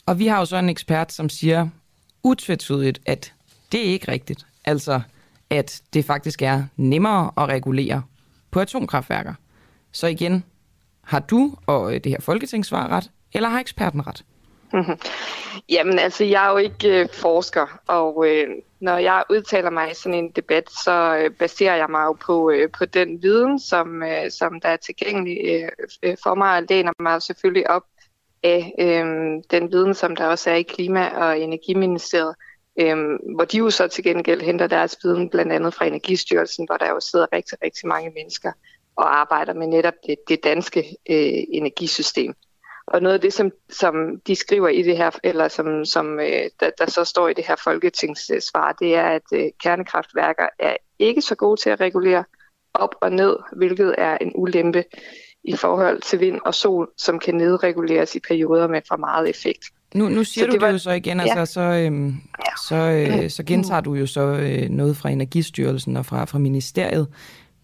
Og 0.07 0.19
vi 0.19 0.27
har 0.27 0.39
jo 0.39 0.45
så 0.45 0.57
en 0.57 0.69
ekspert, 0.69 1.13
som 1.13 1.29
siger 1.29 1.69
utvetydigt, 2.23 3.01
at 3.07 3.33
det 3.73 3.81
er 3.81 3.93
ikke 3.93 4.13
rigtigt. 4.13 4.47
Altså, 4.65 5.01
at 5.51 5.83
det 5.95 6.05
faktisk 6.05 6.43
er 6.43 6.65
nemmere 6.77 7.31
at 7.37 7.49
regulere 7.49 8.03
på 8.51 8.61
atomkraftværker. 8.61 9.35
Så 9.93 10.07
igen, 10.07 10.45
har 11.05 11.19
du 11.19 11.55
og 11.67 11.95
øh, 11.95 12.01
det 12.05 12.13
her 12.13 12.21
folketingssvar 12.21 12.89
ret, 12.89 13.11
eller 13.33 13.49
har 13.49 13.61
eksperten 13.61 14.07
ret? 14.07 14.25
Jamen 15.75 15.99
altså, 15.99 16.25
jeg 16.25 16.47
er 16.47 16.51
jo 16.51 16.57
ikke 16.57 17.01
øh, 17.01 17.09
forsker, 17.13 17.81
og 17.87 18.27
øh, 18.29 18.49
når 18.81 18.99
jeg 18.99 19.25
udtaler 19.31 19.71
mig 19.71 19.91
i 19.91 19.95
sådan 19.95 20.19
en 20.19 20.31
debat, 20.31 20.71
så 20.85 21.17
øh, 21.17 21.31
baserer 21.31 21.77
jeg 21.77 21.87
mig 21.91 22.05
jo 22.05 22.13
på, 22.13 22.51
øh, 22.51 22.69
på 22.79 22.85
den 22.85 23.23
viden, 23.23 23.61
som, 23.61 24.03
øh, 24.03 24.31
som 24.31 24.61
der 24.61 24.69
er 24.69 24.77
tilgængelig 24.77 25.39
øh, 25.45 25.69
øh, 26.03 26.17
for 26.23 26.35
mig, 26.35 26.57
og 26.57 26.65
læner 26.69 26.93
mig 26.99 27.23
selvfølgelig 27.23 27.71
op 27.71 27.83
af 28.43 28.73
øh, 28.79 29.05
den 29.51 29.73
viden, 29.73 29.95
som 29.95 30.17
der 30.17 30.27
også 30.27 30.51
er 30.51 30.55
i 30.55 30.63
Klima- 30.63 31.17
og 31.17 31.41
Energiministeriet, 31.41 32.35
øh, 32.81 32.97
hvor 33.35 33.45
de 33.45 33.59
jo 33.59 33.71
så 33.71 33.89
til 33.89 34.05
gengæld 34.05 34.41
henter 34.41 34.67
deres 34.67 34.99
viden 35.03 35.31
blandt 35.31 35.53
andet 35.53 35.75
fra 35.75 35.87
Energistyrelsen, 35.87 36.67
hvor 36.67 36.77
der 36.77 36.89
jo 36.89 37.01
sidder 37.01 37.27
rigtig, 37.33 37.59
rigtig 37.65 37.89
mange 37.89 38.11
mennesker 38.11 38.53
og 38.97 39.21
arbejder 39.21 39.55
med 39.55 39.67
netop 39.67 39.95
det, 40.07 40.17
det 40.29 40.45
danske 40.45 40.81
øh, 41.11 41.43
energisystem. 41.53 42.35
Og 42.87 43.03
noget 43.03 43.15
af 43.15 43.21
det, 43.21 43.33
som, 43.33 43.51
som 43.71 43.95
de 44.27 44.35
skriver 44.35 44.69
i 44.69 44.83
det 44.83 44.97
her, 44.97 45.11
eller 45.25 45.49
som, 45.49 45.85
som 45.85 46.21
øh, 46.21 46.27
der, 46.61 46.71
der 46.79 46.91
så 46.91 47.05
står 47.05 47.29
i 47.29 47.35
det 47.35 47.45
her 47.49 47.57
folketingssvar, 47.65 48.73
det 48.81 48.95
er, 48.95 49.03
at 49.05 49.23
øh, 49.35 49.45
kernekraftværker 49.63 50.47
er 50.59 50.77
ikke 50.99 51.23
så 51.23 51.35
gode 51.35 51.61
til 51.61 51.71
at 51.71 51.81
regulere 51.81 52.25
op 52.75 52.95
og 53.01 53.13
ned, 53.13 53.37
hvilket 53.57 53.95
er 53.99 54.19
en 54.21 54.33
ulempe 54.35 54.85
i 55.45 55.57
forhold 55.57 56.01
til 56.01 56.21
vind 56.21 56.41
og 56.45 56.55
sol, 56.55 56.91
som 56.99 57.19
kan 57.19 57.35
nedreguleres 57.35 58.15
i 58.15 58.21
perioder 58.29 58.69
med 58.69 58.81
for 58.89 58.97
meget 58.97 59.31
effekt. 59.31 59.65
Nu, 59.95 60.09
nu 60.09 60.25
siger 60.25 60.43
Så 60.45 60.47
du 60.47 60.53
det 60.53 60.61
det, 60.61 60.67
var- 60.67 60.73
jo 60.73 60.79
så 60.79 60.91
igen, 60.91 61.21
Ja. 61.21 61.23
altså, 61.37 61.53
så, 61.55 61.61
øhm, 61.61 62.15
så, 62.69 62.77
øh, 62.77 63.31
så 63.31 63.43
gentager 63.45 63.81
du 63.81 63.95
jo 63.95 64.07
så 64.07 64.21
øh, 64.21 64.69
noget 64.71 64.97
fra 64.97 65.11
Energistyrelsen 65.11 65.97
og 65.97 66.07
fra, 66.07 66.25
fra 66.25 66.39
ministeriet. 66.39 67.09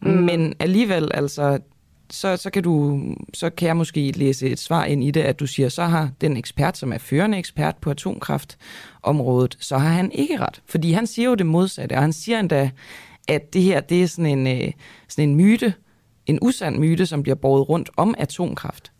Mm. 0.03 0.09
Men 0.11 0.55
alligevel, 0.61 1.11
altså, 1.14 1.59
så, 2.11 2.37
så, 2.37 2.51
kan 2.51 2.63
du, 2.63 3.01
så 3.35 3.51
kan 3.51 3.69
jeg 3.69 3.77
måske 3.77 4.11
læse 4.11 4.51
et 4.51 4.59
svar 4.59 4.85
ind 4.85 5.05
i 5.05 5.11
det, 5.11 5.21
at 5.21 5.41
du 5.41 5.47
siger, 5.47 5.69
så 5.69 5.83
har 5.83 6.11
den 6.21 6.37
ekspert, 6.37 6.77
som 6.77 6.93
er 6.93 6.99
førende 6.99 7.39
ekspert 7.39 7.77
på 7.77 7.91
atomkraftområdet, 7.91 9.57
så 9.61 9.79
har 9.79 9.89
han 9.89 10.13
ikke 10.13 10.41
ret. 10.41 10.63
Fordi 10.67 10.93
han 10.93 11.07
siger 11.07 11.29
jo 11.29 11.35
det 11.35 11.47
modsatte, 11.47 11.93
og 11.93 12.01
han 12.01 12.13
siger 12.13 12.41
endda, 12.41 12.71
at 13.29 13.53
det 13.53 13.63
her, 13.63 13.81
det 13.81 14.03
er 14.03 14.07
sådan 14.07 14.39
en, 14.39 14.47
øh, 14.47 14.73
sådan 15.09 15.29
en 15.29 15.37
myte, 15.37 15.75
en 16.27 16.39
usand 16.43 16.79
myte, 16.79 17.07
som 17.07 17.23
bliver 17.23 17.37
båret 17.37 17.69
rundt 17.69 17.91
om 17.97 18.15
atomkraft. 18.19 18.93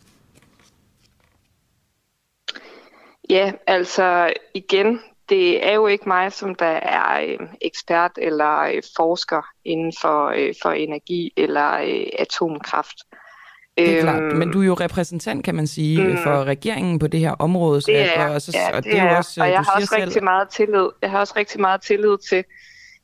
Ja, 3.31 3.53
altså 3.67 4.33
igen, 4.55 5.01
det 5.29 5.67
er 5.69 5.75
jo 5.75 5.87
ikke 5.87 6.09
mig, 6.09 6.33
som 6.33 6.55
der 6.55 6.67
er 6.67 7.21
øh, 7.27 7.39
ekspert 7.61 8.11
eller 8.19 8.59
øh, 8.61 8.83
forsker 8.97 9.43
inden 9.65 9.93
for, 10.01 10.27
øh, 10.37 10.55
for 10.63 10.71
energi 10.71 11.33
eller 11.37 11.73
øh, 11.73 12.07
atomkraft. 12.19 12.97
Det 13.79 13.89
er 13.91 13.93
Øhm, 13.97 14.01
klart, 14.03 14.37
men 14.37 14.53
du 14.53 14.61
er 14.63 14.67
jo 14.67 14.75
repræsentant, 14.75 15.45
kan 15.45 15.55
man 15.55 15.67
sige, 15.67 16.05
mm. 16.09 16.17
for 16.23 16.45
regeringen 16.45 16.99
på 16.99 17.07
det 17.07 17.21
her 17.21 17.31
område. 17.33 17.81
Så 17.81 17.87
Det 17.87 17.99
jeg- 17.99 18.15
er, 18.17 18.35
og, 18.35 18.43
så, 18.43 18.53
ja, 18.55 18.77
og 18.77 18.85
det 18.85 18.93
det 18.93 19.01
er 19.01 19.17
også, 19.17 19.41
og 19.41 19.49
jeg 19.51 19.61
har 19.61 19.73
også 19.77 19.87
selv, 19.95 20.03
rigtig 20.05 20.25
meget 20.25 20.49
tillid. 20.49 20.89
Jeg 21.03 21.11
har 21.11 21.19
også 21.21 21.35
rigtig 21.37 21.61
meget 21.61 21.83
tillid 21.83 22.17
til, 22.29 22.45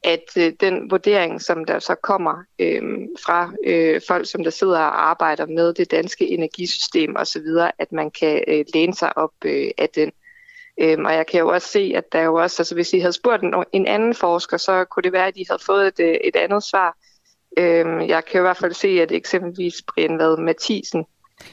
at 0.04 0.24
øh, 0.38 0.52
den 0.60 0.90
vurdering, 0.90 1.42
som 1.42 1.64
der 1.64 1.78
så 1.78 1.94
kommer 2.02 2.34
øh, 2.58 2.82
fra 3.26 3.52
øh, 3.66 4.00
folk, 4.08 4.30
som 4.30 4.44
der 4.44 4.50
sidder 4.50 4.78
og 4.78 5.08
arbejder 5.10 5.46
med 5.46 5.74
det 5.74 5.90
danske 5.90 6.28
energisystem 6.28 7.16
osv., 7.16 7.46
at 7.78 7.92
man 7.92 8.10
kan 8.10 8.44
øh, 8.48 8.64
læne 8.74 8.94
sig 8.94 9.18
op 9.18 9.30
øh, 9.44 9.70
af 9.78 9.88
den. 9.94 10.12
Øhm, 10.80 11.04
og 11.04 11.14
jeg 11.14 11.26
kan 11.26 11.40
jo 11.40 11.48
også 11.48 11.68
se, 11.68 11.92
at 11.96 12.12
der 12.12 12.22
jo 12.22 12.34
også, 12.34 12.62
altså 12.62 12.74
hvis 12.74 12.92
I 12.92 12.98
havde 12.98 13.12
spurgt 13.12 13.42
en, 13.42 13.54
en 13.72 13.86
anden 13.86 14.14
forsker, 14.14 14.56
så 14.56 14.84
kunne 14.84 15.02
det 15.02 15.12
være, 15.12 15.26
at 15.26 15.34
de 15.34 15.44
havde 15.50 15.62
fået 15.66 15.86
et, 15.86 16.00
øh, 16.00 16.14
et 16.24 16.36
andet 16.36 16.62
svar. 16.62 16.96
Øhm, 17.58 18.00
jeg 18.00 18.24
kan 18.24 18.34
jo 18.34 18.38
i 18.38 18.46
hvert 18.46 18.56
fald 18.56 18.72
se, 18.72 18.88
at 18.88 19.12
eksempelvis 19.12 19.74
Brian 19.94 20.18
Vad 20.18 20.36
Mathisen 20.36 21.04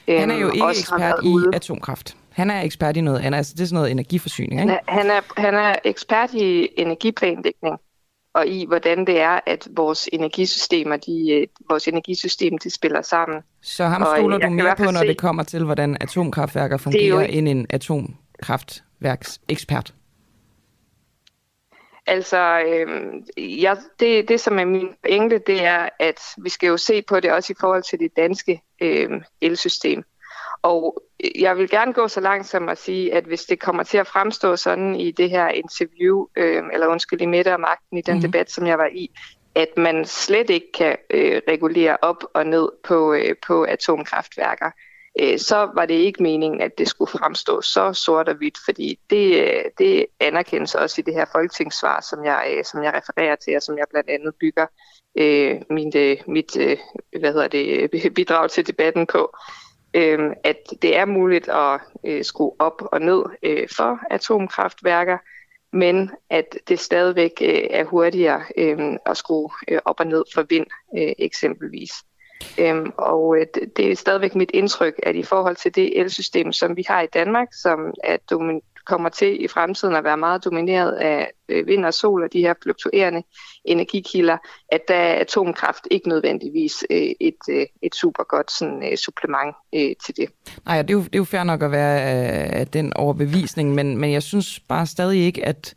øhm, 0.07 0.19
han 0.19 0.31
er 0.31 0.37
jo 0.37 0.51
ikke 0.51 0.65
også 0.65 0.91
har 0.91 0.97
ekspert 0.97 1.25
været 1.25 1.33
ude. 1.33 1.49
i 1.53 1.55
atomkraft. 1.55 2.17
Han 2.29 2.49
er 2.49 2.61
ekspert 2.61 2.97
i 2.97 3.01
noget 3.01 3.19
andet, 3.19 3.37
altså 3.37 3.53
det 3.53 3.61
er 3.61 3.65
sådan 3.65 3.75
noget 3.75 3.91
energiforsyning, 3.91 4.59
Han 4.59 4.69
ikke? 4.69 4.79
er, 4.87 4.91
han, 4.91 5.09
er, 5.09 5.21
han 5.37 5.55
er 5.55 5.75
ekspert 5.83 6.33
i 6.33 6.69
energiplanlægning. 6.77 7.77
og 8.33 8.47
i, 8.47 8.65
hvordan 8.65 9.05
det 9.07 9.19
er, 9.19 9.39
at 9.45 9.67
vores 9.75 10.09
energisystemer, 10.13 10.97
de, 10.97 11.31
øh, 11.31 11.47
vores 11.69 11.87
energisystem, 11.87 12.57
de 12.57 12.69
spiller 12.69 13.01
sammen. 13.01 13.37
Så 13.61 13.85
ham 13.85 14.05
stoler 14.17 14.37
du 14.37 14.49
mere 14.49 14.75
på, 14.75 14.83
når 14.83 14.99
se, 14.99 15.07
det 15.07 15.17
kommer 15.17 15.43
til, 15.43 15.63
hvordan 15.63 15.97
atomkraftværker 16.01 16.77
fungerer, 16.77 17.21
end 17.21 17.49
en 17.49 17.65
atomkraftværksekspert? 19.01 19.93
Altså, 22.07 22.63
øh, 22.67 23.63
ja, 23.63 23.75
det, 23.99 24.27
det 24.27 24.39
som 24.39 24.59
er 24.59 24.65
min 24.65 24.89
pointe, 25.03 25.41
det 25.47 25.63
er, 25.63 25.89
at 25.99 26.19
vi 26.43 26.49
skal 26.49 26.67
jo 26.67 26.77
se 26.77 27.01
på 27.01 27.19
det 27.19 27.31
også 27.31 27.53
i 27.53 27.59
forhold 27.59 27.83
til 27.83 27.99
det 27.99 28.11
danske 28.15 28.61
øh, 28.81 29.09
elsystem. 29.41 30.03
Og 30.61 31.03
jeg 31.35 31.57
vil 31.57 31.69
gerne 31.69 31.93
gå 31.93 32.07
så 32.07 32.19
langt 32.19 32.47
som 32.47 32.69
at 32.69 32.77
sige, 32.77 33.13
at 33.13 33.23
hvis 33.23 33.43
det 33.43 33.59
kommer 33.59 33.83
til 33.83 33.97
at 33.97 34.07
fremstå 34.07 34.55
sådan 34.55 34.95
i 34.95 35.11
det 35.11 35.29
her 35.29 35.47
interview, 35.47 36.25
øh, 36.35 36.63
eller 36.73 36.87
undskyld, 36.87 37.21
i 37.21 37.25
middag 37.25 37.53
og 37.53 37.59
magten, 37.59 37.97
i 37.97 38.01
den 38.01 38.15
mm. 38.15 38.21
debat, 38.21 38.51
som 38.51 38.67
jeg 38.67 38.77
var 38.77 38.89
i, 38.93 39.11
at 39.55 39.77
man 39.77 40.05
slet 40.05 40.49
ikke 40.49 40.71
kan 40.73 40.97
øh, 41.09 41.41
regulere 41.47 41.97
op 42.01 42.23
og 42.33 42.45
ned 42.47 42.69
på, 42.83 43.13
øh, 43.13 43.35
på 43.47 43.63
atomkraftværker, 43.63 44.71
øh, 45.19 45.39
så 45.39 45.71
var 45.75 45.85
det 45.85 45.93
ikke 45.93 46.23
meningen, 46.23 46.61
at 46.61 46.77
det 46.77 46.87
skulle 46.87 47.11
fremstå 47.11 47.61
så 47.61 47.93
sort 47.93 48.29
og 48.29 48.35
hvidt, 48.35 48.57
fordi 48.65 48.99
det, 49.09 49.41
øh, 49.41 49.63
det 49.77 50.05
anerkendes 50.19 50.75
også 50.75 51.01
i 51.01 51.03
det 51.03 51.13
her 51.13 51.25
folketingssvar, 51.31 52.01
som 52.09 52.25
jeg, 52.25 52.53
øh, 52.57 52.63
som 52.65 52.83
jeg 52.83 52.93
refererer 52.93 53.35
til, 53.35 53.55
og 53.55 53.61
som 53.61 53.77
jeg 53.77 53.85
blandt 53.89 54.09
andet 54.09 54.33
bygger 54.39 54.65
øh, 55.17 55.61
min, 55.69 55.93
øh, 55.95 56.17
mit 56.27 56.57
øh, 56.57 56.77
hvad 57.19 57.33
hedder 57.33 57.47
det, 57.47 58.13
bidrag 58.15 58.49
til 58.49 58.67
debatten 58.67 59.07
på 59.07 59.35
øh, 59.93 60.31
at 60.43 60.57
det 60.81 60.97
er 60.97 61.05
muligt 61.05 61.49
at 61.49 61.81
øh, 62.05 62.23
skrue 62.23 62.55
op 62.59 62.81
og 62.91 63.01
ned 63.01 63.23
øh, 63.43 63.67
for 63.75 63.99
atomkraftværker, 64.09 65.17
men 65.73 66.11
at 66.29 66.57
det 66.67 66.79
stadigvæk 66.79 67.31
øh, 67.41 67.67
er 67.69 67.83
hurtigere 67.83 68.43
øh, 68.57 68.97
at 69.05 69.17
skrue 69.17 69.49
øh, 69.67 69.79
op 69.85 69.99
og 69.99 70.07
ned 70.07 70.23
for 70.33 70.45
vind 70.49 70.65
øh, 70.97 71.13
eksempelvis. 71.17 71.91
Øhm, 72.57 72.91
og 72.97 73.37
øh, 73.37 73.45
det 73.77 73.91
er 73.91 73.95
stadigvæk 73.95 74.35
mit 74.35 74.51
indtryk, 74.53 74.93
at 75.03 75.15
i 75.15 75.23
forhold 75.23 75.55
til 75.55 75.75
det 75.75 75.99
elsystem, 75.99 76.51
som 76.51 76.77
vi 76.77 76.83
har 76.87 77.01
i 77.01 77.07
Danmark, 77.13 77.47
som 77.53 77.93
er 78.03 78.17
kommer 78.85 79.09
til 79.09 79.43
i 79.43 79.47
fremtiden 79.47 79.95
at 79.95 80.03
være 80.03 80.17
meget 80.17 80.45
domineret 80.45 80.91
af 80.91 81.31
øh, 81.49 81.67
vind 81.67 81.85
og 81.85 81.93
sol 81.93 82.23
og 82.23 82.33
de 82.33 82.39
her 82.39 82.53
fluktuerende 82.63 83.23
energikilder, 83.65 84.37
at 84.71 84.81
der 84.87 84.95
er 84.95 85.19
atomkraft 85.19 85.87
ikke 85.91 86.09
nødvendigvis 86.09 86.83
øh, 86.89 87.11
et, 87.19 87.35
øh, 87.49 87.65
et 87.81 87.95
super 87.95 88.23
godt 88.23 88.51
sådan, 88.51 88.91
øh, 88.91 88.97
supplement 88.97 89.55
øh, 89.75 89.95
til 90.05 90.17
det. 90.17 90.29
Nej, 90.65 90.81
det 90.81 90.89
er, 90.89 90.93
jo, 90.93 91.03
det 91.03 91.15
er 91.15 91.17
jo 91.17 91.23
fair 91.23 91.43
nok 91.43 91.63
at 91.63 91.71
være 91.71 91.95
øh, 92.01 92.59
af 92.59 92.67
den 92.67 92.93
overbevisning, 92.95 93.75
men, 93.75 93.97
men 93.97 94.11
jeg 94.11 94.23
synes 94.23 94.59
bare 94.59 94.85
stadig 94.85 95.25
ikke, 95.25 95.45
at 95.45 95.75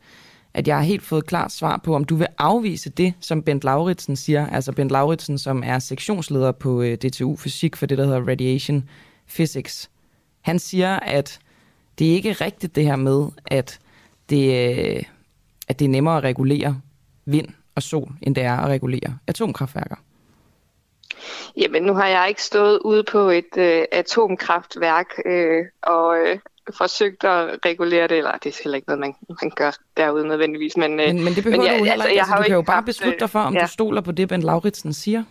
at 0.54 0.68
jeg 0.68 0.76
har 0.76 0.82
helt 0.82 1.02
fået 1.02 1.26
klart 1.26 1.52
svar 1.52 1.76
på, 1.84 1.94
om 1.94 2.04
du 2.04 2.16
vil 2.16 2.26
afvise 2.38 2.90
det, 2.90 3.14
som 3.20 3.42
Bent 3.42 3.64
Lauritsen 3.64 4.16
siger. 4.16 4.46
Altså 4.46 4.72
Bent 4.72 4.90
Lauritsen, 4.90 5.38
som 5.38 5.62
er 5.66 5.78
sektionsleder 5.78 6.52
på 6.52 6.82
øh, 6.82 6.96
DTU 6.96 7.36
Fysik 7.36 7.76
for 7.76 7.86
det, 7.86 7.98
der 7.98 8.04
hedder 8.04 8.28
Radiation 8.28 8.88
Physics. 9.28 9.90
Han 10.40 10.58
siger, 10.58 10.96
at 10.96 11.38
det 11.98 12.10
er 12.10 12.14
ikke 12.14 12.32
rigtigt 12.32 12.76
det 12.76 12.84
her 12.84 12.96
med, 12.96 13.26
at 13.46 13.78
det, 14.30 14.68
øh, 14.68 15.02
at 15.68 15.78
det 15.78 15.84
er 15.84 15.88
nemmere 15.88 16.16
at 16.16 16.24
regulere 16.24 16.80
vind 17.24 17.48
og 17.74 17.82
sol, 17.82 18.12
end 18.22 18.34
det 18.34 18.44
er 18.44 18.56
at 18.56 18.68
regulere 18.68 19.18
atomkraftværker. 19.26 19.96
Jamen, 21.56 21.82
nu 21.82 21.94
har 21.94 22.06
jeg 22.06 22.28
ikke 22.28 22.42
stået 22.42 22.78
ude 22.84 23.04
på 23.12 23.18
et 23.18 23.56
øh, 23.56 23.84
atomkraftværk 23.92 25.06
øh, 25.26 25.64
og 25.82 26.18
øh, 26.18 26.38
forsøgt 26.72 27.24
at 27.24 27.58
regulere 27.66 28.08
det, 28.08 28.18
eller 28.18 28.32
det 28.32 28.46
er 28.46 28.60
heller 28.64 28.76
ikke 28.76 28.88
noget, 28.88 29.00
man, 29.00 29.14
man 29.42 29.50
gør 29.50 29.70
derude 29.96 30.28
nødvendigvis. 30.28 30.76
Men, 30.76 31.00
øh, 31.00 31.06
men, 31.06 31.24
men 31.24 31.34
det 31.34 31.44
behøver 31.44 31.62
men, 31.62 31.72
ja, 31.72 31.78
du 31.78 31.84
heller 31.84 31.92
altså, 31.92 32.08
ikke. 32.08 32.20
Altså, 32.20 32.36
du 32.36 32.42
kan 32.42 32.54
jo 32.54 32.62
bare 32.62 32.82
beslutte 32.82 33.18
dig 33.20 33.30
for, 33.30 33.38
om 33.38 33.54
ja. 33.54 33.60
du 33.60 33.66
stoler 33.66 34.00
på 34.00 34.12
det, 34.12 34.28
Ben 34.28 34.42
Lauritsen 34.42 34.92
siger 34.92 35.22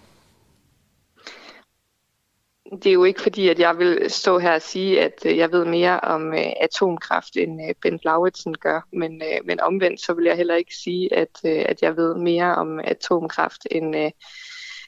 det 2.72 2.90
er 2.90 2.94
jo 2.94 3.04
ikke 3.04 3.22
fordi, 3.22 3.50
at 3.50 3.60
jeg 3.60 3.78
vil 3.78 4.06
stå 4.08 4.40
her 4.40 4.54
og 4.54 4.62
sige, 4.62 5.02
at 5.02 5.14
øh, 5.26 5.38
jeg 5.38 5.52
ved 5.52 5.66
mere 5.66 6.00
om 6.00 6.34
øh, 6.34 6.52
atomkraft, 6.62 7.38
end 7.38 7.62
øh, 7.70 7.76
Bent 7.82 8.06
Lauritsen 8.06 8.58
gør. 8.58 8.88
Men, 8.94 9.22
men 9.46 9.60
omvendt, 9.60 10.02
så 10.02 10.14
vil 10.14 10.26
jeg 10.26 10.38
heller 10.38 10.56
ikke 10.56 10.76
sige, 10.76 11.16
at, 11.16 11.46
at 11.46 11.82
jeg 11.82 11.98
ved 11.98 12.16
mere 12.16 12.56
om 12.56 12.80
atomkraft, 12.80 13.68
end, 13.72 13.96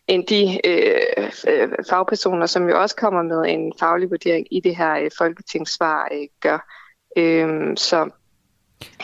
end 0.08 0.28
de 0.28 0.68
øh, 0.68 1.32
fagpersoner, 1.90 2.46
som 2.46 2.70
jo 2.70 2.82
også 2.82 2.96
kommer 2.96 3.24
med 3.24 3.54
en 3.54 3.74
faglig 3.80 4.10
vurdering 4.10 4.48
i 4.52 4.60
det 4.60 4.76
her 4.76 5.00
øh, 5.00 5.12
folketingssvar, 5.18 6.08
øh, 6.12 6.28
gør. 6.42 6.68
Øh, 7.18 7.78
så 7.78 8.10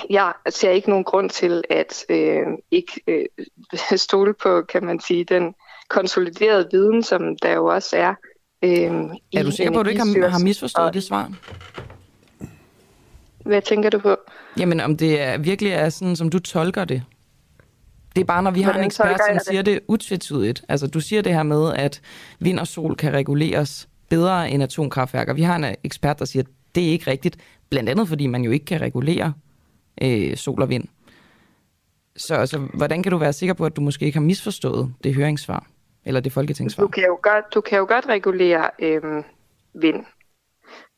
jeg 0.10 0.34
ser 0.50 0.70
ikke 0.70 0.90
nogen 0.90 1.04
grund 1.04 1.30
til 1.30 1.64
at 1.70 2.06
øh, 2.10 2.48
ikke 2.72 3.02
øh, 3.08 3.26
stole 4.08 4.34
på, 4.34 4.62
kan 4.62 4.86
man 4.86 5.00
sige, 5.00 5.24
den 5.24 5.54
konsoliderede 5.90 6.68
viden, 6.72 7.04
som 7.04 7.38
der 7.38 7.54
jo 7.54 7.66
også 7.66 7.98
er 7.98 8.16
Øhm, 8.64 9.12
er 9.34 9.44
du 9.44 9.52
sikker 9.52 9.74
på, 9.74 9.80
at 9.80 9.86
du 9.86 9.90
ikke 9.90 10.02
har, 10.02 10.28
har 10.28 10.40
misforstået 10.40 10.88
og... 10.88 10.94
det 10.94 11.04
svar? 11.04 11.32
Hvad 13.46 13.62
tænker 13.62 13.90
du 13.90 14.00
på? 14.00 14.16
Jamen, 14.58 14.80
om 14.80 14.98
det 14.98 15.22
er, 15.22 15.38
virkelig 15.38 15.72
er 15.72 15.90
sådan, 15.90 16.16
som 16.16 16.30
du 16.30 16.40
tolker 16.40 16.86
det. 16.86 17.04
Det 18.16 18.22
er 18.22 18.26
bare, 18.26 18.44
når 18.44 18.52
vi 18.52 18.62
har 18.62 18.74
en 18.74 18.84
ekspert, 18.84 19.20
som 19.30 19.40
siger 19.48 19.62
det 19.62 19.80
utvetydigt. 19.88 20.64
Altså, 20.70 20.88
du 20.88 21.00
siger 21.00 21.22
det 21.22 21.34
her 21.34 21.44
med, 21.44 21.74
at 21.74 22.02
vind 22.40 22.60
og 22.60 22.68
sol 22.68 22.96
kan 22.96 23.14
reguleres 23.14 23.90
bedre 24.10 24.52
end 24.52 24.64
atomkraftværker. 24.64 25.34
Vi 25.34 25.42
har 25.42 25.56
en 25.56 25.76
ekspert, 25.84 26.20
der 26.20 26.26
siger, 26.26 26.44
at 26.44 26.50
det 26.76 26.88
er 26.88 26.92
ikke 26.92 27.12
rigtigt. 27.12 27.38
Blandt 27.70 27.90
andet, 27.90 28.08
fordi 28.08 28.28
man 28.28 28.44
jo 28.44 28.52
ikke 28.52 28.66
kan 28.66 28.82
regulere 28.82 29.34
øh, 30.02 30.36
sol 30.36 30.62
og 30.62 30.70
vind. 30.70 30.88
Så 32.16 32.36
altså, 32.36 32.58
hvordan 32.74 33.04
kan 33.04 33.12
du 33.12 33.18
være 33.18 33.34
sikker 33.34 33.54
på, 33.54 33.66
at 33.66 33.76
du 33.76 33.82
måske 33.82 34.06
ikke 34.06 34.18
har 34.18 34.26
misforstået 34.26 34.94
det 35.04 35.16
høringssvar? 35.16 35.68
Eller 36.06 36.20
det 36.20 36.32
folketingsvar? 36.32 36.84
Du 36.84 36.88
kan 36.88 37.04
jo 37.04 37.20
godt, 37.24 37.46
du 37.54 37.62
kan 37.62 37.78
jo 37.78 37.86
godt 37.90 38.06
regulere 38.10 38.70
øhm, 38.80 39.24
vind. 39.74 40.06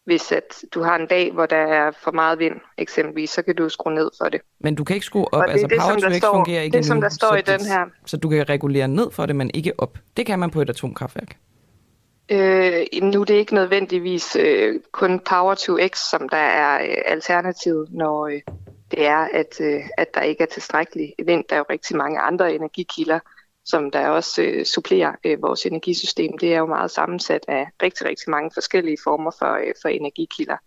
Hvis 0.05 0.31
at 0.31 0.63
du 0.73 0.81
har 0.81 0.95
en 0.95 1.07
dag, 1.07 1.31
hvor 1.31 1.45
der 1.45 1.57
er 1.57 1.91
for 2.03 2.11
meget 2.11 2.39
vind, 2.39 2.55
eksempelvis, 2.77 3.29
så 3.29 3.41
kan 3.41 3.55
du 3.55 3.69
skrue 3.69 3.93
ned 3.93 4.09
for 4.21 4.29
det. 4.29 4.41
Men 4.59 4.75
du 4.75 4.83
kan 4.83 4.93
ikke 4.93 5.05
skrue 5.05 5.33
op, 5.33 5.43
det, 5.43 5.51
altså 5.51 5.67
det, 5.67 5.77
power 5.79 5.99
to 5.99 6.17
x 6.17 6.21
fungerer 6.21 6.61
ikke 6.61 6.77
Det, 6.77 6.85
som 6.85 7.01
der 7.01 7.09
står 7.09 7.35
i 7.35 7.41
den 7.41 7.65
her. 7.65 7.85
Så 8.05 8.17
du 8.17 8.29
kan 8.29 8.49
regulere 8.49 8.87
ned 8.87 9.11
for 9.11 9.25
det, 9.25 9.35
men 9.35 9.51
ikke 9.53 9.73
op. 9.77 9.97
Det 10.17 10.25
kan 10.25 10.39
man 10.39 10.51
på 10.51 10.61
et 10.61 10.69
atomkraftværk. 10.69 11.37
Øh, 12.29 12.85
nu 13.01 13.21
er 13.21 13.25
det 13.25 13.33
ikke 13.33 13.55
nødvendigvis 13.55 14.35
øh, 14.35 14.79
kun 14.91 15.19
Power 15.19 15.55
to 15.55 15.77
X, 15.87 15.97
som 15.97 16.29
der 16.29 16.37
er 16.37 16.83
øh, 16.83 16.97
alternativet, 17.05 17.87
når 17.91 18.27
øh, 18.27 18.41
det 18.91 19.05
er, 19.05 19.27
at, 19.33 19.61
øh, 19.61 19.81
at 19.97 20.07
der 20.13 20.21
ikke 20.21 20.43
er 20.43 20.47
tilstrækkelig 20.47 21.13
vind. 21.25 21.43
Der 21.49 21.55
er 21.55 21.59
jo 21.59 21.65
rigtig 21.69 21.97
mange 21.97 22.19
andre 22.19 22.55
energikilder, 22.55 23.19
som 23.65 23.91
der 23.91 24.07
også 24.07 24.41
øh, 24.41 24.65
supplerer 24.65 25.15
øh, 25.23 25.41
vores 25.41 25.65
energisystem. 25.65 26.37
Det 26.37 26.53
er 26.53 26.57
jo 26.57 26.65
meget 26.65 26.91
sammensat 26.91 27.45
af 27.47 27.67
rigtig, 27.83 28.07
rigtig 28.07 28.29
mange 28.29 28.51
forskellige 28.53 28.97
former 29.03 29.31
for, 29.39 29.53
øh, 29.53 29.73
for 29.81 29.89
energikilder. 29.89 30.57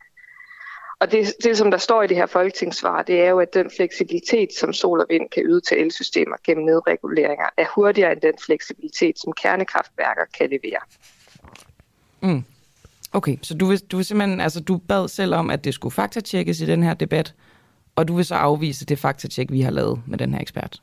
Og 1.00 1.12
det, 1.12 1.34
det, 1.44 1.58
som 1.58 1.70
der 1.70 1.78
står 1.78 2.02
i 2.02 2.06
det 2.06 2.16
her 2.16 2.26
folketingssvar, 2.26 3.02
det 3.02 3.20
er 3.20 3.30
jo, 3.30 3.40
at 3.40 3.54
den 3.54 3.70
fleksibilitet, 3.76 4.48
som 4.60 4.72
sol 4.72 5.00
og 5.00 5.06
vind 5.10 5.30
kan 5.30 5.42
yde 5.46 5.60
til 5.60 5.80
elsystemer 5.80 6.36
gennem 6.44 6.64
nedreguleringer, 6.64 7.46
er 7.56 7.66
hurtigere 7.74 8.12
end 8.12 8.20
den 8.20 8.34
fleksibilitet, 8.46 9.18
som 9.18 9.32
kernekraftværker 9.32 10.24
kan 10.38 10.50
levere. 10.50 10.80
Mm. 12.20 12.44
Okay, 13.12 13.36
så 13.42 13.54
du 13.54 13.66
vil, 13.66 13.78
du 13.78 13.96
vil 13.96 14.04
simpelthen, 14.04 14.40
altså 14.40 14.60
du 14.60 14.76
bad 14.76 15.08
selv 15.08 15.34
om, 15.34 15.50
at 15.50 15.64
det 15.64 15.74
skulle 15.74 15.92
faktatjekkes 15.92 16.60
i 16.60 16.66
den 16.66 16.82
her 16.82 16.94
debat, 16.94 17.34
og 17.96 18.08
du 18.08 18.16
vil 18.16 18.24
så 18.24 18.34
afvise 18.34 18.86
det 18.86 18.98
faktatjek, 18.98 19.52
vi 19.52 19.60
har 19.60 19.70
lavet 19.70 20.02
med 20.06 20.18
den 20.18 20.34
her 20.34 20.40
ekspert? 20.40 20.82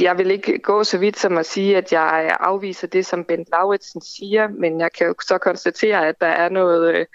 Jeg 0.00 0.18
vil 0.18 0.30
ikke 0.30 0.58
gå 0.58 0.84
så 0.84 0.98
vidt 0.98 1.18
som 1.18 1.38
at 1.38 1.46
sige, 1.46 1.76
at 1.76 1.92
jeg 1.92 2.36
afviser 2.40 2.86
det, 2.86 3.06
som 3.06 3.24
Bent 3.24 3.48
Lauritsen 3.52 4.00
siger, 4.00 4.48
men 4.48 4.80
jeg 4.80 4.92
kan 4.92 5.06
jo 5.06 5.14
så 5.26 5.38
konstatere, 5.38 6.08
at 6.08 6.20
der 6.20 6.26
er 6.26 6.48
noget 6.48 7.06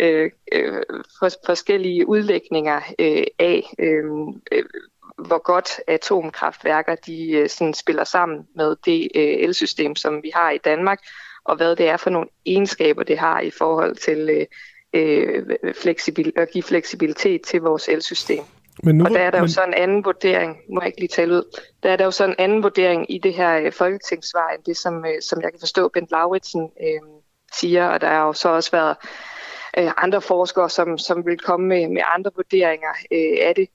øh, 0.00 0.30
øh, 0.52 0.82
for, 1.18 1.28
forskellige 1.46 2.08
udlægninger 2.08 2.80
øh, 2.98 3.24
af, 3.38 3.74
øh, 3.78 4.04
øh, 4.52 4.64
hvor 5.26 5.42
godt 5.42 5.80
atomkraftværker 5.86 6.94
de 6.94 7.30
øh, 7.30 7.48
sådan 7.48 7.74
spiller 7.74 8.04
sammen 8.04 8.46
med 8.56 8.76
det 8.84 9.08
øh, 9.14 9.22
elsystem, 9.22 9.96
som 9.96 10.22
vi 10.22 10.30
har 10.34 10.50
i 10.50 10.58
Danmark, 10.58 10.98
og 11.44 11.56
hvad 11.56 11.76
det 11.76 11.88
er 11.88 11.96
for 11.96 12.10
nogle 12.10 12.28
egenskaber, 12.46 13.02
det 13.02 13.18
har 13.18 13.40
i 13.40 13.50
forhold 13.50 13.96
til 13.96 14.30
øh, 14.30 14.46
øh 14.94 15.74
fleksibil, 15.74 16.32
at 16.36 16.50
give 16.50 16.62
fleksibilitet 16.62 17.42
til 17.42 17.60
vores 17.60 17.88
elsystem. 17.88 18.44
Men 18.82 18.98
nu, 18.98 19.04
og 19.04 19.10
der 19.10 19.20
er 19.20 19.30
der 19.30 19.38
men... 19.38 19.48
jo 19.48 19.52
så 19.52 19.64
en 19.64 19.74
anden 19.74 20.04
vurdering, 20.04 20.56
må 20.68 20.80
jeg 20.80 20.86
ikke 20.86 21.00
lige 21.00 21.08
tale 21.08 21.34
ud, 21.34 21.60
der 21.82 21.90
er 21.90 21.96
der 21.96 22.04
jo 22.04 22.10
så 22.10 22.24
en 22.24 22.34
anden 22.38 22.62
vurdering 22.62 23.12
i 23.14 23.18
det 23.18 23.34
her 23.34 23.58
øh, 23.58 23.72
folketingssvar, 23.72 24.48
end 24.48 24.62
det 24.66 24.76
som, 24.76 25.04
øh, 25.04 25.22
som 25.22 25.42
jeg 25.42 25.50
kan 25.50 25.60
forstå, 25.60 25.88
Bent 25.88 26.10
Lauritsen 26.10 26.62
øh, 26.62 27.00
siger, 27.52 27.88
og 27.88 28.00
der 28.00 28.08
har 28.08 28.26
jo 28.26 28.32
så 28.32 28.48
også 28.48 28.70
været 28.70 28.96
øh, 29.78 29.92
andre 29.96 30.20
forskere, 30.20 30.70
som, 30.70 30.98
som 30.98 31.26
vil 31.26 31.38
komme 31.38 31.66
med, 31.66 31.88
med 31.88 32.02
andre 32.14 32.30
vurderinger 32.36 32.92
øh, 33.12 33.48
af 33.48 33.54
det. 33.56 33.68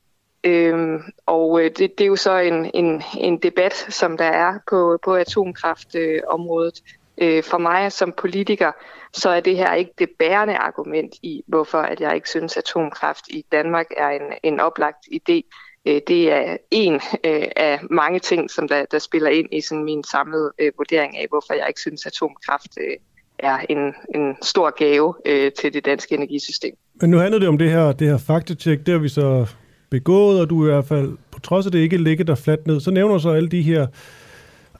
Øhm, 0.43 1.01
og 1.25 1.61
øh, 1.61 1.65
det, 1.65 1.97
det 1.97 2.01
er 2.01 2.07
jo 2.07 2.15
så 2.15 2.37
en, 2.37 2.71
en, 2.73 3.03
en 3.17 3.37
debat, 3.37 3.73
som 3.73 4.17
der 4.17 4.25
er 4.25 4.53
på, 4.69 4.99
på 5.03 5.15
atomkraftområdet. 5.15 6.81
Øh, 6.85 7.02
Øh, 7.17 7.43
for 7.43 7.57
mig 7.57 7.91
som 7.91 8.13
politiker, 8.17 8.71
så 9.13 9.29
er 9.29 9.39
det 9.39 9.57
her 9.57 9.73
ikke 9.73 9.91
det 9.99 10.09
bærende 10.19 10.55
argument 10.55 11.15
i, 11.23 11.43
hvorfor 11.47 11.77
at 11.77 11.99
jeg 12.01 12.15
ikke 12.15 12.29
synes, 12.29 12.57
at 12.57 12.63
atomkraft 12.63 13.27
i 13.29 13.45
Danmark 13.51 13.85
er 13.97 14.09
en, 14.09 14.21
en 14.43 14.59
oplagt 14.59 15.05
idé. 15.13 15.41
øh, 15.87 16.01
det 16.07 16.31
er 16.31 16.57
en 16.71 16.93
øh, 17.23 17.47
af 17.55 17.79
mange 17.89 18.19
ting, 18.19 18.51
som 18.51 18.67
der, 18.67 18.85
der 18.91 18.99
spiller 18.99 19.29
ind 19.29 19.47
i 19.51 19.61
sådan 19.61 19.83
min 19.83 20.03
samlede 20.03 20.51
øh, 20.59 20.71
vurdering 20.77 21.17
af, 21.17 21.25
hvorfor 21.29 21.53
jeg 21.53 21.65
ikke 21.67 21.79
synes, 21.79 22.05
at 22.05 22.11
atomkraft 22.11 22.77
øh, 22.77 22.97
er 23.39 23.57
en, 23.69 23.93
en 24.15 24.35
stor 24.41 24.77
gave 24.77 25.13
øh, 25.25 25.51
til 25.51 25.73
det 25.73 25.85
danske 25.85 26.15
energisystem. 26.15 26.75
Men 27.01 27.09
nu 27.09 27.17
handler 27.17 27.39
det 27.39 27.47
om 27.47 27.57
det 27.57 27.69
her, 27.69 27.91
det 27.91 28.07
her 28.07 28.17
faktatjek, 28.17 28.79
det 28.85 28.91
har 28.91 28.99
vi 28.99 29.09
så 29.09 29.45
begået, 29.89 30.41
og 30.41 30.49
du 30.49 30.65
i 30.65 30.69
hvert 30.69 30.85
fald, 30.85 31.17
på 31.31 31.39
trods 31.39 31.65
af 31.65 31.71
det 31.71 31.79
ikke 31.79 31.97
ligger 31.97 32.25
der 32.25 32.35
fladt 32.35 32.67
ned, 32.67 32.79
så 32.79 32.91
nævner 32.91 33.17
så 33.17 33.29
alle 33.29 33.49
de 33.49 33.61
her 33.61 33.87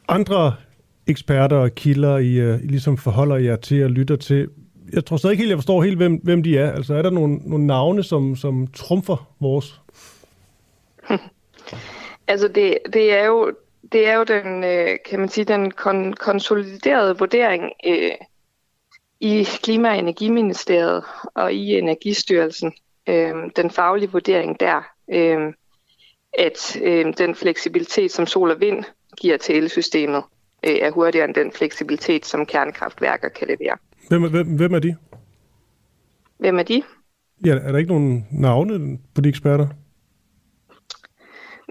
andre 0.08 0.56
eksperter 1.08 1.58
og 1.58 1.76
kilder, 1.76 2.18
I, 2.18 2.54
uh, 2.54 2.64
I 2.64 2.68
ligesom 2.68 2.98
forholder 2.98 3.36
jer 3.36 3.56
til 3.56 3.84
og 3.84 3.90
lytter 3.90 4.16
til. 4.16 4.50
Jeg 4.94 5.06
tror 5.06 5.18
stadig 5.18 5.34
ikke 5.34 5.42
helt, 5.42 5.50
jeg 5.50 5.58
forstår 5.58 5.84
helt, 5.84 5.98
hvem, 5.98 6.16
hvem 6.24 6.44
de 6.44 6.58
er. 6.58 6.72
Altså 6.72 6.94
er 6.94 7.02
der 7.02 7.10
nogle, 7.10 7.36
nogle 7.36 7.68
navne, 7.68 8.04
som, 8.04 8.36
som 8.36 8.68
trumfer 8.68 9.30
vores? 9.40 9.82
altså 12.28 12.48
det, 12.48 12.78
det 12.94 13.14
er 13.14 13.26
jo 13.26 13.54
det 13.92 14.08
er 14.08 14.16
jo 14.16 14.24
den, 14.24 14.64
øh, 14.64 14.98
kan 15.06 15.20
man 15.20 15.30
sige, 15.30 15.46
den 15.46 15.72
kon- 15.82 16.14
konsoliderede 16.14 17.18
vurdering 17.18 17.72
øh, 17.88 18.12
i 19.20 19.48
Klima- 19.64 19.90
og 19.90 19.98
Energiministeriet 19.98 21.04
og 21.34 21.54
i 21.54 21.78
Energistyrelsen, 21.78 22.74
øh, 23.08 23.34
den 23.56 23.72
faglige 23.72 24.12
vurdering 24.12 24.60
der, 24.60 24.82
øh, 25.14 25.54
at 26.34 26.78
øh, 26.82 27.14
den 27.18 27.36
fleksibilitet, 27.36 28.12
som 28.12 28.26
sol 28.26 28.52
og 28.52 28.60
vind 28.60 28.84
giver 29.18 29.38
til 29.38 29.56
elsystemet, 29.56 30.24
øh, 30.64 30.76
er 30.82 30.92
hurtigere 30.92 31.26
end 31.26 31.36
den 31.36 31.52
fleksibilitet, 31.52 32.26
som 32.26 32.46
kernekraftværker 32.46 33.30
kan 33.30 33.48
levere. 33.48 33.78
Hvem, 34.08 34.32
hvem, 34.32 34.48
hvem 34.48 34.74
er 34.74 34.80
de? 34.80 34.96
Hvem 36.38 36.60
er 36.60 36.64
de? 36.64 36.84
Ja, 37.46 37.56
er 37.56 37.72
der 37.72 37.78
ikke 37.78 37.92
nogen 37.92 38.28
navne 38.32 39.00
på 39.16 39.22
de 39.22 39.30
eksperter? 39.30 39.68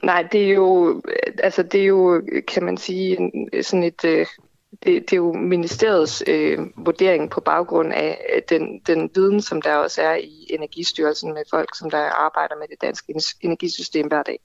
Nej, 0.02 0.28
det 0.32 0.44
er 0.44 0.54
jo, 0.54 1.02
altså 1.42 1.62
det 1.62 1.80
er 1.80 1.86
jo, 1.86 2.22
kan 2.48 2.64
man 2.64 2.76
sige, 2.76 3.30
sådan 3.62 3.84
et, 3.84 4.04
øh, 4.04 4.26
det, 4.72 5.10
det 5.10 5.12
er 5.12 5.16
jo 5.16 5.32
ministeriets 5.32 6.22
øh, 6.26 6.58
vurdering 6.76 7.30
på 7.30 7.40
baggrund 7.40 7.92
af 7.92 8.18
øh, 8.34 8.42
den, 8.48 8.80
den 8.86 9.10
viden, 9.14 9.40
som 9.40 9.62
der 9.62 9.74
også 9.74 10.02
er 10.02 10.14
i 10.14 10.46
Energistyrelsen 10.50 11.34
med 11.34 11.42
folk, 11.50 11.68
som 11.78 11.90
der 11.90 11.98
arbejder 11.98 12.54
med 12.58 12.66
det 12.70 12.82
danske 12.82 13.14
energisystem 13.40 14.06
hver 14.06 14.22
dag. 14.22 14.38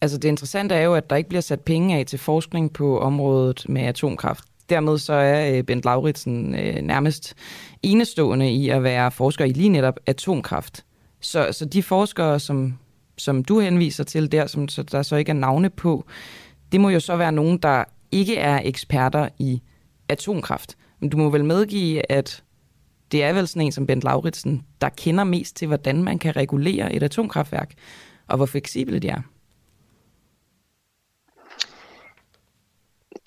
Altså 0.00 0.18
det 0.18 0.28
interessante 0.28 0.74
er 0.74 0.82
jo, 0.82 0.94
at 0.94 1.10
der 1.10 1.16
ikke 1.16 1.28
bliver 1.28 1.42
sat 1.42 1.60
penge 1.60 1.98
af 1.98 2.06
til 2.06 2.18
forskning 2.18 2.72
på 2.72 2.98
området 2.98 3.68
med 3.68 3.82
atomkraft. 3.82 4.44
Dermed 4.70 4.98
så 4.98 5.12
er 5.12 5.56
øh, 5.56 5.62
Bent 5.62 5.84
Lauritsen 5.84 6.54
øh, 6.54 6.74
nærmest 6.74 7.34
enestående 7.82 8.50
i 8.50 8.68
at 8.68 8.82
være 8.82 9.10
forsker 9.10 9.44
i 9.44 9.52
lige 9.52 9.68
netop 9.68 10.00
atomkraft. 10.06 10.84
Så, 11.20 11.48
så 11.52 11.64
de 11.64 11.82
forskere, 11.82 12.40
som, 12.40 12.78
som 13.18 13.44
du 13.44 13.60
henviser 13.60 14.04
til 14.04 14.32
der, 14.32 14.46
som 14.46 14.68
så 14.68 14.82
der 14.82 15.02
så 15.02 15.16
ikke 15.16 15.30
er 15.30 15.34
navne 15.34 15.70
på, 15.70 16.04
det 16.72 16.80
må 16.80 16.88
jo 16.88 17.00
så 17.00 17.16
være 17.16 17.32
nogen, 17.32 17.58
der 17.58 17.84
ikke 18.12 18.36
er 18.36 18.60
eksperter 18.64 19.28
i 19.38 19.62
atomkraft. 20.08 20.76
Men 21.00 21.10
du 21.10 21.16
må 21.16 21.30
vel 21.30 21.44
medgive, 21.44 22.12
at 22.12 22.44
det 23.12 23.22
er 23.22 23.32
vel 23.32 23.48
sådan 23.48 23.62
en 23.62 23.72
som 23.72 23.86
Bent 23.86 24.04
Lauritsen, 24.04 24.62
der 24.80 24.88
kender 24.88 25.24
mest 25.24 25.56
til, 25.56 25.68
hvordan 25.68 26.02
man 26.02 26.18
kan 26.18 26.36
regulere 26.36 26.92
et 26.92 27.02
atomkraftværk, 27.02 27.74
og 28.28 28.36
hvor 28.36 28.46
fleksible 28.46 28.98
de 28.98 29.08
er. 29.08 29.22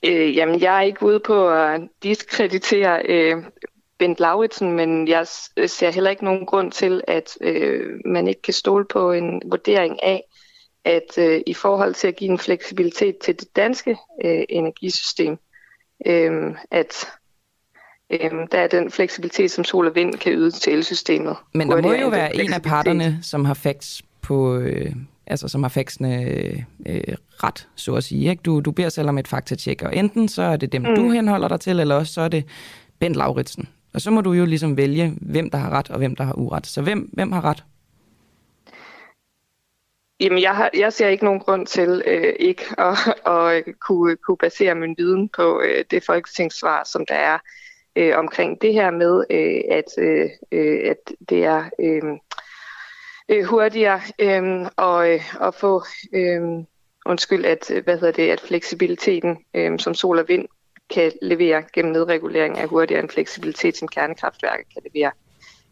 Øh, 0.06 0.36
jamen, 0.36 0.62
jeg 0.62 0.78
er 0.78 0.82
ikke 0.82 1.06
ude 1.06 1.20
på 1.20 1.50
at 1.50 1.82
diskreditere 2.04 3.02
øh, 3.06 3.44
Bent 3.98 4.20
Lauritsen, 4.20 4.72
men 4.72 5.08
jeg 5.08 5.28
ser 5.68 5.92
heller 5.92 6.10
ikke 6.10 6.26
nogen 6.26 6.46
grund 6.46 6.72
til, 6.72 7.02
at 7.08 7.38
øh, 7.42 8.00
man 8.06 8.28
ikke 8.28 8.42
kan 8.42 8.54
stole 8.54 8.86
på 8.86 9.12
en 9.12 9.42
vurdering 9.46 10.04
af, 10.04 10.24
at 10.86 11.18
øh, 11.18 11.42
i 11.46 11.54
forhold 11.54 11.94
til 11.94 12.08
at 12.08 12.16
give 12.16 12.32
en 12.32 12.40
fleksibilitet 12.40 13.18
til 13.18 13.40
det 13.40 13.56
danske 13.56 13.98
øh, 14.26 14.44
energisystem, 14.50 15.38
øh, 16.06 16.56
at 16.72 17.08
øh, 18.10 18.32
der 18.52 18.60
er 18.60 18.68
den 18.68 18.92
fleksibilitet, 18.92 19.52
som 19.52 19.64
sol 19.64 19.88
og 19.88 19.96
vind 19.96 20.14
kan 20.14 20.34
yde 20.34 20.52
til 20.52 20.74
elsystemet. 20.74 21.36
Men 21.54 21.70
der 21.70 21.82
må 21.82 21.94
jo 21.94 22.10
være 22.10 22.36
en 22.36 22.54
af 22.54 22.62
parterne, 22.62 23.20
som 23.22 23.46
har 23.46 23.54
facts 23.54 24.02
på, 24.22 24.56
øh, 24.56 24.92
altså 25.28 25.48
som 25.48 25.64
har 25.64 25.70
faxene 25.70 26.24
øh, 26.86 27.16
ret, 27.44 27.68
så 27.76 27.96
at 27.96 28.04
sige. 28.04 28.30
Ikke? 28.30 28.42
Du, 28.42 28.60
du 28.60 28.72
beder 28.72 28.90
selv 28.90 29.10
om 29.10 29.18
et 29.18 29.28
faktatjek, 29.28 29.82
og 29.82 29.96
enten 29.96 30.28
så 30.28 30.42
er 30.42 30.58
det 30.58 30.72
dem, 30.72 30.82
mm. 30.82 30.96
du 30.96 31.10
henholder 31.10 31.48
dig 31.48 31.60
til, 31.60 31.80
eller 31.80 31.96
også 31.96 32.14
så 32.14 32.22
er 32.22 32.28
det 32.28 32.46
Bent 33.00 33.16
Lauritsen. 33.16 33.68
Og 33.94 34.02
så 34.02 34.12
må 34.12 34.22
du 34.22 34.34
jo 34.34 34.46
ligesom 34.46 34.78
vælge, 34.78 35.14
hvem 35.22 35.50
der 35.50 35.58
har 35.58 35.70
ret, 35.70 35.90
og 35.90 35.98
hvem 35.98 36.16
der 36.16 36.24
har 36.24 36.34
uret. 36.34 36.68
Så 36.68 36.82
hvem, 36.82 37.10
hvem 37.14 37.32
har 37.32 37.46
ret? 37.46 37.64
Jamen, 40.20 40.42
jeg, 40.42 40.56
har, 40.56 40.70
jeg 40.74 40.94
ser 40.94 41.08
ikke 41.08 41.26
nogen 41.26 41.40
grund 41.40 41.68
til 41.68 42.04
øh, 42.06 42.34
ikke 42.40 42.64
at, 42.78 42.98
at 43.36 43.64
øh, 43.68 43.74
kunne, 43.74 44.16
kunne 44.16 44.38
basere 44.38 44.76
min 44.76 44.96
viden 44.98 45.30
på 45.30 45.62
øh, 45.62 45.86
det 45.92 46.04
folketingssvar, 46.04 46.84
som 46.84 47.06
der 47.06 47.16
er 47.16 47.40
øh, 47.96 48.18
omkring 48.18 48.62
det 48.62 48.74
her 48.74 48.92
med, 48.92 49.24
øh, 49.30 49.62
at, 49.78 49.86
øh, 49.98 50.30
øh, 50.52 50.90
at 50.90 51.12
det 51.30 51.46
er 51.46 51.70
øh, 51.80 52.18
øh, 53.30 53.44
hurtigere 53.46 54.02
øh, 54.20 54.70
og, 54.78 55.14
øh, 55.14 55.42
at 55.42 55.56
få 55.56 55.84
øh, 56.14 56.42
undskyld, 57.06 57.46
at, 57.46 57.72
hvad 57.84 57.98
hedder 58.00 58.12
det, 58.12 58.30
at 58.30 58.42
fleksibiliteten, 58.42 59.38
øh, 59.54 59.80
som 59.80 59.94
sol 59.94 60.20
og 60.20 60.28
vind 60.28 60.48
kan 60.90 61.12
levere 61.22 61.64
gennem 61.74 61.92
nedregulering, 61.92 62.58
er 62.58 62.68
hurtigere 62.68 63.02
end 63.02 63.10
fleksibilitet, 63.10 63.78
som 63.78 63.88
kernekraftværket 63.88 64.66
kan 64.74 64.82
levere. 64.94 65.12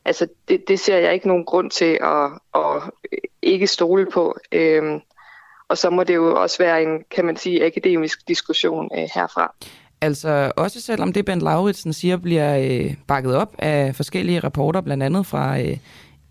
Altså, 0.05 0.27
det, 0.47 0.67
det 0.67 0.79
ser 0.79 0.97
jeg 0.97 1.13
ikke 1.13 1.27
nogen 1.27 1.45
grund 1.45 1.71
til 1.71 1.97
at, 2.01 2.31
at 2.55 2.91
ikke 3.41 3.67
stole 3.67 4.07
på. 4.13 4.35
Øhm, 4.51 4.99
og 5.67 5.77
så 5.77 5.89
må 5.89 6.03
det 6.03 6.15
jo 6.15 6.41
også 6.41 6.57
være 6.57 6.83
en, 6.83 7.03
kan 7.15 7.25
man 7.25 7.37
sige, 7.37 7.65
akademisk 7.65 8.27
diskussion 8.27 8.89
øh, 8.97 9.07
herfra. 9.15 9.53
Altså 10.01 10.51
også 10.57 10.81
selvom 10.81 11.13
det, 11.13 11.25
Bent 11.25 11.41
Lauritsen 11.41 11.93
siger, 11.93 12.17
bliver 12.17 12.57
øh, 12.57 12.95
bakket 13.07 13.35
op 13.35 13.55
af 13.59 13.95
forskellige 13.95 14.39
rapporter, 14.39 14.81
blandt 14.81 15.03
andet 15.03 15.25
fra 15.25 15.59
øh, 15.59 15.77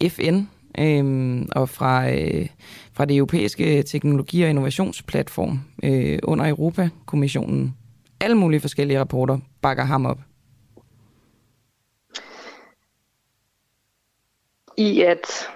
FN 0.09 0.41
øh, 0.79 1.43
og 1.57 1.68
fra, 1.68 2.11
øh, 2.11 2.47
fra 2.93 3.05
det 3.05 3.16
europæiske 3.16 3.83
teknologi- 3.83 4.43
og 4.43 4.51
innovationsplatform 4.51 5.61
øh, 5.83 6.18
under 6.23 6.49
Europakommissionen. 6.49 7.77
Alle 8.20 8.37
mulige 8.37 8.61
forskellige 8.61 9.01
rapporter 9.01 9.39
bakker 9.62 9.85
ham 9.85 10.07
op. 10.07 10.18
I 14.77 15.03
at? 15.03 15.49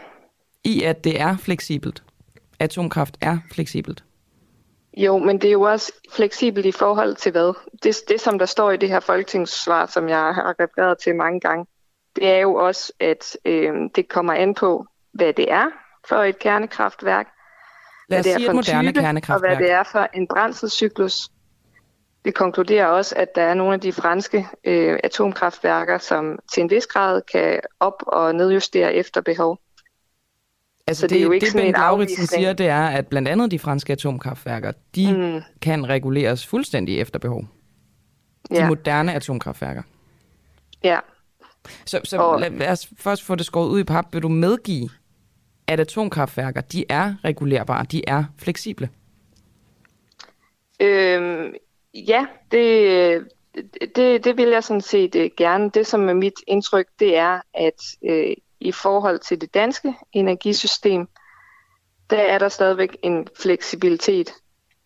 I 0.64 0.82
at 0.82 1.04
det 1.04 1.20
er 1.20 1.36
fleksibelt. 1.36 2.02
Atomkraft 2.58 3.16
er 3.20 3.38
fleksibelt. 3.52 4.04
Jo, 4.96 5.18
men 5.18 5.40
det 5.40 5.48
er 5.48 5.52
jo 5.52 5.62
også 5.62 5.92
fleksibelt 6.12 6.66
i 6.66 6.72
forhold 6.72 7.16
til 7.16 7.32
hvad? 7.32 7.54
Det, 7.82 7.96
det 8.08 8.20
som 8.20 8.38
der 8.38 8.46
står 8.46 8.70
i 8.70 8.76
det 8.76 8.88
her 8.88 9.00
folketingssvar, 9.00 9.86
som 9.86 10.08
jeg 10.08 10.18
har 10.18 10.54
refereret 10.60 10.98
til 10.98 11.14
mange 11.14 11.40
gange, 11.40 11.66
det 12.16 12.28
er 12.28 12.38
jo 12.38 12.54
også, 12.54 12.92
at 13.00 13.36
øh, 13.44 13.74
det 13.94 14.08
kommer 14.08 14.32
an 14.32 14.54
på, 14.54 14.86
hvad 15.12 15.32
det 15.32 15.52
er 15.52 15.66
for 16.08 16.16
et 16.16 16.38
kernekraftværk, 16.38 17.26
Lad 18.08 18.18
os 18.18 18.26
hvad 18.26 18.34
det 18.34 18.42
er 18.42 18.46
for 18.46 18.50
et 18.50 18.56
moderne 18.56 18.88
type, 18.88 19.00
kernekraftværk. 19.00 19.50
og 19.52 19.56
hvad 19.56 19.66
det 19.66 19.72
er 19.74 19.82
for 19.82 20.08
en 20.14 20.26
brændselscyklus. 20.28 21.28
Det 22.26 22.34
konkluderer 22.34 22.86
også, 22.86 23.14
at 23.16 23.34
der 23.34 23.42
er 23.42 23.54
nogle 23.54 23.74
af 23.74 23.80
de 23.80 23.92
franske 23.92 24.46
øh, 24.64 24.98
atomkraftværker, 25.04 25.98
som 25.98 26.38
til 26.52 26.60
en 26.60 26.70
vis 26.70 26.86
grad 26.86 27.22
kan 27.32 27.60
op- 27.80 28.02
og 28.06 28.34
nedjustere 28.34 28.94
efter 28.94 29.20
behov. 29.20 29.58
Altså 30.86 31.00
så 31.00 31.06
det, 31.06 31.10
det 31.10 31.20
er 31.20 31.24
jo 31.24 31.30
ikke 31.30 31.46
det, 31.46 31.54
Bent 31.54 31.76
Lauritsen 31.76 32.26
siger, 32.26 32.52
det 32.52 32.66
er, 32.66 32.86
at 32.86 33.06
blandt 33.06 33.28
andet 33.28 33.50
de 33.50 33.58
franske 33.58 33.92
atomkraftværker, 33.92 34.72
de 34.94 35.12
mm. 35.16 35.42
kan 35.62 35.88
reguleres 35.88 36.46
fuldstændig 36.46 37.00
efter 37.00 37.18
behov. 37.18 37.44
De 38.50 38.56
ja. 38.56 38.68
moderne 38.68 39.14
atomkraftværker. 39.14 39.82
Ja. 40.84 40.98
Så, 41.84 42.00
så 42.04 42.18
og... 42.18 42.40
lad, 42.40 42.50
lad 42.50 42.68
os 42.68 42.88
først 42.98 43.22
få 43.22 43.34
det 43.34 43.46
skåret 43.46 43.68
ud 43.68 43.80
i 43.80 43.84
pap. 43.84 44.04
Vil 44.12 44.22
du 44.22 44.28
medgive, 44.28 44.90
at 45.66 45.80
atomkraftværker, 45.80 46.60
de 46.60 46.84
er 46.88 47.14
regulerbare, 47.24 47.84
de 47.84 48.08
er 48.08 48.24
fleksible? 48.38 48.88
Øhm, 50.80 51.54
ja, 51.96 52.26
det, 52.50 53.28
det, 53.96 54.24
det 54.24 54.36
vil 54.36 54.48
jeg 54.48 54.64
sådan 54.64 54.80
set 54.80 55.14
øh, 55.14 55.30
gerne. 55.36 55.70
Det, 55.70 55.86
som 55.86 56.08
er 56.08 56.14
mit 56.14 56.40
indtryk, 56.46 56.86
det 56.98 57.16
er, 57.16 57.40
at 57.54 57.82
øh, 58.10 58.34
i 58.60 58.72
forhold 58.72 59.18
til 59.18 59.40
det 59.40 59.54
danske 59.54 59.94
energisystem, 60.12 61.08
der 62.10 62.18
er 62.18 62.38
der 62.38 62.48
stadigvæk 62.48 62.96
en 63.02 63.26
fleksibilitet, 63.42 64.32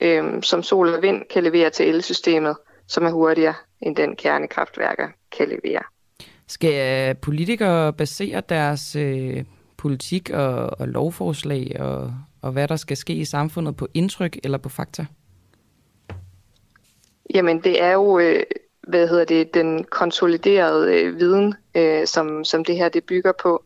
øh, 0.01 0.43
som 0.43 0.63
sol 0.63 0.95
og 0.95 1.03
vind 1.03 1.23
kan 1.31 1.43
levere 1.43 1.71
til 1.71 1.89
elsystemet, 1.89 2.57
som 2.87 3.05
er 3.05 3.11
hurtigere 3.11 3.55
end 3.83 3.97
den 3.97 4.17
kernekraftværker 4.17 5.09
kan 5.37 5.49
levere. 5.49 5.83
Skal 6.47 7.09
øh, 7.09 7.17
politikere 7.17 7.93
basere 7.93 8.43
deres 8.49 8.97
øh, 8.97 9.45
politik 9.77 10.31
og, 10.31 10.81
og 10.81 10.89
lovforslag 10.89 11.77
og, 11.81 12.15
og 12.43 12.53
hvad 12.53 12.69
der 12.69 12.77
skal 12.77 12.97
ske 12.97 13.13
i 13.13 13.25
samfundet 13.25 13.77
på 13.77 13.89
indtryk 13.95 14.39
eller 14.45 14.59
på 14.59 14.69
fakta? 14.69 15.07
Jamen 17.35 17.61
det 17.61 17.83
er 17.83 17.93
jo, 17.93 18.19
øh, 18.19 18.43
hvad 18.89 19.09
hedder 19.09 19.25
det, 19.25 19.55
den 19.55 19.85
konsoliderede 19.85 20.95
øh, 20.95 21.19
viden, 21.19 21.55
øh, 21.75 22.07
som, 22.07 22.45
som 22.45 22.65
det 22.65 22.77
her 22.77 22.89
det 22.89 23.05
bygger 23.05 23.33
på 23.43 23.65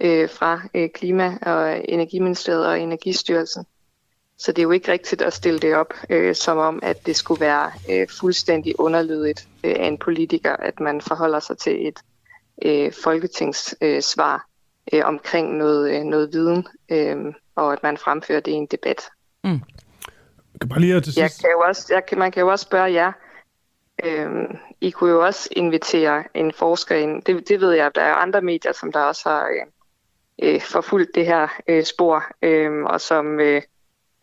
øh, 0.00 0.30
fra 0.30 0.60
øh, 0.74 0.88
Klima- 0.94 1.38
og 1.42 1.90
Energiministeriet 1.90 2.66
og 2.66 2.80
Energistyrelsen. 2.80 3.64
Så 4.38 4.52
det 4.52 4.58
er 4.58 4.62
jo 4.62 4.70
ikke 4.70 4.92
rigtigt 4.92 5.22
at 5.22 5.32
stille 5.32 5.58
det 5.58 5.74
op, 5.74 5.94
øh, 6.10 6.34
som 6.34 6.58
om, 6.58 6.80
at 6.82 7.06
det 7.06 7.16
skulle 7.16 7.40
være 7.40 7.72
øh, 7.90 8.08
fuldstændig 8.20 8.80
underlydigt 8.80 9.48
øh, 9.64 9.74
af 9.78 9.86
en 9.86 9.98
politiker, 9.98 10.56
at 10.56 10.80
man 10.80 11.00
forholder 11.00 11.40
sig 11.40 11.58
til 11.58 11.88
et 11.88 11.98
øh, 12.64 12.92
folketingssvar 13.04 14.46
øh, 14.92 14.98
øh, 14.98 15.06
omkring 15.06 15.56
noget, 15.56 15.94
øh, 15.94 16.04
noget 16.04 16.32
viden, 16.32 16.66
øh, 16.88 17.34
og 17.54 17.72
at 17.72 17.82
man 17.82 17.96
fremfører 17.96 18.40
det 18.40 18.52
i 18.52 18.54
en 18.54 18.66
debat. 18.66 19.00
Mm. 19.44 19.60
Kan 20.60 20.68
bare 20.68 20.80
lige 20.80 21.00
til 21.00 21.04
sidst... 21.04 21.18
jeg 21.18 21.30
kan 21.40 21.50
jo 21.50 21.60
også, 21.60 21.94
jeg 21.94 22.06
kan, 22.06 22.18
man 22.18 22.32
kan 22.32 22.40
jo 22.40 22.48
også 22.48 22.62
spørge 22.62 22.92
jer, 22.92 23.12
øh, 24.04 24.28
I 24.80 24.90
kunne 24.90 25.10
jo 25.10 25.24
også 25.24 25.48
invitere 25.52 26.24
en 26.34 26.52
forsker 26.52 26.96
ind. 26.96 27.22
Det, 27.22 27.48
det 27.48 27.60
ved 27.60 27.72
jeg, 27.72 27.90
der 27.94 28.02
er 28.02 28.14
andre 28.14 28.42
medier, 28.42 28.72
som 28.72 28.92
der 28.92 29.00
også 29.00 29.28
har 29.28 29.48
øh, 29.48 30.54
øh, 30.54 30.60
forfulgt 30.60 31.14
det 31.14 31.26
her 31.26 31.48
øh, 31.68 31.84
spor, 31.84 32.24
øh, 32.42 32.82
og 32.82 33.00
som 33.00 33.40
øh, 33.40 33.62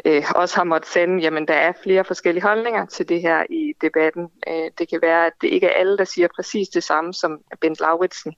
øh, 0.05 0.23
også 0.35 0.55
har 0.55 0.63
måttet 0.63 0.91
sende, 0.91 1.23
jamen 1.23 1.47
der 1.47 1.53
er 1.53 1.73
flere 1.83 2.03
forskellige 2.03 2.43
holdninger 2.43 2.85
til 2.85 3.09
det 3.09 3.21
her 3.21 3.43
i 3.49 3.73
debatten. 3.81 4.29
Øh, 4.47 4.71
det 4.77 4.89
kan 4.89 4.99
være, 5.01 5.25
at 5.25 5.33
det 5.41 5.47
ikke 5.47 5.67
er 5.67 5.79
alle, 5.79 5.97
der 5.97 6.03
siger 6.03 6.27
præcis 6.35 6.69
det 6.69 6.83
samme 6.83 7.13
som 7.13 7.39
Bent 7.61 7.79
Lauritsen. 7.79 8.33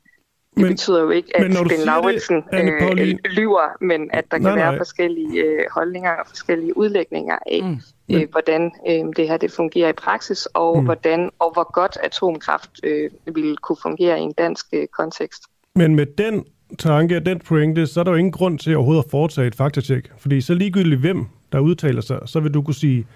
Det 0.55 0.61
men, 0.61 0.71
betyder 0.71 1.01
jo 1.01 1.09
ikke, 1.09 1.37
at 1.37 1.41
Ben 1.41 1.77
Lauritsen 1.85 2.43
øh, 2.53 3.15
lyver, 3.23 3.77
men 3.81 4.09
at 4.13 4.25
der 4.31 4.37
kan 4.37 4.41
nej. 4.41 4.55
være 4.55 4.77
forskellige 4.77 5.43
øh, 5.43 5.59
holdninger 5.71 6.11
og 6.11 6.27
forskellige 6.27 6.77
udlægninger 6.77 7.37
af, 7.45 7.63
mm. 7.63 8.15
øh, 8.15 8.27
hvordan 8.31 8.71
øh, 8.89 9.05
det 9.15 9.27
her 9.27 9.37
det 9.37 9.51
fungerer 9.51 9.89
i 9.89 9.93
praksis, 9.93 10.45
og 10.45 10.79
mm. 10.79 10.85
hvordan 10.85 11.29
og 11.39 11.53
hvor 11.53 11.71
godt 11.73 11.97
atomkraft 12.03 12.69
øh, 12.83 13.09
ville 13.35 13.57
kunne 13.57 13.77
fungere 13.81 14.19
i 14.19 14.21
en 14.21 14.33
dansk 14.37 14.65
øh, 14.73 14.87
kontekst. 14.87 15.43
Men 15.75 15.95
med 15.95 16.05
den 16.05 16.45
tanke 16.79 17.17
og 17.17 17.25
den 17.25 17.39
pointe, 17.39 17.87
så 17.87 17.99
er 17.99 18.03
der 18.03 18.11
jo 18.11 18.17
ingen 18.17 18.31
grund 18.31 18.59
til 18.59 18.75
overhovedet 18.75 19.03
at 19.03 19.11
foretage 19.11 19.47
et 19.47 19.55
faktatjek. 19.55 20.11
Fordi 20.17 20.41
så 20.41 20.53
ligegyldigt 20.53 21.01
hvem, 21.01 21.25
der 21.51 21.59
udtaler 21.59 22.01
sig, 22.01 22.19
så 22.25 22.39
vil 22.39 22.53
du 22.53 22.61
kunne 22.61 22.75
sige, 22.75 23.07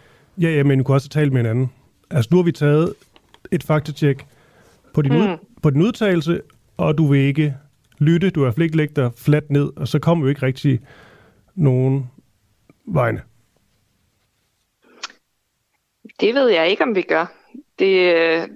ja, 0.42 0.50
ja, 0.50 0.64
men 0.64 0.78
du 0.78 0.84
kunne 0.84 0.96
også 0.96 1.10
tale 1.10 1.30
med 1.30 1.40
en 1.40 1.46
anden. 1.46 1.72
Altså 2.12 2.30
nu 2.32 2.38
har 2.38 2.44
vi 2.44 2.52
taget 2.52 2.94
et 3.52 3.64
faktatjek 3.64 4.26
på 4.94 5.02
din, 5.02 5.12
mm. 5.12 5.18
ud, 5.18 5.38
på 5.64 5.70
din 5.70 5.82
udtalelse, 5.82 6.42
og 6.78 6.98
du 6.98 7.08
vil 7.08 7.20
ikke 7.20 7.56
lytte, 8.00 8.30
du 8.30 8.44
har 8.44 8.54
i 8.60 8.64
ikke 8.64 8.78
lægge 8.78 8.94
dig 8.96 9.12
fladt 9.18 9.52
ned, 9.52 9.72
og 9.76 9.88
så 9.88 10.00
kommer 10.00 10.26
jo 10.26 10.30
ikke 10.30 10.46
rigtig 10.46 10.80
nogen 11.56 12.12
vegne. 12.86 13.22
Det 16.20 16.36
ved 16.36 16.48
jeg 16.50 16.70
ikke, 16.70 16.84
om 16.84 16.96
vi 16.96 17.02
gør. 17.02 17.26
Det, 17.80 18.50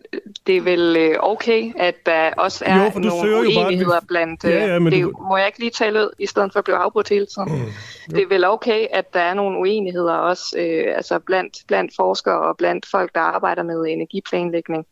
det 0.47 0.57
er 0.57 0.61
vel 0.61 0.95
øh, 0.97 1.15
okay, 1.19 1.71
at 1.77 1.95
der 2.05 2.33
også 2.37 2.63
er 2.67 2.91
jo, 2.93 2.99
nogle 2.99 3.37
uenigheder 3.37 3.89
bare... 3.89 4.07
blandt... 4.07 4.43
Ja, 4.43 4.73
ja, 4.73 4.79
men 4.79 4.93
det, 4.93 5.03
du... 5.03 5.11
Må 5.29 5.37
jeg 5.37 5.47
ikke 5.47 5.59
lige 5.59 5.71
tale 5.71 5.99
ud, 5.99 6.09
i 6.19 6.25
stedet 6.25 6.51
for 6.53 6.59
at 6.59 6.63
blive 6.63 6.77
afbrudt 6.77 7.09
hele 7.09 7.25
tiden? 7.25 7.51
Mm. 7.51 7.71
Det 8.15 8.23
er 8.23 8.27
vel 8.27 8.45
okay, 8.45 8.87
at 8.91 9.13
der 9.13 9.19
er 9.19 9.33
nogle 9.33 9.59
uenigheder 9.59 10.13
også 10.13 10.55
øh, 10.59 10.95
altså 10.95 11.19
blandt, 11.19 11.57
blandt 11.67 11.91
forskere 11.95 12.39
og 12.39 12.57
blandt 12.57 12.85
folk, 12.91 13.15
der 13.15 13.21
arbejder 13.21 13.63
med 13.63 13.85
energiplanlægning. 13.87 14.85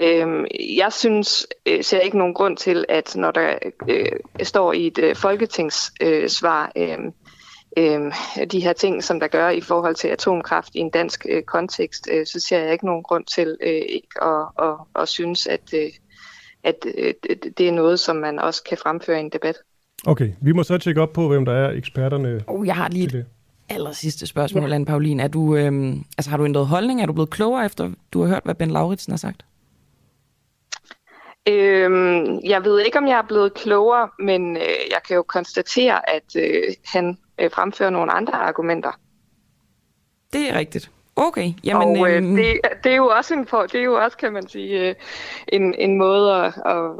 Øhm, 0.00 0.44
jeg 0.76 0.92
synes, 0.92 1.46
øh, 1.66 1.84
ser 1.84 2.00
ikke 2.00 2.18
nogen 2.18 2.34
grund 2.34 2.56
til, 2.56 2.84
at 2.88 3.16
når 3.16 3.30
der 3.30 3.54
øh, 3.88 4.06
står 4.42 4.72
i 4.72 4.86
et 4.86 4.98
øh, 4.98 5.16
folketingssvar 5.16 6.72
øh, 6.76 6.98
øh, 7.76 8.12
de 8.52 8.60
her 8.60 8.72
ting, 8.72 9.04
som 9.04 9.20
der 9.20 9.26
gør 9.26 9.48
i 9.50 9.60
forhold 9.60 9.94
til 9.94 10.08
atomkraft 10.08 10.74
i 10.74 10.78
en 10.78 10.90
dansk 10.90 11.26
øh, 11.28 11.42
kontekst, 11.42 12.08
øh, 12.12 12.26
så 12.26 12.40
ser 12.40 12.58
jeg 12.58 12.72
ikke 12.72 12.86
nogen 12.86 13.02
grund 13.02 13.24
til 13.24 13.56
øh, 13.62 13.82
ikke 13.88 14.22
at, 14.22 14.46
at, 14.62 15.02
at 15.02 15.08
synes, 15.08 15.46
at, 15.46 15.74
øh, 15.74 15.90
at 16.64 16.76
øh, 16.98 17.14
det 17.58 17.68
er 17.68 17.72
noget, 17.72 18.00
som 18.00 18.16
man 18.16 18.38
også 18.38 18.62
kan 18.62 18.78
fremføre 18.82 19.16
i 19.16 19.20
en 19.20 19.30
debat. 19.30 19.56
Okay, 20.06 20.32
vi 20.40 20.52
må 20.52 20.62
så 20.62 20.78
tjekke 20.78 21.02
op 21.02 21.12
på, 21.12 21.28
hvem 21.28 21.44
der 21.44 21.52
er 21.52 21.70
eksperterne. 21.70 22.44
Oh, 22.46 22.66
jeg 22.66 22.76
har 22.76 22.88
lige 22.88 23.04
et 23.04 23.26
aller 23.68 23.92
sidste 23.92 24.26
spørgsmål, 24.26 24.68
ja. 24.68 24.74
Anne 24.74 24.86
Pauline. 24.86 25.22
Er 25.22 25.28
du, 25.28 25.56
øh, 25.56 25.96
altså, 26.18 26.30
har 26.30 26.36
du 26.36 26.44
ændret 26.44 26.66
holdning? 26.66 27.02
Er 27.02 27.06
du 27.06 27.12
blevet 27.12 27.30
klogere 27.30 27.64
efter, 27.64 27.90
du 28.12 28.22
har 28.22 28.28
hørt, 28.28 28.42
hvad 28.44 28.54
Ben 28.54 28.70
Lauritsen 28.70 29.12
har 29.12 29.18
sagt? 29.18 29.44
Øhm, 31.48 32.40
jeg 32.44 32.64
ved 32.64 32.80
ikke, 32.80 32.98
om 32.98 33.06
jeg 33.08 33.18
er 33.18 33.26
blevet 33.28 33.54
klogere, 33.54 34.08
men 34.18 34.56
øh, 34.56 34.62
jeg 34.90 35.00
kan 35.06 35.16
jo 35.16 35.22
konstatere, 35.22 36.10
at 36.10 36.36
øh, 36.36 36.62
han 36.84 37.18
øh, 37.40 37.50
fremfører 37.50 37.90
nogle 37.90 38.12
andre 38.12 38.34
argumenter. 38.34 38.90
Det 40.32 40.50
er 40.50 40.58
rigtigt. 40.58 40.90
Okay, 41.16 41.52
jamen... 41.64 42.00
Og 42.00 42.10
øh, 42.10 42.16
øhm... 42.16 42.36
det, 42.36 42.60
det, 42.84 42.92
er 42.92 42.96
jo 42.96 43.06
også 43.06 43.34
en, 43.34 43.44
det 43.44 43.74
er 43.74 43.82
jo 43.82 43.94
også, 43.94 44.16
kan 44.16 44.32
man 44.32 44.48
sige, 44.48 44.88
øh, 44.88 44.94
en, 45.48 45.74
en 45.74 45.98
måde 45.98 46.34
at, 46.34 46.54
at, 46.66 46.90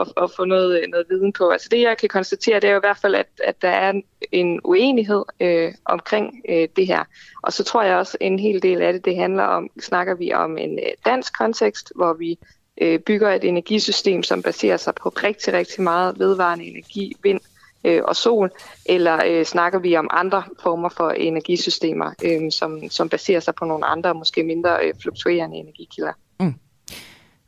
at, 0.00 0.22
at 0.22 0.30
få 0.36 0.44
noget, 0.44 0.84
noget 0.88 1.06
viden 1.10 1.32
på. 1.32 1.48
Altså 1.48 1.68
det, 1.70 1.80
jeg 1.80 1.98
kan 1.98 2.08
konstatere, 2.08 2.60
det 2.60 2.68
er 2.68 2.72
jo 2.72 2.78
i 2.78 2.86
hvert 2.86 2.98
fald, 2.98 3.14
at, 3.14 3.28
at 3.44 3.62
der 3.62 3.68
er 3.68 3.92
en 4.32 4.60
uenighed 4.64 5.24
øh, 5.40 5.72
omkring 5.84 6.42
øh, 6.48 6.68
det 6.76 6.86
her. 6.86 7.04
Og 7.42 7.52
så 7.52 7.64
tror 7.64 7.82
jeg 7.82 7.96
også, 7.96 8.16
en 8.20 8.38
hel 8.38 8.62
del 8.62 8.82
af 8.82 8.92
det, 8.92 9.04
det 9.04 9.16
handler 9.16 9.44
om, 9.44 9.70
snakker 9.80 10.14
vi 10.14 10.32
om 10.32 10.58
en 10.58 10.78
øh, 10.78 10.92
dansk 11.04 11.38
kontekst, 11.38 11.92
hvor 11.96 12.12
vi 12.12 12.38
øh, 12.82 12.98
bygger 12.98 13.30
et 13.30 13.44
energisystem, 13.44 14.22
som 14.22 14.42
baserer 14.42 14.76
sig 14.76 14.94
på 14.94 15.08
rigtig, 15.08 15.52
rigtig 15.52 15.82
meget 15.82 16.18
vedvarende 16.18 16.64
energi, 16.64 17.16
vind 17.22 17.40
øh, 17.84 18.02
og 18.04 18.16
sol, 18.16 18.50
eller 18.86 19.20
øh, 19.26 19.44
snakker 19.44 19.78
vi 19.78 19.96
om 19.96 20.08
andre 20.10 20.42
former 20.62 20.88
for 20.88 21.10
energisystemer, 21.10 22.12
øh, 22.24 22.52
som, 22.52 22.90
som 22.90 23.08
baserer 23.08 23.40
sig 23.40 23.54
på 23.54 23.64
nogle 23.64 23.86
andre, 23.86 24.14
måske 24.14 24.42
mindre 24.42 24.86
øh, 24.86 24.94
fluktuerende 25.02 25.56
energikilder. 25.56 26.12
Mm. 26.40 26.54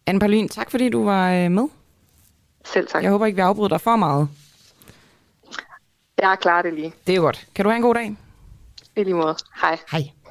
Anne 0.07 0.21
Paulin, 0.21 0.49
tak 0.49 0.71
fordi 0.71 0.89
du 0.89 1.05
var 1.05 1.33
øh, 1.33 1.51
med. 1.51 1.69
Selv 2.65 2.87
tak. 2.87 3.03
Jeg 3.03 3.11
håber 3.11 3.27
ikke, 3.27 3.37
vi 3.37 3.43
afbryder 3.43 3.69
dig 3.69 3.81
for 3.81 3.97
meget. 3.97 4.29
Jeg 6.19 6.37
klarer 6.41 6.63
det 6.63 6.75
lige. 6.75 6.93
Det 7.07 7.15
er 7.15 7.21
godt. 7.21 7.47
Kan 7.55 7.65
du 7.65 7.69
have 7.69 7.77
en 7.77 7.83
god 7.83 7.95
dag? 7.95 8.17
I 8.97 9.05
lige 9.05 9.15
måde. 9.15 9.37
Hej. 9.63 9.79
Hej. 9.91 10.24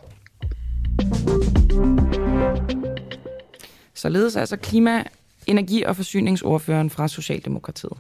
Således 4.04 4.36
altså 4.36 4.58
klima, 4.58 5.04
energi- 5.48 5.84
og 5.84 5.96
forsyningsordføreren 5.96 6.90
fra 6.90 7.08
Socialdemokratiet. 7.08 7.94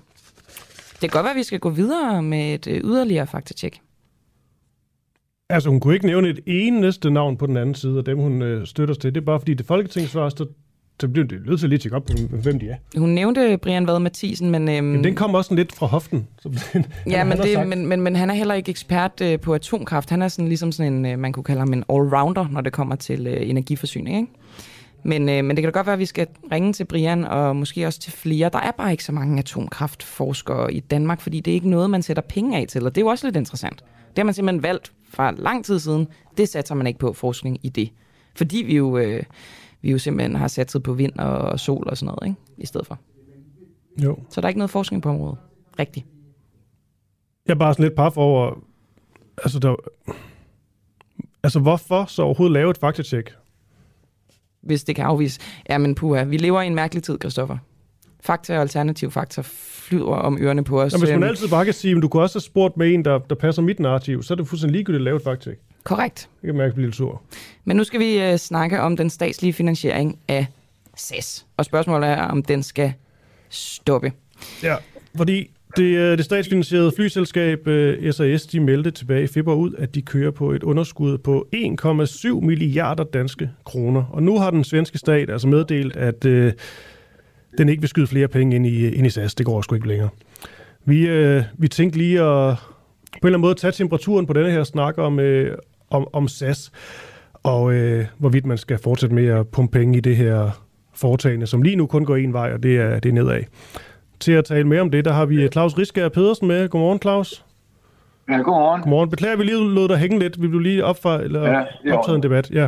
Det 0.91 0.99
kan 0.99 1.09
godt 1.09 1.23
være, 1.23 1.31
at 1.31 1.37
vi 1.37 1.43
skal 1.43 1.59
gå 1.59 1.69
videre 1.69 2.23
med 2.23 2.53
et 2.53 2.67
øh, 2.67 2.81
yderligere 2.83 3.27
faktatjek. 3.27 3.81
Altså, 5.49 5.69
hun 5.69 5.79
kunne 5.79 5.93
ikke 5.93 6.05
nævne 6.05 6.29
et 6.29 6.39
eneste 6.45 7.11
navn 7.11 7.37
på 7.37 7.45
den 7.45 7.57
anden 7.57 7.75
side 7.75 7.97
af 7.97 8.03
dem, 8.03 8.17
hun 8.17 8.41
øh, 8.41 8.67
støtter 8.67 8.95
til. 8.95 9.15
Det 9.15 9.21
er 9.21 9.25
bare 9.25 9.39
fordi, 9.39 9.53
det 9.53 9.65
folketingsvar, 9.65 10.29
så, 10.29 10.45
så 11.01 11.07
bliver 11.07 11.27
det 11.27 11.45
nødt 11.45 11.59
til 11.59 11.69
lige 11.69 11.77
at 11.77 11.81
tjekke 11.81 11.95
op 11.95 12.05
på, 12.05 12.13
hvem 12.29 12.59
de 12.59 12.69
er. 12.69 12.99
Hun 12.99 13.09
nævnte 13.09 13.57
Brian 13.57 13.87
Vad 13.87 13.99
Mathisen, 13.99 14.49
men... 14.49 14.61
Øhm, 14.61 14.75
Jamen, 14.75 15.03
den 15.03 15.15
kom 15.15 15.35
også 15.35 15.55
lidt 15.55 15.75
fra 15.75 15.85
hoften. 15.85 16.27
Som 16.41 16.53
ja, 17.07 17.23
men, 17.23 17.37
det, 17.37 17.67
men, 17.67 17.85
men, 17.85 18.01
men 18.01 18.15
han 18.15 18.29
er 18.29 18.33
heller 18.33 18.53
ikke 18.53 18.69
ekspert 18.69 19.21
øh, 19.21 19.39
på 19.39 19.53
atomkraft. 19.53 20.09
Han 20.09 20.21
er 20.21 20.27
sådan, 20.27 20.47
ligesom 20.47 20.71
sådan 20.71 20.93
en, 20.93 21.05
øh, 21.05 21.19
man 21.19 21.33
kunne 21.33 21.43
kalde 21.43 21.59
ham 21.59 21.73
en 21.73 21.83
allrounder, 21.89 22.47
når 22.51 22.61
det 22.61 22.73
kommer 22.73 22.95
til 22.95 23.27
øh, 23.27 23.49
energiforsyning, 23.49 24.17
ikke? 24.17 24.31
Men, 25.03 25.29
øh, 25.29 25.45
men 25.45 25.49
det 25.49 25.63
kan 25.63 25.73
da 25.73 25.79
godt 25.79 25.87
være, 25.87 25.93
at 25.93 25.99
vi 25.99 26.05
skal 26.05 26.27
ringe 26.51 26.73
til 26.73 26.85
Brian, 26.85 27.23
og 27.23 27.55
måske 27.55 27.87
også 27.87 27.99
til 27.99 28.11
flere. 28.11 28.49
Der 28.49 28.59
er 28.59 28.71
bare 28.71 28.91
ikke 28.91 29.03
så 29.03 29.11
mange 29.11 29.39
atomkraftforskere 29.39 30.73
i 30.73 30.79
Danmark, 30.79 31.21
fordi 31.21 31.39
det 31.39 31.51
er 31.51 31.55
ikke 31.55 31.69
noget, 31.69 31.89
man 31.89 32.01
sætter 32.01 32.23
penge 32.23 32.57
af 32.57 32.67
til, 32.67 32.85
og 32.85 32.95
det 32.95 33.01
er 33.01 33.05
jo 33.05 33.09
også 33.09 33.27
lidt 33.27 33.35
interessant. 33.35 33.83
Det 34.09 34.17
har 34.17 34.23
man 34.23 34.33
simpelthen 34.33 34.63
valgt 34.63 34.93
fra 35.09 35.31
lang 35.31 35.65
tid 35.65 35.79
siden. 35.79 36.07
Det 36.37 36.49
satser 36.49 36.75
man 36.75 36.87
ikke 36.87 36.99
på 36.99 37.13
forskning 37.13 37.59
i 37.63 37.69
det. 37.69 37.89
Fordi 38.35 38.57
vi 38.57 38.75
jo, 38.75 38.97
øh, 38.97 39.23
vi 39.81 39.91
jo 39.91 39.97
simpelthen 39.97 40.35
har 40.35 40.47
satset 40.47 40.83
på 40.83 40.93
vind 40.93 41.19
og 41.19 41.59
sol 41.59 41.87
og 41.89 41.97
sådan 41.97 42.15
noget, 42.15 42.29
ikke? 42.29 42.41
i 42.57 42.65
stedet 42.65 42.87
for. 42.87 42.99
Jo. 44.03 44.17
Så 44.29 44.41
der 44.41 44.47
er 44.47 44.49
ikke 44.49 44.59
noget 44.59 44.71
forskning 44.71 45.03
på 45.03 45.09
området. 45.09 45.37
Rigtigt. 45.79 46.05
Jeg 47.47 47.53
er 47.53 47.57
bare 47.57 47.73
sådan 47.73 47.83
lidt 47.83 47.95
paf 47.95 48.17
over, 48.17 48.63
altså, 49.43 49.59
der, 49.59 49.75
altså 51.43 51.59
hvorfor 51.59 52.05
så 52.05 52.21
overhovedet 52.21 52.53
lave 52.53 52.71
et 52.71 52.77
faktatjek? 52.77 53.33
Hvis 54.63 54.83
det 54.83 54.95
kan 54.95 55.05
afvise. 55.05 55.39
Ja, 55.69 55.77
men 55.77 55.95
puha, 55.95 56.23
vi 56.23 56.37
lever 56.37 56.61
i 56.61 56.67
en 56.67 56.75
mærkelig 56.75 57.03
tid, 57.03 57.17
Kristoffer. 57.17 57.57
Fakta 58.21 58.55
og 58.55 58.61
alternativ 58.61 59.11
fakta 59.11 59.41
flyder 59.45 60.05
om 60.05 60.37
ørerne 60.41 60.63
på 60.63 60.81
os. 60.81 60.93
Ja, 60.93 60.97
hvis 60.97 61.09
man 61.09 61.23
øhm, 61.23 61.29
altid 61.29 61.47
bare 61.47 61.65
kan 61.65 61.73
sige, 61.73 61.95
at 61.95 62.01
du 62.01 62.07
kunne 62.07 62.23
også 62.23 62.35
have 62.35 62.43
spurgt 62.43 62.77
med 62.77 62.93
en, 62.93 63.05
der, 63.05 63.19
der 63.19 63.35
passer 63.35 63.61
mit 63.61 63.79
narrativ, 63.79 64.23
så 64.23 64.33
er 64.33 64.35
det 64.35 64.47
fuldstændig 64.47 64.73
ligegyldigt 64.75 64.99
at 64.99 65.03
lave 65.03 65.15
et 65.15 65.23
fakta. 65.23 65.51
Korrekt. 65.83 66.29
Det 66.41 66.47
kan 66.47 66.55
mærke 66.55 66.73
blive 66.73 66.87
lidt 66.87 66.95
sur. 66.95 67.21
Men 67.65 67.77
nu 67.77 67.83
skal 67.83 67.99
vi 67.99 68.31
uh, 68.31 68.37
snakke 68.37 68.81
om 68.81 68.97
den 68.97 69.09
statslige 69.09 69.53
finansiering 69.53 70.19
af 70.27 70.45
SAS. 70.95 71.45
Og 71.57 71.65
spørgsmålet 71.65 72.09
er, 72.09 72.21
om 72.21 72.43
den 72.43 72.63
skal 72.63 72.93
stoppe. 73.49 74.11
Ja, 74.63 74.75
fordi 75.17 75.51
det, 75.77 75.97
øh, 75.97 76.17
det 76.17 76.25
statsfinansierede 76.25 76.91
flyselskab 76.95 77.67
øh, 77.67 78.13
SAS, 78.13 78.45
de 78.45 78.59
meldte 78.59 78.91
tilbage 78.91 79.23
i 79.23 79.27
februar 79.27 79.55
ud, 79.55 79.73
at 79.77 79.95
de 79.95 80.01
kører 80.01 80.31
på 80.31 80.51
et 80.51 80.63
underskud 80.63 81.17
på 81.17 81.47
1,7 81.55 82.45
milliarder 82.45 83.03
danske 83.03 83.49
kroner. 83.65 84.03
Og 84.11 84.23
nu 84.23 84.39
har 84.39 84.51
den 84.51 84.63
svenske 84.63 84.97
stat 84.97 85.29
altså 85.29 85.47
meddelt, 85.47 85.95
at 85.95 86.25
øh, 86.25 86.53
den 87.57 87.69
ikke 87.69 87.81
vil 87.81 87.89
skyde 87.89 88.07
flere 88.07 88.27
penge 88.27 88.55
ind 88.55 88.65
i, 88.65 88.89
ind 88.89 89.07
i 89.07 89.09
SAS. 89.09 89.35
Det 89.35 89.45
går 89.45 89.61
sgu 89.61 89.75
ikke 89.75 89.87
længere. 89.87 90.09
Vi, 90.85 91.07
øh, 91.07 91.43
vi 91.57 91.67
tænkte 91.67 91.97
lige 91.97 92.21
at 92.21 92.55
på 93.21 93.27
en 93.27 93.27
eller 93.27 93.37
anden 93.37 93.41
måde 93.41 93.55
tage 93.55 93.71
temperaturen 93.71 94.25
på 94.25 94.33
denne 94.33 94.51
her 94.51 94.63
snak 94.63 94.97
om, 94.97 95.19
øh, 95.19 95.57
om, 95.89 96.07
om 96.13 96.27
SAS, 96.27 96.71
og 97.33 97.73
øh, 97.73 98.05
hvorvidt 98.17 98.45
man 98.45 98.57
skal 98.57 98.77
fortsætte 98.77 99.15
med 99.15 99.27
at 99.27 99.47
pumpe 99.47 99.79
penge 99.79 99.97
i 99.97 100.01
det 100.01 100.17
her 100.17 100.63
foretagende, 100.93 101.47
som 101.47 101.61
lige 101.61 101.75
nu 101.75 101.85
kun 101.85 102.05
går 102.05 102.15
en 102.15 102.33
vej, 102.33 102.53
og 102.53 102.63
det 102.63 102.77
er, 102.77 102.99
det 102.99 103.09
er 103.09 103.13
nedad. 103.13 103.43
Til 104.19 104.31
at 104.31 104.45
tale 104.45 104.67
mere 104.67 104.81
om 104.81 104.91
det, 104.91 105.05
der 105.05 105.13
har 105.13 105.25
vi 105.25 105.47
Claus 105.47 105.77
Riskær 105.77 106.09
Pedersen 106.09 106.47
med. 106.47 106.69
Godmorgen, 106.69 106.99
Claus. 107.01 107.45
Ja, 108.29 108.33
godmorgen. 108.37 108.81
Godmorgen. 108.81 109.09
Beklager, 109.09 109.35
vi 109.35 109.43
lige 109.43 109.73
lod 109.73 109.87
dig 109.87 109.97
hænge 109.97 110.19
lidt. 110.19 110.41
Vi 110.41 110.47
blev 110.47 110.59
lige 110.59 110.85
op 110.85 111.01
for, 111.01 111.15
eller 111.15 111.49
Ja, 111.85 111.97
optaget 111.97 112.15
en 112.15 112.23
debat. 112.23 112.51
Ja. 112.51 112.67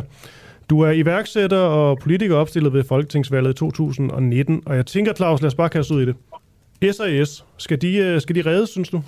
Du 0.70 0.80
er 0.80 0.90
iværksætter 0.90 1.58
og 1.58 1.98
politiker 1.98 2.36
opstillet 2.36 2.72
ved 2.72 2.84
Folketingsvalget 2.84 3.50
i 3.50 3.54
2019, 3.54 4.62
og 4.66 4.76
jeg 4.76 4.86
tænker, 4.86 5.14
Claus, 5.14 5.42
lad 5.42 5.46
os 5.46 5.54
bare 5.54 5.68
kaste 5.68 5.94
ud 5.94 6.02
i 6.02 6.06
det. 6.06 6.16
SAS, 6.94 7.44
skal 7.56 7.82
de, 7.82 7.96
øh, 7.96 8.20
skal 8.20 8.34
de 8.34 8.42
reddes, 8.42 8.70
synes 8.70 8.88
du? 8.88 9.02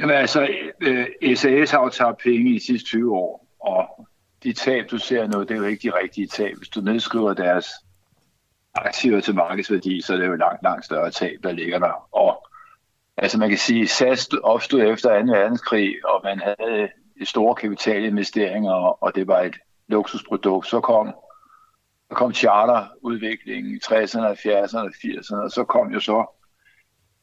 Jamen 0.00 0.16
altså, 0.16 0.48
øh, 0.80 1.06
SAS 1.36 1.70
har 1.70 1.82
jo 1.82 1.88
taget 1.88 2.16
penge 2.24 2.50
i 2.50 2.54
de 2.54 2.66
sidste 2.66 2.88
20 2.88 3.14
år, 3.16 3.46
og 3.60 4.06
de 4.44 4.52
tab, 4.52 4.84
du 4.90 4.98
ser 4.98 5.26
nu, 5.26 5.40
det 5.40 5.50
er 5.50 5.56
jo 5.56 5.64
ikke 5.64 5.88
de 5.88 5.92
rigtige 6.02 6.26
tab. 6.26 6.56
Hvis 6.56 6.68
du 6.68 6.80
nedskriver 6.80 7.34
deres 7.34 7.66
aktiver 8.86 9.20
til 9.20 9.34
markedsværdi, 9.34 10.00
så 10.00 10.12
er 10.14 10.16
det 10.16 10.26
jo 10.26 10.34
langt, 10.34 10.62
langt 10.62 10.84
større 10.84 11.10
tab, 11.10 11.36
der 11.42 11.52
ligger 11.52 11.78
der. 11.78 12.14
Og 12.14 12.48
altså 13.16 13.38
man 13.38 13.48
kan 13.48 13.58
sige, 13.58 13.88
SAS 13.88 14.28
opstod 14.42 14.82
efter 14.82 15.22
2. 15.22 15.32
verdenskrig, 15.32 15.94
og 16.04 16.20
man 16.24 16.40
havde 16.40 16.88
øh, 17.20 17.26
store 17.26 17.54
kapitalinvesteringer, 17.54 19.02
og 19.02 19.14
det 19.14 19.26
var 19.26 19.40
et 19.40 19.56
luksusprodukt. 19.88 20.66
Så 20.66 20.80
kom, 20.80 21.06
så 22.10 22.14
kom 22.14 22.34
charterudviklingen 22.34 23.74
i 23.74 23.78
60'erne, 23.84 24.26
70'erne 24.26 24.78
og 24.78 24.92
80'erne, 25.04 25.36
og 25.44 25.50
så 25.50 25.64
kom 25.64 25.92
jo 25.92 26.00
så 26.00 26.38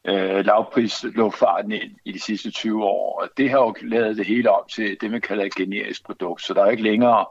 øh, 0.08 0.46
lavprisluftfarten 0.46 1.72
ind 1.72 1.92
i 2.06 2.12
de 2.12 2.20
sidste 2.20 2.52
20 2.52 2.84
år. 2.84 3.22
Og 3.22 3.30
det 3.38 3.50
har 3.50 3.58
jo 3.60 3.76
lavet 3.82 4.18
det 4.18 4.26
hele 4.26 4.52
om 4.52 4.64
til 4.70 4.98
det, 5.02 5.12
man 5.12 5.22
kalder 5.22 5.44
et 5.44 5.56
generisk 5.56 6.06
produkt. 6.06 6.42
Så 6.42 6.54
der 6.54 6.66
er 6.66 6.70
ikke 6.70 6.84
længere, 6.84 7.26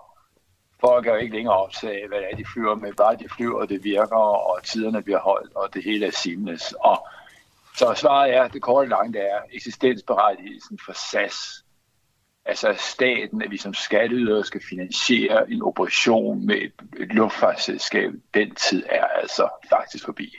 folk 0.86 1.06
er 1.06 1.10
jo 1.10 1.18
ikke 1.18 1.36
længere 1.36 1.56
optaget 1.56 1.94
af, 1.94 2.08
hvad 2.08 2.18
det 2.18 2.28
er, 2.32 2.36
de 2.36 2.44
flyver 2.52 2.74
med. 2.74 2.92
Bare 2.92 3.16
de 3.16 3.28
flyver, 3.36 3.60
og 3.60 3.68
det 3.68 3.84
virker, 3.84 4.16
og 4.50 4.62
tiderne 4.62 5.02
bliver 5.02 5.20
holdt, 5.20 5.56
og 5.56 5.74
det 5.74 5.84
hele 5.84 6.06
er 6.06 6.10
seamless. 6.10 6.72
Og 6.72 7.08
så 7.76 7.94
svaret 7.94 8.34
er, 8.34 8.48
det 8.48 8.62
korte 8.62 8.88
lange, 8.88 9.12
det 9.12 9.22
er 9.22 9.40
eksistensberettigelsen 9.52 10.78
for 10.84 10.92
SAS. 10.92 11.64
Altså 12.46 12.74
staten, 12.78 13.42
at 13.42 13.50
vi 13.50 13.56
som 13.56 13.74
skatteydere 13.74 14.44
skal 14.44 14.60
finansiere 14.68 15.50
en 15.50 15.62
operation 15.62 16.46
med 16.46 16.56
et 16.96 17.14
luftfartsselskab, 17.14 18.12
den 18.34 18.54
tid 18.54 18.82
er 18.88 19.04
altså 19.04 19.48
faktisk 19.70 20.04
forbi. 20.04 20.36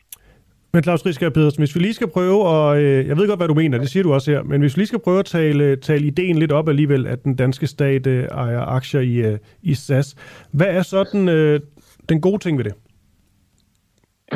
Men 0.75 0.83
Claus 0.83 1.05
Rieskær 1.05 1.29
Pedersen, 1.29 1.61
hvis 1.61 1.75
vi 1.75 1.79
lige 1.79 1.93
skal 1.93 2.07
prøve, 2.07 2.45
og 2.45 2.77
øh, 2.81 3.07
jeg 3.07 3.17
ved 3.17 3.27
godt, 3.27 3.39
hvad 3.39 3.47
du 3.47 3.53
mener, 3.53 3.77
det 3.77 3.89
siger 3.89 4.03
du 4.03 4.13
også 4.13 4.31
her, 4.31 4.43
men 4.43 4.61
hvis 4.61 4.75
vi 4.75 4.79
lige 4.79 4.87
skal 4.87 4.99
prøve 4.99 5.19
at 5.19 5.25
tale, 5.25 5.75
tale 5.75 6.07
ideen 6.07 6.37
lidt 6.37 6.51
op 6.51 6.69
alligevel, 6.69 7.07
at 7.07 7.23
den 7.23 7.35
danske 7.35 7.67
stat 7.67 8.07
øh, 8.07 8.23
ejer 8.25 8.61
aktier 8.61 9.01
i, 9.01 9.15
øh, 9.15 9.37
i 9.61 9.73
SAS, 9.73 10.15
hvad 10.51 10.67
er 10.67 10.81
så 10.81 11.03
den, 11.11 11.29
øh, 11.29 11.59
den 12.09 12.21
gode 12.21 12.37
ting 12.37 12.57
ved 12.57 12.65
det? 12.65 12.73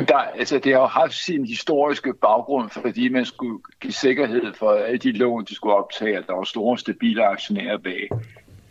Der, 0.08 0.16
altså, 0.16 0.58
det 0.58 0.72
har 0.72 0.80
jo 0.80 0.86
haft 0.86 1.14
sin 1.14 1.46
historiske 1.46 2.14
baggrund, 2.22 2.70
fordi 2.70 3.08
man 3.08 3.24
skulle 3.24 3.58
give 3.80 3.92
sikkerhed 3.92 4.54
for 4.58 4.70
alle 4.70 4.98
de 4.98 5.12
lån, 5.12 5.44
de 5.44 5.54
skulle 5.54 5.74
optage, 5.74 6.18
at 6.18 6.24
der 6.26 6.34
var 6.34 6.44
store, 6.44 6.78
stabile 6.78 7.24
aktionærer 7.24 7.78
bag. 7.78 8.08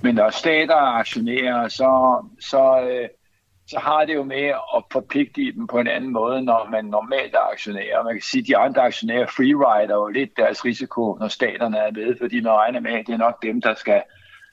Men 0.01 0.15
når 0.15 0.29
stater 0.29 0.75
er 0.75 0.99
aktionærer, 0.99 1.67
så, 1.67 2.23
så, 2.39 2.87
øh, 2.91 3.09
så 3.69 3.79
har 3.79 4.05
det 4.05 4.15
jo 4.15 4.23
med 4.23 4.45
at 4.75 4.83
forpligte 4.91 5.41
dem 5.41 5.67
på 5.67 5.79
en 5.79 5.87
anden 5.87 6.13
måde, 6.13 6.41
når 6.41 6.69
man 6.71 6.85
normalt 6.85 7.35
er 7.35 7.51
aktionærer. 7.51 8.03
Man 8.03 8.13
kan 8.13 8.21
sige, 8.21 8.41
at 8.41 8.47
de 8.47 8.57
andre 8.57 8.81
aktionærer 8.81 9.25
freerider 9.25 9.95
jo 9.95 10.07
lidt 10.07 10.37
deres 10.37 10.65
risiko, 10.65 11.17
når 11.19 11.27
staterne 11.27 11.77
er 11.77 11.91
med, 11.91 12.15
fordi 12.21 12.41
man 12.41 12.51
regner 12.51 12.79
med, 12.79 12.91
at 12.91 13.07
det 13.07 13.13
er 13.13 13.17
nok 13.17 13.43
dem, 13.43 13.61
der 13.61 13.73
skal 13.73 14.03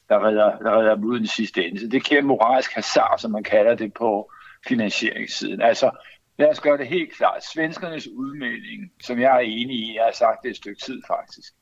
der 0.09 0.27
redder, 0.27 0.59
der 0.59 0.79
redder 0.79 0.95
dem 0.95 1.05
ud 1.05 1.17
i 1.17 1.19
den 1.19 1.27
sidste 1.27 1.67
ende. 1.67 1.81
Så 1.81 1.87
det 1.87 2.05
giver 2.05 2.23
moralsk 2.23 2.73
hasard, 2.73 3.19
som 3.19 3.31
man 3.31 3.43
kalder 3.43 3.75
det 3.75 3.95
på 3.95 4.33
finansieringssiden. 4.69 5.61
Altså, 5.61 5.91
lad 6.39 6.49
os 6.49 6.61
gøre 6.61 6.79
det 6.79 6.87
helt 6.87 7.13
klart. 7.13 7.45
Svenskernes 7.45 8.09
udmelding, 8.09 8.93
som 9.03 9.21
jeg 9.21 9.37
er 9.37 9.41
enig 9.41 9.77
i, 9.77 9.97
jeg 9.97 10.05
har 10.05 10.13
sagt 10.13 10.43
det 10.43 10.51
et 10.51 10.57
stykke 10.57 10.81
tid 10.81 11.03
faktisk, 11.07 11.53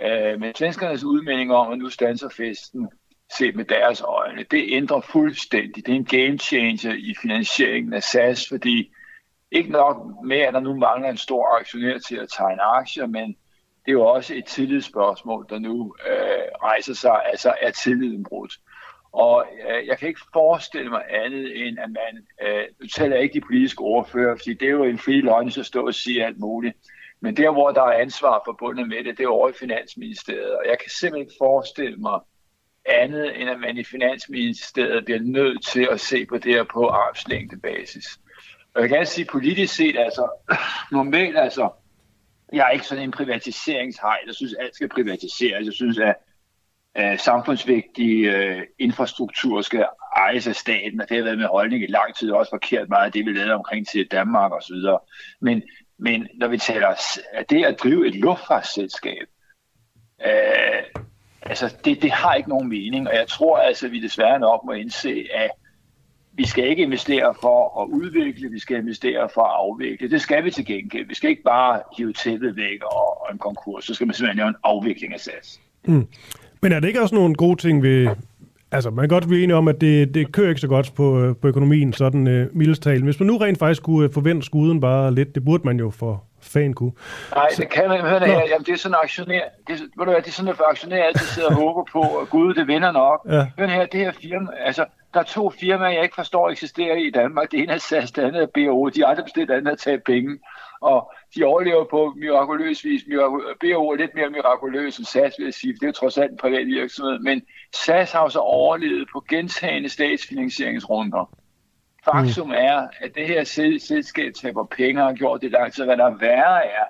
øh, 0.00 0.40
men 0.40 0.54
svenskernes 0.54 1.04
udmelding 1.04 1.52
om, 1.52 1.72
at 1.72 1.78
nu 1.78 1.88
stanser 1.88 2.28
festen, 2.28 2.88
set 3.38 3.56
med 3.56 3.64
deres 3.64 4.00
øjne, 4.00 4.42
det 4.50 4.64
ændrer 4.68 5.00
fuldstændig. 5.00 5.86
Det 5.86 5.92
er 5.92 5.96
en 5.96 6.04
game 6.04 6.38
changer 6.38 6.92
i 6.92 7.14
finansieringen 7.22 7.92
af 7.92 8.02
SAS, 8.02 8.48
fordi 8.48 8.92
ikke 9.50 9.70
nok 9.70 9.96
med, 10.24 10.38
at 10.38 10.54
der 10.54 10.60
nu 10.60 10.76
mangler 10.76 11.10
en 11.10 11.16
stor 11.16 11.58
aktionær 11.58 11.98
til 11.98 12.16
at 12.16 12.28
tegne 12.28 12.62
aktier, 12.62 13.06
men 13.06 13.36
det 13.84 13.88
er 13.88 13.92
jo 13.92 14.06
også 14.06 14.34
et 14.34 14.44
tillidsspørgsmål, 14.44 15.46
der 15.50 15.58
nu 15.58 15.94
øh, 16.10 16.44
rejser 16.62 16.94
sig, 16.94 17.22
altså 17.26 17.54
er 17.60 17.70
tilliden 17.70 18.24
brudt. 18.24 18.52
Og 19.12 19.46
øh, 19.68 19.86
jeg 19.86 19.98
kan 19.98 20.08
ikke 20.08 20.20
forestille 20.32 20.90
mig 20.90 21.02
andet 21.10 21.66
end, 21.66 21.78
at 21.78 21.90
man, 21.90 22.26
øh, 22.42 22.64
nu 22.80 22.86
taler 22.86 23.16
jeg 23.16 23.22
ikke 23.22 23.40
de 23.40 23.46
politiske 23.46 23.80
ordfører, 23.80 24.36
fordi 24.36 24.54
det 24.54 24.66
er 24.66 24.72
jo 24.72 24.84
en 24.84 24.98
fri 24.98 25.20
løgn 25.20 25.48
at 25.58 25.66
stå 25.66 25.86
og 25.86 25.94
sige 25.94 26.24
alt 26.24 26.38
muligt, 26.38 26.76
men 27.20 27.36
der, 27.36 27.50
hvor 27.50 27.70
der 27.70 27.82
er 27.82 28.00
ansvar 28.00 28.42
forbundet 28.44 28.88
med 28.88 29.04
det, 29.04 29.18
det 29.18 29.24
er 29.24 29.28
over 29.28 29.48
i 29.48 29.52
Finansministeriet, 29.52 30.56
og 30.56 30.64
jeg 30.66 30.78
kan 30.78 30.90
simpelthen 30.90 31.26
ikke 31.26 31.34
forestille 31.38 31.96
mig 31.96 32.20
andet, 32.86 33.40
end 33.40 33.50
at 33.50 33.60
man 33.60 33.76
i 33.76 33.84
Finansministeriet 33.84 35.04
bliver 35.04 35.20
nødt 35.20 35.66
til 35.66 35.88
at 35.90 36.00
se 36.00 36.26
på 36.26 36.38
det 36.38 36.54
her 36.54 36.64
på 36.64 36.88
armslængdebasis. 36.88 38.06
Og 38.74 38.80
jeg 38.80 38.88
kan 38.88 39.06
sige 39.06 39.24
politisk 39.24 39.74
set, 39.74 39.96
altså 39.98 40.28
normalt 40.92 41.38
altså, 41.38 41.70
jeg 42.52 42.66
er 42.66 42.70
ikke 42.70 42.86
sådan 42.86 43.04
en 43.04 43.10
privatiseringshej, 43.10 44.18
der 44.26 44.32
synes, 44.32 44.54
at 44.54 44.64
alt 44.64 44.74
skal 44.74 44.88
privatiseres. 44.88 45.66
Jeg 45.66 45.72
synes, 45.72 45.98
at 45.98 46.14
uh, 46.98 47.18
samfundsvigtig 47.18 48.28
uh, 48.28 48.34
øh, 48.34 48.62
infrastruktur 48.78 49.62
skal 49.62 49.86
ejes 50.16 50.46
af 50.46 50.56
staten, 50.56 51.00
og 51.00 51.08
det 51.08 51.16
har 51.16 51.24
været 51.24 51.38
med 51.38 51.46
holdning 51.46 51.82
i 51.82 51.86
lang 51.86 52.16
tid, 52.16 52.30
også 52.30 52.50
forkert 52.50 52.88
meget 52.88 53.06
af 53.06 53.12
det, 53.12 53.26
vi 53.26 53.32
lavede 53.32 53.54
omkring 53.54 53.88
til 53.88 54.06
Danmark 54.10 54.52
osv. 54.52 54.76
Men, 55.40 55.62
men 55.98 56.28
når 56.34 56.48
vi 56.48 56.58
taler 56.58 56.94
af 57.32 57.46
det 57.46 57.64
at 57.64 57.80
drive 57.82 58.08
et 58.08 58.14
luftfartsselskab, 58.14 59.26
uh, 60.24 61.02
altså 61.50 61.76
det, 61.84 62.02
det 62.02 62.10
har 62.10 62.34
ikke 62.34 62.48
nogen 62.48 62.68
mening, 62.68 63.08
og 63.08 63.14
jeg 63.14 63.26
tror 63.28 63.58
altså, 63.58 63.86
at 63.86 63.92
vi 63.92 64.00
desværre 64.00 64.38
nok 64.38 64.60
må 64.64 64.72
indse, 64.72 65.26
at 65.34 65.50
vi 66.32 66.46
skal 66.46 66.68
ikke 66.70 66.82
investere 66.82 67.34
for 67.40 67.82
at 67.82 67.86
udvikle, 67.88 68.50
vi 68.50 68.58
skal 68.58 68.76
investere 68.76 69.28
for 69.34 69.40
at 69.40 69.54
afvikle. 69.54 70.10
Det 70.10 70.20
skal 70.20 70.44
vi 70.44 70.50
til 70.50 70.66
gengæld. 70.66 71.08
Vi 71.08 71.14
skal 71.14 71.30
ikke 71.30 71.42
bare 71.42 71.80
hive 71.98 72.12
tæppet 72.12 72.56
væk 72.56 72.82
og, 72.82 73.22
og 73.22 73.32
en 73.32 73.38
konkurs, 73.38 73.84
så 73.84 73.94
skal 73.94 74.06
man 74.06 74.14
simpelthen 74.14 74.36
lave 74.36 74.48
en 74.48 74.54
afvikling 74.64 75.14
af 75.14 75.20
SAS. 75.20 75.60
Mm. 75.84 76.06
Men 76.62 76.72
er 76.72 76.80
det 76.80 76.88
ikke 76.88 77.02
også 77.02 77.14
nogle 77.14 77.34
gode 77.34 77.60
ting 77.60 77.82
ved... 77.82 78.08
Altså, 78.72 78.90
man 78.90 79.02
kan 79.02 79.08
godt 79.08 79.26
blive 79.26 79.42
enige 79.42 79.56
om, 79.56 79.68
at 79.68 79.80
det, 79.80 80.14
det 80.14 80.32
kører 80.32 80.48
ikke 80.48 80.60
så 80.60 80.68
godt 80.68 80.92
på, 80.96 81.20
øh, 81.20 81.36
på 81.36 81.48
økonomien, 81.48 81.92
sådan 81.92 82.26
øh, 82.26 82.46
uh, 82.46 82.56
mildestalen. 82.56 83.02
Hvis 83.02 83.20
man 83.20 83.26
nu 83.26 83.36
rent 83.36 83.58
faktisk 83.58 83.82
kunne 83.82 84.04
øh, 84.04 84.12
forvente 84.12 84.46
skuden 84.46 84.80
bare 84.80 85.14
lidt, 85.14 85.34
det 85.34 85.44
burde 85.44 85.62
man 85.64 85.78
jo 85.78 85.90
for 85.90 86.24
fan 86.42 86.74
kunne. 86.74 86.92
Nej, 87.34 87.48
det 87.56 87.70
kan 87.70 87.88
man 87.88 88.00
høre 88.00 88.26
her. 88.26 88.40
Jamen, 88.48 88.66
det 88.66 88.72
er 88.72 88.76
sådan 88.76 88.96
aktionær. 89.02 89.42
Det, 89.66 89.72
er, 89.72 89.78
ved 89.78 90.06
du 90.06 90.10
hvad, 90.10 90.22
det 90.22 90.28
er 90.28 90.32
sådan, 90.32 90.48
at 90.52 90.60
aktionærer 90.68 91.04
altid 91.04 91.26
sidder 91.26 91.48
og 91.48 91.54
håber 91.54 91.84
på, 91.92 92.16
at 92.18 92.28
Gud, 92.30 92.54
det 92.54 92.68
vinder 92.68 92.92
nok. 92.92 93.26
Ja. 93.28 93.46
Hør 93.58 93.66
her, 93.66 93.86
det 93.86 94.00
her 94.00 94.12
firma, 94.12 94.50
altså, 94.64 94.84
der 95.14 95.20
er 95.20 95.24
to 95.24 95.50
firmaer, 95.50 95.90
jeg 95.90 96.02
ikke 96.02 96.14
forstår 96.14 96.50
eksisterer 96.50 96.96
i 96.96 97.10
Danmark. 97.10 97.50
Det 97.50 97.60
ene 97.60 97.72
er 97.72 97.78
SAS, 97.78 98.12
det 98.12 98.22
andet 98.22 98.42
er 98.42 98.46
BO. 98.46 98.88
De 98.88 99.06
andre 99.06 99.22
bestemt 99.22 99.50
andet 99.50 99.72
at 99.72 99.78
tage 99.78 100.00
penge. 100.00 100.38
Og 100.80 101.12
de 101.34 101.44
overlever 101.44 101.84
på 101.84 102.12
mirakuløs 102.16 102.84
vis. 102.84 103.02
BO 103.60 103.90
er 103.90 103.96
lidt 103.96 104.14
mere 104.14 104.30
mirakuløs 104.30 104.98
end 104.98 105.06
SAS, 105.06 105.34
vil 105.38 105.44
jeg 105.44 105.54
sige. 105.54 105.72
Det 105.72 105.82
er 105.82 105.86
jo 105.86 105.92
trods 105.92 106.18
alt 106.18 106.30
en 106.30 106.36
privat 106.36 106.66
virksomhed. 106.66 107.18
Men 107.18 107.42
SAS 107.74 108.12
har 108.12 108.22
jo 108.22 108.28
så 108.28 108.38
overlevet 108.38 109.08
på 109.12 109.24
gentagende 109.28 109.88
statsfinansieringsrunder. 109.88 111.30
Faktum 112.04 112.50
er, 112.50 112.88
at 113.00 113.14
det 113.14 113.26
her 113.26 113.44
selskab 113.78 114.34
taber 114.34 114.64
penge 114.64 115.02
og 115.02 115.08
har 115.08 115.14
gjort 115.14 115.40
det 115.40 115.50
langt, 115.50 115.74
så 115.74 115.84
hvad 115.84 115.96
der 115.96 116.16
værre 116.16 116.66
er, 116.66 116.84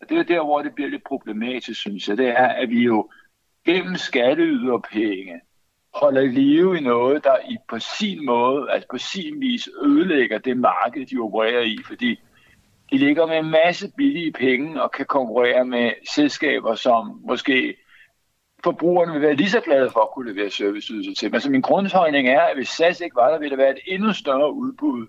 og 0.00 0.08
det 0.08 0.18
er 0.18 0.22
der, 0.22 0.44
hvor 0.44 0.62
det 0.62 0.74
bliver 0.74 0.90
lidt 0.90 1.04
problematisk, 1.04 1.80
synes 1.80 2.08
jeg, 2.08 2.16
det 2.16 2.28
er, 2.28 2.46
at 2.46 2.70
vi 2.70 2.82
jo 2.82 3.10
gennem 3.66 3.96
skatteyderpenge 3.96 5.40
holder 5.94 6.22
live 6.22 6.78
i 6.78 6.80
noget, 6.80 7.24
der 7.24 7.36
i 7.50 7.56
på 7.68 7.78
sin 7.78 8.26
måde, 8.26 8.70
altså 8.70 8.88
på 8.90 8.98
sin 8.98 9.40
vis 9.40 9.68
ødelægger 9.82 10.38
det 10.38 10.56
marked, 10.56 11.06
de 11.06 11.18
opererer 11.18 11.62
i, 11.62 11.78
fordi 11.86 12.20
de 12.90 12.98
ligger 12.98 13.26
med 13.26 13.38
en 13.38 13.50
masse 13.50 13.92
billige 13.96 14.32
penge 14.32 14.82
og 14.82 14.92
kan 14.92 15.06
konkurrere 15.06 15.64
med 15.64 15.92
selskaber, 16.14 16.74
som 16.74 17.20
måske 17.24 17.76
forbrugerne 18.64 19.12
vil 19.12 19.22
være 19.22 19.34
lige 19.34 19.50
så 19.50 19.60
glade 19.60 19.90
for 19.90 20.00
at 20.00 20.08
kunne 20.14 20.32
levere 20.32 20.50
serviceydelser 20.50 21.14
til. 21.14 21.28
Men 21.28 21.34
altså 21.34 21.50
min 21.50 21.60
grundholdning 21.60 22.28
er, 22.28 22.40
at 22.40 22.56
hvis 22.56 22.68
SAS 22.68 23.00
ikke 23.00 23.16
var 23.16 23.30
der, 23.30 23.38
ville 23.38 23.56
der 23.56 23.62
være 23.62 23.70
et 23.70 23.78
endnu 23.86 24.12
større 24.12 24.52
udbud 24.54 25.06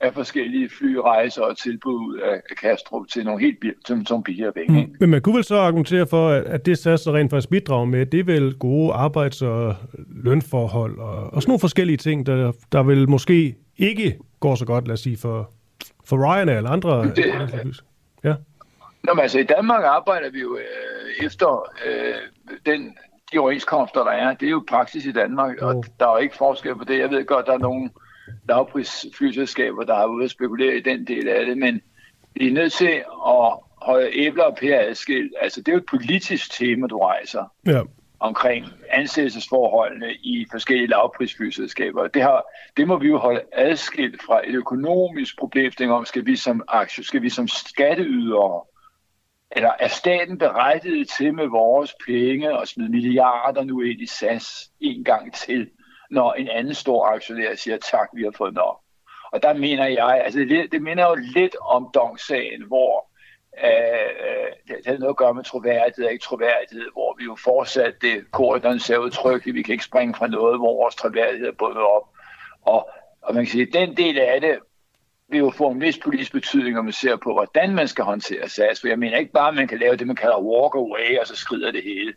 af 0.00 0.14
forskellige 0.14 0.68
flyrejser 0.78 1.42
og 1.42 1.58
tilbud 1.58 2.18
af 2.18 2.56
Kastrup 2.62 3.08
til 3.08 3.24
nogle 3.24 3.40
helt 3.40 3.58
som, 3.86 4.06
som 4.06 4.22
billigere 4.22 4.52
penge. 4.52 4.86
Mm. 4.86 4.96
Men 5.00 5.10
man 5.10 5.22
kunne 5.22 5.34
vel 5.34 5.44
så 5.44 5.56
argumentere 5.56 6.06
for, 6.06 6.28
at 6.30 6.66
det 6.66 6.78
SAS 6.78 7.00
så 7.00 7.12
rent 7.12 7.30
faktisk 7.30 7.50
bidrager 7.50 7.84
med, 7.84 8.06
det 8.06 8.20
er 8.20 8.24
vel 8.24 8.54
gode 8.54 8.92
arbejds- 8.92 9.42
og 9.42 9.74
lønforhold 10.24 10.98
og, 10.98 11.34
og 11.34 11.42
sådan 11.42 11.50
nogle 11.50 11.60
forskellige 11.60 11.96
ting, 11.96 12.26
der, 12.26 12.52
der 12.72 12.82
vil 12.82 13.08
måske 13.08 13.54
ikke 13.76 14.18
går 14.40 14.54
så 14.54 14.66
godt, 14.66 14.86
lad 14.86 14.92
os 14.92 15.00
sige, 15.00 15.16
for, 15.16 15.50
for 16.04 16.16
Ryanair 16.16 16.56
eller 16.56 16.70
andre. 16.70 17.04
Det, 17.04 17.82
ja. 18.24 18.34
Nå, 19.04 19.14
men 19.14 19.22
altså 19.22 19.38
i 19.38 19.42
Danmark 19.42 19.84
arbejder 19.84 20.30
vi 20.30 20.40
jo 20.40 20.56
øh, 20.56 21.03
efter 21.22 21.70
øh, 21.86 22.14
den, 22.66 22.96
de 23.32 23.38
overenskomster, 23.38 24.04
der 24.04 24.10
er. 24.10 24.34
Det 24.34 24.46
er 24.46 24.50
jo 24.50 24.64
praksis 24.68 25.06
i 25.06 25.12
Danmark, 25.12 25.62
og 25.62 25.84
der 26.00 26.06
er 26.06 26.10
jo 26.12 26.16
ikke 26.18 26.36
forskel 26.36 26.76
på 26.76 26.84
det. 26.84 26.98
Jeg 26.98 27.10
ved 27.10 27.24
godt, 27.26 27.46
der 27.46 27.52
er 27.52 27.58
nogle 27.58 27.90
lavprisflyselskaber, 28.48 29.82
der 29.84 29.94
er 29.94 30.06
ude 30.06 30.24
at 30.24 30.30
spekulere 30.30 30.76
i 30.76 30.80
den 30.80 31.06
del 31.06 31.28
af 31.28 31.46
det, 31.46 31.58
men 31.58 31.80
vi 32.34 32.48
er 32.48 32.52
nødt 32.52 32.72
til 32.72 33.02
at 33.26 33.58
holde 33.82 34.10
æbler 34.12 34.44
og 34.44 34.56
pærer 34.56 34.88
adskilt. 34.88 35.32
Altså, 35.40 35.60
det 35.60 35.68
er 35.68 35.72
jo 35.72 35.78
et 35.78 35.86
politisk 35.86 36.58
tema, 36.58 36.86
du 36.86 36.98
rejser 36.98 37.44
Ja. 37.66 37.80
omkring 38.20 38.66
ansættelsesforholdene 38.90 40.12
i 40.14 40.46
forskellige 40.50 40.86
lavprisflyselskaber. 40.88 42.06
Det, 42.06 42.22
har, 42.22 42.44
det 42.76 42.88
må 42.88 42.98
vi 42.98 43.08
jo 43.08 43.18
holde 43.18 43.40
adskilt 43.52 44.22
fra 44.22 44.40
et 44.48 44.54
økonomisk 44.54 45.38
problemstilling 45.38 45.92
om, 45.92 46.04
skal 46.04 46.26
vi 46.26 46.36
som 46.36 46.62
aktie, 46.68 47.04
skal 47.04 47.22
vi 47.22 47.28
som 47.28 47.48
skatteydere, 47.48 48.62
eller 49.56 49.72
er 49.78 49.88
staten 49.88 50.38
berettiget 50.38 51.08
til 51.08 51.34
med 51.34 51.46
vores 51.46 51.94
penge 52.06 52.58
og 52.58 52.68
smide 52.68 52.88
milliarder 52.88 53.64
nu 53.64 53.80
ind 53.80 54.00
i 54.00 54.06
SAS 54.06 54.70
en 54.80 55.04
gang 55.04 55.34
til, 55.34 55.70
når 56.10 56.32
en 56.32 56.48
anden 56.48 56.74
stor 56.74 57.06
aktionær 57.06 57.54
siger, 57.54 57.76
tak, 57.76 58.08
vi 58.14 58.22
har 58.22 58.32
fået 58.36 58.54
nok. 58.54 58.80
Og 59.32 59.42
der 59.42 59.54
mener 59.54 59.86
jeg, 59.86 60.22
altså 60.24 60.38
det, 60.38 60.72
det 60.72 60.82
minder 60.82 61.08
jo 61.08 61.14
lidt 61.14 61.56
om 61.60 61.90
Dong-sagen, 61.94 62.62
hvor 62.66 63.10
øh, 63.64 63.70
øh 63.70 64.50
det, 64.68 64.76
det 64.84 64.86
har 64.86 64.98
noget 64.98 65.10
at 65.10 65.16
gøre 65.16 65.34
med 65.34 65.44
troværdighed 65.44 66.04
og 66.04 66.12
ikke 66.12 66.22
troværdighed, 66.22 66.86
hvor 66.92 67.16
vi 67.18 67.24
jo 67.24 67.36
fortsat 67.44 67.94
det 68.02 68.30
korridoren 68.30 68.80
ser 68.80 68.98
udtrykkeligt, 68.98 69.54
vi 69.54 69.62
kan 69.62 69.72
ikke 69.72 69.84
springe 69.84 70.14
fra 70.14 70.26
noget, 70.26 70.58
hvor 70.58 70.74
vores 70.82 70.94
troværdighed 70.94 71.48
er 71.48 71.52
bundet 71.58 71.82
op. 71.82 72.08
Og, 72.62 72.90
og 73.22 73.34
man 73.34 73.44
kan 73.44 73.50
sige, 73.52 73.66
at 73.66 73.72
den 73.72 73.96
del 73.96 74.18
af 74.18 74.40
det 74.40 74.58
vil 75.28 75.38
jo 75.38 75.50
få 75.50 75.70
en 75.70 75.80
vis 75.80 75.98
politisk 75.98 76.32
betydning, 76.32 76.74
når 76.74 76.82
man 76.82 76.92
ser 76.92 77.16
på, 77.16 77.32
hvordan 77.32 77.74
man 77.74 77.88
skal 77.88 78.04
håndtere 78.04 78.48
SAS. 78.48 78.80
For 78.80 78.88
jeg 78.88 78.98
mener 78.98 79.18
ikke 79.18 79.32
bare, 79.32 79.48
at 79.48 79.54
man 79.54 79.68
kan 79.68 79.78
lave 79.78 79.96
det, 79.96 80.06
man 80.06 80.16
kalder 80.16 80.38
walk 80.40 80.74
away, 80.74 81.18
og 81.20 81.26
så 81.26 81.36
skrider 81.36 81.70
det 81.72 81.82
hele. 81.82 82.14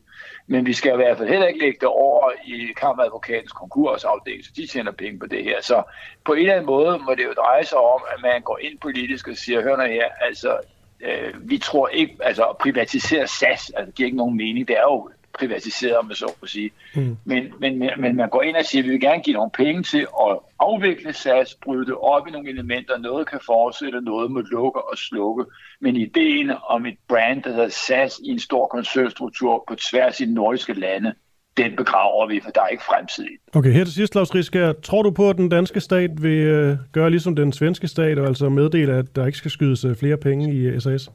Men 0.48 0.66
vi 0.66 0.74
skal 0.74 0.94
i 0.94 0.96
hvert 0.96 1.18
fald 1.18 1.30
heller 1.30 1.48
ikke 1.48 1.60
lægge 1.60 1.78
det 1.80 1.88
over 1.88 2.32
i 2.46 2.74
kammeradvokatens 2.78 3.52
konkursafdeling, 3.52 4.46
så 4.46 4.52
de 4.56 4.68
tjener 4.68 4.92
penge 4.92 5.20
på 5.20 5.26
det 5.26 5.44
her. 5.44 5.62
Så 5.62 5.84
på 6.26 6.34
en 6.34 6.40
eller 6.40 6.54
anden 6.54 6.66
måde 6.66 7.00
må 7.00 7.16
det 7.16 7.24
jo 7.24 7.34
dreje 7.34 7.66
sig 7.66 7.78
om, 7.78 8.02
at 8.16 8.22
man 8.22 8.42
går 8.42 8.60
ind 8.62 8.80
politisk 8.80 9.28
og 9.28 9.38
siger, 9.38 9.62
hør 9.62 9.76
nu 9.76 9.84
her, 9.84 10.06
altså, 10.22 10.60
øh, 11.00 11.50
vi 11.50 11.58
tror 11.58 11.88
ikke, 11.88 12.18
altså 12.20 12.44
at 12.44 12.58
privatisere 12.58 13.28
SAS, 13.28 13.70
altså 13.70 13.86
det 13.86 13.96
giver 13.96 14.08
ikke 14.08 14.18
nogen 14.18 14.38
mening, 14.38 14.68
det 14.68 14.78
er 14.78 14.82
jo 14.82 15.10
privatiseret, 15.40 15.98
om 15.98 16.06
man 16.06 16.16
så 16.16 16.34
må 16.42 16.48
sige. 16.48 16.72
Mm. 16.96 17.18
Men, 17.26 17.44
men, 17.60 17.80
men, 17.80 18.16
man 18.16 18.30
går 18.30 18.42
ind 18.42 18.56
og 18.56 18.66
siger, 18.66 18.82
at 18.82 18.86
vi 18.86 18.92
vil 18.92 19.02
gerne 19.02 19.24
give 19.24 19.34
nogle 19.34 19.52
penge 19.52 19.84
til 19.84 20.08
at 20.28 20.40
afvikle 20.60 21.14
SAS, 21.14 21.56
bryde 21.64 21.86
det 21.86 21.96
op 21.96 22.28
i 22.28 22.32
nogle 22.32 22.50
elementer. 22.50 22.98
Noget 22.98 23.30
kan 23.30 23.40
fortsætte, 23.46 24.02
noget 24.02 24.32
må 24.32 24.42
lukke 24.42 24.82
og 24.82 24.98
slukke. 24.98 25.46
Men 25.82 25.96
ideen 25.96 26.52
om 26.70 26.86
et 26.86 26.98
brand, 27.08 27.44
der 27.44 27.50
hedder 27.50 27.70
SAS 27.70 28.20
i 28.24 28.30
en 28.30 28.40
stor 28.40 28.68
koncernstruktur 28.68 29.64
på 29.68 29.76
tværs 29.76 30.20
i 30.20 30.26
de 30.26 30.34
nordiske 30.34 30.74
lande, 30.74 31.14
den 31.58 31.76
begraver 31.76 32.28
vi, 32.28 32.42
for 32.44 32.52
der 32.52 32.62
er 32.62 32.68
ikke 32.68 32.84
fremtid 32.84 33.24
i. 33.24 33.38
Okay, 33.56 33.72
her 33.72 33.84
til 33.84 33.94
sidst, 33.94 34.14
Claus 34.14 34.36
Risker. 34.36 34.74
Tror 34.74 35.02
du 35.02 35.12
på, 35.12 35.30
at 35.30 35.38
den 35.38 35.50
danske 35.50 35.80
stat 35.80 36.24
vil 36.24 36.48
øh, 36.48 36.78
gøre 36.92 37.10
ligesom 37.10 37.36
den 37.36 37.54
svenske 37.54 37.88
stat, 37.88 38.20
og 38.20 38.28
altså 38.28 38.50
meddele, 38.50 38.94
at 38.94 39.16
der 39.16 39.26
ikke 39.26 39.38
skal 39.38 39.52
skydes 39.52 39.86
øh, 39.86 39.96
flere 39.96 40.18
penge 40.18 40.54
i 40.54 40.80
SAS? 40.80 41.10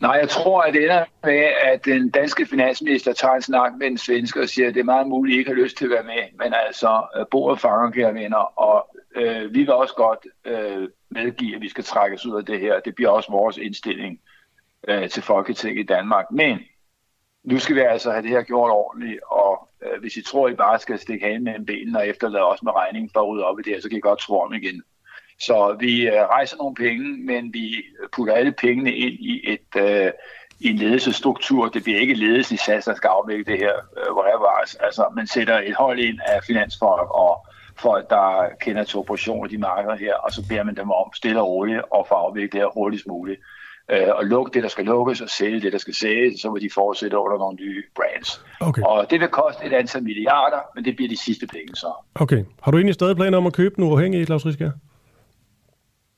Nej, 0.00 0.10
jeg 0.10 0.28
tror, 0.28 0.60
at 0.62 0.74
det 0.74 0.82
ender 0.82 1.04
med, 1.24 1.48
at 1.62 1.84
den 1.84 2.10
danske 2.10 2.46
finansminister 2.46 3.12
tager 3.12 3.34
en 3.34 3.42
snak 3.42 3.72
med 3.78 3.86
den 3.86 3.98
svenske 3.98 4.40
og 4.40 4.48
siger, 4.48 4.68
at 4.68 4.74
det 4.74 4.80
er 4.80 4.84
meget 4.84 5.06
muligt, 5.06 5.34
at 5.34 5.36
I 5.36 5.38
ikke 5.38 5.50
har 5.50 5.62
lyst 5.62 5.76
til 5.76 5.84
at 5.84 5.90
være 5.90 6.02
med. 6.02 6.44
Men 6.44 6.54
altså, 6.66 7.06
øh, 7.16 7.26
bordet 7.30 7.60
fanger, 7.60 7.90
kære 7.90 8.14
venner, 8.14 8.58
og 8.58 8.96
øh, 9.16 9.54
vi 9.54 9.58
vil 9.58 9.72
også 9.72 9.94
godt 9.94 10.26
øh, 10.44 10.88
medgive, 11.10 11.54
at 11.54 11.62
vi 11.62 11.68
skal 11.68 11.84
trækkes 11.84 12.26
ud 12.26 12.38
af 12.38 12.44
det 12.44 12.60
her. 12.60 12.80
Det 12.80 12.94
bliver 12.94 13.10
også 13.10 13.30
vores 13.30 13.56
indstilling 13.56 14.20
øh, 14.88 15.08
til 15.08 15.22
Folketinget 15.22 15.82
i 15.82 15.86
Danmark. 15.86 16.24
Men 16.30 16.58
nu 17.44 17.58
skal 17.58 17.76
vi 17.76 17.80
altså 17.80 18.10
have 18.10 18.22
det 18.22 18.30
her 18.30 18.42
gjort 18.42 18.70
ordentligt, 18.70 19.20
og 19.30 19.68
øh, 19.82 20.00
hvis 20.00 20.16
I 20.16 20.22
tror, 20.22 20.48
I 20.48 20.54
bare 20.54 20.78
skal 20.78 20.98
stikke 20.98 21.26
hagen 21.26 21.44
mellem 21.44 21.66
benene 21.66 21.98
og 21.98 22.08
efterlade 22.08 22.44
os 22.44 22.62
med 22.62 22.72
regningen 22.76 23.10
for 23.12 23.20
at 23.20 23.28
rydde 23.28 23.44
op 23.44 23.58
i 23.58 23.62
det 23.62 23.72
her, 23.72 23.80
så 23.80 23.88
kan 23.88 23.98
I 23.98 24.00
godt 24.00 24.18
tro 24.18 24.40
om 24.40 24.54
igen. 24.54 24.82
Så 25.46 25.76
vi 25.80 26.08
øh, 26.08 26.22
rejser 26.36 26.56
nogle 26.56 26.74
penge, 26.74 27.06
men 27.26 27.54
vi 27.54 27.84
putter 28.12 28.34
alle 28.34 28.52
pengene 28.52 28.92
ind 28.92 29.14
i 29.20 29.40
et 29.52 29.82
øh, 29.82 30.10
i 30.60 30.68
en 30.70 30.76
ledelsesstruktur. 30.76 31.68
Det 31.68 31.82
bliver 31.84 32.00
ikke 32.00 32.14
ledelsen 32.14 32.54
i 32.54 32.58
SAS, 32.58 32.84
der 32.84 32.94
skal 32.94 33.08
afvikle 33.08 33.52
det 33.52 33.58
her, 33.58 33.74
øh, 33.98 34.16
whatever. 34.16 34.48
Altså, 34.86 35.04
man 35.16 35.26
sætter 35.26 35.58
et 35.58 35.74
hold 35.74 35.98
ind 35.98 36.18
af 36.26 36.38
finansfolk 36.46 37.08
og 37.10 37.46
folk, 37.76 38.10
der 38.10 38.48
kender 38.60 38.84
til 38.84 38.98
operationer 38.98 39.46
i 39.46 39.48
de 39.48 39.58
markeder 39.58 39.96
her, 39.96 40.14
og 40.14 40.32
så 40.32 40.46
beder 40.48 40.62
man 40.62 40.76
dem 40.76 40.90
om 40.90 41.12
stille 41.14 41.40
og 41.40 41.48
roligt 41.48 41.82
og 41.90 42.06
få 42.08 42.14
afviklet 42.14 42.52
det 42.52 42.60
her 42.60 42.70
hurtigst 42.74 43.06
muligt. 43.06 43.40
Øh, 43.90 44.08
og 44.14 44.24
lukke 44.24 44.50
det, 44.54 44.62
der 44.62 44.68
skal 44.68 44.84
lukkes, 44.84 45.20
og 45.20 45.28
sælge 45.28 45.60
det, 45.60 45.72
der 45.72 45.78
skal 45.78 45.94
sælges, 45.94 46.40
så 46.40 46.50
vil 46.50 46.62
de 46.62 46.70
fortsætte 46.74 47.18
under 47.18 47.38
nogle 47.38 47.56
nye 47.56 47.82
brands. 47.96 48.44
Okay. 48.60 48.82
Og 48.82 49.10
det 49.10 49.20
vil 49.20 49.28
koste 49.28 49.66
et 49.66 49.72
antal 49.72 50.02
milliarder, 50.02 50.60
men 50.74 50.84
det 50.84 50.96
bliver 50.96 51.08
de 51.08 51.16
sidste 51.16 51.46
penge 51.46 51.74
så. 51.74 51.92
Okay. 52.14 52.44
Har 52.62 52.70
du 52.70 52.78
egentlig 52.78 52.94
stadig 52.94 53.16
planer 53.16 53.38
om 53.38 53.46
at 53.46 53.52
købe 53.52 53.74
den 53.76 53.84
uafhængige, 53.84 54.26
Claus 54.26 54.46
Risker? 54.46 54.70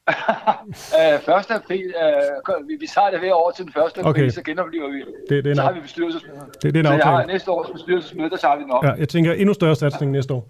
øh, 1.00 1.14
1. 1.40 1.50
april, 1.50 1.94
øh, 2.02 2.68
vi, 2.68 2.74
vi 2.80 2.86
tager 2.94 3.10
det 3.10 3.18
hver 3.20 3.34
år 3.34 3.50
til 3.56 3.64
den 3.64 3.72
1. 3.76 3.76
april, 3.76 4.06
Okay. 4.06 4.28
så 4.30 4.42
genoplever 4.42 4.88
vi 4.92 5.04
det 5.28 5.46
er 5.46 5.50
en 5.50 5.56
så 5.56 5.62
har 5.62 5.72
vi 5.72 5.80
bestyrelsesmøde. 5.80 6.40
det- 6.62 6.74
det 6.74 6.76
er 6.76 6.80
en 6.80 6.86
så 6.86 6.92
jeg 6.92 7.16
har 7.16 7.26
næste 7.26 7.50
års 7.50 7.70
bestyrelsesmøde, 7.72 8.30
der 8.30 8.36
tager 8.36 8.56
vi 8.56 8.62
den 8.62 8.70
op. 8.70 8.84
Ja, 8.84 8.92
jeg 8.92 9.08
tænker 9.08 9.32
endnu 9.32 9.54
større 9.54 9.76
satsning 9.76 10.12
næste 10.12 10.34
år. 10.34 10.48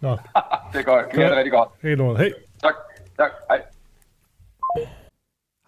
Nå, 0.00 0.10
Det 0.72 0.78
er 0.78 0.82
godt. 0.82 1.06
Det 1.14 1.24
er 1.24 1.36
rigtig 1.36 1.52
godt. 1.52 1.68
helt 1.82 1.98
noget. 1.98 2.18
Hey. 2.18 2.30
Tak. 2.62 2.74
Tak. 3.18 3.30
Hej. 3.48 3.60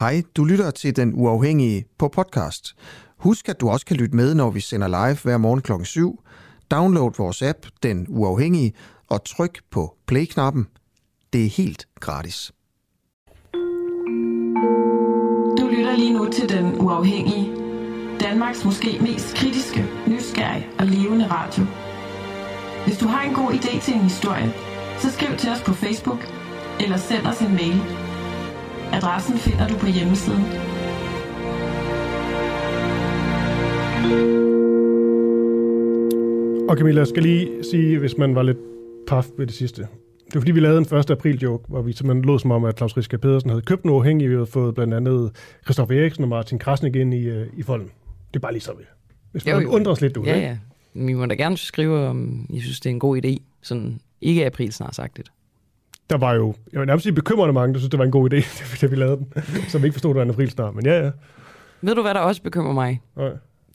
Hej, 0.00 0.22
du 0.36 0.44
lytter 0.44 0.70
til 0.70 0.96
Den 0.96 1.12
Uafhængige 1.14 1.84
på 1.98 2.08
podcast. 2.08 2.74
Husk, 3.16 3.48
at 3.48 3.60
du 3.60 3.70
også 3.70 3.86
kan 3.86 3.96
lytte 3.96 4.16
med, 4.16 4.34
når 4.34 4.50
vi 4.50 4.60
sender 4.60 4.88
live 4.88 5.18
hver 5.24 5.36
morgen 5.38 5.60
kl. 5.62 5.72
7. 5.84 6.22
Download 6.70 7.12
vores 7.18 7.42
app, 7.42 7.58
Den 7.82 8.06
Uafhængige, 8.08 8.72
og 9.10 9.24
tryk 9.24 9.58
på 9.70 9.96
play-knappen. 10.06 10.68
Det 11.32 11.44
er 11.44 11.48
helt 11.50 11.86
gratis. 12.00 12.52
Til 16.34 16.48
Den 16.48 16.80
Uafhængige. 16.80 17.52
Danmarks 18.20 18.64
måske 18.64 18.98
mest 19.00 19.36
kritiske, 19.36 19.84
nysgerrige 20.06 20.66
og 20.78 20.86
levende 20.86 21.26
radio. 21.30 21.62
Hvis 22.86 22.98
du 22.98 23.06
har 23.06 23.22
en 23.28 23.34
god 23.34 23.50
idé 23.52 23.80
til 23.80 23.94
en 23.94 24.00
historie, 24.00 24.52
så 24.98 25.10
skriv 25.10 25.36
til 25.36 25.50
os 25.50 25.62
på 25.62 25.72
Facebook 25.72 26.18
eller 26.80 26.96
send 26.96 27.26
os 27.26 27.40
en 27.40 27.52
mail. 27.52 27.80
Adressen 28.92 29.36
finder 29.38 29.68
du 29.68 29.74
på 29.74 29.86
hjemmesiden. 29.86 30.44
Og 36.68 36.76
Camilla, 36.76 37.00
jeg 37.00 37.06
skal 37.06 37.22
lige 37.22 37.64
sige, 37.70 37.98
hvis 37.98 38.18
man 38.18 38.34
var 38.34 38.42
lidt 38.42 38.58
paf 39.06 39.26
ved 39.38 39.46
det 39.46 39.54
sidste. 39.54 39.88
Det 40.34 40.38
var 40.38 40.42
fordi, 40.42 40.52
vi 40.52 40.60
lavede 40.60 40.78
en 40.78 40.96
1. 40.98 41.10
april 41.10 41.38
joke, 41.38 41.64
hvor 41.68 41.82
vi 41.82 41.92
simpelthen 41.92 42.24
lå 42.24 42.38
som 42.38 42.50
om, 42.50 42.64
at 42.64 42.76
Claus 42.76 42.96
Riske 42.96 43.18
Pedersen 43.18 43.50
havde 43.50 43.62
købt 43.62 43.82
en 43.82 43.90
uafhængig. 43.90 44.28
Vi 44.30 44.34
havde 44.34 44.46
fået 44.46 44.74
blandt 44.74 44.94
andet 44.94 45.30
Christoffer 45.64 46.00
Eriksen 46.00 46.22
og 46.24 46.28
Martin 46.28 46.58
Krasnik 46.58 46.96
ind 46.96 47.14
i, 47.14 47.24
øh, 47.24 47.46
i 47.56 47.62
folden. 47.62 47.90
Det 48.28 48.36
er 48.36 48.40
bare 48.40 48.52
lige 48.52 48.62
så 48.62 48.72
vi. 48.78 48.84
Hvis 49.32 49.46
man 49.46 49.66
undrer 49.66 49.92
os 49.92 50.00
lidt, 50.00 50.14
du 50.14 50.22
Ja, 50.24 50.34
ikke? 50.34 50.46
ja. 50.46 50.58
Vi 50.94 51.12
må 51.12 51.26
da 51.26 51.34
gerne 51.34 51.56
skrive, 51.56 52.06
om 52.06 52.46
I 52.50 52.60
synes, 52.60 52.80
det 52.80 52.90
er 52.90 52.94
en 52.94 52.98
god 52.98 53.24
idé. 53.24 53.36
Sådan, 53.62 54.00
ikke 54.20 54.46
april 54.46 54.72
snart 54.72 54.94
sagt 54.94 55.16
det. 55.16 55.30
Der 56.10 56.16
var 56.18 56.34
jo, 56.34 56.54
jeg 56.72 56.80
vil 56.80 56.86
nærmest 56.86 57.02
sige 57.02 57.12
bekymrende 57.12 57.52
mange, 57.52 57.74
der 57.74 57.78
synes, 57.78 57.90
det 57.90 57.98
var 57.98 58.04
en 58.04 58.10
god 58.10 58.32
idé, 58.32 58.36
da 58.80 58.86
vi 58.86 58.96
lavede 58.96 59.16
den. 59.16 59.42
Som 59.68 59.84
ikke 59.84 59.92
forstod, 59.94 60.10
at 60.10 60.14
det 60.14 60.18
var 60.18 60.22
en 60.24 60.30
april 60.30 60.50
snart. 60.50 60.74
Men 60.74 60.86
ja, 60.86 61.04
ja. 61.04 61.10
Ved 61.80 61.94
du, 61.94 62.02
hvad 62.02 62.14
der 62.14 62.20
også 62.20 62.42
bekymrer 62.42 62.72
mig? 62.72 63.00
Nej. 63.16 63.30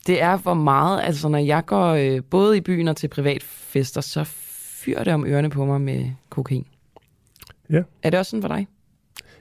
Det 0.08 0.22
er 0.22 0.38
hvor 0.38 0.54
meget, 0.54 1.02
altså 1.04 1.30
når 1.30 1.40
jeg 1.40 1.66
går 1.66 1.88
øh, 1.88 2.22
både 2.30 2.58
i 2.58 2.62
byen 2.62 2.88
og 2.88 2.98
til 2.98 3.08
privatfester, 3.08 4.02
så 4.02 4.24
fyrer 4.80 5.04
det 5.04 5.14
om 5.14 5.26
ørerne 5.26 5.50
på 5.50 5.66
mig 5.66 5.82
med 5.82 6.06
kokain. 6.44 6.66
Ja. 7.70 7.82
Er 8.04 8.10
det 8.10 8.20
også 8.20 8.30
sådan 8.30 8.42
for 8.42 8.48
dig? 8.48 8.68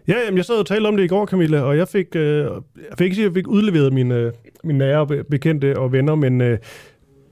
Ja, 0.08 0.14
jamen, 0.24 0.36
jeg 0.36 0.44
sad 0.44 0.54
og 0.54 0.66
talte 0.66 0.86
om 0.88 0.96
det 0.96 1.04
i 1.04 1.08
går, 1.08 1.26
Camilla, 1.26 1.60
og 1.60 1.76
jeg 1.76 1.88
fik, 1.88 2.06
øh, 2.16 2.44
jeg 2.44 2.98
fik 2.98 3.04
ikke 3.04 3.14
sige, 3.14 3.24
at 3.24 3.30
jeg 3.30 3.34
fik 3.34 3.46
udleveret 3.48 3.92
mine, 3.92 4.14
øh, 4.14 4.32
mine 4.64 4.78
nære 4.78 5.06
be- 5.06 5.24
bekendte 5.24 5.78
og 5.78 5.92
venner, 5.92 6.14
men, 6.14 6.40
øh, 6.40 6.58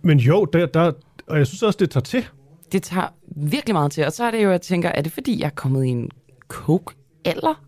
men 0.03 0.19
jo, 0.19 0.45
der, 0.45 0.67
der, 0.67 0.93
og 1.27 1.39
jeg 1.39 1.47
synes 1.47 1.63
også, 1.63 1.77
det 1.81 1.91
tager 1.91 2.05
til. 2.05 2.25
Det 2.73 2.83
tager 2.83 3.09
virkelig 3.37 3.75
meget 3.75 3.93
til, 3.93 4.05
og 4.07 4.13
så 4.13 4.25
er 4.25 4.31
det 4.31 4.45
jo, 4.45 4.51
jeg 4.51 4.61
tænker, 4.61 4.89
er 4.89 5.03
det 5.03 5.13
fordi, 5.13 5.41
jeg 5.41 5.47
er 5.47 5.51
kommet 5.51 5.85
i 5.85 5.89
en 5.89 6.11
coke-alder 6.49 7.65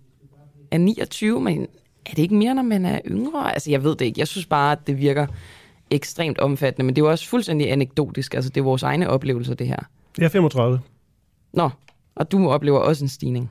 af 0.71 0.81
29, 0.81 1.41
men 1.41 1.67
er 2.07 2.11
det 2.11 2.19
ikke 2.23 2.35
mere, 2.35 2.55
når 2.55 2.63
man 2.63 2.85
er 2.85 3.01
yngre? 3.07 3.53
Altså, 3.55 3.71
jeg 3.71 3.85
ved 3.85 3.91
det 3.97 4.05
ikke. 4.05 4.21
Jeg 4.21 4.29
synes 4.29 4.47
bare, 4.47 4.73
at 4.73 4.79
det 4.87 4.99
virker 4.99 5.27
ekstremt 5.91 6.39
omfattende, 6.39 6.87
men 6.87 6.97
det 6.97 7.03
er 7.03 7.07
jo 7.07 7.11
også 7.11 7.29
fuldstændig 7.29 7.73
anekdotisk. 7.73 8.35
Altså, 8.35 8.51
det 8.51 8.61
er 8.61 8.65
vores 8.65 8.83
egne 8.83 9.11
oplevelser, 9.11 9.55
det 9.55 9.67
her. 9.67 9.77
Jeg 10.19 10.25
er 10.25 10.29
35. 10.29 10.81
Nå, 11.53 11.71
og 12.19 12.33
du 12.33 12.49
oplever 12.49 12.79
også 12.79 13.05
en 13.05 13.09
stigning. 13.09 13.51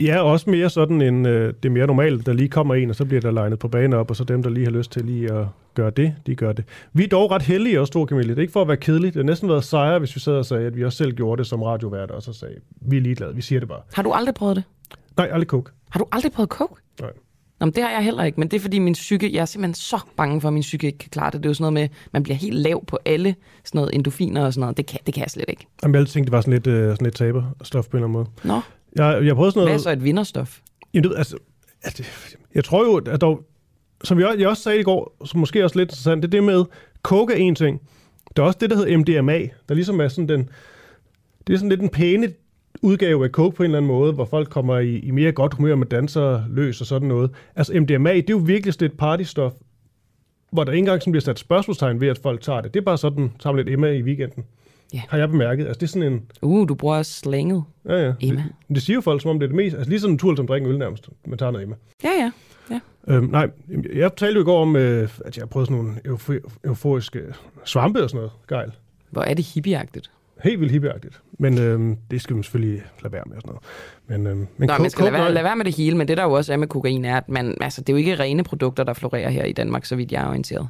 Ja, 0.00 0.20
også 0.20 0.50
mere 0.50 0.70
sådan 0.70 1.02
en, 1.02 1.26
øh, 1.26 1.54
det 1.62 1.68
er 1.68 1.72
mere 1.72 1.86
normalt, 1.86 2.26
der 2.26 2.32
lige 2.32 2.48
kommer 2.48 2.74
en, 2.74 2.90
og 2.90 2.96
så 2.96 3.04
bliver 3.04 3.20
der 3.20 3.30
legnet 3.30 3.58
på 3.58 3.68
banen 3.68 3.92
op, 3.92 4.10
og 4.10 4.16
så 4.16 4.24
dem, 4.24 4.42
der 4.42 4.50
lige 4.50 4.64
har 4.64 4.70
lyst 4.70 4.92
til 4.92 5.04
lige 5.04 5.32
at 5.32 5.46
gøre 5.74 5.90
det, 5.90 6.14
de 6.26 6.34
gør 6.34 6.52
det. 6.52 6.64
Vi 6.92 7.04
er 7.04 7.08
dog 7.08 7.30
ret 7.30 7.42
heldige 7.42 7.80
også, 7.80 7.92
to 7.92 8.06
Camille. 8.06 8.30
Det 8.30 8.38
er 8.38 8.42
ikke 8.42 8.52
for 8.52 8.62
at 8.62 8.68
være 8.68 8.76
kedeligt. 8.76 9.14
Det 9.14 9.20
har 9.20 9.26
næsten 9.26 9.48
været 9.48 9.64
sejre, 9.64 9.98
hvis 9.98 10.14
vi 10.14 10.20
sad 10.20 10.32
og 10.32 10.46
sagde, 10.46 10.66
at 10.66 10.76
vi 10.76 10.84
også 10.84 10.98
selv 10.98 11.12
gjorde 11.12 11.38
det 11.38 11.46
som 11.46 11.62
radioværter, 11.62 12.14
og 12.14 12.22
så 12.22 12.32
sagde, 12.32 12.54
vi 12.80 12.96
er 12.96 13.00
ligeglade, 13.00 13.34
vi 13.34 13.42
siger 13.42 13.60
det 13.60 13.68
bare. 13.68 13.80
Har 13.94 14.02
du 14.02 14.12
aldrig 14.12 14.34
prøvet 14.34 14.56
det? 14.56 14.64
Nej, 15.16 15.28
aldrig 15.32 15.48
coke. 15.48 15.70
Har 15.90 16.00
du 16.00 16.06
aldrig 16.12 16.32
prøvet 16.32 16.50
coke? 16.50 16.74
Nå, 17.60 17.66
men 17.66 17.74
det 17.74 17.82
har 17.82 17.90
jeg 17.90 18.04
heller 18.04 18.24
ikke, 18.24 18.40
men 18.40 18.48
det 18.48 18.56
er 18.56 18.60
fordi 18.60 18.78
min 18.78 18.92
psyke, 18.92 19.34
jeg 19.34 19.40
er 19.40 19.44
simpelthen 19.44 19.74
så 19.74 20.00
bange 20.16 20.40
for, 20.40 20.48
at 20.48 20.52
min 20.54 20.60
psyke 20.60 20.86
ikke 20.86 20.98
kan 20.98 21.10
klare 21.10 21.30
det. 21.30 21.40
Det 21.42 21.46
er 21.46 21.50
jo 21.50 21.54
sådan 21.54 21.72
noget 21.72 21.90
med, 21.90 21.98
man 22.12 22.22
bliver 22.22 22.36
helt 22.36 22.54
lav 22.54 22.84
på 22.84 22.98
alle 23.04 23.34
sådan 23.64 23.78
noget 23.78 23.94
endofiner 23.94 24.44
og 24.44 24.52
sådan 24.52 24.60
noget. 24.60 24.76
Det 24.76 24.86
kan, 24.86 25.00
det 25.06 25.14
kan 25.14 25.20
jeg 25.20 25.30
slet 25.30 25.44
ikke. 25.48 25.66
Jamen, 25.82 25.94
jeg 25.94 26.06
tænkte, 26.06 26.26
det 26.26 26.32
var 26.32 26.40
sådan 26.40 26.52
lidt, 26.52 26.66
øh, 26.66 26.90
sådan 26.90 27.04
lidt 27.04 27.14
taberstof 27.14 27.88
på 27.88 27.96
en 27.96 28.02
eller 28.02 28.08
anden 28.08 28.12
måde. 28.12 28.26
Nå, 28.44 28.60
Jeg, 28.96 29.24
jeg 29.24 29.34
prøvede 29.34 29.52
sådan 29.52 29.58
noget... 29.60 29.70
hvad 29.70 29.74
er 29.74 29.82
så 29.82 29.90
et 29.90 30.04
vinderstof? 30.04 30.58
Jamen, 30.94 31.10
du 31.10 31.14
altså, 31.16 31.36
Altså, 31.82 32.02
jeg 32.54 32.64
tror 32.64 32.84
jo, 32.84 32.96
at 32.96 33.20
der, 33.20 33.36
som 34.04 34.20
jeg, 34.20 34.34
jeg 34.38 34.48
også 34.48 34.62
sagde 34.62 34.80
i 34.80 34.82
går, 34.82 35.16
som 35.24 35.40
måske 35.40 35.64
også 35.64 35.78
lidt 35.78 35.86
interessant, 35.86 36.22
det 36.22 36.28
er 36.28 36.30
det 36.30 36.44
med, 36.44 36.64
coke 37.02 37.32
er 37.32 37.36
en 37.36 37.54
ting. 37.54 37.80
Der 38.36 38.42
er 38.42 38.46
også 38.46 38.58
det, 38.60 38.70
der 38.70 38.76
hedder 38.76 38.98
MDMA, 38.98 39.38
der 39.68 39.74
ligesom 39.74 40.00
er 40.00 40.08
sådan 40.08 40.28
den, 40.28 40.48
det 41.46 41.52
er 41.52 41.56
sådan 41.56 41.68
lidt 41.68 41.80
en 41.80 41.88
pæne 41.88 42.32
udgave 42.82 43.24
af 43.24 43.30
coke 43.30 43.56
på 43.56 43.62
en 43.62 43.64
eller 43.64 43.78
anden 43.78 43.88
måde, 43.88 44.12
hvor 44.12 44.24
folk 44.24 44.50
kommer 44.50 44.78
i, 44.78 44.98
i 44.98 45.10
mere 45.10 45.32
godt 45.32 45.54
humør 45.54 45.74
med 45.74 45.86
danser 45.86 46.42
løs 46.50 46.80
og 46.80 46.86
sådan 46.86 47.08
noget. 47.08 47.30
Altså 47.56 47.80
MDMA, 47.80 48.12
det 48.12 48.18
er 48.20 48.24
jo 48.30 48.36
virkelig 48.36 48.74
sådan 48.74 48.86
et 48.86 48.96
partystof, 48.96 49.52
hvor 50.52 50.64
der 50.64 50.72
ikke 50.72 50.78
engang 50.78 51.02
bliver 51.12 51.20
sat 51.20 51.38
spørgsmålstegn 51.38 52.00
ved, 52.00 52.08
at 52.08 52.18
folk 52.18 52.40
tager 52.40 52.60
det. 52.60 52.74
Det 52.74 52.80
er 52.80 52.84
bare 52.84 52.98
sådan, 52.98 53.32
tager 53.40 53.56
lidt 53.56 53.68
Emma 53.68 53.88
i 53.90 54.02
weekenden. 54.02 54.44
Ja. 54.94 55.02
Har 55.08 55.18
jeg 55.18 55.28
bemærket. 55.28 55.66
Altså 55.66 55.78
det 55.80 55.86
er 55.86 55.88
sådan 55.90 56.12
en... 56.12 56.22
Uh, 56.42 56.68
du 56.68 56.74
bruger 56.74 56.96
også 56.96 57.12
slanget. 57.12 57.64
Ja, 57.88 58.06
ja. 58.06 58.12
Emma. 58.20 58.42
Det, 58.68 58.74
det 58.74 58.82
siger 58.82 58.94
jo 58.94 59.00
folk, 59.00 59.22
som 59.22 59.30
om 59.30 59.38
det 59.38 59.46
er 59.46 59.48
det 59.48 59.56
mest... 59.56 59.76
Altså 59.76 59.90
lige 59.90 60.00
sådan 60.00 60.14
en 60.14 60.18
tur, 60.18 60.36
som 60.36 60.46
drikker 60.46 60.70
øl 60.70 60.78
nærmest. 60.78 61.08
Man 61.26 61.38
tager 61.38 61.50
noget 61.52 61.62
Emma. 61.64 61.76
Ja, 62.04 62.10
ja. 62.18 62.30
ja. 62.70 62.80
Øhm, 63.14 63.24
nej, 63.30 63.50
jeg 63.94 64.16
talte 64.16 64.34
jo 64.34 64.40
i 64.40 64.44
går 64.44 64.62
om, 64.62 64.76
øh, 64.76 65.08
at 65.24 65.36
jeg 65.36 65.42
har 65.42 65.46
prøvet 65.46 65.68
sådan 65.68 65.82
nogle 65.82 66.00
eufo- 66.08 66.50
euforiske 66.64 67.22
svampe 67.64 68.02
og 68.02 68.10
sådan 68.10 68.18
noget. 68.18 68.32
Gejl. 68.48 68.72
Hvor 69.10 69.22
er 69.22 69.34
det 69.34 69.44
hippieagtigt? 69.44 70.10
Helt 70.44 70.60
vildt 70.60 70.72
hippieagtigt. 70.72 71.20
Men 71.38 71.58
øhm, 71.58 71.96
det 72.10 72.20
skal 72.20 72.34
man 72.34 72.42
selvfølgelig 72.42 72.82
lade 73.02 73.12
være 73.12 73.22
med 73.26 73.36
og 73.36 73.42
sådan 73.42 73.54
noget. 73.54 74.20
Men, 74.20 74.26
øhm, 74.26 74.48
men 74.56 74.68
Nå, 74.68 74.78
man 74.78 74.90
skal 74.90 75.04
lade 75.04 75.12
være, 75.12 75.32
lade 75.32 75.44
være 75.44 75.56
med 75.56 75.64
det 75.64 75.76
hele, 75.76 75.96
men 75.96 76.08
det 76.08 76.16
der 76.16 76.22
jo 76.22 76.32
også 76.32 76.52
er 76.52 76.56
med 76.56 76.68
kokain 76.68 77.04
er, 77.04 77.16
at 77.16 77.28
man, 77.28 77.56
altså, 77.60 77.80
det 77.80 77.88
er 77.88 77.92
jo 77.92 77.98
ikke 77.98 78.14
rene 78.14 78.44
produkter, 78.44 78.84
der 78.84 78.92
florerer 78.92 79.30
her 79.30 79.44
i 79.44 79.52
Danmark, 79.52 79.84
så 79.84 79.96
vidt 79.96 80.12
jeg 80.12 80.22
er 80.22 80.28
orienteret. 80.28 80.68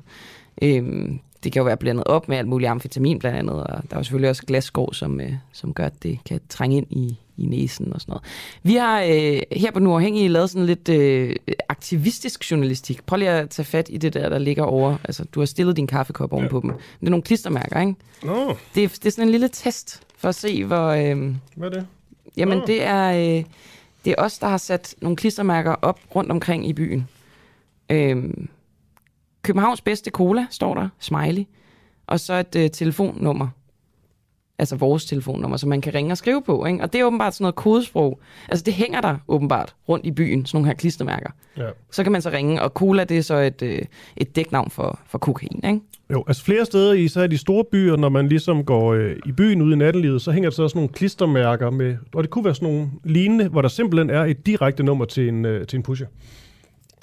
Øhm, 0.63 1.19
det 1.47 1.53
kan 1.53 1.61
jo 1.61 1.65
være 1.65 1.77
blandet 1.77 2.05
op 2.07 2.29
med 2.29 2.37
alt 2.37 2.49
muligt 2.49 2.71
amfetamin 2.71 3.19
blandt 3.19 3.39
andet, 3.39 3.55
og 3.55 3.67
der 3.67 3.97
er 3.97 3.99
jo 3.99 4.03
selvfølgelig 4.03 4.31
også 4.31 4.43
glasskår, 4.47 4.93
som, 4.93 5.21
øh, 5.21 5.33
som 5.53 5.75
gør, 5.75 5.87
at 5.87 6.03
det 6.03 6.19
kan 6.25 6.41
trænge 6.49 6.77
ind 6.77 6.87
i, 6.91 7.19
i 7.37 7.47
næsen 7.47 7.93
og 7.93 8.01
sådan 8.01 8.13
noget. 8.13 8.25
Vi 8.63 8.75
har 8.75 9.03
øh, 9.03 9.41
her 9.53 9.71
på 9.71 9.81
Nu 9.81 9.91
Uafhængige 9.91 10.29
lavet 10.29 10.51
sådan 10.51 10.67
lidt 10.67 10.89
øh, 10.89 11.37
aktivistisk 11.69 12.51
journalistik. 12.51 13.07
Prøv 13.07 13.17
lige 13.17 13.31
at 13.31 13.51
tage 13.51 13.67
fat 13.67 13.89
i 13.93 13.97
det 13.97 14.15
der, 14.15 14.29
der 14.29 14.39
ligger 14.39 14.63
over. 14.63 14.97
Altså, 15.05 15.25
du 15.25 15.41
har 15.41 15.47
stillet 15.47 15.77
din 15.77 15.87
kaffekop 15.87 16.33
ovenpå 16.33 16.61
dem. 16.61 16.71
Det 16.71 17.07
er 17.07 17.11
nogle 17.11 17.23
klistermærker, 17.23 17.81
ikke? 17.81 17.95
Nå, 18.23 18.57
Det 18.75 18.85
er, 18.85 18.89
det 18.89 19.07
er 19.07 19.11
sådan 19.11 19.25
en 19.25 19.31
lille 19.31 19.49
test 19.49 20.03
for 20.17 20.29
at 20.29 20.35
se, 20.35 20.65
hvor... 20.65 20.87
Øh, 20.87 21.35
hvad 21.57 21.69
er 21.69 21.73
det? 21.73 21.87
Jamen, 22.37 22.59
Nå. 22.59 22.65
det 22.67 22.83
er, 22.85 23.09
øh, 23.39 23.45
det 24.05 24.15
er 24.19 24.23
os, 24.23 24.39
der 24.39 24.47
har 24.47 24.59
sat 24.59 24.95
nogle 25.03 25.17
klistermærker 25.17 25.75
op 25.83 26.01
rundt 26.15 26.31
omkring 26.31 26.69
i 26.69 26.73
byen. 26.73 27.09
Øhm, 27.91 28.49
Københavns 29.47 29.81
bedste 29.81 30.11
cola, 30.11 30.47
står 30.51 30.75
der, 30.75 30.89
smiley. 30.99 31.45
Og 32.07 32.21
så 32.21 32.35
et 32.35 32.57
øh, 32.57 32.71
telefonnummer. 32.71 33.49
Altså 34.59 34.77
vores 34.77 35.05
telefonnummer, 35.05 35.57
som 35.57 35.69
man 35.69 35.81
kan 35.81 35.95
ringe 35.95 36.13
og 36.13 36.19
skrive 36.19 36.43
på. 36.43 36.67
Ikke? 36.67 36.83
Og 36.83 36.93
det 36.93 37.01
er 37.01 37.05
åbenbart 37.05 37.35
sådan 37.35 37.43
noget 37.43 37.55
kodesprog. 37.55 38.21
Altså 38.49 38.63
det 38.65 38.75
hænger 38.75 39.01
der 39.01 39.17
åbenbart 39.29 39.75
rundt 39.89 40.07
i 40.07 40.11
byen, 40.11 40.47
sådan 40.47 40.57
nogle 40.57 40.67
her 40.67 40.75
klistermærker. 40.75 41.31
Ja. 41.57 41.69
Så 41.91 42.03
kan 42.03 42.13
man 42.13 42.23
så 42.23 42.31
ringe, 42.31 42.63
og 42.63 42.71
cola 42.71 43.05
det 43.05 43.19
er 43.19 43.23
så 43.23 43.35
et, 43.35 43.63
øh, 43.63 43.83
et 44.17 44.37
dæknavn 44.37 44.71
for, 44.71 45.01
for 45.07 45.19
kokain. 45.19 45.61
Ikke? 45.65 45.81
Jo, 46.13 46.25
altså 46.27 46.45
flere 46.45 46.65
steder 46.65 46.93
i 46.93 47.09
så 47.09 47.27
de 47.27 47.39
store 47.39 47.65
byer, 47.65 47.97
når 47.97 48.09
man 48.09 48.29
ligesom 48.29 48.65
går 48.65 48.93
øh, 48.93 49.17
i 49.27 49.33
byen 49.33 49.63
ude 49.63 49.73
i 49.73 49.77
nattelivet, 49.77 50.23
så 50.23 50.31
hænger 50.31 50.51
der 50.51 50.55
så 50.55 50.63
også 50.63 50.79
nogle 50.79 50.89
klistermærker 50.89 51.71
med, 51.71 51.97
og 52.15 52.23
det 52.23 52.31
kunne 52.31 52.45
være 52.45 52.55
sådan 52.55 52.69
nogle 52.69 52.91
lignende, 53.05 53.49
hvor 53.49 53.63
der 53.63 53.69
simpelthen 53.69 54.11
er 54.11 54.25
et 54.25 54.47
direkte 54.47 54.83
nummer 54.83 55.05
til 55.05 55.29
en, 55.29 55.45
øh, 55.45 55.67
til 55.67 55.77
en 55.77 55.83
pusher. 55.83 56.07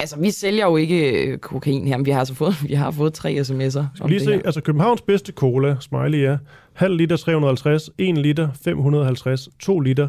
Altså 0.04 0.20
vi 0.20 0.30
sælger 0.30 0.66
jo 0.66 0.76
ikke 0.76 1.26
øh, 1.26 1.38
kokain 1.38 1.86
her, 1.86 1.96
men 1.96 2.06
vi 2.06 2.10
har 2.10 2.18
altså 2.18 2.34
fået, 2.34 2.62
vi 2.68 2.74
har 2.74 2.90
fået 2.90 3.14
tre 3.14 3.32
sms'er 3.40 3.84
Skal 3.94 4.08
lige 4.08 4.20
se, 4.20 4.32
her. 4.32 4.40
altså 4.44 4.60
Københavns 4.60 5.02
bedste 5.02 5.32
cola, 5.32 5.76
smiley 5.80 6.22
ja, 6.22 6.36
halv 6.72 6.96
liter 6.96 7.16
350, 7.16 7.90
1 7.98 8.18
liter 8.18 8.48
550, 8.64 9.48
2 9.58 9.80
liter 9.80 10.08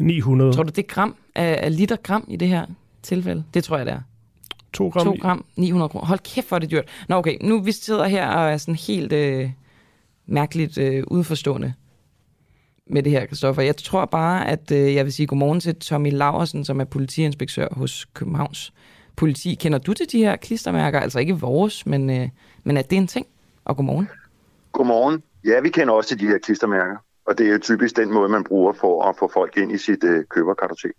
900, 0.00 0.52
Tror 0.52 0.62
du, 0.62 0.68
det 0.68 0.78
er 0.78 0.94
gram? 0.94 1.16
Er, 1.34 1.42
er 1.44 1.68
liter 1.68 1.96
gram 1.96 2.24
i 2.28 2.36
det 2.36 2.48
her 2.48 2.66
tilfælde? 3.02 3.44
Det 3.54 3.64
tror 3.64 3.76
jeg, 3.76 3.86
det 3.86 3.94
er. 3.94 4.00
2 4.72 4.88
gram, 4.88 5.06
2 5.06 5.16
gram, 5.20 5.44
900 5.56 5.88
kroner. 5.88 6.06
Hold 6.06 6.18
kæft, 6.18 6.48
hvor 6.48 6.54
er 6.54 6.58
det 6.58 6.70
dyrt. 6.70 6.84
Nå, 7.08 7.16
okay. 7.16 7.36
Nu 7.40 7.60
vi 7.60 7.72
sidder 7.72 8.04
her 8.04 8.28
og 8.28 8.52
er 8.52 8.56
sådan 8.56 8.74
helt 8.74 9.12
øh, 9.12 9.50
mærkeligt 10.26 10.78
øh, 10.78 11.04
udforstående 11.06 11.72
med 12.86 13.02
det 13.02 13.12
her, 13.12 13.26
Kristoffer. 13.26 13.62
Jeg 13.62 13.76
tror 13.76 14.04
bare, 14.04 14.48
at 14.48 14.70
øh, 14.70 14.94
jeg 14.94 15.04
vil 15.04 15.12
sige 15.12 15.26
godmorgen 15.26 15.60
til 15.60 15.76
Tommy 15.76 16.12
Laversen, 16.12 16.64
som 16.64 16.80
er 16.80 16.84
politiinspektør 16.84 17.68
hos 17.72 18.04
Københavns 18.14 18.72
politi. 19.16 19.54
Kender 19.54 19.78
du 19.78 19.94
til 19.94 20.12
de 20.12 20.18
her 20.18 20.36
klistermærker? 20.36 21.00
Altså 21.00 21.18
ikke 21.18 21.34
vores, 21.34 21.86
men, 21.86 22.10
øh, 22.10 22.28
men 22.64 22.76
er 22.76 22.82
det 22.82 22.96
en 22.96 23.06
ting? 23.06 23.26
Og 23.64 23.76
godmorgen. 23.76 24.08
Godmorgen. 24.72 25.22
Ja, 25.44 25.60
vi 25.60 25.68
kender 25.68 25.94
også 25.94 26.08
til 26.08 26.20
de 26.20 26.26
her 26.26 26.38
klistermærker, 26.38 26.96
og 27.26 27.38
det 27.38 27.46
er 27.46 27.52
jo 27.52 27.58
typisk 27.58 27.96
den 27.96 28.12
måde, 28.12 28.28
man 28.28 28.44
bruger 28.44 28.72
for 28.72 29.02
at 29.02 29.16
få 29.18 29.30
folk 29.34 29.56
ind 29.56 29.72
i 29.72 29.78
sit 29.78 30.04
øh, 30.04 30.24
køberkartotek. 30.24 30.92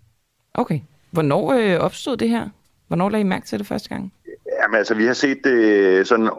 Okay. 0.53 0.79
Hvornår 1.11 1.51
øh, 1.51 1.79
opstod 1.79 2.17
det 2.17 2.29
her? 2.29 2.49
Hvornår 2.87 3.09
lagde 3.09 3.21
I 3.21 3.27
mærke 3.27 3.45
til 3.45 3.59
det 3.59 3.67
første 3.67 3.89
gang? 3.89 4.13
Jamen 4.61 4.77
altså, 4.77 4.93
vi 4.93 5.05
har 5.05 5.13
set 5.13 5.37
det 5.43 5.51
øh, 5.51 6.05
sådan... 6.05 6.29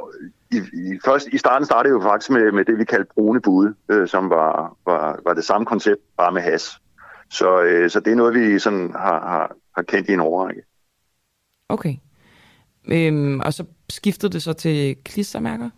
I, 0.52 0.56
i, 0.56 0.98
først, 1.04 1.28
I 1.32 1.38
starten 1.38 1.66
startede 1.66 1.94
jo 1.94 2.00
faktisk 2.00 2.30
med, 2.30 2.52
med 2.52 2.64
det, 2.64 2.78
vi 2.78 2.84
kaldte 2.84 3.10
brune 3.14 3.40
bude, 3.40 3.74
øh, 3.88 4.08
som 4.08 4.30
var, 4.30 4.76
var, 4.86 5.20
var 5.24 5.34
det 5.34 5.44
samme 5.44 5.66
koncept, 5.66 6.00
bare 6.16 6.32
med 6.32 6.42
has. 6.42 6.78
Så, 7.30 7.62
øh, 7.62 7.90
så 7.90 8.00
det 8.00 8.12
er 8.12 8.16
noget, 8.16 8.34
vi 8.34 8.58
sådan 8.58 8.92
har, 8.92 9.20
har, 9.28 9.52
har 9.74 9.82
kendt 9.82 10.08
i 10.08 10.12
en 10.12 10.20
overrække. 10.20 10.62
Okay. 11.68 11.94
Øhm, 12.92 13.40
og 13.40 13.52
så 13.52 13.64
skiftede 13.90 14.32
det 14.32 14.42
så 14.42 14.52
til 14.52 14.96
klistermærker? 15.04 15.70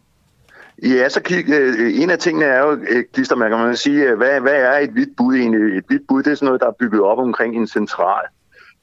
Ja, 0.83 1.09
så 1.09 1.23
kig, 1.23 1.45
øh, 1.51 2.03
en 2.03 2.11
af 2.11 2.19
tingene 2.19 2.47
er 2.47 2.59
jo 2.59 2.73
øh, 2.73 3.05
klistermærker. 3.13 3.57
Man 3.57 3.67
kan 3.67 3.77
sige, 3.77 4.03
øh, 4.03 4.17
hvad, 4.17 4.41
hvad 4.41 4.53
er 4.53 4.79
et 4.79 4.91
hvidt 4.91 5.17
bud 5.17 5.35
egentlig? 5.35 5.79
Et 5.79 5.85
hvidt 5.89 6.03
bud, 6.09 6.23
det 6.23 6.31
er 6.31 6.35
sådan 6.35 6.47
noget, 6.47 6.61
der 6.61 6.67
er 6.67 6.77
bygget 6.81 7.03
op 7.03 7.19
omkring 7.19 7.57
en 7.57 7.67
central, 7.67 8.25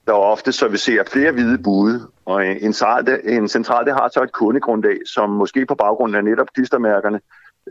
der 0.08 0.14
ofte 0.14 0.52
servicerer 0.52 1.04
flere 1.12 1.32
hvide 1.32 1.58
bud. 1.58 2.00
Og 2.26 2.48
en, 2.48 2.58
en, 2.62 2.74
central, 2.74 3.20
en 3.24 3.48
central, 3.48 3.86
det 3.86 3.94
har 3.94 4.10
så 4.14 4.24
et 4.24 4.32
kundegrundlag, 4.32 4.98
som 5.06 5.30
måske 5.30 5.66
på 5.66 5.76
baggrund 5.76 6.16
af 6.16 6.24
netop 6.24 6.48
klistermærkerne 6.56 7.20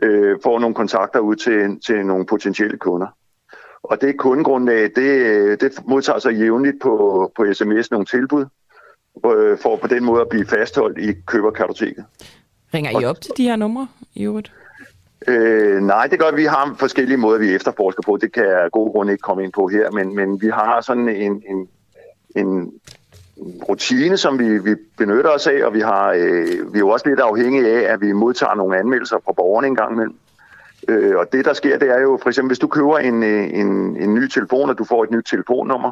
øh, 0.01 0.37
får 0.43 0.59
nogle 0.59 0.75
kontakter 0.75 1.19
ud 1.19 1.35
til, 1.35 1.79
til 1.85 2.05
nogle 2.05 2.25
potentielle 2.25 2.77
kunder. 2.77 3.07
Og 3.83 4.01
det 4.01 4.17
kundegrundlag, 4.17 4.91
det, 4.95 5.09
øh, 5.25 5.57
det 5.59 5.71
modtager 5.87 6.19
sig 6.19 6.33
jævnligt 6.33 6.81
på, 6.81 7.31
på 7.35 7.45
sms 7.53 7.91
nogle 7.91 8.05
tilbud, 8.05 8.45
øh, 9.25 9.57
for 9.57 9.75
på 9.75 9.87
den 9.87 10.03
måde 10.03 10.21
at 10.21 10.29
blive 10.29 10.45
fastholdt 10.45 10.97
i 10.97 11.13
køberkartoteket. 11.25 12.05
Ringer 12.73 13.01
I 13.01 13.05
op 13.05 13.21
til 13.21 13.31
de 13.37 13.43
her 13.43 13.55
numre 13.55 13.87
i 14.13 14.23
øvrigt? 14.23 14.51
Øh, 15.27 15.81
nej, 15.81 16.07
det 16.07 16.19
gør 16.19 16.31
vi. 16.31 16.41
Vi 16.41 16.45
har 16.45 16.75
forskellige 16.79 17.17
måder, 17.17 17.39
vi 17.39 17.55
efterforsker 17.55 18.03
på. 18.05 18.17
Det 18.21 18.33
kan 18.33 18.43
jeg 18.43 18.63
af 18.63 18.71
gode 18.71 18.91
grunde 18.91 19.11
ikke 19.11 19.21
komme 19.21 19.43
ind 19.43 19.51
på 19.51 19.67
her, 19.67 19.91
men, 19.91 20.15
men 20.15 20.41
vi 20.41 20.47
har 20.47 20.81
sådan 20.81 21.09
en, 21.09 21.43
en, 21.49 21.67
en 22.35 22.71
rutine, 23.69 24.17
som 24.17 24.39
vi, 24.39 24.57
vi 24.57 24.75
benytter 24.97 25.29
os 25.29 25.47
af, 25.47 25.65
og 25.65 25.73
vi, 25.73 25.79
har, 25.79 26.11
øh, 26.11 26.73
vi 26.73 26.77
er 26.77 26.79
jo 26.79 26.89
også 26.89 27.09
lidt 27.09 27.19
afhængige 27.19 27.67
af, 27.67 27.93
at 27.93 28.01
vi 28.01 28.11
modtager 28.11 28.55
nogle 28.55 28.77
anmeldelser 28.77 29.17
fra 29.25 29.31
borgerne 29.31 29.67
en 29.67 29.75
gang 29.75 29.93
imellem. 29.93 30.15
Øh, 30.87 31.15
og 31.17 31.31
det, 31.31 31.45
der 31.45 31.53
sker, 31.53 31.77
det 31.79 31.89
er 31.89 31.99
jo, 31.99 32.19
for 32.21 32.29
eksempel, 32.29 32.49
hvis 32.49 32.59
du 32.59 32.67
køber 32.67 32.97
en, 32.97 33.23
øh, 33.23 33.49
en, 33.53 33.97
en 33.97 34.13
ny 34.13 34.27
telefon, 34.27 34.69
og 34.69 34.77
du 34.77 34.83
får 34.83 35.03
et 35.03 35.11
nyt 35.11 35.25
telefonnummer, 35.25 35.91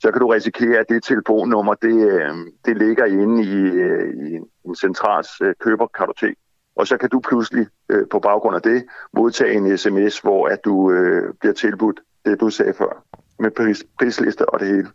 så 0.00 0.10
kan 0.10 0.20
du 0.20 0.28
risikere, 0.28 0.78
at 0.78 0.88
det 0.88 1.02
telefonnummer, 1.02 1.74
det, 1.74 2.10
øh, 2.10 2.34
det 2.64 2.76
ligger 2.76 3.04
inde 3.04 3.42
i, 3.42 3.56
øh, 3.56 4.14
i 4.14 4.40
en 4.64 4.76
centrals 4.76 5.28
køberkartotek. 5.60 6.34
Og 6.76 6.86
så 6.86 6.96
kan 6.96 7.08
du 7.08 7.20
pludselig 7.20 7.66
øh, 7.88 8.06
på 8.10 8.18
baggrund 8.18 8.56
af 8.56 8.62
det 8.62 8.84
modtage 9.12 9.54
en 9.54 9.78
sms, 9.78 10.18
hvor 10.18 10.48
at 10.48 10.64
du 10.64 10.92
øh, 10.92 11.34
bliver 11.40 11.52
tilbudt 11.52 12.00
det, 12.24 12.40
du 12.40 12.50
sagde 12.50 12.72
før, 12.72 13.04
med 13.38 13.50
pris, 13.50 13.84
prislister 13.98 14.44
og 14.44 14.60
det 14.60 14.68
hele. 14.68 14.88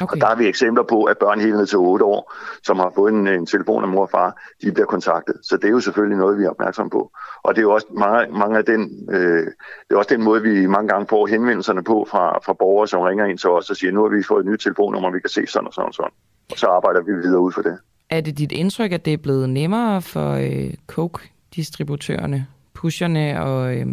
Okay. 0.00 0.16
Og 0.16 0.20
der 0.20 0.26
har 0.26 0.34
vi 0.34 0.46
eksempler 0.46 0.84
på, 0.84 1.04
at 1.04 1.18
børn 1.18 1.40
helt 1.40 1.56
ned 1.56 1.66
til 1.66 1.78
8 1.78 2.04
år, 2.04 2.34
som 2.62 2.78
har 2.78 2.92
fået 2.94 3.12
en, 3.12 3.26
en 3.26 3.46
telefon 3.46 3.82
af 3.82 3.88
mor 3.88 4.02
og 4.02 4.10
far, 4.10 4.42
de 4.62 4.72
bliver 4.72 4.86
kontaktet. 4.86 5.34
Så 5.42 5.56
det 5.56 5.64
er 5.64 5.70
jo 5.70 5.80
selvfølgelig 5.80 6.18
noget, 6.18 6.38
vi 6.38 6.44
er 6.44 6.50
opmærksom 6.50 6.90
på. 6.90 7.10
Og 7.42 7.54
det 7.54 7.60
er 7.60 7.62
jo 7.62 7.72
også 7.72 7.86
mange, 7.90 8.38
mange 8.38 8.58
af 8.58 8.64
den, 8.64 9.08
øh, 9.10 9.46
det 9.88 9.90
er 9.90 9.96
også 9.96 10.14
den 10.14 10.22
måde, 10.22 10.42
vi 10.42 10.66
mange 10.66 10.88
gange 10.88 11.06
får 11.10 11.26
henvendelserne 11.26 11.84
på 11.84 12.06
fra, 12.10 12.38
fra 12.38 12.52
borgere, 12.52 12.88
som 12.88 13.00
ringer 13.00 13.24
ind 13.24 13.38
til 13.38 13.50
os 13.50 13.70
og 13.70 13.76
siger, 13.76 13.92
nu 13.92 14.02
har 14.02 14.08
vi 14.16 14.22
fået 14.22 14.44
et 14.44 14.50
nyt 14.50 14.60
telefonnummer, 14.60 15.10
vi 15.10 15.20
kan 15.20 15.30
se 15.30 15.46
sådan 15.46 15.66
og 15.66 15.74
sådan 15.74 15.88
og 15.88 15.94
sådan. 15.94 16.10
Og 16.52 16.58
så 16.58 16.66
arbejder 16.66 17.02
vi 17.02 17.12
videre 17.12 17.40
ud 17.40 17.52
for 17.52 17.62
det. 17.62 17.78
Er 18.10 18.20
det 18.20 18.38
dit 18.38 18.52
indtryk, 18.52 18.92
at 18.92 19.04
det 19.04 19.12
er 19.12 19.16
blevet 19.16 19.50
nemmere 19.50 20.02
for 20.02 20.32
øh, 20.32 20.74
Coke-distributørerne, 20.86 22.46
pusherne 22.74 23.42
og, 23.42 23.76
øh, 23.76 23.86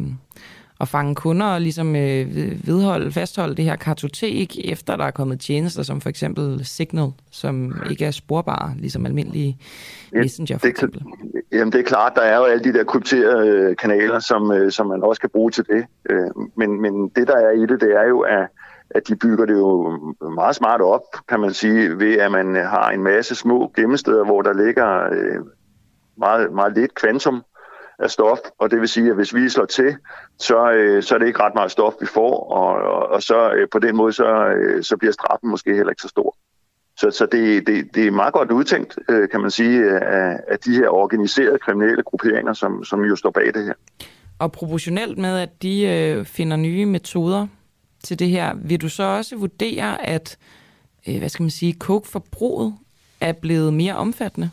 at 0.83 0.87
fange 0.87 1.15
kunder 1.15 1.45
og 1.45 1.61
ligesom 1.61 1.95
øh, 1.95 2.35
vedholde, 2.67 3.11
fastholde 3.11 3.55
det 3.55 3.65
her 3.65 3.75
kartotek, 3.75 4.71
efter 4.71 4.95
der 4.95 5.05
er 5.05 5.11
kommet 5.11 5.39
tjenester 5.39 5.83
som 5.83 6.01
for 6.01 6.09
eksempel 6.09 6.65
Signal, 6.65 7.11
som 7.31 7.73
ikke 7.89 8.05
er 8.05 8.11
sporbare, 8.11 8.73
ligesom 8.77 9.05
almindelige 9.05 9.57
Messenger 10.11 10.57
for 10.57 10.67
eksempel? 10.67 11.01
Jamen 11.51 11.71
det 11.71 11.79
er 11.79 11.83
klart, 11.83 12.13
der 12.15 12.21
er 12.21 12.37
jo 12.37 12.43
alle 12.43 12.63
de 12.63 12.73
der 12.73 12.83
krypterede 12.83 13.47
øh, 13.47 13.75
kanaler, 13.75 14.19
som, 14.19 14.51
øh, 14.51 14.71
som 14.71 14.87
man 14.87 15.03
også 15.03 15.21
kan 15.21 15.29
bruge 15.29 15.51
til 15.51 15.65
det. 15.69 15.85
Øh, 16.09 16.29
men, 16.57 16.81
men 16.81 17.09
det 17.09 17.27
der 17.27 17.37
er 17.37 17.51
i 17.51 17.61
det, 17.61 17.81
det 17.81 17.95
er 17.95 18.07
jo, 18.07 18.19
at, 18.19 18.47
at 18.89 19.07
de 19.07 19.15
bygger 19.15 19.45
det 19.45 19.53
jo 19.53 19.97
meget 20.35 20.55
smart 20.55 20.81
op, 20.81 21.01
kan 21.29 21.39
man 21.39 21.53
sige, 21.53 21.99
ved 21.99 22.13
at 22.13 22.31
man 22.31 22.55
har 22.55 22.89
en 22.89 23.03
masse 23.03 23.35
små 23.35 23.71
gemmesteder, 23.75 24.25
hvor 24.25 24.41
der 24.41 24.65
ligger 24.65 25.09
meget, 26.17 26.53
meget 26.53 26.73
lidt 26.75 26.95
kvantum 26.95 27.43
af 27.99 28.11
stof, 28.11 28.37
og 28.59 28.71
det 28.71 28.79
vil 28.79 28.89
sige, 28.89 29.09
at 29.09 29.15
hvis 29.15 29.35
vi 29.35 29.49
slår 29.49 29.65
til, 29.65 29.95
så, 30.39 30.71
øh, 30.71 31.03
så 31.03 31.15
er 31.15 31.19
det 31.19 31.27
ikke 31.27 31.43
ret 31.43 31.55
meget 31.55 31.71
stof, 31.71 31.93
vi 32.01 32.05
får, 32.05 32.51
og, 32.51 32.75
og, 32.75 33.09
og 33.09 33.23
så 33.23 33.51
øh, 33.51 33.67
på 33.71 33.79
den 33.79 33.95
måde, 33.95 34.13
så, 34.13 34.47
øh, 34.47 34.83
så 34.83 34.97
bliver 34.97 35.11
straffen 35.11 35.49
måske 35.49 35.75
heller 35.75 35.89
ikke 35.89 36.01
så 36.01 36.07
stor. 36.07 36.35
Så, 36.97 37.11
så 37.11 37.25
det, 37.25 37.67
det, 37.67 37.95
det 37.95 38.07
er 38.07 38.11
meget 38.11 38.33
godt 38.33 38.51
udtænkt, 38.51 38.99
øh, 39.09 39.29
kan 39.29 39.41
man 39.41 39.51
sige, 39.51 39.99
af, 39.99 40.39
af 40.47 40.59
de 40.59 40.75
her 40.75 40.89
organiserede 40.89 41.59
kriminelle 41.59 42.03
grupperinger, 42.03 42.53
som, 42.53 42.83
som 42.83 43.01
jo 43.05 43.15
står 43.15 43.31
bag 43.31 43.53
det 43.53 43.65
her. 43.65 43.73
Og 44.39 44.51
proportionelt 44.51 45.17
med, 45.17 45.39
at 45.39 45.61
de 45.61 45.87
øh, 45.87 46.25
finder 46.25 46.57
nye 46.57 46.85
metoder 46.85 47.47
til 48.03 48.19
det 48.19 48.29
her, 48.29 48.53
vil 48.55 48.81
du 48.81 48.89
så 48.89 49.03
også 49.03 49.35
vurdere, 49.35 50.05
at 50.05 50.37
øh, 51.07 51.17
hvad 51.17 51.29
skal 51.29 51.43
man 51.43 51.49
sige, 51.49 51.75
coke-forbruget 51.79 52.75
er 53.21 53.31
blevet 53.31 53.73
mere 53.73 53.95
omfattende? 53.95 54.49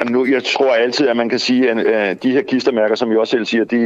Jamen 0.00 0.12
nu, 0.12 0.26
jeg 0.26 0.42
tror 0.44 0.74
altid, 0.74 1.08
at 1.08 1.16
man 1.16 1.28
kan 1.28 1.38
sige, 1.38 1.70
at 1.70 2.22
de 2.22 2.30
her 2.30 2.42
klistermærker, 2.42 2.94
som 2.94 3.10
jeg 3.10 3.18
også 3.18 3.30
selv 3.30 3.44
siger, 3.44 3.64
de, 3.64 3.78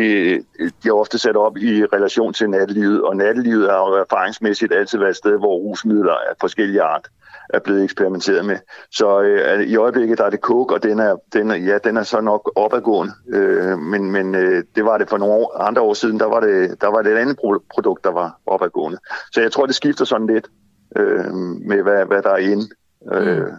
de 0.59 0.89
er 0.89 0.93
ofte 0.93 1.19
sat 1.19 1.37
op 1.37 1.57
i 1.57 1.85
relation 1.85 2.33
til 2.33 2.51
nattelivet, 2.51 3.03
og 3.03 3.17
nattelivet 3.17 3.71
har 3.71 3.79
jo 3.79 3.95
erfaringsmæssigt 3.95 4.75
altid 4.75 4.99
været 4.99 5.11
et 5.11 5.17
sted, 5.17 5.39
hvor 5.39 5.57
rusmidler 5.57 6.13
af 6.13 6.35
forskellige 6.41 6.83
art 6.83 7.09
er 7.49 7.59
blevet 7.59 7.85
eksperimenteret 7.85 8.45
med. 8.45 8.57
Så 8.91 9.21
øh, 9.23 9.63
i 9.63 9.77
øjeblikket 9.77 10.19
der 10.19 10.25
er 10.25 10.31
det 10.31 10.41
coke, 10.41 10.75
og 10.75 10.83
den 10.83 10.99
er, 10.99 11.17
den 11.33 11.51
er, 11.51 11.55
ja, 11.55 11.79
den 11.79 11.97
er 11.97 12.03
så 12.03 12.21
nok 12.21 12.53
opadgående. 12.57 13.13
Øh, 13.33 13.79
men 13.79 14.11
men 14.11 14.35
øh, 14.35 14.65
det 14.77 14.85
var 14.85 14.99
det 14.99 15.09
for 15.09 15.19
nogle 15.19 15.35
år, 15.35 15.61
andre 15.61 15.83
år 15.83 15.95
siden, 15.95 16.21
der 16.21 16.27
var, 16.27 16.41
det, 16.41 16.81
der 16.81 16.87
var 16.87 17.03
det 17.03 17.13
et 17.13 17.17
andet 17.17 17.37
produkt, 17.71 18.05
der 18.05 18.11
var 18.11 18.41
opadgående. 18.47 18.99
Så 19.33 19.41
jeg 19.41 19.53
tror, 19.53 19.67
det 19.67 19.75
skifter 19.75 20.05
sådan 20.05 20.27
lidt 20.27 20.47
øh, 20.97 21.35
med, 21.69 21.83
hvad, 21.83 22.07
hvad 22.07 22.23
der 22.23 22.31
er 22.31 22.37
inde. 22.37 22.69
Øh, 23.13 23.39
mm. 23.39 23.53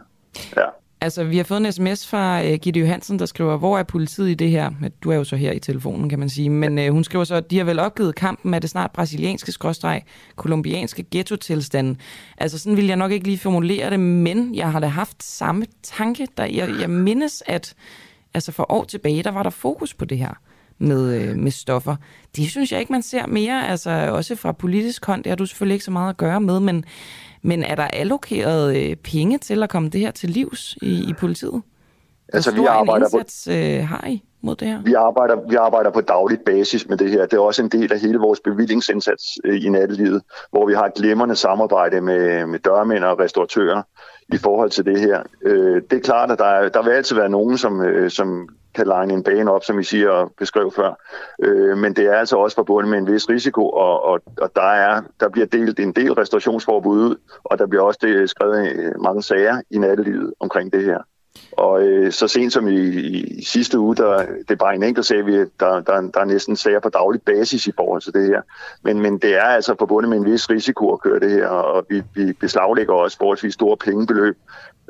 ja. 0.58 0.66
Altså, 1.02 1.24
vi 1.24 1.38
har 1.38 1.44
fået 1.44 1.66
en 1.66 1.72
sms 1.72 2.08
fra 2.08 2.42
uh, 2.42 2.54
Gitte 2.54 2.80
Johansen, 2.80 3.20
der 3.20 3.26
skriver, 3.26 3.58
hvor 3.58 3.78
er 3.78 3.84
politiet 3.84 4.30
i 4.30 4.34
det 4.34 4.50
her? 4.50 4.72
Du 5.04 5.12
er 5.12 5.16
jo 5.16 5.24
så 5.24 5.36
her 5.36 5.52
i 5.52 5.60
telefonen, 5.60 6.10
kan 6.10 6.20
man 6.20 6.30
sige. 6.30 6.50
Men 6.50 6.78
uh, 6.80 6.88
hun 6.88 7.04
skriver 7.04 7.24
så, 7.24 7.36
at 7.36 7.52
de 7.52 7.58
har 7.58 7.64
vel 7.64 7.80
opgivet 7.80 8.16
kampen 8.16 8.52
med 8.52 8.62
det 8.62 8.70
snart 8.70 8.92
brasilianske 8.92 9.52
skråstreg, 9.52 10.02
kolumbianske 10.36 11.06
ghetto-tilstanden. 11.12 11.98
Altså, 12.38 12.60
sådan 12.60 12.78
vil 12.78 12.88
jeg 12.88 12.96
nok 12.96 13.12
ikke 13.12 13.26
lige 13.28 13.38
formulere 13.38 13.90
det, 13.90 14.00
men 14.00 14.56
jeg 14.56 14.72
har 14.72 14.80
da 14.80 14.88
haft 14.88 15.24
samme 15.24 15.66
tanke. 15.84 16.28
Der, 16.38 16.46
jeg, 16.46 16.70
jeg 16.80 16.90
mindes, 16.90 17.44
at 17.46 17.74
altså 18.34 18.52
for 18.52 18.72
år 18.72 18.84
tilbage, 18.84 19.24
der 19.24 19.32
var 19.32 19.44
der 19.44 19.50
fokus 19.50 19.94
på 19.94 20.06
det 20.06 20.18
her 20.18 20.34
med, 20.80 21.22
øh, 21.22 21.38
med 21.38 21.52
stoffer. 21.52 21.96
Det 22.36 22.50
synes 22.50 22.72
jeg 22.72 22.80
ikke, 22.80 22.92
man 22.92 23.02
ser 23.02 23.28
mere, 23.28 23.68
altså 23.68 23.90
også 23.90 24.36
fra 24.36 24.52
politisk 24.52 25.06
hånd. 25.06 25.24
Det 25.24 25.30
har 25.30 25.36
du 25.36 25.46
selvfølgelig 25.46 25.74
ikke 25.74 25.86
så 25.86 25.92
meget 25.92 26.10
at 26.10 26.18
gøre 26.18 26.42
med, 26.42 26.60
men 26.60 26.86
men 27.42 27.64
er 27.64 27.76
der 27.76 27.84
allokeret 27.84 28.78
øh, 28.78 28.96
penge 28.96 29.38
til 29.38 29.64
at 29.64 29.70
komme 29.70 29.90
det 29.90 30.02
her 30.02 30.12
til 30.12 30.30
livs 30.30 30.78
i, 30.82 31.10
i 31.10 31.14
politiet? 31.20 31.52
Hvor 31.52 31.62
altså, 32.34 32.52
vi 32.52 32.66
arbejder 32.66 33.06
indsats 33.06 33.48
på, 33.48 33.54
øh, 33.54 33.88
har 33.88 34.08
I 34.08 34.24
mod 34.42 34.56
det 34.56 34.68
her? 34.68 34.82
Vi 34.82 34.94
arbejder, 34.94 35.36
vi 35.50 35.56
arbejder 35.56 35.90
på 35.90 36.02
dagligt 36.02 36.46
basis 36.46 36.90
med 36.90 36.98
det 36.98 37.12
her. 37.12 37.26
Det 37.26 37.34
er 37.34 37.40
også 37.40 37.64
en 37.64 37.70
del 37.70 37.94
af 37.94 38.00
hele 38.00 38.18
vores 38.18 38.40
bevillingsindsats 38.40 39.24
øh, 39.44 39.66
i 39.66 39.70
nattelivet, 39.70 40.22
hvor 40.52 40.68
vi 40.68 40.74
har 40.74 40.86
et 40.86 40.94
glimrende 40.94 41.36
samarbejde 41.36 42.02
med, 42.02 42.46
med 42.46 42.60
dørmænd 42.60 43.04
og 43.04 43.20
restauratører 43.20 43.82
i 44.34 44.38
forhold 44.38 44.70
til 44.70 44.86
det 44.86 45.00
her. 45.00 45.24
Øh, 45.42 45.82
det 45.92 45.94
er 45.94 46.02
klart, 46.02 46.32
at 46.32 46.40
der, 46.40 46.70
der 46.70 46.84
vil 46.84 46.92
altid 46.92 47.16
være 47.16 47.30
nogen, 47.30 47.58
som, 47.58 47.82
øh, 47.82 48.12
som 48.12 48.50
kan 48.76 48.88
line 48.88 49.14
en 49.14 49.24
bane 49.24 49.52
op, 49.52 49.64
som 49.64 49.78
vi 49.78 49.84
siger 49.84 50.10
og 50.10 50.32
beskrev 50.38 50.72
før. 50.76 50.94
Øh, 51.44 51.78
men 51.78 51.94
det 51.94 52.06
er 52.06 52.14
altså 52.14 52.38
også 52.38 52.56
forbundet 52.56 52.90
med 52.90 52.98
en 52.98 53.14
vis 53.14 53.30
risiko, 53.30 53.70
og, 53.70 54.04
og, 54.04 54.22
og 54.42 54.52
der, 54.56 54.72
er, 54.72 55.02
der 55.20 55.30
bliver 55.30 55.48
delt 55.48 55.80
en 55.80 55.92
del 55.92 56.14
restaurationsforbud 56.14 57.00
ud, 57.00 57.16
og 57.44 57.60
der 57.60 57.68
bliver 57.68 57.84
også 57.84 58.00
det 58.02 58.30
skrevet 58.30 58.94
mange 59.02 59.24
sager 59.24 59.62
i 59.70 59.78
nattelivet 59.78 60.34
omkring 60.40 60.74
det 60.74 60.84
her. 60.84 61.00
Og 61.52 61.82
øh, 61.82 62.12
så 62.12 62.28
sent 62.28 62.54
som 62.54 62.68
i, 62.68 62.80
i 62.80 63.44
sidste 63.44 63.80
uge, 63.80 63.96
der, 63.96 64.18
det 64.18 64.52
er 64.52 64.56
bare 64.56 64.76
en 64.76 64.84
enkelt 64.84 65.06
sag, 65.06 65.26
vi, 65.26 65.38
der, 65.38 65.82
der, 65.82 66.02
der 66.14 66.20
er 66.20 66.26
næsten 66.26 66.56
sager 66.56 66.80
på 66.80 66.90
daglig 66.90 67.22
basis 67.22 67.68
i 67.68 67.72
forhold 67.76 68.02
til 68.02 68.14
det 68.14 68.26
her. 68.26 68.42
Men, 68.84 69.02
men 69.02 69.18
det 69.18 69.36
er 69.36 69.44
altså 69.44 69.76
forbundet 69.80 70.10
med 70.10 70.18
en 70.18 70.26
vis 70.26 70.50
risiko 70.50 70.94
at 70.94 71.02
køre 71.02 71.20
det 71.20 71.32
her, 71.32 71.48
og 71.48 71.86
vi, 71.90 72.02
vi 72.16 72.34
beslaglægger 72.34 72.94
også 72.94 73.18
forholdsvis 73.18 73.54
store 73.54 73.78
pengebeløb. 73.78 74.38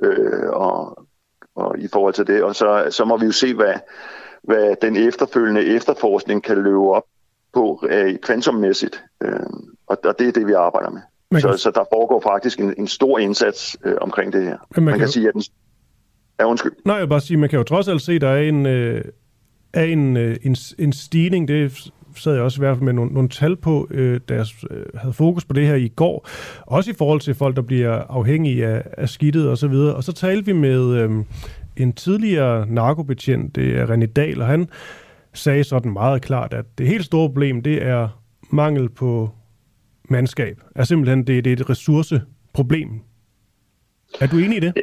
Øh, 0.03 0.49
og, 0.49 1.07
og 1.55 1.79
i 1.79 1.87
forhold 1.93 2.13
til 2.13 2.27
det. 2.27 2.43
Og 2.43 2.55
så, 2.55 2.87
så 2.89 3.05
må 3.05 3.17
vi 3.17 3.25
jo 3.25 3.31
se, 3.31 3.53
hvad, 3.53 3.73
hvad 4.43 4.75
den 4.81 4.95
efterfølgende 4.95 5.65
efterforskning 5.65 6.43
kan 6.43 6.57
løbe 6.57 6.91
op 6.91 7.03
på 7.53 7.85
øh, 7.89 8.17
kvantummæssigt. 8.17 9.03
Øh, 9.23 9.31
og, 9.87 9.97
og 10.03 10.19
det 10.19 10.27
er 10.27 10.31
det, 10.31 10.47
vi 10.47 10.53
arbejder 10.53 10.89
med. 10.89 11.01
Man 11.31 11.41
kan... 11.41 11.51
så, 11.51 11.57
så 11.57 11.71
der 11.71 11.83
foregår 11.93 12.19
faktisk 12.19 12.59
en, 12.59 12.73
en 12.77 12.87
stor 12.87 13.19
indsats 13.19 13.77
øh, 13.85 13.95
omkring 14.01 14.33
det 14.33 14.43
her. 14.43 14.57
Men 14.75 14.83
man, 14.83 14.83
man 14.83 14.93
kan, 14.93 14.99
kan 14.99 15.09
sige, 15.09 15.27
at 15.27 15.33
den... 15.33 15.43
Ja, 16.39 16.45
undskyld. 16.45 16.71
Nej, 16.85 16.95
jeg 16.95 17.01
vil 17.01 17.09
bare 17.09 17.21
sige, 17.21 17.37
man 17.37 17.49
kan 17.49 17.57
jo 17.57 17.63
trods 17.63 17.87
alt 17.87 18.01
se, 18.01 18.13
at 18.13 18.21
der 18.21 18.29
er 18.29 18.41
en, 18.41 18.65
øh, 18.65 19.03
er 19.73 19.83
en, 19.83 20.17
øh, 20.17 20.35
en, 20.43 20.55
en 20.79 20.93
stigning. 20.93 21.47
Det 21.47 21.91
sad 22.15 22.33
jeg 22.33 22.41
også 22.41 22.59
i 22.59 22.61
hvert 22.61 22.77
fald 22.77 22.85
med 22.85 22.93
nogle, 22.93 23.13
nogle 23.13 23.29
tal 23.29 23.55
på, 23.55 23.87
øh, 23.91 24.19
jeg 24.29 24.45
øh, 24.71 24.85
havde 24.95 25.13
fokus 25.13 25.45
på 25.45 25.53
det 25.53 25.67
her 25.67 25.75
i 25.75 25.87
går. 25.87 26.27
Også 26.61 26.91
i 26.91 26.93
forhold 26.93 27.19
til 27.19 27.35
folk, 27.35 27.55
der 27.55 27.61
bliver 27.61 27.91
afhængige 27.91 28.67
af, 28.67 28.83
af 28.97 29.09
skidtet 29.09 29.49
og 29.49 29.57
så 29.57 29.67
videre. 29.67 29.95
Og 29.95 30.03
så 30.03 30.13
talte 30.13 30.45
vi 30.45 30.53
med 30.53 30.93
øh, 30.93 31.11
en 31.77 31.93
tidligere 31.93 32.67
narkobetjent, 32.67 33.55
det 33.55 33.77
er 33.77 33.87
René 33.87 34.05
Dahl, 34.05 34.41
og 34.41 34.47
han 34.47 34.69
sagde 35.33 35.63
sådan 35.63 35.93
meget 35.93 36.21
klart, 36.21 36.53
at 36.53 36.65
det 36.77 36.87
helt 36.87 37.05
store 37.05 37.29
problem, 37.29 37.61
det 37.61 37.83
er 37.83 38.21
mangel 38.49 38.89
på 38.89 39.29
mandskab. 40.09 40.61
Er 40.75 40.83
simpelthen, 40.83 41.27
det, 41.27 41.45
det 41.45 41.51
er 41.51 41.55
et 41.55 41.69
ressourceproblem. 41.69 42.89
Er 44.19 44.27
du 44.27 44.37
enig 44.37 44.57
i 44.57 44.59
det? 44.59 44.73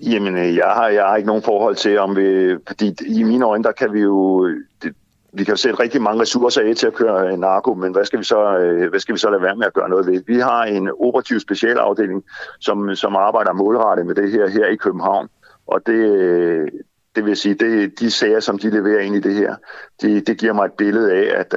Jamen, 0.00 0.36
øh, 0.36 0.56
jeg 0.56 0.66
har, 0.66 0.88
jeg 0.88 1.04
har 1.04 1.16
ikke 1.16 1.26
nogen 1.26 1.42
forhold 1.42 1.76
til, 1.76 1.98
om 1.98 2.16
vi... 2.16 2.56
Fordi 2.66 2.94
i 3.06 3.22
mine 3.22 3.44
øjne, 3.46 3.64
der 3.64 3.72
kan 3.72 3.92
vi 3.92 4.00
jo... 4.00 4.48
Det, 4.82 4.94
vi 5.32 5.44
kan 5.44 5.52
jo 5.52 5.56
sætte 5.56 5.82
rigtig 5.82 6.02
mange 6.02 6.20
ressourcer 6.20 6.62
af 6.62 6.76
til 6.76 6.86
at 6.86 6.94
køre 6.94 7.32
øh, 7.32 7.38
narko, 7.38 7.74
men 7.74 7.92
hvad 7.92 8.04
skal 8.04 8.18
vi 8.18 8.24
så, 8.24 8.58
øh, 8.58 8.90
hvad 8.90 9.00
skal 9.00 9.14
vi 9.14 9.18
så 9.18 9.30
lade 9.30 9.42
være 9.42 9.56
med 9.56 9.66
at 9.66 9.72
gøre 9.72 9.88
noget 9.88 10.06
ved? 10.06 10.22
Vi 10.26 10.38
har 10.38 10.64
en 10.64 10.90
operativ 11.00 11.40
specialafdeling, 11.40 12.24
som, 12.60 12.94
som 12.94 13.16
arbejder 13.16 13.52
målrettet 13.52 14.06
med 14.06 14.14
det 14.14 14.30
her 14.30 14.48
her 14.48 14.66
i 14.66 14.76
København, 14.76 15.28
og 15.66 15.86
det, 15.86 16.70
det 17.16 17.24
vil 17.24 17.36
sige, 17.36 17.54
det, 17.54 18.00
de 18.00 18.10
sager, 18.10 18.40
som 18.40 18.58
de 18.58 18.70
leverer 18.70 19.00
ind 19.00 19.16
i 19.16 19.20
det 19.20 19.34
her, 19.34 19.54
det, 20.02 20.26
det 20.26 20.38
giver 20.38 20.52
mig 20.52 20.64
et 20.64 20.72
billede 20.72 21.12
af, 21.12 21.40
at, 21.40 21.54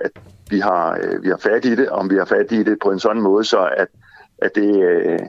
at 0.00 0.10
vi, 0.50 0.58
har, 0.58 0.98
vi 1.22 1.28
har 1.28 1.36
fat 1.36 1.64
i 1.64 1.74
det, 1.74 1.88
om 1.88 2.10
vi 2.10 2.16
har 2.16 2.24
fat 2.24 2.52
i 2.52 2.62
det 2.62 2.78
på 2.82 2.90
en 2.90 2.98
sådan 2.98 3.22
måde, 3.22 3.44
så 3.44 3.68
at, 3.76 3.88
at 4.38 4.54
det 4.54 5.20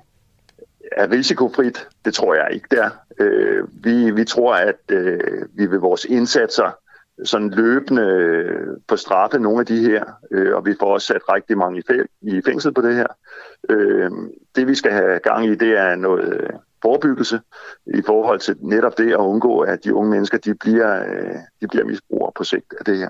er 0.91 1.11
risikofrit. 1.11 1.88
Det 2.06 2.14
tror 2.14 2.36
jeg 2.36 2.48
ikke, 2.52 2.68
der. 2.72 2.90
Øh, 3.20 3.68
vi, 3.84 4.11
vi 4.11 4.26
tror, 4.26 4.56
at 4.56 4.80
øh, 4.91 5.45
vi 5.53 5.72
ved 5.72 5.78
vores 5.78 6.06
indsatser 6.06 6.78
sådan 7.24 7.49
løbende 7.49 8.02
øh, 8.02 8.68
på 8.88 8.95
straffe 8.95 9.40
nogle 9.40 9.60
af 9.60 9.66
de 9.66 9.82
her, 9.82 10.03
øh, 10.32 10.56
og 10.56 10.66
vi 10.66 10.76
får 10.80 10.94
også 10.94 11.07
sat 11.07 11.22
rigtig 11.34 11.57
mange 11.57 11.80
i, 11.80 11.84
i 12.22 12.41
fængsel 12.45 12.74
på 12.74 12.82
det 12.82 12.95
her. 12.95 13.07
Øh, 13.70 14.11
det 14.56 14.68
vi 14.68 14.76
skal 14.76 14.91
have 14.91 15.20
gang 15.20 15.45
i, 15.45 15.56
det 15.56 15.78
er 15.78 15.95
noget 15.95 16.34
øh, 16.34 16.49
forebyggelse 16.82 17.40
i 17.86 18.02
forhold 18.06 18.40
til 18.40 18.56
netop 18.61 18.98
det 18.98 19.11
at 19.11 19.18
undgå, 19.18 19.60
at 19.60 19.84
de 19.84 19.94
unge 19.94 20.11
mennesker 20.11 20.38
de 20.38 20.53
bliver, 20.56 21.03
øh, 21.03 21.36
de 21.61 21.68
bliver 21.68 21.86
misbrugere 21.86 22.32
på 22.36 22.44
sigt 22.44 22.74
af 22.80 22.86
det 22.86 22.98
her. 22.98 23.10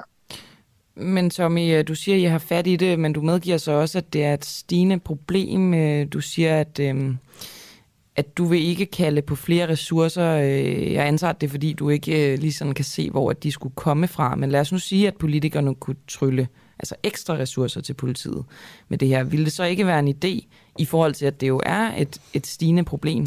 Men 0.96 1.30
Tommy, 1.30 1.84
du 1.88 1.96
siger, 1.96 2.16
at 2.16 2.22
I 2.22 2.24
har 2.24 2.40
fat 2.40 2.68
i 2.68 2.76
det, 2.76 3.00
men 3.00 3.14
du 3.14 3.22
medgiver 3.22 3.58
så 3.58 3.72
også, 3.72 3.98
at 3.98 4.14
det 4.14 4.26
er 4.26 4.34
et 4.34 4.46
stigende 4.46 5.00
problem. 5.00 5.74
Du 6.10 6.22
siger, 6.22 6.60
at... 6.60 6.80
Øh 6.80 6.96
at 8.16 8.38
du 8.38 8.46
vil 8.46 8.68
ikke 8.68 8.86
kalde 8.86 9.22
på 9.22 9.36
flere 9.36 9.70
ressourcer. 9.70 10.32
Øh, 10.32 10.94
jeg 10.94 11.08
antager, 11.08 11.34
at 11.34 11.42
det 11.42 11.48
er, 11.48 11.52
fordi 11.52 11.74
du 11.74 11.90
ikke 11.90 12.34
øh, 12.34 12.40
lige 12.40 12.54
sådan 12.54 12.74
kan 12.74 12.86
se, 12.86 13.10
hvor 13.10 13.34
de 13.34 13.52
skulle 13.52 13.76
komme 13.76 14.08
fra. 14.08 14.36
Men 14.36 14.52
lad 14.52 14.60
os 14.60 14.72
nu 14.72 14.78
sige, 14.78 15.08
at 15.08 15.16
politikerne 15.16 15.76
kunne 15.76 15.96
trylle 16.08 16.48
altså 16.80 16.96
ekstra 17.04 17.34
ressourcer 17.34 17.82
til 17.82 17.94
politiet 17.94 18.46
med 18.90 18.98
det 18.98 19.08
her. 19.08 19.24
Vil 19.24 19.46
det 19.46 19.54
så 19.54 19.64
ikke 19.64 19.86
være 19.86 20.00
en 20.00 20.16
idé 20.24 20.48
i 20.78 20.86
forhold 20.86 21.14
til, 21.14 21.26
at 21.26 21.42
det 21.42 21.48
jo 21.48 21.62
er 21.66 21.92
et, 21.98 22.22
et 22.34 22.48
stigende 22.48 22.84
problem? 22.84 23.26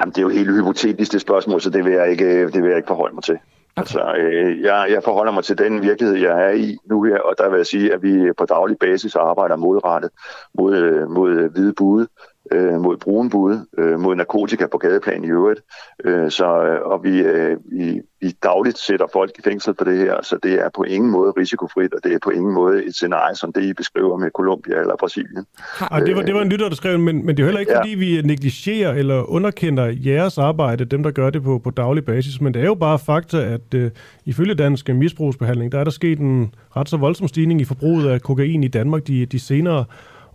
Jamen, 0.00 0.12
det 0.12 0.18
er 0.18 0.22
jo 0.22 0.28
helt 0.28 0.50
hypotetisk, 0.50 1.12
det 1.12 1.20
spørgsmål, 1.20 1.60
så 1.60 1.70
det 1.70 1.84
vil 1.84 1.92
jeg 1.92 2.10
ikke, 2.10 2.46
det 2.46 2.62
vil 2.62 2.68
jeg 2.68 2.76
ikke 2.76 2.86
forholde 2.86 3.14
mig 3.14 3.24
til. 3.24 3.38
Okay. 3.76 3.80
Altså, 3.80 4.14
øh, 4.18 4.62
jeg, 4.62 4.86
jeg 4.90 5.02
forholder 5.04 5.32
mig 5.32 5.44
til 5.44 5.58
den 5.58 5.82
virkelighed, 5.82 6.16
jeg 6.16 6.44
er 6.44 6.50
i 6.50 6.76
nu 6.86 7.02
her, 7.02 7.18
og 7.18 7.34
der 7.38 7.50
vil 7.50 7.56
jeg 7.56 7.66
sige, 7.66 7.92
at 7.94 8.02
vi 8.02 8.32
på 8.38 8.44
daglig 8.44 8.76
basis 8.78 9.16
arbejder 9.16 9.56
modrettet 9.56 10.10
mod, 10.58 10.76
øh, 10.76 11.10
mod 11.10 11.48
hvide 11.48 11.72
bude, 11.72 12.08
øh, 12.52 12.80
mod 12.80 12.96
brunbud, 12.96 13.58
øh, 13.78 14.00
mod 14.00 14.14
narkotika 14.16 14.66
på 14.66 14.78
gadeplan 14.78 15.24
i 15.24 15.26
øvrigt. 15.26 15.60
Øh, 16.04 16.30
så, 16.30 16.64
øh, 16.64 16.80
og 16.82 17.04
vi, 17.04 17.18
øh, 17.18 17.56
vi, 17.72 18.00
vi 18.20 18.30
dagligt 18.42 18.78
sætter 18.78 19.06
folk 19.12 19.30
i 19.38 19.42
fængsel 19.44 19.74
på 19.74 19.84
det 19.84 19.98
her, 19.98 20.16
så 20.22 20.38
det 20.42 20.52
er 20.52 20.68
på 20.76 20.82
ingen 20.82 21.10
måde 21.10 21.32
risikofrit, 21.38 21.94
og 21.94 22.00
det 22.04 22.12
er 22.12 22.18
på 22.24 22.30
ingen 22.30 22.54
måde 22.54 22.84
et 22.84 22.94
scenarie, 22.94 23.36
som 23.36 23.52
det 23.52 23.62
I 23.62 23.72
beskriver 23.72 24.16
med 24.16 24.30
Colombia 24.30 24.80
eller 24.80 24.96
Brasilien. 24.96 25.46
Ja, 25.80 26.00
det, 26.00 26.16
var, 26.16 26.22
det 26.22 26.34
var 26.34 26.42
en 26.42 26.48
lytter, 26.48 26.68
der 26.68 26.76
skrev, 26.76 26.98
men, 26.98 27.26
men 27.26 27.36
det 27.36 27.42
er 27.42 27.46
heller 27.46 27.60
ikke, 27.60 27.72
ja. 27.72 27.78
fordi 27.78 27.94
vi 27.94 28.22
negligerer 28.22 28.92
eller 28.92 29.30
underkender 29.30 29.94
jeres 30.06 30.38
arbejde, 30.38 30.84
dem 30.84 31.02
der 31.02 31.10
gør 31.10 31.30
det 31.30 31.42
på, 31.42 31.58
på 31.58 31.70
daglig 31.70 32.04
basis, 32.04 32.40
men 32.40 32.54
det 32.54 32.62
er 32.62 32.66
jo 32.66 32.74
bare 32.74 32.98
fakta, 32.98 33.36
at 33.36 33.74
øh, 33.74 33.90
ifølge 34.24 34.54
dansk 34.54 34.88
misbrugsbehandling, 34.88 35.72
der 35.72 35.78
er 35.78 35.84
der 35.84 35.90
sket 35.90 36.18
en 36.18 36.54
ret 36.76 36.88
så 36.88 36.96
voldsom 36.96 37.28
stigning 37.28 37.60
i 37.60 37.64
forbruget 37.64 38.10
af 38.10 38.20
kokain 38.20 38.64
i 38.64 38.68
Danmark 38.68 39.06
de, 39.06 39.26
de 39.26 39.38
senere 39.38 39.84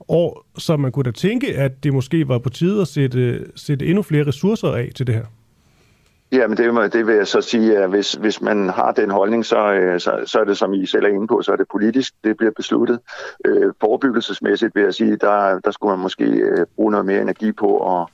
år, 0.10 0.46
så 0.58 0.78
man 0.78 0.92
kunne 0.92 1.04
da 1.04 1.12
tænke, 1.12 1.58
at 1.58 1.84
det 1.84 1.94
måske 1.94 2.28
var 2.28 2.38
på 2.38 2.50
tide 2.50 2.82
at 2.82 2.88
sætte, 2.88 3.46
sætte 3.56 3.86
endnu 3.86 4.02
flere 4.02 4.28
ressourcer 4.28 4.68
af 4.68 4.92
til 4.96 5.08
det 5.08 5.16
her. 5.16 5.26
Jamen, 6.32 6.58
det, 6.58 6.94
det 6.94 7.08
vil 7.08 7.16
jeg 7.16 7.28
så 7.28 7.42
sige, 7.42 7.78
at 7.78 7.90
hvis, 7.90 8.14
hvis 8.14 8.42
man 8.42 8.70
har 8.70 8.92
den 8.92 9.10
holdning, 9.10 9.46
så, 9.46 9.74
øh, 9.74 10.00
så, 10.00 10.24
så 10.26 10.40
er 10.40 10.44
det, 10.44 10.58
som 10.58 10.74
I 10.74 10.86
selv 10.86 11.06
er 11.06 11.10
inde 11.10 11.28
på, 11.28 11.42
så 11.42 11.52
er 11.52 11.56
det 11.56 11.68
politisk, 11.72 12.14
det 12.24 12.38
bliver 12.38 12.52
besluttet. 12.56 13.00
Øh, 13.46 13.74
forebyggelsesmæssigt 13.82 14.76
vil 14.76 14.84
jeg 14.84 14.94
sige, 14.94 15.16
der, 15.16 15.60
der 15.60 15.72
skulle 15.72 15.92
man 15.92 16.02
måske 16.02 16.26
øh, 16.26 16.66
bruge 16.76 16.92
noget 16.92 17.06
mere 17.06 17.22
energi 17.22 17.52
på 17.52 18.00
at, 18.00 18.08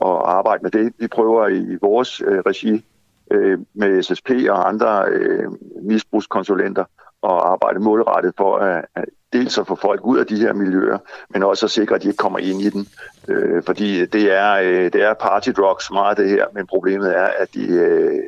at 0.00 0.22
arbejde 0.24 0.62
med 0.62 0.70
det. 0.70 0.92
Vi 0.98 1.06
prøver 1.06 1.48
i 1.48 1.78
vores 1.80 2.20
øh, 2.20 2.38
regi 2.38 2.84
øh, 3.30 3.58
med 3.74 4.02
SSP 4.02 4.30
og 4.48 4.68
andre 4.68 5.04
øh, 5.08 5.50
misbrugskonsulenter 5.82 6.84
at 7.22 7.30
arbejde 7.30 7.78
målrettet 7.80 8.34
for 8.36 8.56
at, 8.56 8.84
at 8.94 9.04
dels 9.32 9.58
at 9.58 9.66
få 9.66 9.74
folk 9.74 10.00
ud 10.04 10.18
af 10.18 10.26
de 10.26 10.36
her 10.36 10.52
miljøer, 10.52 10.98
men 11.30 11.42
også 11.42 11.66
at 11.66 11.70
sikre, 11.70 11.94
at 11.94 12.02
de 12.02 12.08
ikke 12.08 12.16
kommer 12.16 12.38
ind 12.38 12.62
i 12.62 12.70
den. 12.70 12.86
Øh, 13.28 13.62
fordi 13.66 14.06
det 14.06 14.32
er, 14.38 14.52
øh, 14.52 14.92
det 14.92 15.02
er 15.02 15.14
party 15.14 15.50
drugs 15.50 15.90
meget 15.90 16.16
det 16.16 16.28
her, 16.28 16.44
men 16.54 16.66
problemet 16.66 17.16
er, 17.16 17.28
at 17.38 17.54
de, 17.54 17.66
øh, 17.66 18.22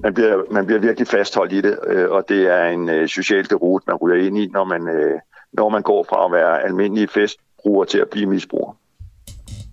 man, 0.00 0.14
bliver, 0.14 0.42
man 0.50 0.66
bliver 0.66 0.80
virkelig 0.80 1.08
fastholdt 1.08 1.52
i 1.52 1.60
det, 1.60 1.78
øh, 1.86 2.10
og 2.10 2.24
det 2.28 2.46
er 2.46 2.64
en 2.64 2.88
øh, 2.88 3.08
social 3.08 3.50
derut, 3.50 3.82
man 3.86 3.96
ryger 3.96 4.26
ind 4.26 4.38
i, 4.38 4.46
når 4.46 4.64
man, 4.64 4.88
øh, 4.88 5.20
når 5.52 5.68
man 5.68 5.82
går 5.82 6.06
fra 6.08 6.24
at 6.24 6.32
være 6.32 6.62
almindelig 6.62 7.10
festbruger 7.10 7.84
til 7.84 7.98
at 7.98 8.08
blive 8.10 8.26
misbruger. 8.26 8.76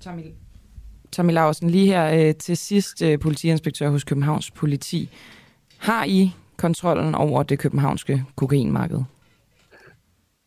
Tommy, 0.03 0.23
Tommy 1.11 1.31
Larsen, 1.31 1.69
lige 1.69 1.85
her 1.85 2.27
øh, 2.27 2.35
til 2.35 2.57
sidst, 2.57 3.01
øh, 3.01 3.19
politiinspektør 3.19 3.89
hos 3.89 4.03
Københavns 4.03 4.51
Politi. 4.51 5.09
Har 5.77 6.05
I 6.05 6.31
kontrollen 6.57 7.15
over 7.15 7.43
det 7.43 7.59
københavnske 7.59 8.23
kokainmarked? 8.35 8.99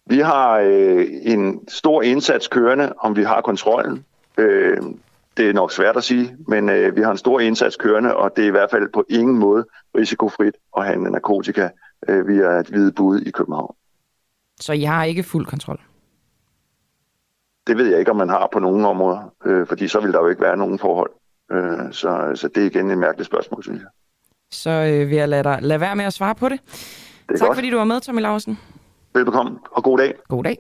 Vi 0.06 0.18
har 0.18 0.59
øh, 0.59 1.06
en 1.22 1.68
stor 1.68 2.02
indsats 2.02 2.48
kørende, 2.48 2.93
om 2.98 3.16
vi 3.16 3.22
har 3.22 3.40
kontrollen. 3.40 4.05
Øh, 4.39 4.78
det 5.36 5.48
er 5.48 5.52
nok 5.52 5.72
svært 5.72 5.97
at 5.97 6.05
sige, 6.05 6.36
men 6.48 6.68
øh, 6.68 6.97
vi 6.97 7.02
har 7.02 7.10
en 7.10 7.18
stor 7.18 7.40
indsats 7.40 7.76
kørende, 7.76 8.16
og 8.16 8.36
det 8.36 8.44
er 8.44 8.48
i 8.48 8.51
hvert 8.51 8.70
fald 8.70 8.89
på 8.93 9.05
ingen 9.09 9.39
måde 9.39 9.64
risikofrit 9.97 10.55
at 10.76 10.86
handle 10.86 11.10
narkotika 11.10 11.68
øh, 12.09 12.28
via 12.28 12.51
et 12.51 12.66
hvide 12.66 12.93
bud 12.93 13.20
i 13.20 13.31
København. 13.31 13.74
Så 14.60 14.72
I 14.72 14.82
har 14.82 15.05
ikke 15.05 15.22
fuld 15.22 15.47
kontrol? 15.47 15.81
Det 17.66 17.76
ved 17.76 17.86
jeg 17.90 17.98
ikke, 17.98 18.10
om 18.10 18.16
man 18.16 18.28
har 18.28 18.48
på 18.52 18.59
nogen 18.59 18.85
områder, 18.85 19.32
øh, 19.44 19.66
fordi 19.66 19.89
så 19.89 20.01
vil 20.01 20.12
der 20.12 20.20
jo 20.20 20.28
ikke 20.28 20.43
være 20.43 20.56
nogen 20.56 20.78
forhold. 20.78 21.10
Øh, 21.52 21.93
så, 21.93 22.32
så 22.35 22.48
det 22.48 22.62
er 22.62 22.66
igen 22.66 22.90
et 22.90 22.98
mærkeligt 22.98 23.26
spørgsmål, 23.26 23.62
synes 23.62 23.81
jeg. 23.81 23.89
Så 24.51 24.70
øh, 24.70 25.10
vil 25.10 25.16
jeg 25.16 25.28
lade, 25.28 25.44
dig, 25.44 25.59
lade 25.62 25.81
være 25.81 25.97
med 25.97 26.05
at 26.05 26.12
svare 26.12 26.35
på 26.35 26.48
det. 26.48 26.60
det 27.28 27.39
tak 27.39 27.47
godt. 27.47 27.56
fordi 27.56 27.70
du 27.70 27.76
var 27.76 27.85
med, 27.85 28.01
Tommy 28.01 28.20
Larsen. 28.20 28.59
Velbekomme, 29.15 29.59
og 29.70 29.85
god 29.85 29.99
dag. 29.99 30.15
God 30.28 30.45
dag. 30.45 30.59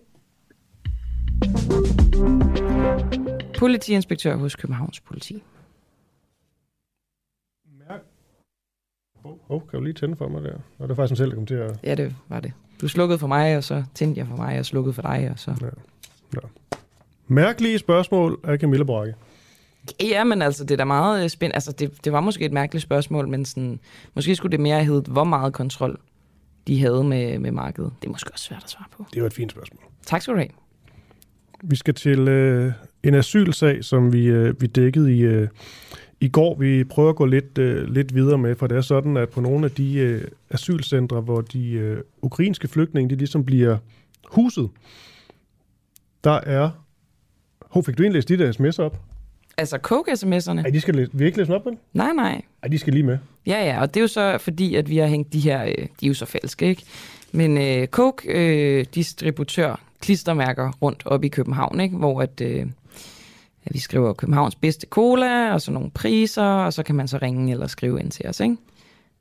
Politiinspektør 3.58 4.36
hos 4.36 4.56
Københavns 4.56 5.00
Politi. 5.00 5.42
Åh, 9.24 9.32
oh, 9.48 9.60
kan 9.70 9.78
du 9.78 9.84
lige 9.84 9.94
tænde 9.94 10.16
for 10.16 10.28
mig 10.28 10.42
der? 10.42 10.54
Og 10.78 10.88
det 10.88 10.90
er 10.90 10.94
faktisk 10.94 11.12
en 11.12 11.16
selv, 11.16 11.30
der 11.30 11.36
kom 11.36 11.46
til 11.46 11.54
at... 11.54 11.78
Ja, 11.82 11.94
det 11.94 12.14
var 12.28 12.40
det. 12.40 12.52
Du 12.80 12.88
slukkede 12.88 13.18
for 13.18 13.26
mig, 13.26 13.56
og 13.56 13.64
så 13.64 13.84
tændte 13.94 14.18
jeg 14.18 14.26
for 14.26 14.36
mig, 14.36 14.58
og 14.58 14.64
slukkede 14.64 14.94
for 14.94 15.02
dig, 15.02 15.28
og 15.32 15.38
så... 15.38 15.54
Ja. 15.60 15.66
ja. 16.34 16.48
Mærkelige 17.26 17.78
spørgsmål 17.78 18.40
af 18.44 18.58
Camilla 18.58 18.84
Brakke. 18.84 19.14
Ja, 20.00 20.24
men 20.24 20.42
altså, 20.42 20.64
det 20.64 20.70
er 20.70 20.76
da 20.76 20.84
meget 20.84 21.30
spændende. 21.30 21.54
Altså, 21.54 21.72
det, 21.72 22.04
det 22.04 22.12
var 22.12 22.20
måske 22.20 22.44
et 22.44 22.52
mærkeligt 22.52 22.82
spørgsmål, 22.82 23.28
men 23.28 23.44
sådan, 23.44 23.80
måske 24.14 24.36
skulle 24.36 24.52
det 24.52 24.60
mere 24.60 24.84
hedde, 24.84 25.12
hvor 25.12 25.24
meget 25.24 25.52
kontrol 25.52 26.00
de 26.66 26.80
havde 26.80 27.04
med, 27.04 27.38
med 27.38 27.50
markedet. 27.50 27.92
Det 28.00 28.06
er 28.08 28.12
måske 28.12 28.32
også 28.32 28.44
svært 28.44 28.64
at 28.64 28.70
svare 28.70 28.86
på. 28.96 29.06
Det 29.14 29.22
var 29.22 29.26
et 29.26 29.32
fint 29.32 29.52
spørgsmål. 29.52 29.82
Tak 30.06 30.22
skal 30.22 30.34
du 30.34 30.38
have. 30.38 30.50
Vi 31.62 31.76
skal 31.76 31.94
til 31.94 32.28
øh, 32.28 32.72
en 33.02 33.14
asylsag, 33.14 33.84
som 33.84 34.12
vi, 34.12 34.26
øh, 34.26 34.60
vi 34.60 34.66
dækkede 34.66 35.16
i, 35.16 35.20
øh, 35.20 35.48
i 36.20 36.28
går. 36.28 36.54
Vi 36.54 36.84
prøver 36.84 37.10
at 37.10 37.16
gå 37.16 37.24
lidt, 37.24 37.58
øh, 37.58 37.88
lidt 37.88 38.14
videre 38.14 38.38
med, 38.38 38.54
for 38.54 38.66
det 38.66 38.76
er 38.76 38.80
sådan, 38.80 39.16
at 39.16 39.28
på 39.28 39.40
nogle 39.40 39.64
af 39.64 39.70
de 39.70 39.94
øh, 39.94 40.24
asylcentre, 40.50 41.20
hvor 41.20 41.40
de 41.40 41.70
øh, 41.70 42.00
ukrainske 42.22 42.68
flygtninge 42.68 43.10
de 43.10 43.14
ligesom 43.14 43.44
bliver 43.44 43.78
huset, 44.24 44.70
der 46.24 46.40
er... 46.40 46.70
Hov, 47.70 47.84
fik 47.84 47.98
du 47.98 48.02
egentlig 48.02 48.16
læst 48.16 48.28
de 48.28 48.38
der 48.38 48.52
sms'er 48.52 48.82
op? 48.82 49.00
Altså 49.56 49.78
coke-sms'erne? 49.82 50.60
Ej, 50.60 50.70
de 50.70 50.80
skal 50.80 50.94
læse, 50.94 51.10
vi 51.12 51.26
ikke 51.26 51.38
læse 51.38 51.54
op, 51.54 51.66
vel? 51.66 51.76
Nej, 51.92 52.12
nej. 52.12 52.42
Ej, 52.62 52.68
de 52.68 52.78
skal 52.78 52.92
lige 52.92 53.02
med. 53.02 53.18
Ja, 53.46 53.64
ja, 53.64 53.80
og 53.80 53.94
det 53.94 54.00
er 54.00 54.02
jo 54.02 54.08
så 54.08 54.38
fordi, 54.38 54.74
at 54.74 54.88
vi 54.90 54.96
har 54.96 55.06
hængt 55.06 55.32
de 55.32 55.40
her, 55.40 55.64
øh, 55.64 55.86
de 56.00 56.06
er 56.06 56.08
jo 56.08 56.14
så 56.14 56.26
falske, 56.26 56.66
ikke? 56.66 56.82
Men 57.32 57.58
øh, 57.58 57.86
Coke 57.86 58.28
øh, 58.28 58.84
klistermærker 60.00 60.72
rundt 60.82 61.02
op 61.06 61.24
i 61.24 61.28
København, 61.28 61.80
ikke? 61.80 61.96
Hvor 61.96 62.22
at, 62.22 62.40
øh, 62.40 62.66
at 63.64 63.74
vi 63.74 63.78
skriver 63.78 64.12
Københavns 64.12 64.54
bedste 64.54 64.86
cola, 64.90 65.52
og 65.52 65.60
så 65.60 65.72
nogle 65.72 65.90
priser, 65.90 66.42
og 66.42 66.72
så 66.72 66.82
kan 66.82 66.94
man 66.94 67.08
så 67.08 67.18
ringe 67.22 67.52
eller 67.52 67.66
skrive 67.66 68.00
ind 68.00 68.10
til 68.10 68.26
os, 68.26 68.40
ikke? 68.40 68.56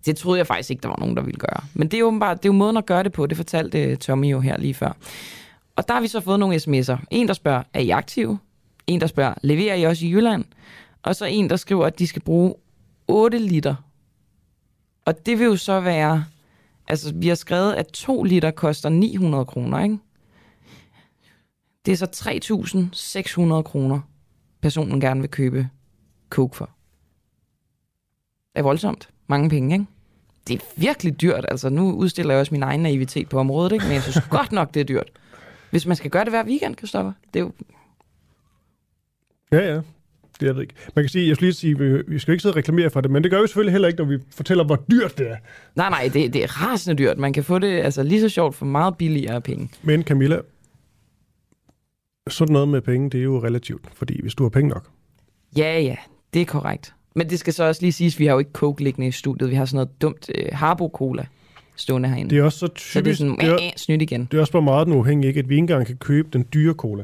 Det 0.06 0.18
troede 0.18 0.38
jeg 0.38 0.48
faktisk 0.48 0.70
ikke, 0.70 0.82
der 0.82 0.90
var 0.90 1.00
nogen, 1.00 1.16
der 1.16 1.24
ville 1.24 1.40
gøre. 1.40 1.64
Men 1.74 1.88
det 1.88 2.00
er 2.00 2.04
åbenbart, 2.04 2.44
det 2.44 2.50
er 2.50 2.54
jo 2.54 2.58
måden 2.58 2.78
at 2.78 2.86
gøre 2.86 3.04
det 3.04 3.12
på, 3.12 3.26
det 3.26 3.38
fortalte 3.38 3.96
Tommy 3.96 4.32
jo 4.32 4.40
her 4.40 4.58
lige 4.58 4.74
før. 4.74 4.98
Og 5.76 5.88
der 5.88 5.94
har 5.94 6.02
vi 6.02 6.08
så 6.08 6.20
fået 6.20 6.40
nogle 6.40 6.56
sms'er. 6.56 6.98
En, 7.12 7.28
der 7.28 7.34
spørger, 7.34 7.64
er 7.74 7.80
I 7.80 7.90
aktive? 7.90 8.40
En, 8.88 9.02
der 9.02 9.08
spørger, 9.08 9.34
leverer 9.42 9.76
I 9.76 9.84
også 9.84 10.06
i 10.06 10.12
Jylland? 10.12 10.46
Og 11.04 11.16
så 11.16 11.26
en, 11.26 11.50
der 11.50 11.56
skriver, 11.56 11.86
at 11.86 12.00
de 12.00 12.08
skal 12.08 12.22
bruge 12.22 12.56
8 13.08 13.38
liter. 13.38 13.76
Og 15.06 15.26
det 15.26 15.40
vil 15.40 15.46
jo 15.46 15.56
så 15.56 15.80
være... 15.80 16.26
Altså, 16.88 17.14
vi 17.16 17.28
har 17.28 17.36
skrevet, 17.36 17.74
at 17.74 17.88
2 17.88 18.24
liter 18.24 18.52
koster 18.52 18.90
900 18.90 19.46
kroner, 19.46 19.84
ikke? 19.84 19.98
Det 21.86 21.92
er 21.92 21.96
så 21.96 22.06
3.600 23.58 23.62
kroner, 23.62 24.00
personen 24.62 25.02
gerne 25.02 25.22
vil 25.22 25.30
købe 25.30 25.70
coke 26.30 26.56
for. 26.56 26.70
Det 28.54 28.60
er 28.60 28.64
voldsomt. 28.64 29.10
Mange 29.28 29.50
penge, 29.50 29.76
ikke? 29.76 29.86
Det 30.48 30.62
er 30.62 30.66
virkelig 30.76 31.22
dyrt. 31.22 31.46
Altså, 31.48 31.70
nu 31.70 31.92
udstiller 31.92 32.34
jeg 32.34 32.40
også 32.42 32.54
min 32.54 32.64
egen 32.64 32.80
naivitet 32.80 33.30
på 33.30 33.40
området, 33.40 33.72
ikke? 33.72 33.86
Men 33.86 33.94
jeg 33.94 34.04
synes 34.04 34.22
godt 34.30 34.52
nok, 34.52 34.74
det 34.74 34.80
er 34.80 34.84
dyrt. 34.84 35.12
Hvis 35.72 35.86
man 35.86 35.96
skal 35.96 36.12
gøre 36.12 36.24
det 36.24 36.32
hver 36.32 36.46
weekend, 36.46 36.76
Christoffer, 36.78 37.14
det 37.34 37.40
er 37.40 37.44
jo 37.44 37.52
Ja, 39.54 39.74
ja. 39.74 39.82
Det 40.40 40.50
er 40.50 40.54
det 40.54 40.62
ikke. 40.62 40.74
Man 40.96 41.04
kan 41.04 41.10
sige, 41.10 41.28
jeg 41.28 41.36
skal 41.36 41.46
lige 41.46 41.54
sige, 41.54 41.80
vi, 41.80 42.02
vi 42.08 42.20
skal 42.20 42.32
ikke 42.32 42.42
sidde 42.42 42.54
og 42.54 42.58
reklamere 42.58 42.90
for 42.90 43.02
det, 43.02 43.12
men 43.12 43.24
det 43.24 43.32
gør 43.32 43.42
vi 43.42 43.48
selvfølgelig 43.48 43.72
heller 43.72 43.88
ikke, 43.88 44.00
når 44.00 44.06
vi 44.06 44.18
fortæller, 44.36 44.64
hvor 44.64 44.84
dyrt 44.92 45.18
det 45.18 45.30
er. 45.32 45.36
Nej, 45.76 45.90
nej, 45.90 46.10
det, 46.14 46.34
det 46.34 46.44
er 46.44 46.62
rasende 46.62 47.04
dyrt. 47.04 47.18
Man 47.18 47.34
kan 47.34 47.44
få 47.44 47.60
det 47.60 47.82
altså, 47.82 48.04
lige 48.04 48.22
så 48.22 48.30
sjovt 48.30 48.56
for 48.56 48.66
meget 48.66 48.98
billigere 48.98 49.42
penge. 49.42 49.70
Men 49.84 50.04
Camilla, 50.04 50.40
sådan 52.30 52.54
noget 52.54 52.68
med 52.68 52.82
penge, 52.82 53.10
det 53.10 53.20
er 53.20 53.24
jo 53.24 53.44
relativt, 53.44 53.86
fordi 53.94 54.22
hvis 54.22 54.36
du 54.36 54.44
har 54.44 54.50
penge 54.50 54.70
nok. 54.70 54.88
Ja, 55.58 55.80
ja, 55.80 55.96
det 56.34 56.42
er 56.42 56.46
korrekt. 56.46 56.94
Men 57.16 57.30
det 57.30 57.40
skal 57.40 57.54
så 57.54 57.64
også 57.64 57.82
lige 57.82 57.92
siges, 57.92 58.20
vi 58.20 58.26
har 58.26 58.34
jo 58.34 58.40
ikke 58.40 58.52
Coke 58.54 58.84
liggende 58.84 59.08
i 59.08 59.12
studiet. 59.12 59.50
Vi 59.50 59.56
har 59.56 59.66
sådan 59.66 59.76
noget 59.76 60.02
dumt 60.02 60.30
uh, 60.30 60.58
Harbo 60.58 60.92
Cola 60.94 61.26
stående 61.76 62.10
herinde. 62.10 62.30
Det 62.30 62.40
er 62.40 62.44
også 62.44 62.60
så 62.60 62.68
typisk. 62.68 62.94
Så 62.94 63.02
det 63.02 63.12
er 63.12 63.16
sådan, 63.16 63.38
det 63.38 63.48
er, 63.48 63.54
øh, 63.54 63.72
snydt 63.76 64.02
igen. 64.02 64.28
Det 64.32 64.38
er 64.38 64.42
også 64.42 64.54
bare 64.54 64.62
meget 64.62 64.88
den 64.88 64.96
uafhængige, 64.96 65.28
ikke? 65.28 65.40
at 65.40 65.50
vi 65.50 65.54
ikke 65.54 65.60
engang 65.60 65.86
kan 65.86 65.98
købe 65.98 66.30
den 66.34 66.46
dyre 66.54 66.74
cola. 66.74 67.04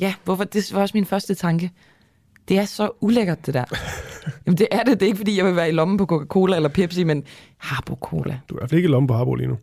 Ja, 0.00 0.14
hvorfor? 0.24 0.44
Det 0.44 0.74
var 0.74 0.80
også 0.80 0.92
min 0.96 1.04
første 1.06 1.34
tanke. 1.34 1.70
Det 2.48 2.58
er 2.58 2.64
så 2.64 2.90
ulækkert, 3.00 3.46
det 3.46 3.54
der. 3.54 3.64
Jamen, 4.46 4.58
det 4.58 4.66
er 4.70 4.82
det. 4.82 5.00
Det 5.00 5.02
er 5.02 5.06
ikke, 5.06 5.16
fordi 5.16 5.36
jeg 5.36 5.44
vil 5.46 5.56
være 5.56 5.68
i 5.68 5.72
lommen 5.72 5.98
på 5.98 6.04
Coca-Cola 6.06 6.56
eller 6.56 6.68
Pepsi, 6.68 7.04
men 7.04 7.24
Harbo 7.58 7.94
Cola. 8.00 8.40
Du 8.48 8.54
er 8.54 8.58
i 8.58 8.60
hvert 8.60 8.70
fald 8.70 8.78
ikke 8.78 8.88
i 8.88 8.90
lommen 8.92 9.06
på 9.06 9.14
Harbo 9.14 9.34
lige 9.34 9.48
nu. 9.48 9.58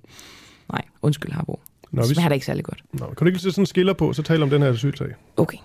Nej, 0.72 0.82
undskyld 1.02 1.32
Harbo. 1.32 1.60
Nå, 1.92 2.02
det 2.02 2.10
vi- 2.10 2.14
smager 2.16 2.30
da 2.30 2.34
ikke 2.34 2.46
særlig 2.46 2.64
godt. 2.64 2.82
Nå, 2.94 3.06
kan 3.06 3.16
du 3.18 3.26
ikke 3.26 3.40
sætte 3.40 3.52
sådan 3.52 3.62
en 3.62 3.66
skiller 3.66 3.94
på, 3.94 4.14
så 4.14 4.24
tale 4.24 4.44
om 4.44 4.50
den 4.50 4.62
her 4.62 4.70
asylsag? 4.70 5.08
Okay. 5.38 5.58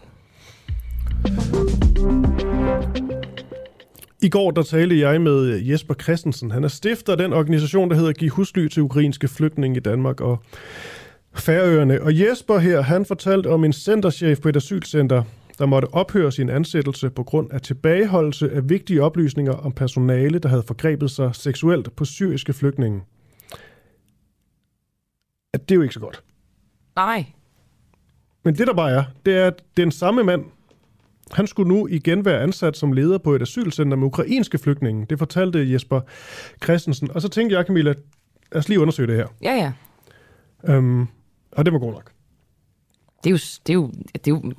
I 4.22 4.28
går 4.28 4.50
der 4.50 4.62
talte 4.62 4.98
jeg 5.00 5.20
med 5.20 5.58
Jesper 5.62 5.94
Christensen. 5.94 6.50
Han 6.50 6.64
er 6.64 6.68
stifter 6.68 7.12
af 7.12 7.18
den 7.18 7.32
organisation, 7.32 7.90
der 7.90 7.96
hedder 7.96 8.12
Giv 8.12 8.30
husly 8.30 8.68
til 8.68 8.82
ukrainske 8.82 9.28
flygtninge 9.28 9.76
i 9.76 9.80
Danmark 9.80 10.20
og 10.20 10.42
Færøerne. 11.34 12.02
Og 12.02 12.20
Jesper 12.20 12.58
her, 12.58 12.80
han 12.80 13.06
fortalte 13.06 13.50
om 13.50 13.64
en 13.64 13.72
centerchef 13.72 14.40
på 14.40 14.48
et 14.48 14.56
asylcenter, 14.56 15.22
der 15.58 15.66
måtte 15.66 15.86
ophøre 15.86 16.32
sin 16.32 16.50
ansættelse 16.50 17.10
på 17.10 17.22
grund 17.22 17.52
af 17.52 17.60
tilbageholdelse 17.60 18.50
af 18.52 18.68
vigtige 18.68 19.02
oplysninger 19.02 19.52
om 19.52 19.72
personale, 19.72 20.38
der 20.38 20.48
havde 20.48 20.62
forgrebet 20.62 21.10
sig 21.10 21.34
seksuelt 21.34 21.96
på 21.96 22.04
syriske 22.04 22.52
flygtninge. 22.52 23.02
At 25.54 25.68
det 25.68 25.74
er 25.74 25.76
jo 25.76 25.82
ikke 25.82 25.94
så 25.94 26.00
godt. 26.00 26.22
Nej. 26.96 27.24
Men 28.44 28.54
det 28.54 28.66
der 28.66 28.74
bare 28.74 28.90
er, 28.90 29.04
det 29.26 29.36
er, 29.36 29.46
at 29.46 29.62
den 29.76 29.90
samme 29.90 30.24
mand, 30.24 30.44
han 31.32 31.46
skulle 31.46 31.68
nu 31.68 31.86
igen 31.86 32.24
være 32.24 32.40
ansat 32.40 32.76
som 32.76 32.92
leder 32.92 33.18
på 33.18 33.32
et 33.32 33.42
asylcenter 33.42 33.96
med 33.96 34.06
ukrainske 34.06 34.58
flygtninge. 34.58 35.06
Det 35.10 35.18
fortalte 35.18 35.72
Jesper 35.72 36.00
Christensen. 36.64 37.10
Og 37.10 37.22
så 37.22 37.28
tænkte 37.28 37.56
jeg, 37.56 37.64
Camilla, 37.66 37.94
lad 38.52 38.58
os 38.58 38.68
lige 38.68 38.80
undersøge 38.80 39.06
det 39.06 39.16
her. 39.16 39.26
Ja, 39.42 39.54
ja. 39.54 39.72
Øhm, 40.74 41.06
og 41.52 41.64
det 41.64 41.72
var 41.72 41.78
god 41.78 41.92
nok. 41.92 42.12
Det 43.24 43.30
er 43.30 43.30
jo... 43.30 43.38
Det 43.66 43.70
er 43.70 43.74
jo, 43.74 43.90
det 44.14 44.26
er 44.26 44.30
jo 44.30 44.52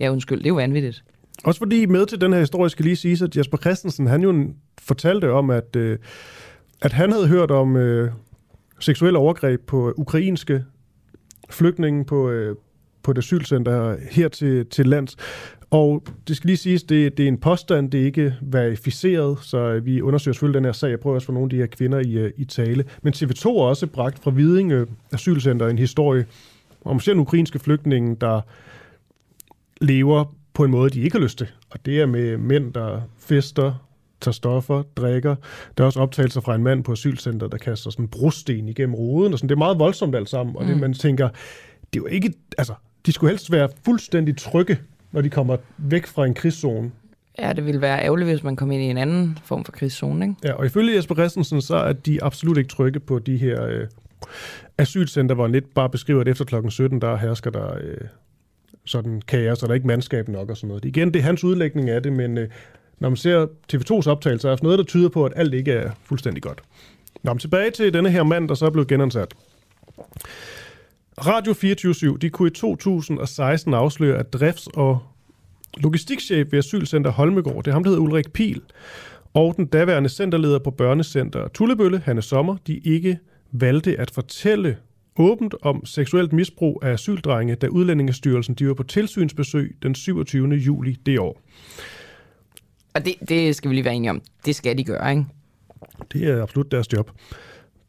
ja, 0.00 0.12
undskyld. 0.12 0.38
Det 0.38 0.46
er 0.46 0.50
jo 0.50 0.54
vanvittigt. 0.54 1.04
Også 1.44 1.58
fordi 1.58 1.86
med 1.86 2.06
til 2.06 2.20
den 2.20 2.32
her 2.32 2.40
historie 2.40 2.70
skal 2.70 2.84
lige 2.84 2.96
sige, 2.96 3.24
at 3.24 3.36
Jesper 3.36 3.58
Christensen, 3.58 4.06
han 4.06 4.22
jo 4.22 4.54
fortalte 4.80 5.32
om, 5.32 5.50
at, 5.50 5.76
øh, 5.76 5.98
at 6.82 6.92
han 6.92 7.12
havde 7.12 7.28
hørt 7.28 7.50
om 7.50 7.76
øh, 7.76 8.12
seksuelle 8.78 9.18
overgreb 9.18 9.66
på 9.66 9.92
ukrainske 9.96 10.64
flygtninge 11.50 12.04
på, 12.04 12.30
øh, 12.30 12.56
på 13.02 13.10
et 13.10 13.18
asylcenter 13.18 13.96
her 14.10 14.28
til, 14.28 14.66
til 14.66 14.86
lands. 14.86 15.16
Og 15.72 16.02
det 16.28 16.36
skal 16.36 16.46
lige 16.48 16.56
siges, 16.56 16.82
det, 16.82 17.16
det 17.16 17.24
er 17.24 17.28
en 17.28 17.38
påstand, 17.38 17.90
det 17.90 18.00
er 18.00 18.04
ikke 18.04 18.34
verificeret, 18.42 19.38
så 19.42 19.80
vi 19.84 20.00
undersøger 20.00 20.32
selvfølgelig 20.32 20.58
den 20.58 20.64
her 20.64 20.72
sag. 20.72 20.90
Jeg 20.90 21.00
prøver 21.00 21.14
også 21.14 21.26
få 21.26 21.32
nogle 21.32 21.46
af 21.46 21.50
de 21.50 21.56
her 21.56 21.66
kvinder 21.66 21.98
i, 21.98 22.12
øh, 22.12 22.32
i 22.36 22.44
tale. 22.44 22.84
Men 23.02 23.12
TV2 23.16 23.42
har 23.44 23.50
også 23.52 23.86
bragt 23.86 24.18
fra 24.22 24.30
Vidinge 24.30 24.86
Asylcenter 25.12 25.68
en 25.68 25.78
historie 25.78 26.26
om 26.84 27.00
selv 27.00 27.18
ukrainske 27.18 27.58
flygtninge, 27.58 28.16
der 28.20 28.40
lever 29.80 30.34
på 30.54 30.64
en 30.64 30.70
måde, 30.70 30.90
de 30.90 31.00
ikke 31.00 31.16
har 31.16 31.22
lyst 31.22 31.38
til. 31.38 31.46
Og 31.70 31.86
det 31.86 32.00
er 32.00 32.06
med 32.06 32.36
mænd, 32.36 32.72
der 32.72 33.00
fester, 33.18 33.86
tager 34.20 34.32
stoffer, 34.32 34.82
drikker. 34.96 35.34
Der 35.78 35.84
er 35.84 35.86
også 35.86 36.00
optagelser 36.00 36.40
fra 36.40 36.54
en 36.54 36.62
mand 36.62 36.84
på 36.84 36.92
asylcenter, 36.92 37.48
der 37.48 37.58
kaster 37.58 37.90
sådan 37.90 38.04
en 38.04 38.08
brosten 38.08 38.68
igennem 38.68 38.94
ruden. 38.94 39.32
Og 39.32 39.38
sådan. 39.38 39.48
Det 39.48 39.54
er 39.54 39.58
meget 39.58 39.78
voldsomt 39.78 40.14
alt 40.14 40.28
sammen. 40.28 40.56
Og 40.56 40.64
det, 40.64 40.74
Mm. 40.74 40.80
man 40.80 40.94
tænker, 40.94 41.28
det 41.92 41.98
er 41.98 42.02
jo 42.02 42.06
ikke... 42.06 42.32
Altså, 42.58 42.74
de 43.06 43.12
skulle 43.12 43.30
helst 43.30 43.52
være 43.52 43.68
fuldstændig 43.84 44.36
trygge, 44.36 44.78
når 45.12 45.20
de 45.20 45.30
kommer 45.30 45.56
væk 45.78 46.06
fra 46.06 46.26
en 46.26 46.34
krigszone. 46.34 46.90
Ja, 47.38 47.52
det 47.52 47.66
ville 47.66 47.80
være 47.80 48.04
ærgerligt, 48.04 48.30
hvis 48.30 48.42
man 48.42 48.56
kom 48.56 48.70
ind 48.70 48.82
i 48.82 48.86
en 48.86 48.98
anden 48.98 49.38
form 49.44 49.64
for 49.64 49.72
krigszone, 49.72 50.24
ikke? 50.24 50.36
Ja, 50.44 50.52
og 50.52 50.66
ifølge 50.66 50.96
Jesper 50.96 51.14
Christensen, 51.14 51.62
så 51.62 51.76
er 51.76 51.92
de 51.92 52.22
absolut 52.22 52.58
ikke 52.58 52.68
trygge 52.68 53.00
på 53.00 53.18
de 53.18 53.36
her 53.36 53.64
øh, 53.64 53.86
asylcenter, 54.78 55.34
hvor 55.34 55.46
lidt 55.46 55.74
bare 55.74 55.88
beskriver, 55.88 56.20
at 56.20 56.28
efter 56.28 56.44
klokken 56.44 56.70
17, 56.70 57.00
der 57.00 57.16
hersker 57.16 57.50
der 57.50 57.74
øh, 57.80 57.96
sådan 58.84 59.22
kaos, 59.28 59.62
og 59.62 59.68
der 59.68 59.72
er 59.72 59.74
ikke 59.74 59.86
mandskab 59.86 60.28
nok 60.28 60.50
og 60.50 60.56
sådan 60.56 60.68
noget. 60.68 60.84
Igen, 60.84 61.14
det 61.14 61.20
er 61.20 61.24
hans 61.24 61.44
udlægning 61.44 61.90
af 61.90 62.02
det, 62.02 62.12
men 62.12 62.38
øh, 62.38 62.48
når 62.98 63.08
man 63.08 63.16
ser 63.16 63.46
TV2's 63.72 64.10
optagelser, 64.10 64.50
er 64.50 64.56
der 64.56 64.64
noget, 64.64 64.78
der 64.78 64.84
tyder 64.84 65.08
på, 65.08 65.24
at 65.24 65.32
alt 65.36 65.54
ikke 65.54 65.72
er 65.72 65.90
fuldstændig 66.04 66.42
godt. 66.42 66.62
Nå, 67.22 67.32
men 67.32 67.38
tilbage 67.38 67.70
til 67.70 67.94
denne 67.94 68.10
her 68.10 68.22
mand, 68.22 68.48
der 68.48 68.54
så 68.54 68.66
er 68.66 68.70
blevet 68.70 68.88
genansat. 68.88 69.34
Radio 71.18 71.52
24 71.52 72.18
de 72.18 72.30
kunne 72.30 72.48
i 72.48 72.50
2016 72.50 73.74
afsløre, 73.74 74.18
at 74.18 74.34
drifts- 74.36 74.68
og 74.74 74.98
logistikchef 75.76 76.52
ved 76.52 76.58
Asylcenter 76.58 77.10
Holmegård, 77.10 77.64
det 77.64 77.70
er 77.70 77.72
ham, 77.72 77.84
der 77.84 77.90
hedder 77.90 78.02
Ulrik 78.02 78.32
Pil, 78.32 78.60
og 79.34 79.54
den 79.56 79.66
daværende 79.66 80.08
centerleder 80.08 80.58
på 80.58 80.70
børnecenter 80.70 81.48
Tullebølle, 81.48 81.98
Hanne 81.98 82.22
Sommer, 82.22 82.56
de 82.66 82.78
ikke 82.78 83.18
valgte 83.52 84.00
at 84.00 84.10
fortælle 84.10 84.76
åbent 85.16 85.54
om 85.62 85.86
seksuelt 85.86 86.32
misbrug 86.32 86.80
af 86.82 86.92
asyldrenge, 86.92 87.54
da 87.54 87.66
Udlændingestyrelsen 87.66 88.54
de 88.54 88.68
var 88.68 88.74
på 88.74 88.82
tilsynsbesøg 88.82 89.76
den 89.82 89.94
27. 89.94 90.48
juli 90.48 90.96
det 91.06 91.18
år. 91.18 91.40
Og 92.94 93.04
det, 93.04 93.14
det 93.28 93.56
skal 93.56 93.70
vi 93.70 93.74
lige 93.74 93.84
være 93.84 93.94
enige 93.94 94.10
om. 94.10 94.22
Det 94.46 94.56
skal 94.56 94.78
de 94.78 94.84
gøre, 94.84 95.10
ikke? 95.10 95.24
Det 96.12 96.28
er 96.28 96.42
absolut 96.42 96.72
deres 96.72 96.92
job. 96.92 97.10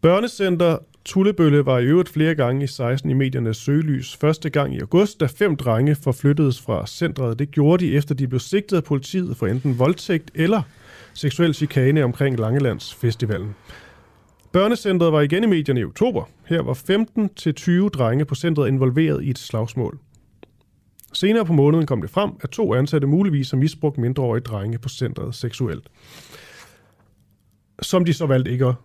Børnecenter 0.02 0.78
Tullebølle 1.06 1.66
var 1.66 1.80
i 1.80 1.86
øvrigt 1.86 2.10
flere 2.10 2.36
gange 2.36 2.64
i 2.64 2.68
16 2.68 3.10
i 3.10 3.14
mediernes 3.14 3.58
søgelys. 3.58 4.16
Første 4.16 4.50
gang 4.50 4.76
i 4.76 4.80
august, 4.80 5.20
da 5.20 5.26
fem 5.26 5.56
drenge 5.56 5.96
forflyttedes 5.96 6.62
fra 6.62 6.88
centret. 6.88 7.40
Det 7.40 7.52
gjorde 7.52 7.86
de, 7.86 7.96
efter 7.96 8.16
de 8.16 8.28
blev 8.28 8.40
sigtet 8.40 8.78
af 8.78 8.84
politiet 8.84 9.38
for 9.38 9.48
enten 9.48 9.80
voldtægt 9.80 10.32
eller 10.36 10.62
seksuel 11.14 11.54
chikane 11.54 12.04
omkring 12.04 12.40
Langelands 12.40 12.94
Festivalen. 12.94 13.56
Børnecentret 14.52 15.14
var 15.14 15.22
igen 15.22 15.44
i 15.44 15.48
medierne 15.48 15.80
i 15.80 15.84
oktober. 15.84 16.30
Her 16.46 16.62
var 16.62 16.74
15-20 16.74 17.90
drenge 17.90 18.26
på 18.26 18.36
centret 18.36 18.68
involveret 18.68 19.24
i 19.24 19.30
et 19.30 19.40
slagsmål. 19.40 20.00
Senere 21.14 21.46
på 21.46 21.54
måneden 21.54 21.86
kom 21.86 22.02
det 22.02 22.10
frem, 22.10 22.32
at 22.42 22.50
to 22.50 22.74
ansatte 22.74 23.08
muligvis 23.08 23.52
har 23.52 23.58
misbrugt 23.58 23.98
mindreårige 23.98 24.44
drenge 24.44 24.78
på 24.78 24.90
centret 24.90 25.36
seksuelt. 25.36 25.88
Som 27.82 28.06
de 28.06 28.14
så 28.14 28.26
valgte 28.26 28.52
ikke 28.52 28.66
at 28.66 28.76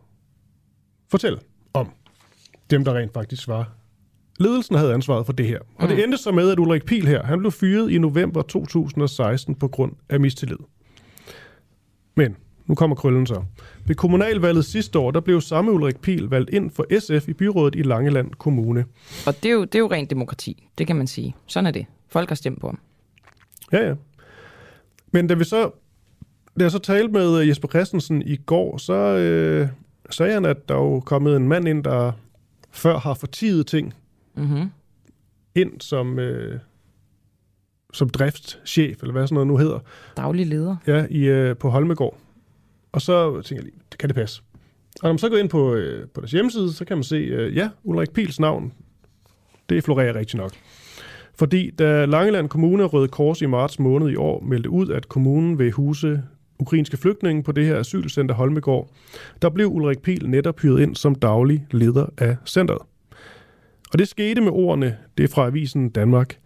fortælle 1.11 1.39
om 1.75 1.93
dem, 2.71 2.85
der 2.85 2.95
rent 2.95 3.13
faktisk 3.13 3.49
var. 3.49 3.73
Ledelsen 4.41 4.77
havde 4.77 4.95
ansvaret 4.95 5.27
for 5.27 5.33
det 5.33 5.47
her. 5.47 5.59
Og 5.75 5.89
det 5.89 6.05
endte 6.05 6.19
så 6.19 6.33
med, 6.33 6.51
at 6.51 6.59
Ulrik 6.59 6.85
Pil 6.85 7.07
her, 7.07 7.23
han 7.23 7.39
blev 7.39 7.53
fyret 7.53 7.91
i 7.91 7.99
november 7.99 8.43
2016 8.43 9.55
på 9.55 9.69
grund 9.69 9.93
af 10.09 10.21
mistillid. 10.21 10.59
Men 12.17 12.37
nu 12.67 12.75
kommer 12.75 12.97
krøllen 12.97 13.27
så. 13.27 13.43
Ved 13.87 13.95
kommunalvalget 13.95 14.65
sidste 14.65 14.99
år, 14.99 15.11
der 15.11 15.21
blev 15.21 15.41
samme 15.41 15.73
Ulrik 15.73 16.01
Pil 16.01 16.25
valgt 16.25 16.51
ind 16.51 16.71
for 16.71 16.87
SF 16.99 17.29
i 17.29 17.33
byrådet 17.33 17.75
i 17.75 17.83
Langeland 17.83 18.31
Kommune. 18.31 18.85
Og 19.27 19.43
det 19.43 19.49
er, 19.49 19.53
jo, 19.53 19.65
det 19.65 19.75
er 19.75 19.79
jo 19.79 19.91
rent 19.91 20.11
demokrati, 20.11 20.69
det 20.79 20.87
kan 20.87 20.97
man 20.97 21.07
sige. 21.07 21.35
Sådan 21.47 21.67
er 21.67 21.71
det. 21.71 21.87
Folk 22.09 22.29
har 22.29 22.37
stemt 22.37 22.61
på 22.61 22.67
ham. 22.67 22.79
Ja, 23.73 23.89
ja. 23.89 23.95
Men 25.13 25.27
da 25.27 25.35
vi 25.35 25.45
så, 25.45 25.71
da 26.59 26.65
jeg 26.65 26.71
så 26.71 26.79
talte 26.79 27.13
med 27.13 27.41
øh, 27.41 27.49
Jesper 27.49 27.69
Christensen 27.69 28.23
i 28.23 28.37
går, 28.37 28.77
så 28.77 28.95
øh, 28.95 29.69
sagde 30.11 30.33
han, 30.33 30.45
at 30.45 30.69
der 30.69 30.75
er 30.75 30.79
jo 30.79 31.01
kommet 31.01 31.37
en 31.37 31.49
mand 31.49 31.69
ind, 31.69 31.85
der 31.85 32.13
før 32.79 32.99
har 32.99 33.15
fortidet 33.15 33.67
ting 33.67 33.95
Mm-hmm. 34.35 34.71
ind 35.55 35.81
som, 35.81 36.19
øh, 36.19 36.61
som 37.93 38.09
driftschef, 38.09 39.03
eller 39.03 39.13
hvad 39.13 39.27
sådan 39.27 39.35
noget 39.35 39.47
nu 39.47 39.57
hedder. 39.57 39.79
Daglig 40.17 40.47
leder. 40.47 40.77
Ja, 40.87 41.07
i, 41.11 41.25
øh, 41.25 41.57
på 41.57 41.71
Holmegård. 41.71 42.19
Og 42.93 43.03
så 43.03 43.43
tænker 43.43 43.57
jeg 43.57 43.65
lige, 43.65 43.81
det 43.91 43.99
kan 43.99 44.09
det 44.09 44.17
passe. 44.17 44.43
Og 45.03 45.03
når 45.03 45.13
man 45.13 45.19
så 45.19 45.29
går 45.29 45.37
ind 45.37 45.49
på, 45.49 45.75
øh, 45.75 46.09
på 46.09 46.21
deres 46.21 46.31
hjemmeside, 46.31 46.73
så 46.73 46.85
kan 46.85 46.97
man 46.97 47.05
se, 47.05 47.17
øh, 47.17 47.57
ja, 47.57 47.71
Ulrik 47.85 48.11
Pils 48.11 48.41
navn, 48.41 48.73
det 49.69 49.85
florerer 49.85 50.15
rigtig 50.15 50.37
nok. 50.39 50.53
Fordi 51.35 51.71
da 51.71 52.05
Langeland 52.05 52.49
Kommune 52.49 52.85
og 52.85 52.93
Røde 52.93 53.09
Kors 53.09 53.43
i 53.43 53.47
marts 53.47 53.79
måned 53.79 54.09
i 54.09 54.17
år 54.17 54.41
meldte 54.41 54.71
ud, 54.71 54.89
at 54.89 55.09
kommunen 55.09 55.59
vil 55.59 55.73
huse 55.73 56.23
ukrainske 56.59 56.97
flygtninge 56.97 57.43
på 57.43 57.53
det 57.53 57.67
her 57.67 57.79
asylcenter 57.79 58.35
Holmegård, 58.35 58.91
der 59.43 59.51
blev 59.51 59.67
Ulrik 59.67 60.03
Pil 60.03 60.29
netop 60.29 60.61
hyret 60.61 60.83
ind 60.83 60.97
som 60.97 61.15
daglig 61.15 61.67
leder 61.71 62.07
af 62.19 62.37
centret. 62.47 62.79
Og 63.93 63.99
det 63.99 64.09
skete 64.09 64.41
med 64.41 64.53
ordene, 64.53 64.97
det 65.19 65.25
er 65.25 65.29
fra 65.29 65.47
avisen 65.47 65.89
Danmark. 65.89 66.39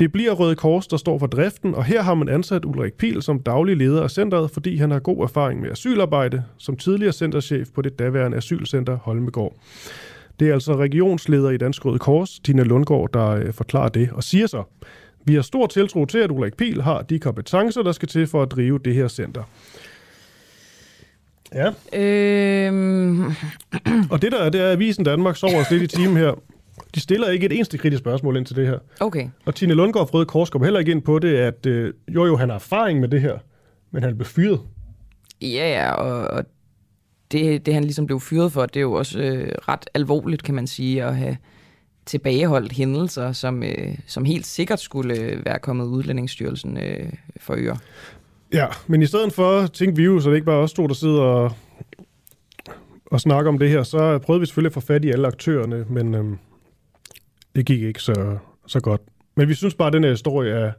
Det 0.00 0.12
bliver 0.12 0.32
Røde 0.32 0.56
Kors, 0.56 0.86
der 0.86 0.96
står 0.96 1.18
for 1.18 1.26
driften, 1.26 1.74
og 1.74 1.84
her 1.84 2.02
har 2.02 2.14
man 2.14 2.28
ansat 2.28 2.64
Ulrik 2.64 2.94
Pil 2.94 3.22
som 3.22 3.40
daglig 3.40 3.76
leder 3.76 4.02
af 4.02 4.10
centret, 4.10 4.50
fordi 4.50 4.76
han 4.76 4.90
har 4.90 4.98
god 4.98 5.22
erfaring 5.22 5.60
med 5.60 5.70
asylarbejde 5.70 6.44
som 6.58 6.76
tidligere 6.76 7.12
centerchef 7.12 7.68
på 7.74 7.82
det 7.82 7.98
daværende 7.98 8.36
asylcenter 8.36 8.96
Holmegård. 8.96 9.56
Det 10.40 10.48
er 10.48 10.52
altså 10.52 10.76
regionsleder 10.76 11.50
i 11.50 11.56
Dansk 11.56 11.84
Røde 11.84 11.98
Kors, 11.98 12.40
Tina 12.44 12.62
Lundgaard, 12.62 13.12
der 13.12 13.28
øh, 13.28 13.52
forklarer 13.52 13.88
det 13.88 14.10
og 14.12 14.22
siger 14.22 14.46
så, 14.46 14.62
vi 15.26 15.34
har 15.34 15.42
stor 15.42 15.66
tiltro 15.66 16.04
til, 16.04 16.18
at 16.18 16.30
Ulrik 16.30 16.56
Pil 16.56 16.82
har 16.82 17.02
de 17.02 17.18
kompetencer, 17.18 17.82
der 17.82 17.92
skal 17.92 18.08
til 18.08 18.26
for 18.26 18.42
at 18.42 18.50
drive 18.50 18.78
det 18.84 18.94
her 18.94 19.08
center. 19.08 19.42
Ja. 21.54 21.70
Øhm, 21.92 23.24
Og 24.10 24.22
det 24.22 24.32
der 24.32 24.38
er, 24.38 24.50
det 24.50 24.60
er, 24.60 24.66
at 24.66 24.72
Avisen 24.72 25.04
Danmark 25.04 25.36
sover 25.36 25.60
os 25.60 25.70
lidt 25.70 25.82
i 25.82 25.86
timen 25.86 26.16
her. 26.16 26.32
De 26.94 27.00
stiller 27.00 27.28
ikke 27.30 27.46
et 27.46 27.52
eneste 27.52 27.78
kritisk 27.78 28.00
spørgsmål 28.00 28.36
ind 28.36 28.46
til 28.46 28.56
det 28.56 28.66
her. 28.66 28.78
okay. 29.00 29.28
Og 29.44 29.54
Tine 29.54 29.74
Lundgaard 29.74 30.08
fra 30.08 30.14
Røde 30.18 30.26
Kors 30.26 30.50
kommer 30.50 30.66
heller 30.66 30.80
ikke 30.80 30.92
ind 30.92 31.02
på 31.02 31.18
det, 31.18 31.36
at 31.36 31.66
øh, 31.66 31.94
jo 32.08 32.26
jo, 32.26 32.36
han 32.36 32.48
har 32.48 32.56
erfaring 32.56 33.00
med 33.00 33.08
det 33.08 33.20
her, 33.20 33.38
men 33.90 34.02
han 34.02 34.16
blev 34.16 34.26
fyret. 34.26 34.60
Ja, 35.42 35.46
ja, 35.70 35.92
og, 35.92 36.28
og 36.28 36.44
det, 37.32 37.66
det 37.66 37.74
han 37.74 37.82
ligesom 37.84 38.06
blev 38.06 38.20
fyret 38.20 38.52
for, 38.52 38.66
det 38.66 38.76
er 38.76 38.80
jo 38.80 38.92
også 38.92 39.18
øh, 39.18 39.52
ret 39.68 39.90
alvorligt, 39.94 40.42
kan 40.42 40.54
man 40.54 40.66
sige, 40.66 41.04
at 41.04 41.16
have 41.16 41.36
tilbageholdt 42.06 42.72
hændelser, 42.72 43.32
som, 43.32 43.62
øh, 43.62 43.98
som 44.06 44.24
helt 44.24 44.46
sikkert 44.46 44.80
skulle 44.80 45.14
øh, 45.14 45.44
være 45.44 45.58
kommet 45.58 45.86
Udlændingsstyrelsen 45.86 46.76
øh, 46.76 47.12
for 47.40 47.54
øre. 47.58 47.76
Ja, 48.52 48.66
men 48.86 49.02
i 49.02 49.06
stedet 49.06 49.32
for, 49.32 49.66
tænkte 49.66 49.96
vi 49.96 50.04
jo, 50.04 50.20
så 50.20 50.30
det 50.30 50.36
ikke 50.36 50.46
bare 50.46 50.62
os 50.62 50.72
to, 50.72 50.86
der 50.86 50.94
sidder 50.94 51.20
og, 51.20 51.52
og 53.06 53.20
snakker 53.20 53.52
om 53.52 53.58
det 53.58 53.70
her, 53.70 53.82
så 53.82 54.18
prøvede 54.18 54.40
vi 54.40 54.46
selvfølgelig 54.46 54.70
at 54.70 54.74
få 54.74 54.80
fat 54.80 55.04
i 55.04 55.10
alle 55.10 55.26
aktørerne, 55.26 55.86
men 55.90 56.14
øhm, 56.14 56.38
det 57.56 57.66
gik 57.66 57.82
ikke 57.82 58.00
så, 58.00 58.38
så 58.66 58.80
godt. 58.80 59.00
Men 59.36 59.48
vi 59.48 59.54
synes 59.54 59.74
bare, 59.74 59.86
at 59.86 59.92
den 59.92 60.04
her 60.04 60.10
historie 60.10 60.52
er, 60.52 60.72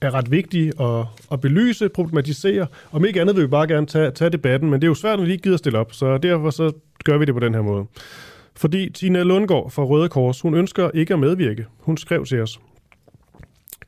er 0.00 0.14
ret 0.14 0.30
vigtig 0.30 0.80
at, 0.80 1.06
at 1.32 1.40
belyse, 1.40 1.88
problematisere. 1.88 2.66
Om 2.92 3.04
ikke 3.04 3.20
andet 3.20 3.36
vil 3.36 3.42
vi 3.42 3.48
bare 3.48 3.68
gerne 3.68 3.86
tage, 3.86 4.10
tage 4.10 4.30
debatten, 4.30 4.70
men 4.70 4.80
det 4.80 4.86
er 4.86 4.90
jo 4.90 4.94
svært, 4.94 5.18
når 5.18 5.26
de 5.26 5.32
ikke 5.32 5.42
gider 5.42 5.56
stille 5.56 5.78
op, 5.78 5.92
så 5.92 6.18
derfor 6.18 6.50
så 6.50 6.72
gør 7.04 7.18
vi 7.18 7.24
det 7.24 7.34
på 7.34 7.40
den 7.40 7.54
her 7.54 7.62
måde. 7.62 7.86
Fordi 8.56 8.90
Tina 8.90 9.22
Lundgaard 9.22 9.70
fra 9.70 9.84
Røde 9.84 10.08
Kors, 10.08 10.40
hun 10.40 10.54
ønsker 10.54 10.90
ikke 10.94 11.14
at 11.14 11.20
medvirke. 11.20 11.66
Hun 11.78 11.96
skrev 11.96 12.24
til 12.24 12.40
os. 12.40 12.60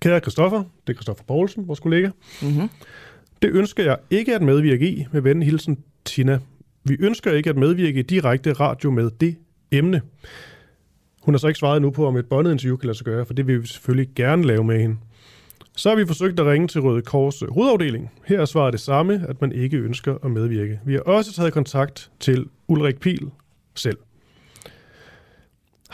Kære 0.01 0.21
Christoffer, 0.21 0.65
det 0.87 0.93
er 0.93 0.95
Christoffer 0.95 1.25
Poulsen, 1.25 1.69
vores 1.69 1.81
kollega. 1.81 2.11
Mm-hmm. 2.43 2.69
Det 3.43 3.51
ønsker 3.51 3.85
jeg 3.85 3.97
ikke 4.11 4.35
at 4.35 4.43
medvirke 4.43 4.89
i, 4.91 5.07
med 5.13 5.21
ven 5.21 5.43
hilsen 5.43 5.79
Tina. 6.05 6.39
Vi 6.85 6.97
ønsker 7.01 7.33
ikke 7.33 7.51
at 7.51 7.57
medvirke 7.57 7.99
i 7.99 8.03
direkte 8.03 8.53
radio 8.53 8.91
med 8.91 9.11
det 9.21 9.37
emne. 9.71 10.03
Hun 11.23 11.35
har 11.35 11.39
så 11.39 11.49
ikke 11.49 11.59
svaret 11.59 11.83
nu 11.83 11.91
på, 11.91 12.07
om 12.07 12.17
et 12.17 12.27
båndet 12.27 12.53
interview 12.53 12.77
kan 12.77 12.87
lade 12.87 12.99
sig 12.99 13.05
gøre, 13.05 13.27
for 13.27 13.35
det 13.35 13.47
vil 13.47 13.63
vi 13.63 13.67
selvfølgelig 13.67 14.09
gerne 14.15 14.45
lave 14.45 14.65
med 14.65 14.81
hende. 14.81 14.97
Så 15.77 15.89
har 15.89 15.97
vi 15.97 16.07
forsøgt 16.07 16.41
at 16.41 16.47
ringe 16.47 16.69
til 16.69 16.81
Røde 16.81 17.03
Kors 17.03 17.43
hovedafdeling. 17.49 18.11
Her 18.25 18.41
er 18.41 18.45
svaret 18.45 18.73
det 18.73 18.81
samme, 18.81 19.25
at 19.29 19.41
man 19.41 19.53
ikke 19.53 19.77
ønsker 19.77 20.17
at 20.25 20.31
medvirke. 20.31 20.81
Vi 20.87 20.93
har 20.93 21.01
også 21.01 21.33
taget 21.33 21.53
kontakt 21.53 22.11
til 22.21 22.47
Ulrik 22.69 23.01
Pil 23.01 23.31
selv. 23.75 23.99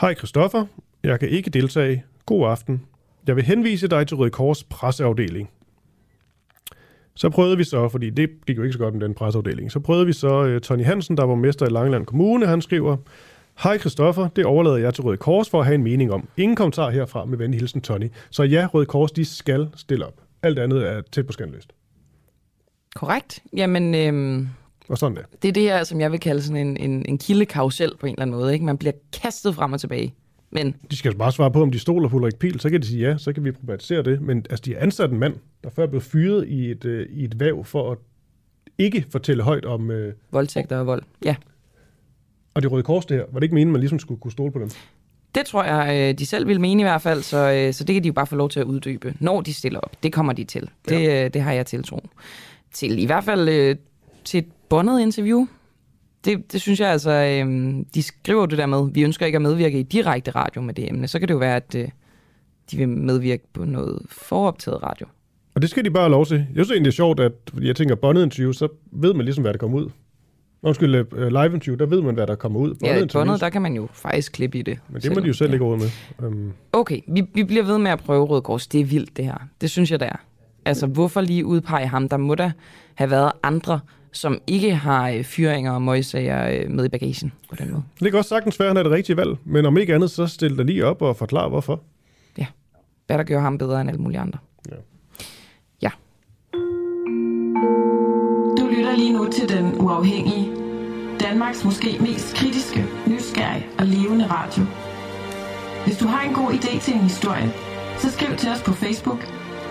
Hej 0.01 0.15
Christoffer, 0.15 0.65
jeg 1.03 1.19
kan 1.19 1.29
ikke 1.29 1.49
deltage. 1.49 2.03
God 2.25 2.49
aften. 2.49 2.85
Jeg 3.27 3.35
vil 3.35 3.43
henvise 3.43 3.87
dig 3.87 4.07
til 4.07 4.17
Røde 4.17 4.29
Kors 4.29 4.63
presseafdeling. 4.63 5.49
Så 7.15 7.29
prøvede 7.29 7.57
vi 7.57 7.63
så, 7.63 7.89
fordi 7.89 8.09
det 8.09 8.29
gik 8.47 8.57
jo 8.57 8.63
ikke 8.63 8.73
så 8.73 8.79
godt 8.79 8.93
med 8.93 9.01
den 9.01 9.13
presseafdeling, 9.13 9.71
så 9.71 9.79
prøvede 9.79 10.05
vi 10.05 10.13
så 10.13 10.55
uh, 10.55 10.61
Tony 10.61 10.85
Hansen, 10.85 11.17
der 11.17 11.23
var 11.23 11.35
mester 11.35 11.65
i 11.65 11.69
Langeland 11.69 12.05
Kommune, 12.05 12.47
han 12.47 12.61
skriver, 12.61 12.97
Hej 13.63 13.77
Christoffer, 13.77 14.27
det 14.27 14.45
overlader 14.45 14.77
jeg 14.77 14.93
til 14.93 15.03
Røde 15.03 15.17
Kors 15.17 15.49
for 15.49 15.59
at 15.59 15.65
have 15.65 15.75
en 15.75 15.83
mening 15.83 16.13
om. 16.13 16.27
Ingen 16.37 16.55
kommentar 16.55 16.89
herfra 16.89 17.25
med 17.25 17.37
venlig 17.37 17.59
hilsen 17.59 17.81
Tony. 17.81 18.09
Så 18.29 18.43
ja, 18.43 18.67
Røde 18.73 18.85
Kors, 18.85 19.11
de 19.11 19.25
skal 19.25 19.69
stille 19.75 20.05
op. 20.05 20.21
Alt 20.43 20.59
andet 20.59 20.87
er 20.87 21.01
tæt 21.11 21.25
på 21.25 21.33
skandaløst. 21.33 21.73
Korrekt. 22.95 23.39
Jamen, 23.57 23.95
øh, 23.95 24.47
og 24.89 24.97
sådan 24.97 25.17
er 25.17 25.21
det 25.41 25.47
er 25.47 25.53
det 25.53 25.63
her, 25.63 25.83
som 25.83 26.01
jeg 26.01 26.11
vil 26.11 26.19
kalde 26.19 26.41
sådan 26.41 26.67
en, 26.67 26.77
en, 26.77 27.05
en 27.07 27.17
kildekarusel 27.17 27.91
på 27.99 28.05
en 28.05 28.13
eller 28.13 28.21
anden 28.21 28.35
måde. 28.35 28.53
Ikke? 28.53 28.65
Man 28.65 28.77
bliver 28.77 28.93
kastet 29.21 29.55
frem 29.55 29.73
og 29.73 29.79
tilbage. 29.79 30.13
Men 30.51 30.75
De 30.91 30.95
skal 30.95 31.15
bare 31.15 31.31
svare 31.31 31.51
på, 31.51 31.61
om 31.61 31.71
de 31.71 31.79
stoler 31.79 32.09
på 32.09 32.15
Ulrik 32.15 32.35
Pil, 32.35 32.59
så 32.59 32.69
kan 32.69 32.81
de 32.81 32.87
sige 32.87 33.09
ja, 33.09 33.17
så 33.17 33.33
kan 33.33 33.43
vi 33.43 33.51
problematisere 33.51 34.03
det. 34.03 34.21
Men 34.21 34.45
altså, 34.49 34.63
de 34.65 34.73
har 34.73 34.79
ansat 34.79 35.11
en 35.11 35.19
mand, 35.19 35.35
der 35.63 35.69
før 35.69 35.87
blev 35.87 36.01
fyret 36.01 36.47
i 36.47 36.71
et, 36.71 36.85
øh, 36.85 37.07
i 37.09 37.23
et 37.23 37.39
væv 37.39 37.65
for 37.65 37.91
at 37.91 37.97
ikke 38.77 39.05
fortælle 39.09 39.43
højt 39.43 39.65
om... 39.65 39.91
Øh, 39.91 40.13
voldtægter 40.31 40.77
og 40.77 40.87
vold, 40.87 41.03
ja. 41.25 41.35
og 42.53 42.61
det 42.61 42.71
Røde 42.71 42.83
Kors 42.83 43.05
det 43.05 43.17
her, 43.17 43.23
var 43.31 43.39
det 43.39 43.43
ikke 43.43 43.53
meningen, 43.53 43.71
man 43.71 43.79
ligesom 43.79 43.99
skulle 43.99 44.19
kunne 44.19 44.31
stole 44.31 44.51
på 44.51 44.59
dem? 44.59 44.69
Det 45.35 45.45
tror 45.45 45.63
jeg, 45.63 46.09
øh, 46.09 46.19
de 46.19 46.25
selv 46.25 46.47
vil 46.47 46.61
mene 46.61 46.81
i 46.81 46.83
hvert 46.83 47.01
fald, 47.01 47.21
så, 47.21 47.51
øh, 47.51 47.73
så 47.73 47.83
det 47.83 47.93
kan 47.93 48.03
de 48.03 48.07
jo 48.07 48.13
bare 48.13 48.27
få 48.27 48.35
lov 48.35 48.49
til 48.49 48.59
at 48.59 48.65
uddybe, 48.65 49.13
når 49.19 49.41
de 49.41 49.53
stiller 49.53 49.79
op. 49.79 50.03
Det 50.03 50.13
kommer 50.13 50.33
de 50.33 50.43
til. 50.43 50.69
Det, 50.89 51.25
øh, 51.25 51.33
det 51.33 51.41
har 51.41 51.51
jeg 51.51 51.65
tiltro 51.65 51.99
til. 52.73 52.99
I 52.99 53.05
hvert 53.05 53.23
fald 53.23 53.77
til 54.23 54.45
et 54.73 54.77
bondet 54.77 55.01
interview. 55.01 55.47
Det, 56.25 56.51
det 56.53 56.61
synes 56.61 56.79
jeg 56.79 56.89
altså, 56.89 57.11
øh, 57.11 57.75
de 57.93 58.03
skriver 58.03 58.45
det 58.45 58.57
der 58.57 58.65
med, 58.65 58.91
vi 58.93 59.03
ønsker 59.03 59.25
ikke 59.25 59.35
at 59.35 59.41
medvirke 59.41 59.79
i 59.79 59.83
direkte 59.83 60.31
radio 60.31 60.61
med 60.61 60.73
det 60.73 60.89
emne. 60.89 61.07
Så 61.07 61.19
kan 61.19 61.27
det 61.27 61.33
jo 61.33 61.39
være, 61.39 61.55
at 61.55 61.75
øh, 61.75 61.87
de 62.71 62.77
vil 62.77 62.89
medvirke 62.89 63.43
på 63.53 63.65
noget 63.65 64.01
foroptaget 64.09 64.83
radio. 64.83 65.07
Og 65.55 65.61
det 65.61 65.69
skal 65.69 65.85
de 65.85 65.91
bare 65.91 66.03
have 66.03 66.11
lov 66.11 66.25
til. 66.25 66.37
Jeg 66.37 66.47
synes 66.65 66.69
egentlig, 66.69 66.85
det 66.85 66.91
er 66.91 66.95
sjovt, 66.95 67.19
at 67.19 67.31
jeg 67.61 67.75
tænker, 67.75 67.95
bondet 67.95 68.23
interview, 68.23 68.51
så 68.51 68.67
ved 68.91 69.13
man 69.13 69.25
ligesom, 69.25 69.41
hvad 69.41 69.53
der 69.53 69.59
kommer 69.59 69.77
ud. 69.77 69.89
Undskyld, 70.61 70.95
øh, 70.95 71.27
live 71.27 71.53
interview, 71.53 71.75
der 71.75 71.85
ved 71.85 72.01
man, 72.01 72.15
hvad 72.15 72.27
der 72.27 72.35
kommer 72.35 72.59
ud. 72.59 72.75
Ja, 72.81 73.03
i 73.03 73.07
bondet, 73.13 73.41
der 73.41 73.49
kan 73.49 73.61
man 73.61 73.73
jo 73.73 73.87
faktisk 73.91 74.31
klippe 74.31 74.59
i 74.59 74.61
det. 74.61 74.79
Men 74.89 75.01
det 75.01 75.15
må 75.15 75.19
de 75.19 75.27
jo 75.27 75.33
selv 75.33 75.53
ikke 75.53 75.65
råd 75.65 75.77
med. 75.77 76.27
Um, 76.27 76.53
Okay, 76.73 76.99
vi, 77.07 77.23
vi 77.33 77.43
bliver 77.43 77.63
ved 77.63 77.77
med 77.77 77.91
at 77.91 77.99
prøve 77.99 78.25
Røde 78.25 78.41
Kors. 78.41 78.67
Det 78.67 78.81
er 78.81 78.85
vildt, 78.85 79.17
det 79.17 79.25
her. 79.25 79.37
Det 79.61 79.69
synes 79.69 79.91
jeg, 79.91 79.99
det 79.99 80.07
er. 80.07 80.15
Altså, 80.65 80.87
hvorfor 80.87 81.21
lige 81.21 81.45
udpege 81.45 81.87
ham? 81.87 82.09
Der 82.09 82.17
må 82.17 82.35
da 82.35 82.51
have 82.95 83.11
været 83.11 83.31
andre, 83.43 83.79
som 84.13 84.41
ikke 84.47 84.75
har 84.75 85.09
øh, 85.09 85.23
fyringer 85.23 85.71
og 85.71 85.81
møgsager 85.81 86.49
øh, 86.49 86.71
med 86.71 86.85
i 86.85 86.89
bagagen 86.89 87.31
på 87.49 87.55
den 87.55 87.71
måde. 87.71 87.83
det 87.99 88.11
kan 88.11 88.17
også 88.17 88.29
sagtens 88.29 88.59
være, 88.59 88.69
at 88.69 88.69
han 88.69 88.77
er 88.77 88.83
det 88.83 88.91
rigtige 88.91 89.17
valg. 89.17 89.37
Men 89.45 89.65
om 89.65 89.77
ikke 89.77 89.95
andet, 89.95 90.11
så 90.11 90.27
stil 90.27 90.57
dig 90.57 90.65
lige 90.65 90.85
op 90.85 91.01
og 91.01 91.17
forklar, 91.17 91.49
hvorfor. 91.49 91.81
Hvad 93.07 93.17
der 93.17 93.23
gør 93.23 93.39
ham 93.39 93.57
bedre 93.57 93.81
end 93.81 93.89
alle 93.89 94.01
mulige 94.01 94.19
andre. 94.19 94.39
Ja. 94.71 94.75
Ja. 95.81 95.89
Du 98.57 98.67
lytter 98.75 98.95
lige 98.97 99.13
nu 99.13 99.31
til 99.31 99.49
Den 99.49 99.81
Uafhængige. 99.81 100.51
Danmarks 101.19 101.65
måske 101.65 101.97
mest 101.99 102.35
kritiske, 102.35 102.85
nysgerrige 103.07 103.65
og 103.79 103.85
levende 103.85 104.25
radio. 104.27 104.63
Hvis 105.85 105.97
du 105.97 106.05
har 106.05 106.29
en 106.29 106.33
god 106.33 106.51
idé 106.51 106.81
til 106.81 106.93
en 106.93 106.99
historie, 106.99 107.53
så 107.97 108.11
skriv 108.11 108.37
til 108.37 108.49
os 108.49 108.63
på 108.63 108.73
Facebook 108.73 109.19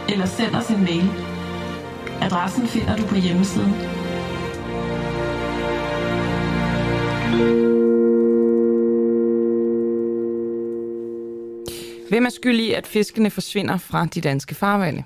eller 0.08 0.26
send 0.26 0.54
os 0.54 0.68
en 0.68 0.84
mail. 0.84 1.10
Adressen 2.20 2.66
finder 2.66 2.96
du 2.96 3.06
på 3.06 3.14
hjemmesiden. 3.14 3.72
Hvem 12.08 12.26
er 12.26 12.30
skyld 12.30 12.60
i, 12.60 12.72
at 12.72 12.86
fiskene 12.86 13.30
forsvinder 13.30 13.76
fra 13.76 14.06
de 14.06 14.20
danske 14.20 14.54
farvande? 14.54 15.02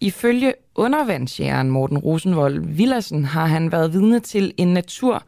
Ifølge 0.00 0.54
undervandsjægeren 0.74 1.70
Morten 1.70 1.98
Rosenvold 1.98 2.60
Villersen 2.60 3.24
har 3.24 3.46
han 3.46 3.72
været 3.72 3.92
vidne 3.92 4.20
til 4.20 4.54
en 4.56 4.68
natur 4.68 5.22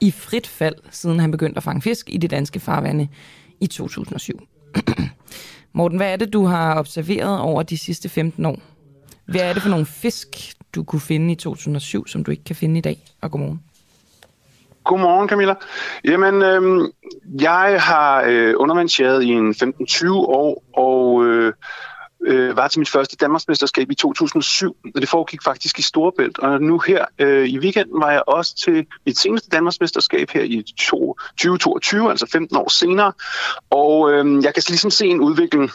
i 0.00 0.10
frit 0.10 0.46
fald, 0.46 0.74
siden 0.90 1.20
han 1.20 1.30
begyndte 1.30 1.56
at 1.56 1.62
fange 1.62 1.82
fisk 1.82 2.10
i 2.10 2.16
de 2.16 2.28
danske 2.28 2.60
farvande 2.60 3.08
i 3.60 3.66
2007. 3.66 4.46
Morten, 5.72 5.96
hvad 5.98 6.12
er 6.12 6.16
det, 6.16 6.32
du 6.32 6.44
har 6.44 6.78
observeret 6.78 7.40
over 7.40 7.62
de 7.62 7.78
sidste 7.78 8.08
15 8.08 8.46
år? 8.46 8.58
Hvad 9.24 9.40
er 9.40 9.52
det 9.52 9.62
for 9.62 9.70
nogle 9.70 9.86
fisk, 9.86 10.54
du 10.74 10.82
kunne 10.82 11.00
finde 11.00 11.32
i 11.32 11.36
2007, 11.36 12.06
som 12.06 12.24
du 12.24 12.30
ikke 12.30 12.44
kan 12.44 12.56
finde 12.56 12.78
i 12.78 12.80
dag? 12.80 12.98
Og 13.20 13.30
godmorgen. 13.30 13.60
Godmorgen, 14.84 15.28
Camilla. 15.28 15.54
Jamen, 16.04 16.42
øh, 16.42 16.88
jeg 17.40 17.82
har 17.82 18.24
øh, 18.26 18.54
undervandsjæret 18.56 19.22
i 19.22 19.28
en 19.28 19.50
15-20 19.50 20.10
år, 20.12 20.64
og 20.76 21.26
øh, 21.26 21.52
øh, 22.26 22.56
var 22.56 22.68
til 22.68 22.78
mit 22.78 22.88
første 22.88 23.16
Danmarksmesterskab 23.16 23.90
i 23.90 23.94
2007, 23.94 24.76
og 24.94 25.00
det 25.00 25.08
foregik 25.08 25.42
faktisk 25.42 25.78
i 25.78 25.82
Storebælt. 25.82 26.38
Og 26.38 26.62
nu 26.62 26.78
her 26.78 27.04
øh, 27.18 27.48
i 27.48 27.58
weekenden 27.58 28.00
var 28.00 28.10
jeg 28.10 28.22
også 28.26 28.56
til 28.56 28.86
mit 29.06 29.18
seneste 29.18 29.48
Danmarksmesterskab 29.50 30.30
her 30.30 30.42
i 30.42 30.62
2022, 30.62 32.10
altså 32.10 32.26
15 32.32 32.56
år 32.56 32.68
senere. 32.68 33.12
Og 33.70 34.12
øh, 34.12 34.44
jeg 34.44 34.54
kan 34.54 34.62
ligesom 34.68 34.90
se 34.90 35.06
en 35.06 35.20
udvikling. 35.20 35.70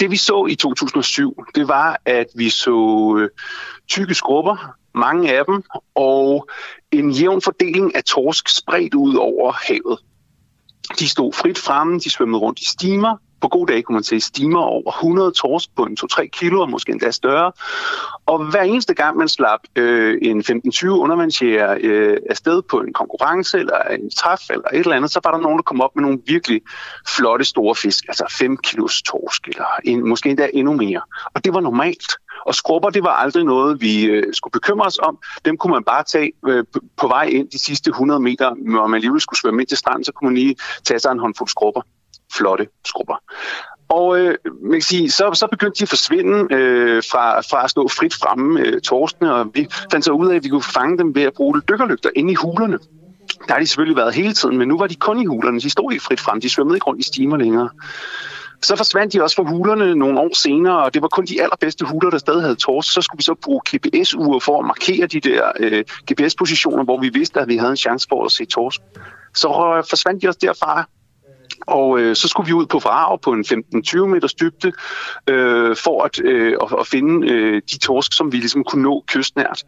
Det 0.00 0.10
vi 0.10 0.16
så 0.16 0.46
i 0.46 0.54
2007, 0.54 1.44
det 1.54 1.68
var, 1.68 2.00
at 2.04 2.26
vi 2.34 2.50
så 2.50 3.16
øh, 3.18 3.30
tykke 3.88 4.14
skrubber, 4.14 4.74
mange 4.98 5.38
af 5.38 5.44
dem, 5.44 5.62
og 5.94 6.48
en 6.90 7.10
jævn 7.10 7.42
fordeling 7.42 7.96
af 7.96 8.04
torsk 8.04 8.48
spredt 8.48 8.94
ud 8.94 9.14
over 9.14 9.52
havet. 9.52 9.98
De 10.98 11.08
stod 11.08 11.32
frit 11.32 11.58
fremme, 11.58 11.98
de 11.98 12.10
svømmede 12.10 12.40
rundt 12.40 12.60
i 12.60 12.68
stimer. 12.68 13.16
På 13.40 13.48
gode 13.48 13.72
dage 13.72 13.82
kunne 13.82 13.94
man 13.94 14.02
se 14.02 14.20
stimer 14.20 14.60
over 14.60 14.90
100 14.90 15.32
torsk 15.32 15.68
på 15.76 15.82
en 15.84 15.96
2-3 16.00 16.26
kilo, 16.26 16.60
og 16.60 16.70
måske 16.70 16.92
endda 16.92 17.10
større. 17.10 17.52
Og 18.26 18.50
hver 18.50 18.62
eneste 18.62 18.94
gang 18.94 19.16
man 19.16 19.28
slap 19.28 19.60
øh, 19.76 20.18
en 20.22 20.40
15-20 20.40 20.88
undervandsjæger 20.88 21.76
øh, 21.80 22.16
afsted 22.30 22.62
på 22.62 22.80
en 22.80 22.92
konkurrence 22.92 23.58
eller 23.58 23.78
en 23.78 24.10
træf 24.10 24.40
eller 24.50 24.68
et 24.72 24.78
eller 24.78 24.96
andet, 24.96 25.10
så 25.10 25.20
var 25.24 25.30
der 25.30 25.38
nogen, 25.38 25.58
der 25.58 25.62
kom 25.62 25.80
op 25.80 25.96
med 25.96 26.02
nogle 26.02 26.18
virkelig 26.26 26.60
flotte 27.16 27.44
store 27.44 27.74
fisk, 27.74 28.04
altså 28.08 28.36
5 28.38 28.56
kilos 28.56 29.02
torsk, 29.02 29.48
eller 29.48 29.66
en, 29.84 30.08
måske 30.08 30.28
endda 30.28 30.50
endnu 30.54 30.74
mere. 30.74 31.00
Og 31.34 31.44
det 31.44 31.54
var 31.54 31.60
normalt. 31.60 32.12
Og 32.46 32.54
skrubber, 32.54 32.90
det 32.90 33.02
var 33.02 33.10
aldrig 33.10 33.44
noget, 33.44 33.80
vi 33.80 34.04
øh, 34.04 34.22
skulle 34.32 34.52
bekymre 34.52 34.86
os 34.86 34.98
om. 34.98 35.18
Dem 35.44 35.56
kunne 35.56 35.72
man 35.72 35.84
bare 35.84 36.04
tage 36.04 36.32
øh, 36.48 36.64
på- 36.96 37.08
vej 37.08 37.24
ind 37.24 37.48
de 37.50 37.58
sidste 37.58 37.88
100 37.88 38.20
meter, 38.20 38.54
når 38.58 38.86
man 38.86 38.94
alligevel 38.94 39.20
skulle 39.20 39.40
svømme 39.40 39.62
ind 39.62 39.68
til 39.68 39.78
stranden, 39.78 40.04
så 40.04 40.12
kunne 40.12 40.30
man 40.30 40.34
lige 40.34 40.56
tage 40.84 41.00
sig 41.00 41.12
en 41.12 41.18
håndfuld 41.18 41.48
skrubber. 41.48 41.80
Flotte 42.34 42.66
skrubber. 42.86 43.14
Og 43.88 44.18
øh, 44.20 44.34
man 44.62 44.72
kan 44.72 44.82
sige, 44.82 45.10
så, 45.10 45.30
så 45.34 45.46
begyndte 45.50 45.78
de 45.78 45.82
at 45.82 45.88
forsvinde 45.88 46.54
øh, 46.54 47.02
fra, 47.10 47.40
fra 47.40 47.64
at 47.64 47.70
stå 47.70 47.88
frit 47.88 48.14
fremme, 48.14 48.60
øh, 48.60 48.80
torskene, 48.80 49.34
og 49.34 49.50
vi 49.54 49.68
fandt 49.90 50.04
så 50.04 50.12
ud 50.12 50.28
af, 50.28 50.36
at 50.36 50.44
vi 50.44 50.48
kunne 50.48 50.62
fange 50.62 50.98
dem 50.98 51.14
ved 51.14 51.22
at 51.22 51.32
bruge 51.32 51.62
dykkerlygter 51.68 52.10
inde 52.16 52.32
i 52.32 52.34
hulerne. 52.34 52.78
Der 53.48 53.52
har 53.54 53.60
de 53.60 53.66
selvfølgelig 53.66 53.96
været 53.96 54.14
hele 54.14 54.32
tiden, 54.32 54.58
men 54.58 54.68
nu 54.68 54.78
var 54.78 54.86
de 54.86 54.94
kun 54.94 55.22
i 55.22 55.26
hulerne. 55.26 55.60
De 55.60 55.70
stod 55.70 55.92
ikke 55.92 56.04
frit 56.04 56.20
frem, 56.20 56.40
de 56.40 56.48
svømmede 56.48 56.76
ikke 56.76 56.86
rundt 56.86 57.00
i 57.00 57.04
stimer 57.04 57.36
længere. 57.36 57.68
Så 58.62 58.76
forsvandt 58.76 59.12
de 59.12 59.22
også 59.22 59.36
fra 59.36 59.42
hulerne 59.42 59.94
nogle 59.94 60.20
år 60.20 60.34
senere, 60.34 60.84
og 60.84 60.94
det 60.94 61.02
var 61.02 61.08
kun 61.08 61.26
de 61.26 61.42
allerbedste 61.42 61.84
huler, 61.84 62.10
der 62.10 62.18
stadig 62.18 62.42
havde 62.42 62.54
torsk. 62.54 62.92
Så 62.92 63.02
skulle 63.02 63.18
vi 63.18 63.22
så 63.22 63.34
bruge 63.34 63.60
GPS-ure 63.76 64.40
for 64.40 64.58
at 64.58 64.66
markere 64.66 65.06
de 65.06 65.20
der 65.20 65.52
øh, 65.60 65.84
GPS-positioner, 66.12 66.84
hvor 66.84 67.00
vi 67.00 67.08
vidste, 67.08 67.40
at 67.40 67.48
vi 67.48 67.56
havde 67.56 67.70
en 67.70 67.76
chance 67.76 68.06
for 68.08 68.24
at 68.24 68.32
se 68.32 68.44
torsk. 68.44 68.80
Så 69.34 69.48
øh, 69.48 69.84
forsvandt 69.88 70.22
de 70.22 70.28
også 70.28 70.38
derfra. 70.42 70.88
Og 71.66 71.98
øh, 71.98 72.16
så 72.16 72.28
skulle 72.28 72.46
vi 72.46 72.52
ud 72.52 72.66
på 72.66 72.78
Vrage 72.78 73.18
på 73.18 73.32
en 73.32 73.44
15-20 73.76 74.06
meters 74.06 74.34
dybde 74.34 74.72
øh, 75.26 75.76
for 75.76 76.04
at, 76.04 76.20
øh, 76.24 76.56
at, 76.62 76.78
at 76.80 76.86
finde 76.86 77.28
øh, 77.28 77.62
de 77.72 77.78
torsk, 77.78 78.12
som 78.12 78.32
vi 78.32 78.36
ligesom 78.36 78.64
kunne 78.64 78.82
nå 78.82 79.04
kystnært. 79.06 79.64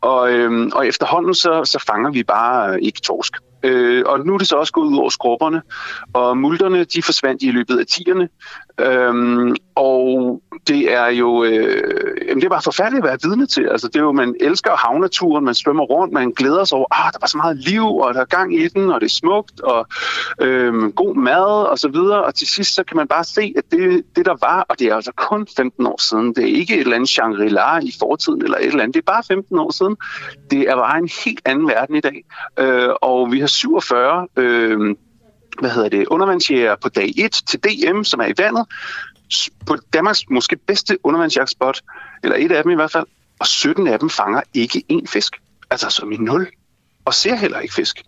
Og, 0.00 0.32
øh, 0.32 0.70
og 0.74 0.86
efterhånden 0.86 1.34
så, 1.34 1.64
så 1.64 1.84
fanger 1.86 2.10
vi 2.10 2.22
bare 2.22 2.72
øh, 2.72 2.78
ikke 2.82 3.00
torsk. 3.00 3.32
Øh, 3.62 4.02
og 4.06 4.26
nu 4.26 4.34
er 4.34 4.38
det 4.38 4.48
så 4.48 4.56
også 4.56 4.72
gået 4.72 4.86
ud 4.86 4.98
over 4.98 5.10
skrubberne, 5.10 5.62
og 6.12 6.36
multerne 6.36 6.84
de 6.84 7.02
forsvandt 7.02 7.42
i 7.42 7.50
løbet 7.50 7.78
af 7.78 7.86
tierne. 7.86 8.28
Øhm, 8.80 9.56
og 9.74 10.40
det 10.68 10.92
er 10.92 11.06
jo 11.06 11.44
øh, 11.44 12.10
jamen 12.28 12.40
det 12.40 12.44
er 12.44 12.48
bare 12.48 12.62
forfærdeligt 12.62 13.04
at 13.04 13.08
være 13.08 13.18
vidne 13.22 13.46
til. 13.46 13.68
Altså, 13.70 13.88
det 13.88 13.96
er 13.96 14.00
jo, 14.00 14.12
man 14.12 14.34
elsker 14.40 14.70
havnaturen, 14.76 15.44
man 15.44 15.54
svømmer 15.54 15.84
rundt, 15.84 16.12
man 16.12 16.30
glæder 16.30 16.64
sig 16.64 16.78
over, 16.78 16.86
ah, 16.90 17.12
der 17.12 17.18
var 17.20 17.26
så 17.26 17.36
meget 17.36 17.56
liv, 17.56 17.96
og 17.96 18.14
der 18.14 18.20
er 18.20 18.24
gang 18.24 18.54
i 18.54 18.68
den, 18.68 18.90
og 18.90 19.00
det 19.00 19.06
er 19.06 19.10
smukt, 19.10 19.60
og 19.60 19.86
øh, 20.40 20.84
god 20.84 21.14
mad, 21.14 21.66
og 21.70 21.78
så 21.78 21.88
videre. 21.88 22.24
Og 22.24 22.34
til 22.34 22.46
sidst, 22.46 22.74
så 22.74 22.84
kan 22.84 22.96
man 22.96 23.08
bare 23.08 23.24
se, 23.24 23.54
at 23.56 23.64
det, 23.70 24.02
det 24.16 24.26
der 24.26 24.36
var, 24.40 24.66
og 24.68 24.78
det 24.78 24.86
er 24.86 24.94
altså 24.94 25.12
kun 25.16 25.46
15 25.56 25.86
år 25.86 26.00
siden, 26.00 26.34
det 26.34 26.44
er 26.44 26.56
ikke 26.56 26.74
et 26.74 26.80
eller 26.80 26.96
andet 26.96 27.10
Shangri-La 27.10 27.78
i 27.78 27.92
fortiden, 27.98 28.42
eller 28.42 28.58
et 28.58 28.66
eller 28.66 28.82
andet, 28.82 28.94
det 28.94 29.00
er 29.00 29.12
bare 29.12 29.22
15 29.28 29.58
år 29.58 29.70
siden. 29.70 29.96
Det 30.50 30.60
er 30.60 30.76
bare 30.76 30.98
en 30.98 31.10
helt 31.24 31.40
anden 31.44 31.68
verden 31.68 31.96
i 31.96 32.00
dag. 32.00 32.24
Øh, 32.58 32.88
og 33.02 33.32
vi 33.32 33.40
har 33.40 33.46
47 33.46 34.26
øh, 34.36 34.96
hvad 35.58 35.70
hedder 35.70 35.88
det, 35.88 36.06
undervandsjæger 36.06 36.76
på 36.82 36.88
dag 36.88 37.12
1 37.16 37.32
til 37.32 37.60
DM, 37.60 38.02
som 38.02 38.20
er 38.20 38.26
i 38.26 38.34
vandet, 38.38 38.66
på 39.66 39.76
Danmarks 39.92 40.24
måske 40.30 40.56
bedste 40.56 40.98
undervandsjagtspot, 41.06 41.80
eller 42.22 42.36
et 42.36 42.52
af 42.52 42.62
dem 42.62 42.72
i 42.72 42.74
hvert 42.74 42.92
fald, 42.92 43.06
og 43.38 43.46
17 43.46 43.86
af 43.86 43.98
dem 43.98 44.10
fanger 44.10 44.40
ikke 44.54 44.82
én 44.92 45.06
fisk, 45.06 45.36
altså 45.70 45.90
som 45.90 46.12
i 46.12 46.16
nul, 46.16 46.48
og 47.04 47.14
ser 47.14 47.34
heller 47.34 47.58
ikke 47.58 47.74
fisk. 47.74 48.02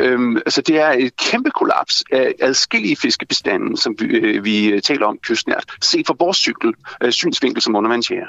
Øhm, 0.00 0.36
altså 0.36 0.62
det 0.62 0.80
er 0.80 0.90
et 0.90 1.16
kæmpe 1.16 1.50
kollaps 1.50 2.04
af 2.12 2.34
adskillige 2.40 2.96
fiskebestanden, 2.96 3.76
som 3.76 3.96
vi, 3.98 4.06
øh, 4.06 4.44
vi 4.44 4.80
taler 4.80 5.06
om 5.06 5.18
kystnært, 5.18 5.64
set 5.82 6.06
fra 6.06 6.14
vores 6.18 6.36
cykel, 6.36 6.74
øh, 7.02 7.12
synsvinkel 7.12 7.62
som 7.62 7.76
undervandsjæger. 7.76 8.26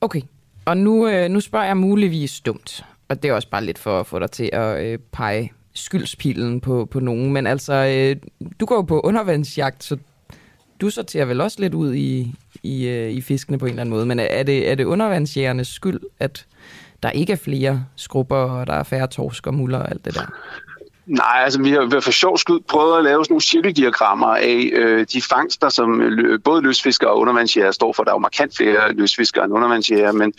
Okay, 0.00 0.20
og 0.64 0.76
nu, 0.76 1.08
øh, 1.08 1.28
nu 1.28 1.40
spørger 1.40 1.66
jeg 1.66 1.76
muligvis 1.76 2.40
dumt, 2.40 2.84
og 3.08 3.22
det 3.22 3.28
er 3.28 3.34
også 3.34 3.50
bare 3.50 3.64
lidt 3.64 3.78
for 3.78 4.00
at 4.00 4.06
få 4.06 4.18
dig 4.18 4.30
til 4.30 4.50
at 4.52 4.84
øh, 4.84 4.98
pege 5.12 5.52
skyldspilen 5.78 6.60
på, 6.60 6.88
på 6.90 7.00
nogen. 7.00 7.32
Men 7.32 7.46
altså, 7.46 7.72
øh, 7.74 8.16
du 8.60 8.66
går 8.66 8.74
jo 8.74 8.82
på 8.82 9.00
undervandsjagt, 9.00 9.84
så 9.84 9.96
du 10.80 10.90
sorterer 10.90 11.24
vel 11.24 11.40
også 11.40 11.60
lidt 11.60 11.74
ud 11.74 11.94
i, 11.94 12.34
i, 12.62 12.86
øh, 12.86 13.10
i 13.10 13.20
fiskene 13.20 13.58
på 13.58 13.66
en 13.66 13.70
eller 13.70 13.80
anden 13.80 13.94
måde. 13.94 14.06
Men 14.06 14.18
er 14.18 14.42
det, 14.42 14.70
er 14.70 14.74
det 14.74 14.84
undervandsjægernes 14.84 15.68
skyld, 15.68 16.00
at 16.20 16.46
der 17.02 17.10
ikke 17.10 17.32
er 17.32 17.36
flere 17.36 17.84
skrubber, 17.96 18.36
og 18.36 18.66
der 18.66 18.72
er 18.72 18.82
færre 18.82 19.06
torsk 19.06 19.46
og 19.46 19.54
muller 19.54 19.78
og 19.78 19.90
alt 19.90 20.04
det 20.04 20.14
der? 20.14 20.32
Nej, 21.08 21.42
altså 21.44 21.62
vi 21.62 21.70
har 21.70 22.00
for 22.00 22.10
sjov 22.10 22.38
skud 22.38 22.60
prøvet 22.60 22.98
at 22.98 23.04
lave 23.04 23.24
sådan 23.24 23.32
nogle 23.32 23.42
cirkeldiagrammer 23.42 24.26
af 24.26 24.70
øh, 24.72 25.06
de 25.12 25.22
fangster, 25.22 25.68
som 25.68 26.00
øh, 26.00 26.12
lø, 26.12 26.36
både 26.36 26.62
løsfiskere 26.62 27.10
og 27.10 27.18
undervandsjæger 27.18 27.70
står 27.70 27.92
for. 27.92 28.04
Der 28.04 28.10
er 28.10 28.14
jo 28.14 28.18
markant 28.18 28.56
flere 28.56 28.92
løsfiskere 28.92 29.44
end 29.44 29.52
undervandsjæger, 29.52 30.12
men, 30.12 30.32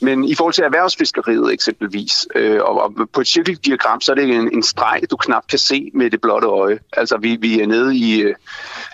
men 0.00 0.24
i 0.24 0.34
forhold 0.34 0.54
til 0.54 0.64
erhvervsfiskeriet 0.64 1.52
eksempelvis, 1.52 2.26
øh, 2.34 2.60
og, 2.62 2.82
og 2.82 2.94
på 3.12 3.20
et 3.20 3.26
cirkeldiagram, 3.26 4.00
så 4.00 4.12
er 4.12 4.16
det 4.16 4.24
en, 4.24 4.54
en 4.54 4.62
streg, 4.62 5.00
du 5.10 5.16
knap 5.16 5.46
kan 5.48 5.58
se 5.58 5.90
med 5.94 6.10
det 6.10 6.20
blotte 6.20 6.46
øje. 6.48 6.78
Altså 6.92 7.16
vi, 7.16 7.36
vi 7.36 7.60
er 7.60 7.66
nede 7.66 7.96
i, 7.96 8.20
øh, 8.20 8.34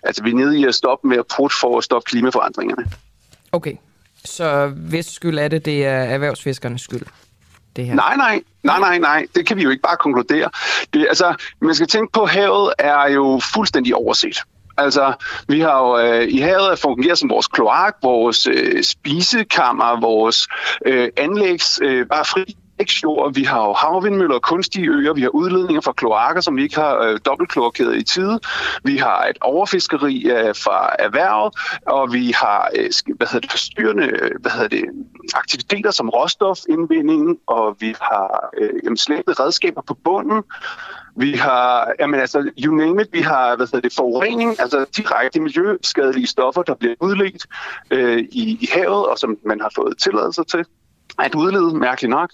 altså 0.03 0.23
vi 0.23 0.31
er 0.31 0.35
nede 0.35 0.59
i 0.59 0.65
at 0.65 0.75
stoppe 0.75 1.09
med 1.09 1.17
at 1.17 1.25
putte 1.37 1.57
for 1.61 1.79
at 1.79 1.85
stoppe 1.85 2.11
klimaforandringerne. 2.11 2.85
Okay, 3.53 3.75
så 4.25 4.67
hvis 4.67 5.07
skyld 5.07 5.39
er 5.39 5.49
det, 5.49 5.65
det 5.65 5.87
er 5.87 6.03
erhvervsfiskernes 6.03 6.83
skyld? 6.83 7.03
Det 7.77 7.87
her? 7.87 7.95
Nej, 7.95 8.17
nej, 8.17 8.43
nej, 8.63 8.79
nej, 8.79 8.99
nej. 8.99 9.27
Det 9.35 9.47
kan 9.47 9.57
vi 9.57 9.63
jo 9.63 9.71
ikke 9.71 9.83
bare 9.83 9.97
konkludere. 9.97 10.51
Det, 10.95 11.07
altså, 11.09 11.35
man 11.61 11.75
skal 11.75 11.87
tænke 11.87 12.13
på, 12.13 12.23
at 12.23 12.31
havet 12.31 12.73
er 12.79 13.11
jo 13.11 13.41
fuldstændig 13.55 13.95
overset. 13.95 14.39
Altså, 14.79 15.13
vi 15.49 15.61
har 15.61 15.79
jo 15.79 15.99
øh, 15.99 16.29
i 16.29 16.39
havet 16.39 16.79
fungeret 16.79 17.19
som 17.19 17.31
vores 17.31 17.47
kloak, 17.47 17.97
vores 18.03 18.47
øh, 18.47 18.83
spisekammer, 18.83 20.01
vores 20.01 20.49
øh, 20.87 21.09
anlægs, 21.17 21.81
øh, 21.83 22.07
bare 22.07 22.25
fri 22.25 22.57
anlægsjord, 22.83 23.35
vi 23.35 23.45
har 23.45 23.67
jo 23.67 23.73
havvindmøller 23.73 24.35
og 24.35 24.43
kunstige 24.43 24.91
øer, 24.91 25.13
vi 25.13 25.23
har 25.23 25.29
udledninger 25.29 25.81
fra 25.81 25.93
kloakker, 25.93 26.41
som 26.41 26.57
vi 26.57 26.63
ikke 26.63 26.75
har 26.75 26.99
øh, 26.99 27.19
dobbeltklorkeret 27.27 27.97
i 27.97 28.03
tide, 28.03 28.41
vi 28.85 28.97
har 28.97 29.27
et 29.31 29.39
overfiskeri 29.41 30.31
øh, 30.31 30.55
fra 30.55 30.97
erhvervet, 30.99 31.55
og 31.87 32.13
vi 32.13 32.33
har 32.37 32.71
øh, 32.79 32.91
hvad 33.17 33.27
hedder 33.27 33.41
det, 33.41 33.51
forstyrrende 33.51 34.07
øh, 34.07 34.31
hvad 34.41 34.51
hedder 34.51 34.69
det, 34.69 34.85
aktiviteter 35.35 35.91
som 35.91 36.09
råstofindvinding, 36.09 37.39
og 37.47 37.77
vi 37.81 37.95
har 38.01 38.51
øh, 38.59 38.71
jamen, 38.85 38.97
redskaber 39.41 39.83
på 39.87 39.95
bunden, 40.05 40.43
vi 41.17 41.33
har, 41.33 41.93
jamen 42.01 42.21
altså, 42.21 42.51
you 42.59 42.75
name 42.75 43.03
it, 43.03 43.09
vi 43.13 43.21
har, 43.21 43.57
hvad 43.57 43.67
hedder 43.67 43.81
det, 43.81 43.95
forurening, 43.97 44.61
altså 44.61 44.87
direkte 44.97 45.41
miljøskadelige 45.41 46.27
stoffer, 46.27 46.63
der 46.63 46.75
bliver 46.75 46.95
udledt 47.01 47.47
øh, 47.91 48.19
i, 48.19 48.59
i 48.61 48.69
havet, 48.73 49.07
og 49.07 49.19
som 49.19 49.39
man 49.45 49.61
har 49.61 49.73
fået 49.77 49.99
tilladelse 49.99 50.45
til 50.45 50.65
at 51.19 51.35
udlede, 51.35 51.75
mærkeligt 51.75 52.11
nok. 52.11 52.31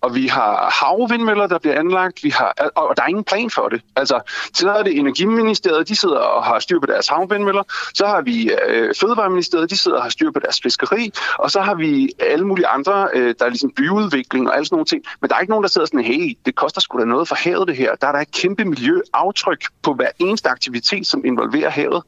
Og 0.00 0.14
vi 0.14 0.26
har 0.26 0.80
havvindmøller, 0.82 1.46
der 1.46 1.58
bliver 1.58 1.78
anlagt, 1.78 2.24
vi 2.24 2.30
har, 2.30 2.54
og 2.74 2.96
der 2.96 3.02
er 3.02 3.06
ingen 3.06 3.24
plan 3.24 3.50
for 3.50 3.68
det. 3.68 3.82
Altså, 3.96 4.20
så 4.54 4.70
er 4.70 4.82
det 4.82 4.98
Energiministeriet, 4.98 5.88
de 5.88 5.96
sidder 5.96 6.18
og 6.18 6.44
har 6.44 6.58
styr 6.58 6.80
på 6.80 6.86
deres 6.86 7.08
havvindmøller, 7.08 7.62
så 7.94 8.06
har 8.06 8.20
vi 8.20 8.50
øh, 8.68 8.94
Fødevareministeriet, 9.00 9.70
de 9.70 9.76
sidder 9.76 9.96
og 9.96 10.02
har 10.02 10.10
styr 10.10 10.30
på 10.30 10.40
deres 10.40 10.60
fiskeri, 10.62 11.12
og 11.38 11.50
så 11.50 11.60
har 11.60 11.74
vi 11.74 12.10
alle 12.20 12.46
mulige 12.46 12.66
andre, 12.66 13.08
øh, 13.14 13.34
der 13.38 13.44
er 13.44 13.48
ligesom 13.48 13.70
byudvikling 13.76 14.48
og 14.48 14.56
alle 14.56 14.66
sådan 14.66 14.74
nogle 14.74 14.86
ting. 14.86 15.04
Men 15.20 15.30
der 15.30 15.36
er 15.36 15.40
ikke 15.40 15.50
nogen, 15.50 15.62
der 15.62 15.68
sidder 15.68 15.86
sådan, 15.86 16.04
hey, 16.04 16.36
det 16.46 16.54
koster 16.54 16.80
sgu 16.80 16.98
da 16.98 17.04
noget 17.04 17.28
for 17.28 17.34
havet 17.34 17.68
det 17.68 17.76
her. 17.76 17.94
Der 17.94 18.06
er 18.06 18.12
der 18.12 18.18
et 18.18 18.32
kæmpe 18.32 18.64
miljøaftryk 18.64 19.64
på 19.82 19.94
hver 19.94 20.10
eneste 20.18 20.48
aktivitet, 20.48 21.06
som 21.06 21.24
involverer 21.24 21.70
havet. 21.70 22.02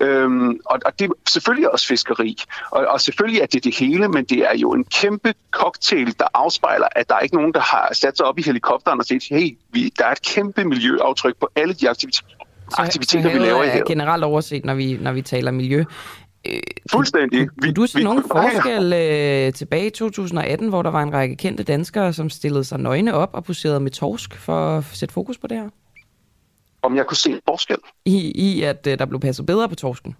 Øhm, 0.00 0.60
og, 0.64 0.78
og 0.84 0.98
det 0.98 1.04
er 1.04 1.12
selvfølgelig 1.28 1.72
også 1.72 1.86
fiskeri. 1.86 2.36
Og, 2.70 2.86
og 2.86 3.00
selvfølgelig 3.00 3.40
er 3.40 3.46
det 3.46 3.64
det 3.64 3.76
hele, 3.76 4.08
men 4.08 4.24
det 4.24 4.38
er 4.38 4.56
jo 4.56 4.72
en 4.72 4.84
kæmpe 4.84 5.34
cocktail, 5.66 6.18
der 6.18 6.26
afspejler, 6.34 6.88
at 6.96 7.08
der 7.08 7.14
er 7.14 7.20
ikke 7.20 7.34
nogen, 7.34 7.52
der 7.54 7.60
har 7.60 7.88
sat 7.92 8.16
sig 8.16 8.26
op 8.26 8.38
i 8.38 8.42
helikopteren 8.42 9.00
og 9.00 9.06
set, 9.06 9.22
hey, 9.30 9.58
vi, 9.72 9.92
der 9.98 10.04
er 10.06 10.12
et 10.12 10.22
kæmpe 10.22 10.64
miljøaftryk 10.64 11.36
på 11.40 11.48
alle 11.56 11.74
de 11.74 11.90
aktiviteter, 11.90 12.28
så, 12.70 12.76
aktiviteter 12.78 13.30
så 13.30 13.38
vi 13.38 13.44
laver 13.44 13.62
i 13.62 13.68
her. 13.68 13.84
generelt 13.84 14.24
overset, 14.24 14.64
når 14.64 14.74
vi, 14.74 14.96
når 15.00 15.12
vi 15.12 15.22
taler 15.22 15.50
miljø. 15.50 15.84
Øh, 16.48 16.60
Fuldstændig. 16.90 17.48
Kunne 17.62 17.72
du 17.72 17.86
se 17.86 18.02
nogen 18.02 18.24
forskel 18.32 18.92
øh, 18.92 19.52
tilbage 19.52 19.86
i 19.86 19.90
2018, 19.90 20.68
hvor 20.68 20.82
der 20.82 20.90
var 20.90 21.02
en 21.02 21.12
række 21.12 21.36
kendte 21.36 21.62
danskere, 21.62 22.12
som 22.12 22.30
stillede 22.30 22.64
sig 22.64 22.78
nøgne 22.78 23.14
op 23.14 23.30
og 23.32 23.44
poserede 23.44 23.80
med 23.80 23.90
torsk 23.90 24.36
for 24.36 24.78
at 24.78 24.84
sætte 24.92 25.12
fokus 25.12 25.38
på 25.38 25.46
det 25.46 25.56
her? 25.56 25.68
Om 26.82 26.96
jeg 26.96 27.06
kunne 27.06 27.16
se 27.16 27.30
en 27.30 27.40
forskel? 27.48 27.76
I, 28.04 28.32
i 28.34 28.62
at 28.62 28.86
øh, 28.86 28.98
der 28.98 29.06
blev 29.06 29.20
passet 29.20 29.46
bedre 29.46 29.68
på 29.68 29.74
torsken? 29.74 30.16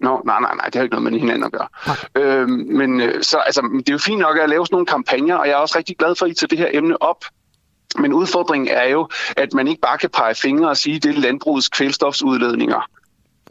Nå, 0.00 0.22
nej, 0.24 0.40
nej, 0.40 0.54
nej, 0.54 0.64
det 0.64 0.74
har 0.74 0.82
ikke 0.82 0.94
noget 0.94 1.12
med 1.12 1.20
hinanden 1.20 1.44
at 1.44 1.52
gøre. 1.52 1.68
Øhm, 2.14 2.50
men 2.50 3.00
øh, 3.00 3.22
så, 3.22 3.38
altså, 3.38 3.60
det 3.78 3.88
er 3.88 3.92
jo 3.92 3.98
fint 3.98 4.20
nok 4.20 4.38
at 4.38 4.48
lave 4.48 4.66
sådan 4.66 4.74
nogle 4.74 4.86
kampagner, 4.86 5.36
og 5.36 5.46
jeg 5.46 5.52
er 5.52 5.56
også 5.56 5.78
rigtig 5.78 5.96
glad 5.96 6.14
for, 6.14 6.26
at 6.26 6.30
I 6.30 6.34
tager 6.34 6.48
det 6.48 6.58
her 6.58 6.68
emne 6.72 7.02
op. 7.02 7.24
Men 7.98 8.12
udfordringen 8.12 8.68
er 8.68 8.88
jo, 8.88 9.08
at 9.36 9.54
man 9.54 9.68
ikke 9.68 9.80
bare 9.80 9.98
kan 9.98 10.10
pege 10.10 10.34
fingre 10.34 10.68
og 10.68 10.76
sige, 10.76 10.96
at 10.96 11.02
det 11.02 11.16
er 11.16 11.20
landbrugets 11.20 11.68
kvælstofsudledninger 11.68 12.88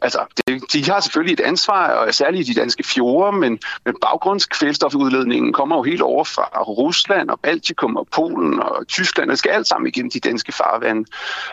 altså, 0.04 0.18
det, 0.46 0.72
de 0.72 0.84
har 0.84 1.00
selvfølgelig 1.00 1.32
et 1.32 1.40
ansvar, 1.40 1.88
og 1.88 2.14
særligt 2.14 2.48
i 2.48 2.52
de 2.52 2.60
danske 2.60 2.84
fjorde, 2.84 3.36
men, 3.36 3.58
men 3.84 3.94
baggrundskvælstofudledningen 4.00 5.52
kommer 5.52 5.76
jo 5.76 5.82
helt 5.82 6.02
over 6.02 6.24
fra 6.24 6.62
Rusland 6.62 7.30
og 7.30 7.40
Baltikum 7.40 7.96
og 7.96 8.06
Polen 8.12 8.60
og 8.60 8.88
Tyskland. 8.88 9.30
Det 9.30 9.38
skal 9.38 9.50
alt 9.50 9.66
sammen 9.66 9.88
igennem 9.88 10.10
de 10.10 10.20
danske 10.20 10.52
farvande. 10.52 11.04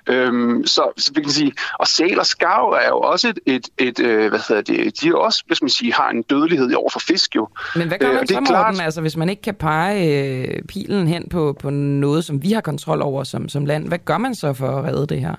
Øhm, 0.07 0.65
så, 0.65 0.83
så 0.97 1.11
vi 1.15 1.21
kan 1.21 1.31
sige, 1.31 1.53
og 1.79 1.87
sæl 1.87 2.19
og 2.19 2.25
skarv 2.25 2.69
er 2.83 2.87
jo 2.87 2.99
også 2.99 3.29
et, 3.29 3.39
et, 3.45 3.69
et 3.77 3.99
øh, 3.99 4.29
hvad 4.29 4.39
hedder 4.47 4.61
det, 4.61 5.01
de 5.01 5.07
er 5.07 5.15
også, 5.15 5.43
hvis 5.47 5.61
man 5.61 5.69
siger, 5.69 5.93
har 5.93 6.09
en 6.09 6.21
dødelighed 6.21 6.73
over 6.73 6.89
for 6.89 6.99
fisk 6.99 7.35
jo. 7.35 7.47
Men 7.75 7.87
hvad 7.87 7.97
gør 7.97 8.07
man 8.07 8.17
øh, 8.17 8.27
så, 8.27 8.33
Morten, 8.33 8.45
klart... 8.45 8.81
altså, 8.81 9.01
hvis 9.01 9.17
man 9.17 9.29
ikke 9.29 9.41
kan 9.41 9.55
pege 9.55 10.23
øh, 10.47 10.63
pilen 10.63 11.07
hen 11.07 11.29
på, 11.29 11.57
på 11.59 11.69
noget, 11.69 12.25
som 12.25 12.43
vi 12.43 12.51
har 12.51 12.61
kontrol 12.61 13.01
over 13.01 13.23
som, 13.23 13.49
som 13.49 13.65
land? 13.65 13.87
Hvad 13.87 13.99
gør 14.05 14.17
man 14.17 14.35
så 14.35 14.53
for 14.53 14.77
at 14.77 14.83
redde 14.83 15.07
det 15.07 15.19
her? 15.19 15.35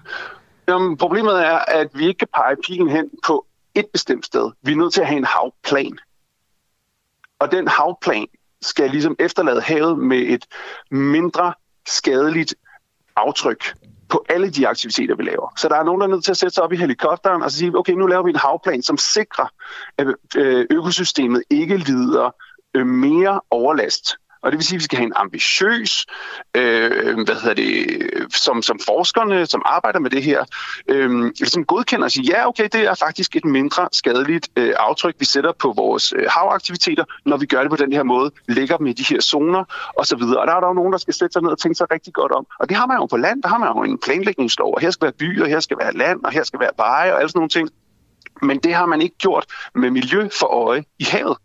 Jamen, 0.68 0.96
problemet 0.96 1.46
er, 1.46 1.58
at 1.58 1.88
vi 1.94 2.06
ikke 2.06 2.18
kan 2.18 2.28
pege 2.34 2.56
pilen 2.56 2.88
hen 2.88 3.10
på 3.26 3.46
et 3.74 3.86
bestemt 3.92 4.26
sted. 4.26 4.50
Vi 4.62 4.72
er 4.72 4.76
nødt 4.76 4.94
til 4.94 5.00
at 5.00 5.06
have 5.06 5.18
en 5.18 5.24
havplan. 5.24 5.98
Og 7.38 7.52
den 7.52 7.68
havplan 7.68 8.26
skal 8.62 8.90
ligesom 8.90 9.16
efterlade 9.18 9.60
havet 9.60 9.98
med 9.98 10.18
et 10.18 10.46
mindre 10.90 11.54
skadeligt 11.86 12.54
aftryk 13.16 13.74
på 14.08 14.24
alle 14.28 14.50
de 14.50 14.68
aktiviteter, 14.68 15.16
vi 15.16 15.22
laver. 15.22 15.52
Så 15.56 15.68
der 15.68 15.76
er 15.76 15.84
nogen, 15.84 16.00
der 16.00 16.06
er 16.06 16.10
nødt 16.10 16.24
til 16.24 16.30
at 16.30 16.36
sætte 16.36 16.54
sig 16.54 16.64
op 16.64 16.72
i 16.72 16.76
helikopteren 16.76 17.42
og 17.42 17.50
sige, 17.50 17.78
okay, 17.78 17.92
nu 17.92 18.06
laver 18.06 18.22
vi 18.22 18.30
en 18.30 18.36
havplan, 18.36 18.82
som 18.82 18.98
sikrer, 18.98 19.46
at 19.98 20.06
øh, 20.36 20.66
økosystemet 20.70 21.42
ikke 21.50 21.76
lider 21.76 22.30
øh, 22.74 22.86
mere 22.86 23.40
overlast 23.50 24.16
og 24.42 24.52
det 24.52 24.58
vil 24.58 24.66
sige, 24.66 24.76
at 24.76 24.80
vi 24.80 24.84
skal 24.84 24.98
have 24.98 25.06
en 25.06 25.12
ambitiøs, 25.16 26.06
øh, 26.56 27.14
hvad 27.24 27.40
hedder 27.40 27.54
det, 27.54 28.34
som, 28.34 28.62
som 28.62 28.78
forskerne, 28.86 29.46
som 29.46 29.62
arbejder 29.64 29.98
med 29.98 30.10
det 30.10 30.22
her, 30.22 30.44
øh, 30.88 31.24
ligesom 31.24 31.64
godkender 31.64 32.04
og 32.04 32.10
siger, 32.10 32.36
ja, 32.36 32.48
okay, 32.48 32.68
det 32.72 32.80
er 32.80 32.94
faktisk 32.94 33.36
et 33.36 33.44
mindre 33.44 33.88
skadeligt 33.92 34.48
øh, 34.56 34.74
aftryk, 34.78 35.14
vi 35.18 35.24
sætter 35.24 35.52
på 35.52 35.72
vores 35.76 36.12
øh, 36.16 36.26
havaktiviteter, 36.28 37.04
når 37.24 37.36
vi 37.36 37.46
gør 37.46 37.60
det 37.60 37.70
på 37.70 37.76
den 37.76 37.92
her 37.92 38.02
måde, 38.02 38.30
lægger 38.48 38.76
dem 38.76 38.86
i 38.86 38.92
de 38.92 39.04
her 39.04 39.20
zoner 39.20 39.64
osv. 39.96 40.22
Og, 40.22 40.36
og 40.38 40.46
der 40.46 40.54
er 40.54 40.60
der 40.60 40.66
jo 40.66 40.74
nogen, 40.74 40.92
der 40.92 40.98
skal 40.98 41.14
sætte 41.14 41.32
sig 41.32 41.42
ned 41.42 41.50
og 41.50 41.58
tænke 41.58 41.74
sig 41.74 41.90
rigtig 41.90 42.12
godt 42.12 42.32
om. 42.32 42.46
Og 42.60 42.68
det 42.68 42.76
har 42.76 42.86
man 42.86 42.96
jo 42.96 43.06
på 43.06 43.16
land, 43.16 43.42
der 43.42 43.48
har 43.48 43.58
man 43.58 43.68
jo 43.68 43.82
en 43.82 43.98
planlægningslov, 43.98 44.74
og 44.74 44.80
her 44.80 44.90
skal 44.90 45.04
være 45.04 45.12
byer, 45.12 45.46
her 45.46 45.60
skal 45.60 45.78
være 45.78 45.92
land, 45.92 46.24
og 46.24 46.32
her 46.32 46.42
skal 46.42 46.60
være 46.60 46.70
veje 46.76 47.12
og 47.12 47.18
alle 47.18 47.28
sådan 47.28 47.38
nogle 47.38 47.48
ting. 47.48 47.68
Men 48.42 48.58
det 48.58 48.74
har 48.74 48.86
man 48.86 49.02
ikke 49.02 49.16
gjort 49.18 49.46
med 49.74 49.90
miljø 49.90 50.28
for 50.38 50.46
øje 50.46 50.84
i 50.98 51.04
havet. 51.04 51.36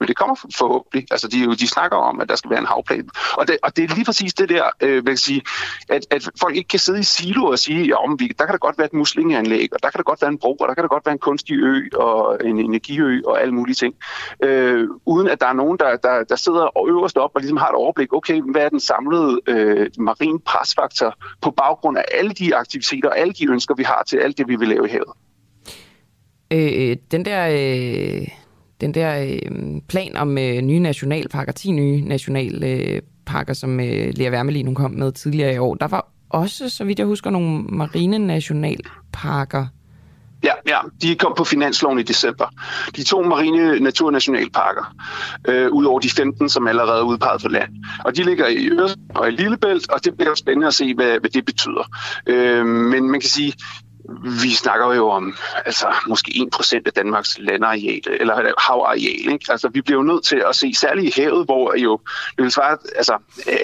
Men 0.00 0.08
det 0.08 0.16
kommer 0.16 0.36
forhåbentlig. 0.56 1.06
Altså, 1.10 1.28
de, 1.28 1.56
de 1.56 1.68
snakker 1.68 1.96
om, 1.96 2.20
at 2.20 2.28
der 2.28 2.36
skal 2.36 2.50
være 2.50 2.58
en 2.58 2.66
havplan. 2.66 3.08
Og 3.32 3.48
det, 3.48 3.58
og 3.62 3.76
det 3.76 3.84
er 3.84 3.94
lige 3.94 4.04
præcis 4.04 4.34
det 4.34 4.48
der, 4.48 4.64
øh, 4.80 5.06
vil 5.06 5.18
sige, 5.18 5.42
at, 5.88 6.06
at 6.10 6.28
folk 6.40 6.56
ikke 6.56 6.68
kan 6.68 6.78
sidde 6.78 7.00
i 7.00 7.02
silo 7.02 7.44
og 7.44 7.58
sige, 7.58 7.86
ja, 7.86 7.96
om 8.04 8.20
vi, 8.20 8.26
der 8.38 8.44
kan 8.44 8.52
der 8.52 8.58
godt 8.58 8.78
være 8.78 8.86
et 8.86 8.92
muslingeanlæg, 8.92 9.68
og 9.72 9.82
der 9.82 9.90
kan 9.90 9.98
der 9.98 10.04
godt 10.04 10.22
være 10.22 10.30
en 10.30 10.38
bro, 10.38 10.56
og 10.60 10.68
der 10.68 10.74
kan 10.74 10.82
der 10.82 10.88
godt 10.88 11.06
være 11.06 11.12
en 11.12 11.18
kunstig 11.18 11.56
ø 11.56 11.88
og 11.94 12.38
en 12.44 12.58
energiø 12.58 13.22
og 13.26 13.40
alle 13.42 13.54
mulige 13.54 13.74
ting. 13.74 13.94
Øh, 14.42 14.88
uden 15.06 15.28
at 15.28 15.40
der 15.40 15.46
er 15.46 15.52
nogen, 15.52 15.78
der, 15.78 15.96
der, 15.96 16.24
der 16.24 16.36
sidder 16.36 16.88
øverst 16.88 17.16
op 17.16 17.30
og 17.34 17.40
ligesom 17.40 17.56
har 17.56 17.68
et 17.68 17.74
overblik, 17.74 18.12
okay, 18.12 18.42
hvad 18.52 18.62
er 18.62 18.68
den 18.68 18.80
samlede 18.80 19.40
øh, 19.46 19.90
marin 19.98 20.40
presfaktor 20.40 21.14
på 21.42 21.50
baggrund 21.50 21.98
af 21.98 22.04
alle 22.14 22.30
de 22.30 22.56
aktiviteter 22.56 23.08
og 23.08 23.18
alle 23.18 23.32
de 23.32 23.50
ønsker, 23.50 23.74
vi 23.74 23.82
har 23.82 24.02
til 24.06 24.16
alt 24.16 24.38
det, 24.38 24.48
vi 24.48 24.56
vil 24.56 24.68
lave 24.68 24.88
i 24.88 24.90
havet. 24.90 25.12
Øh, 26.50 26.90
øh 26.90 26.96
den 27.10 27.24
der... 27.24 27.48
Øh 27.48 28.45
den 28.80 28.94
der 28.94 29.22
øh, 29.22 29.80
plan 29.88 30.16
om 30.16 30.38
øh, 30.38 30.60
nye 30.60 30.80
nationalparker, 30.80 31.52
10 31.52 31.70
nye 31.70 32.00
nationalparker, 32.00 33.52
som 33.52 33.80
øh, 33.80 34.12
Lea 34.14 34.30
Wermelin 34.30 34.66
hun 34.66 34.74
kom 34.74 34.90
med 34.90 35.12
tidligere 35.12 35.54
i 35.54 35.58
år, 35.58 35.74
der 35.74 35.88
var 35.88 36.12
også, 36.30 36.68
så 36.68 36.84
vidt 36.84 36.98
jeg 36.98 37.06
husker, 37.06 37.30
nogle 37.30 37.62
marine 37.62 38.18
nationalparker. 38.18 39.66
Ja, 40.44 40.52
ja, 40.66 40.78
de 41.02 41.14
kom 41.14 41.34
på 41.36 41.44
finansloven 41.44 41.98
i 41.98 42.02
december. 42.02 42.46
De 42.96 43.02
to 43.02 43.22
marine 43.22 43.80
naturnationalparker, 43.80 44.94
øh, 45.48 45.70
ud 45.70 45.84
over 45.84 46.00
de 46.00 46.10
15, 46.10 46.48
som 46.48 46.68
allerede 46.68 46.98
er 46.98 47.02
udpeget 47.02 47.42
for 47.42 47.48
land. 47.48 47.70
Og 48.04 48.16
de 48.16 48.22
ligger 48.22 48.46
i 48.46 48.68
Øresund 48.68 49.00
og 49.14 49.28
i 49.28 49.30
Lillebælt, 49.30 49.90
og 49.90 50.04
det 50.04 50.16
bliver 50.16 50.34
spændende 50.34 50.66
at 50.66 50.74
se, 50.74 50.94
hvad, 50.94 51.20
hvad 51.20 51.30
det 51.30 51.44
betyder. 51.44 51.90
Øh, 52.26 52.66
men 52.66 53.10
man 53.10 53.20
kan 53.20 53.30
sige, 53.30 53.52
vi 54.42 54.54
snakker 54.54 54.94
jo 54.94 55.08
om 55.08 55.34
altså, 55.64 55.94
måske 56.08 56.48
1% 56.54 56.80
af 56.86 56.92
Danmarks 56.92 57.38
landareal, 57.38 58.00
eller 58.20 58.52
havareal. 58.58 59.32
Ikke? 59.32 59.46
Altså, 59.48 59.68
vi 59.68 59.80
bliver 59.80 59.98
jo 59.98 60.02
nødt 60.02 60.24
til 60.24 60.42
at 60.48 60.56
se, 60.56 60.74
særligt 60.74 61.16
i 61.16 61.20
havet, 61.20 61.44
hvor 61.44 61.78
jo, 61.78 62.00
det 62.36 62.42
vil 62.42 62.52
svare, 62.52 62.78
altså, 62.96 63.18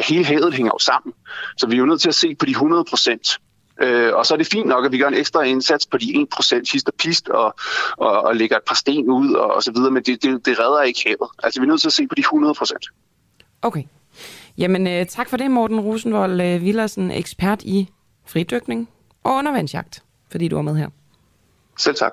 hele 0.09 0.25
havet 0.25 0.55
hænger 0.55 0.73
jo 0.75 0.79
sammen. 0.79 1.13
Så 1.57 1.67
vi 1.67 1.75
er 1.75 1.79
jo 1.79 1.87
nødt 1.87 2.01
til 2.01 2.09
at 2.09 2.15
se 2.15 2.35
på 2.35 2.47
de 2.47 2.53
100%. 2.53 3.39
Øh, 3.83 4.15
og 4.15 4.27
så 4.27 4.35
er 4.35 4.39
det 4.39 4.47
fint 4.47 4.67
nok, 4.67 4.85
at 4.85 4.93
vi 4.93 4.99
gør 4.99 5.09
en 5.09 5.15
ekstra 5.15 5.43
indsats 5.43 5.87
på 5.87 5.99
de 5.99 6.27
1% 6.35 6.73
hist 6.73 6.89
og 6.89 6.95
pist, 6.99 7.29
og, 7.29 7.55
og, 7.97 8.23
og 8.23 8.37
lægger 8.37 8.57
et 8.57 8.63
par 8.67 8.75
sten 8.75 9.11
ud 9.11 9.35
og, 9.35 9.55
og 9.55 9.63
så 9.63 9.73
videre, 9.73 9.91
men 9.91 10.03
det, 10.03 10.23
det, 10.23 10.47
det 10.47 10.59
redder 10.59 10.83
ikke 10.83 11.03
havet. 11.07 11.31
Altså 11.43 11.61
vi 11.61 11.65
er 11.65 11.69
nødt 11.69 11.81
til 11.81 11.89
at 11.89 11.93
se 11.93 12.07
på 12.07 12.15
de 12.15 12.23
100%. 12.23 13.59
Okay. 13.63 13.83
Jamen, 14.59 14.87
øh, 14.87 15.07
tak 15.07 15.29
for 15.29 15.37
det, 15.37 15.51
Morten 15.51 15.81
Rosenvold 15.81 16.41
øh, 16.41 16.63
Villersen, 16.63 17.11
ekspert 17.11 17.63
i 17.63 17.89
fridykning 18.27 18.89
og 19.25 19.35
undervandsjagt, 19.35 20.03
fordi 20.33 20.49
du 20.49 20.57
var 20.57 20.63
med 20.63 20.77
her. 20.77 20.89
Selv 21.79 21.97
tak. 21.97 22.13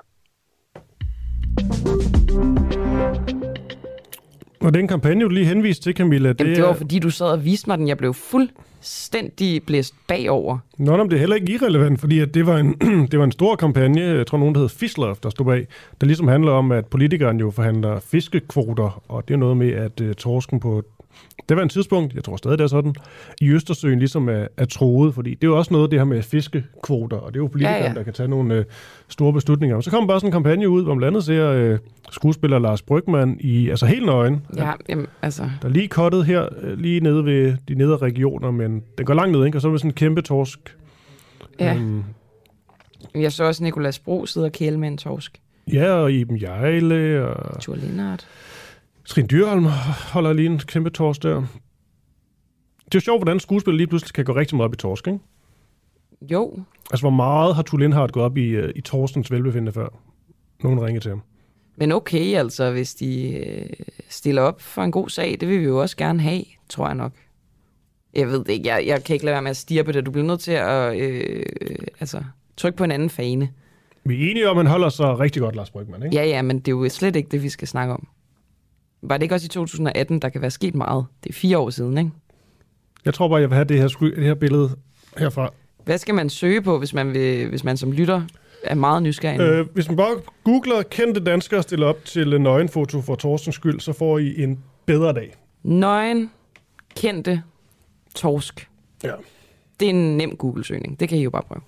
Og 4.60 4.74
den 4.74 4.88
kampagne, 4.88 5.24
du 5.24 5.28
lige 5.28 5.46
henviste 5.46 5.82
til, 5.82 5.96
Camilla, 5.96 6.28
det, 6.28 6.40
Jamen, 6.40 6.54
det 6.54 6.62
var 6.62 6.70
er... 6.70 6.74
fordi, 6.74 6.98
du 6.98 7.10
sad 7.10 7.26
og 7.26 7.44
viste 7.44 7.68
mig 7.68 7.78
den. 7.78 7.88
Jeg 7.88 7.98
blev 7.98 8.14
fuldstændig 8.14 9.62
blæst 9.66 9.94
bagover. 10.08 10.58
Nå, 10.78 10.96
men 10.96 11.10
det 11.10 11.16
er 11.16 11.18
heller 11.18 11.36
ikke 11.36 11.52
irrelevant, 11.52 12.00
fordi 12.00 12.18
at 12.18 12.34
det, 12.34 12.46
var 12.46 12.56
en, 12.56 12.74
det 13.10 13.18
var 13.18 13.24
en 13.24 13.32
stor 13.32 13.56
kampagne, 13.56 14.02
jeg 14.02 14.26
tror 14.26 14.38
nogen, 14.38 14.54
der 14.54 14.60
hed 14.60 14.68
Fislov, 14.68 15.16
der 15.22 15.30
stod 15.30 15.46
bag, 15.46 15.66
der 16.00 16.06
ligesom 16.06 16.28
handler 16.28 16.52
om, 16.52 16.72
at 16.72 16.86
politikeren 16.86 17.40
jo 17.40 17.50
forhandler 17.50 18.00
fiskekvoter, 18.00 19.02
og 19.08 19.28
det 19.28 19.34
er 19.34 19.38
noget 19.38 19.56
med, 19.56 19.72
at 19.72 20.00
uh, 20.00 20.12
torsken 20.12 20.60
på 20.60 20.82
det 21.48 21.56
var 21.56 21.62
en 21.62 21.68
tidspunkt, 21.68 22.14
jeg 22.14 22.24
tror 22.24 22.36
stadig 22.36 22.58
det 22.58 22.64
er 22.64 22.68
sådan, 22.68 22.94
i 23.40 23.50
Østersøen 23.50 23.98
ligesom 23.98 24.28
er, 24.28 24.46
er 24.56 24.64
troet, 24.64 25.14
fordi 25.14 25.30
det 25.30 25.44
er 25.44 25.48
jo 25.48 25.58
også 25.58 25.74
noget 25.74 25.90
det 25.90 25.98
her 25.98 26.04
med 26.04 26.22
fiskekvoter, 26.22 27.16
og 27.16 27.32
det 27.32 27.38
er 27.38 27.42
jo 27.42 27.46
politikerne, 27.46 27.76
ja, 27.76 27.88
ja. 27.88 27.94
der 27.94 28.02
kan 28.02 28.12
tage 28.12 28.28
nogle 28.28 28.58
uh, 28.58 28.64
store 29.08 29.32
beslutninger. 29.32 29.76
Og 29.76 29.82
så 29.82 29.90
kom 29.90 30.06
bare 30.06 30.20
sådan 30.20 30.28
en 30.28 30.32
kampagne 30.32 30.68
ud, 30.68 30.82
hvor 30.82 30.94
blandt 30.94 31.06
andet 31.06 31.24
ser 31.24 31.72
uh, 31.72 31.78
skuespiller 32.10 32.58
Lars 32.58 32.82
Brygman 32.82 33.36
i, 33.40 33.68
altså 33.68 33.86
helt 33.86 34.06
nøgen. 34.06 34.46
Ja, 34.56 34.72
jamen, 34.88 35.06
altså... 35.22 35.42
Der 35.62 35.68
er 35.68 35.72
lige 35.72 35.88
kottet 35.88 36.26
her, 36.26 36.48
uh, 36.62 36.78
lige 36.78 37.00
nede 37.00 37.24
ved 37.24 37.56
de 37.68 37.74
nedre 37.74 37.96
regioner, 37.96 38.50
men 38.50 38.82
den 38.98 39.06
går 39.06 39.14
langt 39.14 39.38
ned, 39.38 39.46
ikke? 39.46 39.58
Og 39.58 39.62
så 39.62 39.68
er 39.68 39.72
det 39.72 39.80
sådan 39.80 39.90
en 39.90 39.94
kæmpe 39.94 40.22
torsk. 40.22 40.76
Ja. 41.60 41.74
Um, 41.74 42.04
jeg 43.14 43.32
så 43.32 43.44
også 43.44 43.64
Nikolas 43.64 43.98
Bro 43.98 44.26
sidde 44.26 44.46
og 44.46 44.52
kæle 44.52 44.78
med 44.78 44.88
en 44.88 44.98
torsk. 44.98 45.40
Ja, 45.72 45.92
og 45.92 46.12
Iben 46.12 46.42
Jejle 46.42 47.26
og... 47.26 47.76
Lindhardt. 47.76 48.26
Trine 49.04 49.28
Dyrholm 49.28 49.64
holder 50.12 50.32
lige 50.32 50.46
en 50.46 50.58
kæmpe 50.58 50.90
torsk 50.90 51.22
der. 51.22 51.34
Det 52.84 52.94
er 52.94 52.98
jo 52.98 53.00
sjovt, 53.00 53.18
hvordan 53.18 53.40
skuespil 53.40 53.74
lige 53.74 53.86
pludselig 53.86 54.12
kan 54.12 54.24
gå 54.24 54.36
rigtig 54.36 54.56
meget 54.56 54.68
op 54.68 54.74
i 54.74 54.76
torsk, 54.76 55.06
ikke? 55.06 55.18
Jo. 56.30 56.58
Altså, 56.90 57.02
hvor 57.02 57.10
meget 57.10 57.54
har 57.54 57.62
Thor 57.62 57.78
Lindhardt 57.78 58.12
gået 58.12 58.24
op 58.24 58.36
i, 58.36 58.58
uh, 58.58 58.68
i 58.76 58.80
torskens 58.80 59.30
velbefindende 59.30 59.72
før? 59.72 59.88
Nogen 60.62 60.80
ringer 60.82 61.00
til 61.00 61.08
ham. 61.08 61.22
Men 61.76 61.92
okay, 61.92 62.36
altså, 62.36 62.70
hvis 62.70 62.94
de 62.94 63.32
øh, 63.32 63.66
stiller 64.08 64.42
op 64.42 64.60
for 64.60 64.82
en 64.82 64.92
god 64.92 65.08
sag, 65.08 65.36
det 65.40 65.48
vil 65.48 65.60
vi 65.60 65.64
jo 65.64 65.80
også 65.80 65.96
gerne 65.96 66.20
have, 66.20 66.44
tror 66.68 66.86
jeg 66.86 66.94
nok. 66.94 67.12
Jeg 68.14 68.26
ved 68.28 68.38
det 68.38 68.48
ikke, 68.48 68.68
jeg, 68.68 68.86
jeg 68.86 69.04
kan 69.04 69.14
ikke 69.14 69.24
lade 69.24 69.32
være 69.32 69.42
med 69.42 69.50
at 69.50 69.56
stige 69.56 69.84
på 69.84 69.92
det. 69.92 70.06
Du 70.06 70.10
bliver 70.10 70.26
nødt 70.26 70.40
til 70.40 70.52
at 70.52 71.00
øh, 71.00 71.42
altså, 72.00 72.22
trykke 72.56 72.76
på 72.76 72.84
en 72.84 72.90
anden 72.90 73.10
fane. 73.10 73.50
Vi 74.04 74.26
er 74.26 74.30
enige 74.30 74.50
om, 74.50 74.58
at 74.58 74.64
han 74.64 74.70
holder 74.70 74.88
sig 74.88 75.18
rigtig 75.18 75.42
godt, 75.42 75.56
Lars 75.56 75.70
Brygman, 75.70 76.02
ikke? 76.02 76.16
Ja, 76.16 76.24
ja, 76.24 76.42
men 76.42 76.58
det 76.58 76.68
er 76.68 76.72
jo 76.72 76.88
slet 76.88 77.16
ikke 77.16 77.28
det, 77.28 77.42
vi 77.42 77.48
skal 77.48 77.68
snakke 77.68 77.94
om. 77.94 78.08
Var 79.02 79.16
det 79.16 79.22
ikke 79.22 79.34
også 79.34 79.44
i 79.44 79.48
2018, 79.48 80.18
der 80.18 80.28
kan 80.28 80.40
være 80.40 80.50
sket 80.50 80.74
meget? 80.74 81.06
Det 81.24 81.30
er 81.30 81.34
fire 81.34 81.58
år 81.58 81.70
siden, 81.70 81.98
ikke? 81.98 82.10
Jeg 83.04 83.14
tror 83.14 83.28
bare, 83.28 83.40
jeg 83.40 83.50
vil 83.50 83.54
have 83.54 83.64
det 83.64 83.78
her, 83.78 83.88
det 83.88 84.24
her 84.24 84.34
billede 84.34 84.70
herfra. 85.18 85.50
Hvad 85.84 85.98
skal 85.98 86.14
man 86.14 86.30
søge 86.30 86.62
på, 86.62 86.78
hvis 86.78 86.94
man, 86.94 87.12
vil, 87.12 87.48
hvis 87.48 87.64
man 87.64 87.76
som 87.76 87.92
lytter 87.92 88.22
er 88.64 88.74
meget 88.74 89.02
nysgerrig? 89.02 89.40
Øh, 89.40 89.66
hvis 89.74 89.88
man 89.88 89.96
bare 89.96 90.16
googler 90.44 90.82
kendte 90.82 91.20
danskere 91.24 91.62
stille 91.62 91.86
op 91.86 92.04
til 92.04 92.40
nøgenfoto 92.40 93.00
for 93.00 93.14
Torstens 93.14 93.54
skyld, 93.54 93.80
så 93.80 93.92
får 93.92 94.18
I 94.18 94.42
en 94.42 94.64
bedre 94.86 95.12
dag. 95.12 95.34
Nøgen, 95.62 96.30
kendte, 96.96 97.42
torsk. 98.14 98.68
Ja. 99.04 99.12
Det 99.80 99.86
er 99.86 99.90
en 99.90 100.16
nem 100.16 100.36
Google-søgning. 100.36 101.00
Det 101.00 101.08
kan 101.08 101.18
I 101.18 101.22
jo 101.22 101.30
bare 101.30 101.42
prøve. 101.42 101.60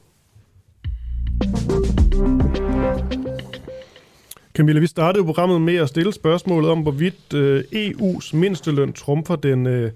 Camilla, 4.55 4.81
vi 4.81 4.87
startede 4.87 5.25
programmet 5.25 5.61
med 5.61 5.75
at 5.75 5.89
stille 5.89 6.13
spørgsmålet 6.13 6.71
om, 6.71 6.81
hvorvidt 6.81 7.35
øh, 7.35 7.65
EU's 7.73 8.37
mindsteløn 8.37 8.93
trumfer 8.93 9.37
den, 9.37 9.67
øh, 9.67 9.91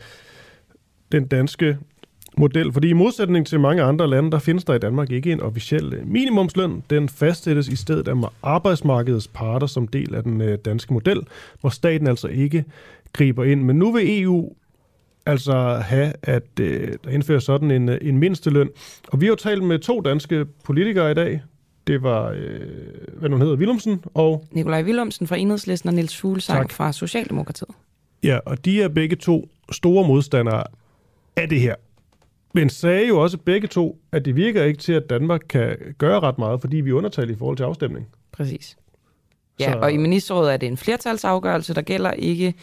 den 1.12 1.26
danske 1.26 1.78
model. 2.36 2.72
Fordi 2.72 2.88
i 2.88 2.92
modsætning 2.92 3.46
til 3.46 3.60
mange 3.60 3.82
andre 3.82 4.10
lande, 4.10 4.30
der 4.30 4.38
findes 4.38 4.64
der 4.64 4.74
i 4.74 4.78
Danmark 4.78 5.10
ikke 5.10 5.32
en 5.32 5.40
officiel 5.40 5.94
øh, 5.94 6.06
minimumsløn. 6.06 6.82
Den 6.90 7.08
fastsættes 7.08 7.68
i 7.68 7.76
stedet 7.76 8.08
af 8.08 8.14
arbejdsmarkedets 8.42 9.28
parter 9.28 9.66
som 9.66 9.88
del 9.88 10.14
af 10.14 10.22
den 10.22 10.40
øh, 10.40 10.58
danske 10.64 10.92
model, 10.92 11.20
hvor 11.60 11.70
staten 11.70 12.06
altså 12.06 12.28
ikke 12.28 12.64
griber 13.12 13.44
ind. 13.44 13.62
Men 13.62 13.76
nu 13.76 13.92
vil 13.92 14.22
EU 14.22 14.52
altså 15.26 15.82
have, 15.84 16.12
at 16.22 16.60
øh, 16.60 16.92
der 17.04 17.10
indføres 17.10 17.44
sådan 17.44 17.70
en, 17.70 17.88
øh, 17.88 17.98
en 18.02 18.18
mindsteløn. 18.18 18.70
Og 19.08 19.20
vi 19.20 19.26
har 19.26 19.30
jo 19.30 19.36
talt 19.36 19.64
med 19.64 19.78
to 19.78 20.00
danske 20.00 20.46
politikere 20.64 21.10
i 21.10 21.14
dag. 21.14 21.40
Det 21.86 22.02
var, 22.02 22.30
øh, 22.36 22.60
hvad 23.12 23.28
nu 23.28 23.36
hedder, 23.36 23.56
Willumsen 23.56 24.04
og... 24.14 24.44
Nikolaj 24.50 24.82
Willumsen 24.82 25.26
fra 25.26 25.36
Enhedslisten 25.36 25.88
og 25.88 25.94
Niels 25.94 26.16
Fuglsang 26.20 26.70
fra 26.70 26.92
Socialdemokratiet. 26.92 27.70
Ja, 28.22 28.38
og 28.46 28.64
de 28.64 28.82
er 28.82 28.88
begge 28.88 29.16
to 29.16 29.48
store 29.72 30.06
modstandere 30.06 30.64
af 31.36 31.48
det 31.48 31.60
her. 31.60 31.74
Men 32.54 32.70
sagde 32.70 33.08
jo 33.08 33.22
også 33.22 33.38
begge 33.38 33.68
to, 33.68 33.98
at 34.12 34.24
det 34.24 34.36
virker 34.36 34.64
ikke 34.64 34.78
til, 34.78 34.92
at 34.92 35.10
Danmark 35.10 35.40
kan 35.48 35.76
gøre 35.98 36.20
ret 36.20 36.38
meget, 36.38 36.60
fordi 36.60 36.76
vi 36.76 36.90
er 36.90 36.94
undertalte 36.94 37.34
i 37.34 37.36
forhold 37.36 37.56
til 37.56 37.64
afstemning. 37.64 38.06
Præcis. 38.32 38.76
Ja, 39.60 39.72
Så... 39.72 39.78
og 39.78 39.92
i 39.92 39.96
ministerrådet 39.96 40.52
er 40.52 40.56
det 40.56 40.66
en 40.66 40.76
flertalsafgørelse, 40.76 41.74
der 41.74 41.82
gælder 41.82 42.10
ikke, 42.10 42.54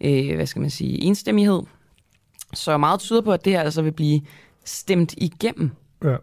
øh, 0.00 0.34
hvad 0.34 0.46
skal 0.46 0.60
man 0.60 0.70
sige, 0.70 1.02
enstemmighed. 1.02 1.62
Så 2.54 2.76
meget 2.76 3.00
tyder 3.00 3.20
på, 3.20 3.32
at 3.32 3.44
det 3.44 3.52
her 3.52 3.60
altså 3.60 3.82
vil 3.82 3.92
blive 3.92 4.20
stemt 4.64 5.14
igennem. 5.16 5.70
Ja. 6.04 6.16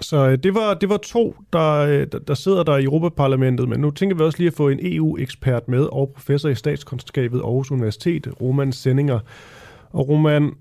Så 0.00 0.28
øh, 0.28 0.38
det 0.42 0.54
var, 0.54 0.74
det 0.74 0.88
var 0.88 0.96
to, 0.96 1.36
der, 1.52 1.72
øh, 1.72 2.06
der, 2.12 2.18
der 2.18 2.34
sidder 2.34 2.62
der 2.62 2.76
i 2.76 2.84
Europaparlamentet, 2.84 3.68
men 3.68 3.80
nu 3.80 3.90
tænker 3.90 4.16
vi 4.16 4.22
også 4.22 4.38
lige 4.38 4.48
at 4.48 4.54
få 4.54 4.68
en 4.68 4.78
EU-ekspert 4.82 5.68
med 5.68 5.84
og 5.92 6.12
professor 6.14 6.48
i 6.48 6.54
statskundskabet 6.54 7.38
Aarhus 7.38 7.70
Universitet, 7.70 8.28
Roman 8.40 8.72
Sendinger. 8.72 9.18
Og 9.92 10.08
Roman, 10.08 10.54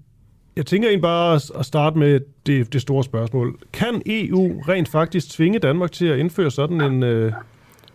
jeg 0.55 0.65
tænker 0.65 0.87
egentlig 0.87 1.01
bare 1.01 1.39
at 1.59 1.65
starte 1.65 1.97
med 1.97 2.19
det, 2.45 2.73
det 2.73 2.81
store 2.81 3.03
spørgsmål. 3.03 3.59
Kan 3.73 4.01
EU 4.05 4.61
rent 4.61 4.89
faktisk 4.89 5.29
tvinge 5.29 5.59
Danmark 5.59 5.91
til 5.91 6.05
at 6.05 6.19
indføre 6.19 6.51
sådan 6.51 6.81
en, 6.81 7.03
øh, 7.03 7.33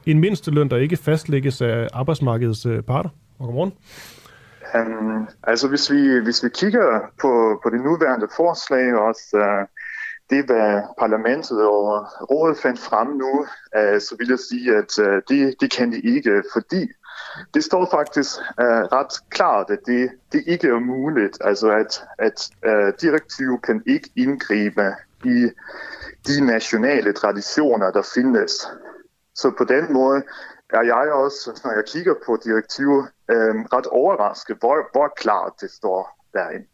en 0.06 0.20
mindsteløn, 0.20 0.70
der 0.70 0.76
ikke 0.76 0.96
fastlægges 0.96 1.62
af 1.62 1.88
arbejdsmarkedets 1.92 2.66
øh, 2.66 2.82
parter? 2.82 3.10
Og 3.38 3.46
godmorgen. 3.46 3.72
Um, 4.74 5.28
altså 5.42 5.68
hvis 5.68 5.90
vi, 5.92 6.20
hvis 6.24 6.44
vi 6.44 6.48
kigger 6.48 7.00
på, 7.20 7.60
på 7.62 7.70
det 7.70 7.80
nuværende 7.80 8.28
forslag 8.36 8.94
også, 8.94 9.26
uh, 9.34 9.68
det 10.30 10.44
hvad 10.46 10.82
parlamentet 10.98 11.66
og 11.66 12.06
rådet 12.30 12.58
fandt 12.58 12.80
frem 12.80 13.08
nu, 13.08 13.46
uh, 13.78 14.00
så 14.00 14.14
vil 14.18 14.28
jeg 14.28 14.38
sige, 14.38 14.76
at 14.76 14.98
uh, 14.98 15.22
det, 15.28 15.54
det 15.60 15.70
kan 15.72 15.92
de 15.92 16.00
ikke, 16.00 16.42
fordi 16.52 16.88
det 17.54 17.64
står 17.64 17.88
faktisk 17.90 18.30
uh, 18.38 18.82
ret 18.96 19.30
klart, 19.30 19.70
at 19.70 19.78
det, 19.86 20.10
det 20.32 20.42
ikke 20.46 20.68
er 20.68 20.78
muligt, 20.78 21.38
altså 21.40 21.70
at, 21.70 22.04
at 22.18 22.50
uh, 22.66 22.92
direktiv 23.00 23.60
kan 23.60 23.82
ikke 23.86 24.10
indgribe 24.16 24.94
i 25.24 25.50
de 26.26 26.46
nationale 26.46 27.12
traditioner, 27.12 27.90
der 27.90 28.02
findes. 28.14 28.52
Så 29.34 29.52
på 29.58 29.64
den 29.64 29.92
måde 29.92 30.22
er 30.70 30.82
jeg 30.82 31.12
også, 31.12 31.60
når 31.64 31.72
jeg 31.72 31.84
kigger 31.86 32.14
på 32.26 32.38
direktivet, 32.44 33.08
øh, 33.30 33.54
ret 33.72 33.86
overrasket, 33.86 34.56
hvor, 34.58 34.88
hvor 34.92 35.12
klart 35.16 35.52
det 35.60 35.70
står 35.70 36.24
derinde. 36.32 36.66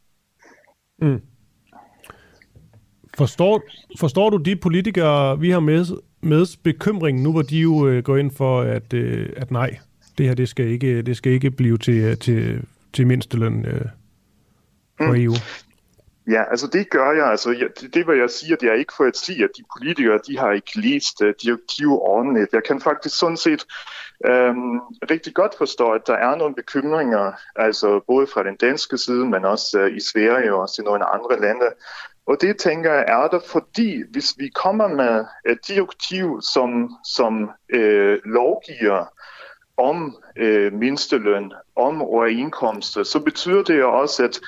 Mm. 0.99 1.21
Forstår, 3.23 3.63
forstår 3.99 4.31
du 4.31 4.37
de 4.37 4.57
politikere, 4.57 5.41
vi 5.41 5.51
har 5.51 5.61
med, 5.61 5.85
med 6.21 6.57
bekymring 6.63 7.23
nu, 7.23 7.33
hvor 7.33 7.43
de 7.43 7.59
jo 7.59 7.89
øh, 7.89 8.03
går 8.03 8.17
ind 8.17 8.31
for, 8.31 8.61
at, 8.61 8.93
øh, 8.95 9.29
at 9.37 9.51
nej, 9.51 9.79
det 10.19 10.27
her 10.27 10.35
det 10.35 10.49
skal 10.49 10.67
ikke, 10.67 11.03
det 11.03 11.17
skal 11.17 11.33
ikke 11.33 11.51
blive 11.51 11.79
til, 11.79 12.19
til, 12.19 12.63
til 12.93 13.07
mindsteløn 13.07 13.67
øh, 13.67 13.87
for 14.99 15.13
mm. 15.13 15.25
EU? 15.25 15.35
Ja, 16.27 16.43
altså 16.51 16.67
det 16.67 16.91
gør 16.91 17.13
jeg. 17.13 17.27
Altså, 17.27 17.51
ja, 17.51 17.67
det, 17.81 17.95
det 17.95 18.07
vil 18.07 18.19
jeg 18.19 18.31
sige, 18.31 18.57
det 18.61 18.69
er 18.69 18.75
ikke 18.75 18.93
for 18.97 19.05
at 19.05 19.17
sige, 19.17 19.45
at 19.45 19.51
de 19.57 19.63
politikere, 19.77 20.21
de 20.27 20.39
har 20.39 20.53
ikke 20.53 20.81
læst 20.81 21.23
uh, 21.23 21.29
direktivet 21.43 21.99
ordentligt. 22.01 22.53
Jeg 22.53 22.63
kan 22.65 22.81
faktisk 22.81 23.19
sådan 23.19 23.37
set 23.37 23.65
um, 24.25 24.81
rigtig 25.11 25.35
godt 25.35 25.55
forstå, 25.59 25.91
at 25.91 26.07
der 26.07 26.15
er 26.15 26.37
nogle 26.37 26.55
bekymringer, 26.55 27.33
altså 27.57 28.01
både 28.07 28.27
fra 28.27 28.43
den 28.43 28.57
danske 28.57 28.99
side, 28.99 29.27
men 29.27 29.45
også 29.45 29.85
uh, 29.85 29.97
i 29.97 30.01
Sverige 30.01 30.55
og 30.55 30.61
også 30.61 30.83
i 30.83 30.85
nogle 30.85 31.05
andre 31.15 31.41
lande. 31.41 31.67
Og 32.27 32.37
det 32.41 32.57
tænker 32.57 32.93
jeg 32.93 33.05
er 33.09 33.29
der, 33.29 33.41
fordi 33.47 34.03
hvis 34.11 34.35
vi 34.39 34.49
kommer 34.49 34.89
med 34.89 35.25
et 35.53 35.59
direktiv, 35.69 36.41
som, 36.43 36.97
som 37.05 37.51
øh, 37.69 38.19
lovgiver 38.25 39.07
om 39.77 40.17
øh, 40.37 40.73
mindsteløn, 40.73 41.53
om 41.77 42.03
overindkomster, 42.03 43.03
så 43.03 43.21
betyder 43.21 43.63
det 43.63 43.79
jo 43.79 44.01
også, 44.01 44.25
at 44.25 44.41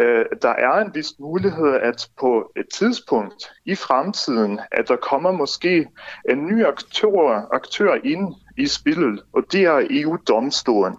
øh, 0.00 0.24
der 0.42 0.48
er 0.48 0.80
en 0.80 0.94
vis 0.94 1.18
mulighed, 1.18 1.74
at 1.82 2.08
på 2.20 2.52
et 2.56 2.66
tidspunkt 2.74 3.44
i 3.64 3.74
fremtiden, 3.74 4.60
at 4.72 4.88
der 4.88 4.96
kommer 4.96 5.32
måske 5.32 5.86
en 6.30 6.46
ny 6.46 6.64
aktør, 6.64 7.54
aktør 7.54 7.94
ind 8.04 8.34
i 8.58 8.66
spillet, 8.66 9.22
og 9.32 9.42
det 9.52 9.64
er 9.64 9.86
EU-domstolen. 9.90 10.96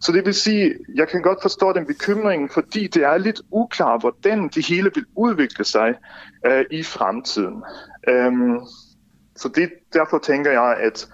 Så 0.00 0.12
det 0.12 0.26
vil 0.26 0.34
sige, 0.34 0.74
jeg 0.94 1.08
kan 1.08 1.22
godt 1.22 1.42
forstå 1.42 1.72
den 1.72 1.86
bekymring, 1.86 2.52
fordi 2.52 2.86
det 2.86 3.02
er 3.02 3.18
lidt 3.18 3.40
uklart, 3.50 4.00
hvordan 4.00 4.48
det 4.48 4.66
hele 4.66 4.90
vil 4.94 5.04
udvikle 5.16 5.64
sig 5.64 5.94
øh, 6.46 6.64
i 6.70 6.82
fremtiden. 6.82 7.64
Øhm, 8.08 8.60
så 9.36 9.48
det, 9.48 9.70
derfor 9.92 10.18
tænker 10.18 10.50
jeg, 10.50 10.76
at 10.80 11.08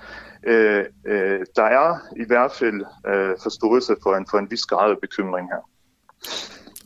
øh, 0.46 0.84
øh, 1.06 1.40
der 1.56 1.64
er 1.64 1.98
i 2.16 2.24
hvert 2.26 2.52
fald 2.52 2.84
øh, 3.06 3.34
forståelse 3.42 3.96
for 4.02 4.14
en, 4.14 4.26
for 4.30 4.38
en 4.38 4.50
vis 4.50 4.64
grad 4.64 4.90
af 4.90 4.96
bekymring 5.00 5.48
her. 5.48 5.60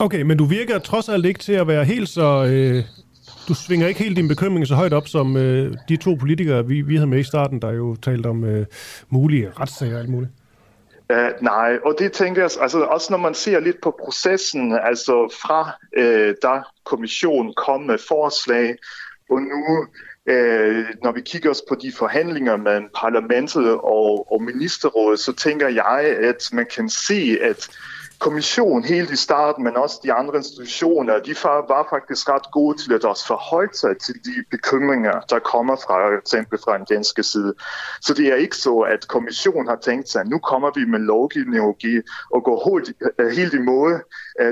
Okay, 0.00 0.22
men 0.22 0.38
du 0.38 0.44
virker 0.44 0.78
trods 0.78 1.08
alt 1.08 1.26
ikke 1.26 1.40
til 1.40 1.52
at 1.52 1.66
være 1.66 1.84
helt 1.84 2.08
så... 2.08 2.44
Øh, 2.44 2.84
du 3.48 3.54
svinger 3.54 3.86
ikke 3.86 4.00
helt 4.00 4.16
din 4.16 4.28
bekymring 4.28 4.66
så 4.66 4.74
højt 4.74 4.92
op, 4.92 5.08
som 5.08 5.36
øh, 5.36 5.74
de 5.88 5.96
to 5.96 6.14
politikere, 6.14 6.66
vi, 6.66 6.80
vi 6.80 6.94
havde 6.94 7.06
med 7.06 7.18
i 7.18 7.22
starten, 7.22 7.62
der 7.62 7.72
jo 7.72 7.96
talte 7.96 8.26
om 8.26 8.44
øh, 8.44 8.66
mulige 9.08 9.50
retssager 9.60 9.94
og 9.94 10.00
alt 10.00 10.08
muligt. 10.08 10.30
Uh, 11.12 11.42
nej, 11.42 11.78
og 11.84 11.94
det 11.98 12.12
tænker 12.12 12.42
jeg, 12.42 12.50
altså 12.60 12.80
også 12.80 13.06
når 13.10 13.18
man 13.18 13.34
ser 13.34 13.60
lidt 13.60 13.80
på 13.82 13.96
processen, 14.04 14.78
altså 14.82 15.34
fra 15.42 15.60
uh, 15.98 16.34
da 16.42 16.62
kommissionen 16.84 17.54
kom 17.56 17.80
med 17.80 17.98
forslag, 18.08 18.74
og 19.30 19.40
nu 19.40 19.78
uh, 20.30 20.84
når 21.04 21.12
vi 21.12 21.20
kigger 21.20 21.50
os 21.50 21.62
på 21.68 21.74
de 21.82 21.92
forhandlinger 21.98 22.56
med 22.56 22.80
parlamentet 22.96 23.72
og, 23.72 24.32
og 24.32 24.42
ministerrådet, 24.42 25.20
så 25.20 25.32
tænker 25.32 25.68
jeg, 25.68 26.16
at 26.22 26.48
man 26.52 26.66
kan 26.74 26.90
se, 26.90 27.38
at 27.42 27.68
kommission 28.20 28.84
helt 28.84 29.10
i 29.10 29.16
starten, 29.16 29.64
men 29.64 29.76
også 29.76 30.00
de 30.02 30.12
andre 30.12 30.36
institutioner, 30.36 31.18
de 31.18 31.34
var 31.44 31.86
faktisk 31.90 32.28
ret 32.28 32.50
gode 32.52 32.78
til 32.78 32.92
at 32.92 33.04
også 33.04 33.26
forholde 33.26 33.76
sig 33.76 33.98
til 33.98 34.14
de 34.14 34.44
bekymringer, 34.50 35.20
der 35.20 35.38
kommer 35.38 35.76
fra 35.76 36.18
eksempel 36.18 36.58
fra 36.64 36.78
den 36.78 36.86
danske 36.90 37.22
side. 37.22 37.54
Så 38.00 38.14
det 38.14 38.26
er 38.26 38.34
ikke 38.34 38.56
så, 38.56 38.78
at 38.78 39.08
kommissionen 39.08 39.68
har 39.68 39.76
tænkt 39.76 40.08
sig, 40.08 40.20
at 40.20 40.28
nu 40.28 40.38
kommer 40.38 40.70
vi 40.74 40.84
med 40.84 40.98
lovgivning 40.98 41.62
og 42.30 42.44
går 42.44 42.76
øh, 42.76 42.82
øh, 43.18 43.26
helt, 43.26 43.38
helt 43.38 43.54
øh, 43.54 43.60
imod 43.60 44.00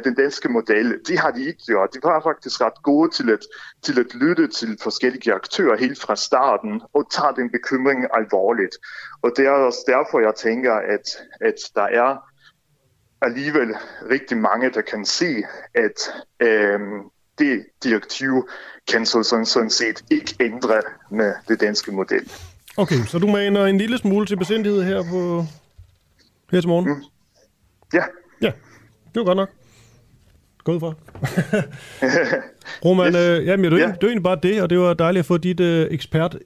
den 0.05 0.15
danske 0.15 0.49
model. 0.49 0.99
Det 1.07 1.19
har 1.19 1.31
de 1.31 1.45
ikke 1.45 1.63
gjort. 1.67 1.95
De 1.95 1.99
var 2.03 2.21
faktisk 2.23 2.61
ret 2.61 2.83
gode 2.83 3.11
til 3.11 3.31
at, 3.31 3.47
til 3.83 4.01
at 4.01 4.15
lytte 4.15 4.47
til 4.49 4.79
forskellige 4.83 5.35
aktører 5.35 5.77
helt 5.77 6.01
fra 6.01 6.17
starten 6.17 6.83
og 6.95 7.11
tage 7.11 7.37
den 7.37 7.51
bekymring 7.51 8.07
alvorligt. 8.15 8.77
Og 9.23 9.33
det 9.37 9.47
er 9.47 9.51
også 9.51 9.85
derfor, 9.87 10.21
jeg 10.21 10.35
tænker, 10.35 10.75
at, 10.75 11.07
at 11.41 11.59
der 11.75 11.83
er 11.83 12.17
alligevel 13.23 13.69
rigtig 14.11 14.37
mange, 14.37 14.71
der 14.71 14.81
kan 14.81 15.05
se, 15.05 15.45
at 15.75 16.11
øh, 16.41 16.81
det 17.39 17.67
direktiv 17.85 18.49
kan 18.89 19.07
så 19.07 19.23
sådan, 19.23 19.47
sådan 19.47 19.71
set 19.71 20.05
ikke 20.11 20.35
ændre 20.41 20.83
med 21.11 21.33
det 21.49 21.61
danske 21.61 21.93
model. 21.93 22.31
Okay, 22.77 23.05
så 23.07 23.19
du 23.19 23.27
maner 23.27 23.65
en 23.67 23.79
lille 23.79 23.99
smule 23.99 24.27
til 24.27 24.37
besindighed 24.37 24.83
her 24.83 25.03
på 25.11 25.45
her 26.53 26.61
til 26.61 26.69
morgen? 26.69 26.89
Mm. 26.89 27.03
Ja. 27.95 28.03
Ja, 28.43 28.53
det 29.15 29.21
var 29.21 29.25
godt 29.25 29.37
nok. 29.37 29.51
Gå 30.65 30.73
ud 30.73 30.81
fra. 30.81 30.95
Roman, 32.85 33.07
yes. 33.07 33.17
øh, 33.17 33.47
jamen, 33.47 33.73
det, 33.73 33.73
er 33.73 33.79
ja. 33.79 33.93
det 33.93 34.03
er 34.03 34.07
egentlig 34.07 34.23
bare 34.23 34.39
det, 34.43 34.63
og 34.63 34.71
det 34.71 34.79
var 34.79 34.95
dejligt 34.95 35.21
at 35.21 35.27
få 35.27 35.37
dit 35.37 35.61
øh, 35.61 35.89
ekspert 35.91 36.39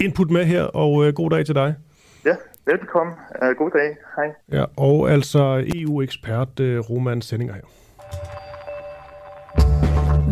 input 0.00 0.30
med 0.30 0.44
her, 0.44 0.62
og 0.62 1.06
øh, 1.06 1.14
god 1.14 1.30
dag 1.30 1.46
til 1.46 1.54
dig. 1.54 1.74
Ja, 2.24 2.34
Velkommen. 2.70 3.14
Uh, 3.42 3.48
god 3.56 3.70
dag. 3.70 3.96
Hej. 4.16 4.34
Ja, 4.52 4.64
og 4.76 5.10
altså 5.10 5.64
EU-ekspert 5.74 6.60
uh, 6.60 6.90
Roman 6.90 7.22
Sendinger 7.22 7.54
her. 7.54 7.62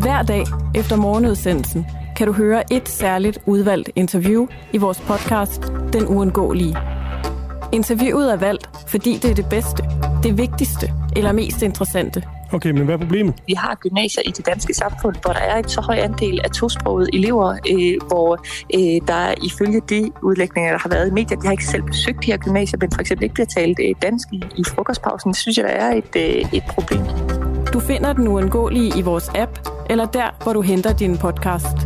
Hver 0.00 0.22
dag 0.22 0.44
efter 0.74 0.96
morgenudsendelsen 0.96 1.86
kan 2.16 2.26
du 2.26 2.32
høre 2.32 2.72
et 2.72 2.88
særligt 2.88 3.38
udvalgt 3.46 3.90
interview 3.94 4.46
i 4.72 4.78
vores 4.78 5.00
podcast 5.00 5.62
Den 5.92 6.06
Uundgåelige. 6.06 6.76
Interviewet 7.72 8.32
er 8.32 8.36
valgt, 8.36 8.70
fordi 8.88 9.12
det 9.22 9.30
er 9.30 9.34
det 9.34 9.46
bedste, 9.50 9.82
det 10.22 10.38
vigtigste 10.38 10.86
eller 11.16 11.32
mest 11.32 11.62
interessante– 11.62 12.22
Okay, 12.52 12.70
men 12.70 12.84
hvad 12.84 12.94
er 12.94 12.98
problemet? 12.98 13.34
Vi 13.46 13.54
har 13.56 13.74
gymnasier 13.74 14.22
i 14.26 14.30
det 14.30 14.46
danske 14.46 14.74
samfund, 14.74 15.16
hvor 15.22 15.32
der 15.32 15.40
er 15.40 15.58
et 15.58 15.70
så 15.70 15.80
høj 15.80 15.96
andel 15.96 16.40
af 16.44 16.50
tosprogede 16.50 17.08
elever, 17.12 17.56
øh, 17.70 18.08
hvor 18.08 18.38
øh, 18.74 19.08
der 19.08 19.34
ifølge 19.44 19.80
de 19.88 20.10
udlægninger, 20.22 20.70
der 20.70 20.78
har 20.78 20.88
været 20.88 21.08
i 21.08 21.10
medier, 21.10 21.38
de 21.38 21.46
har 21.46 21.52
ikke 21.52 21.66
selv 21.66 21.82
besøgt 21.82 22.22
de 22.22 22.26
her 22.26 22.36
gymnasier, 22.36 22.78
men 22.80 22.90
for 22.94 23.00
eksempel 23.00 23.24
ikke 23.24 23.34
bliver 23.34 23.46
talt 23.46 23.78
øh, 23.82 23.94
dansk 24.02 24.28
i, 24.32 24.42
i 24.56 24.64
frokostpausen. 24.64 25.30
Det 25.30 25.38
synes 25.38 25.58
jeg, 25.58 25.64
der 25.64 25.70
er 25.70 25.94
et, 25.94 26.16
øh, 26.16 26.54
et 26.54 26.64
problem. 26.68 27.02
Du 27.72 27.80
finder 27.80 28.12
den 28.12 28.28
uundgåelige 28.28 28.98
i 28.98 29.02
vores 29.02 29.30
app, 29.34 29.58
eller 29.90 30.06
der, 30.06 30.42
hvor 30.42 30.52
du 30.52 30.60
henter 30.60 30.92
din 30.92 31.16
podcast. 31.18 31.76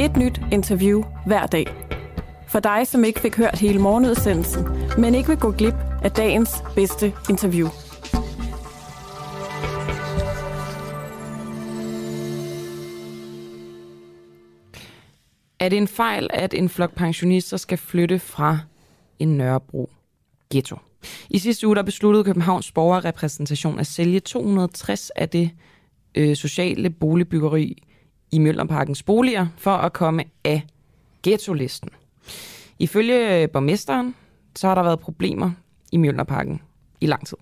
Et 0.00 0.16
nyt 0.16 0.40
interview 0.52 1.02
hver 1.26 1.46
dag. 1.46 1.66
For 2.48 2.60
dig, 2.60 2.80
som 2.84 3.04
ikke 3.04 3.20
fik 3.20 3.36
hørt 3.36 3.58
hele 3.58 3.78
morgenudsendelsen, 3.78 4.68
men 4.98 5.14
ikke 5.14 5.28
vil 5.28 5.38
gå 5.38 5.50
glip 5.50 5.74
af 6.02 6.10
dagens 6.10 6.62
bedste 6.74 7.12
interview. 7.30 7.68
Er 15.64 15.68
det 15.68 15.76
en 15.76 15.88
fejl, 15.88 16.28
at 16.30 16.54
en 16.54 16.68
flok 16.68 16.94
pensionister 16.94 17.56
skal 17.56 17.78
flytte 17.78 18.18
fra 18.18 18.58
en 19.18 19.36
Nørrebro 19.36 19.90
ghetto? 20.50 20.76
I 21.30 21.38
sidste 21.38 21.66
uge 21.66 21.76
der 21.76 21.82
besluttede 21.82 22.24
Københavns 22.24 22.72
borgerrepræsentation 22.72 23.78
at 23.78 23.86
sælge 23.86 24.20
260 24.20 25.10
af 25.10 25.28
det 25.28 25.50
øh, 26.14 26.36
sociale 26.36 26.90
boligbyggeri 26.90 27.82
i 28.32 28.38
Møllerparkens 28.38 29.02
boliger 29.02 29.46
for 29.56 29.70
at 29.70 29.92
komme 29.92 30.24
af 30.44 30.62
ghetto-listen. 31.22 31.88
Ifølge 32.78 33.42
øh, 33.42 33.50
borgmesteren, 33.50 34.14
så 34.56 34.68
har 34.68 34.74
der 34.74 34.82
været 34.82 35.00
problemer 35.00 35.50
i 35.92 35.96
Møllerparken 35.96 36.60
i 37.00 37.06
lang 37.06 37.26
tid. 37.26 37.36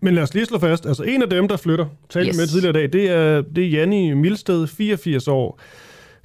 Men 0.00 0.14
lad 0.14 0.22
os 0.22 0.34
lige 0.34 0.46
slå 0.46 0.58
fast, 0.58 0.86
altså 0.86 1.02
en 1.02 1.22
af 1.22 1.30
dem, 1.30 1.48
der 1.48 1.56
flytter, 1.56 1.86
talte 2.10 2.28
yes. 2.28 2.36
med 2.36 2.46
tidligere 2.46 2.70
i 2.70 2.88
dag, 2.88 2.92
det 2.92 3.10
er, 3.10 3.42
det 3.42 3.64
er 3.64 3.68
Janni 3.68 4.14
Milsted, 4.14 4.66
84 4.66 5.28
år 5.28 5.60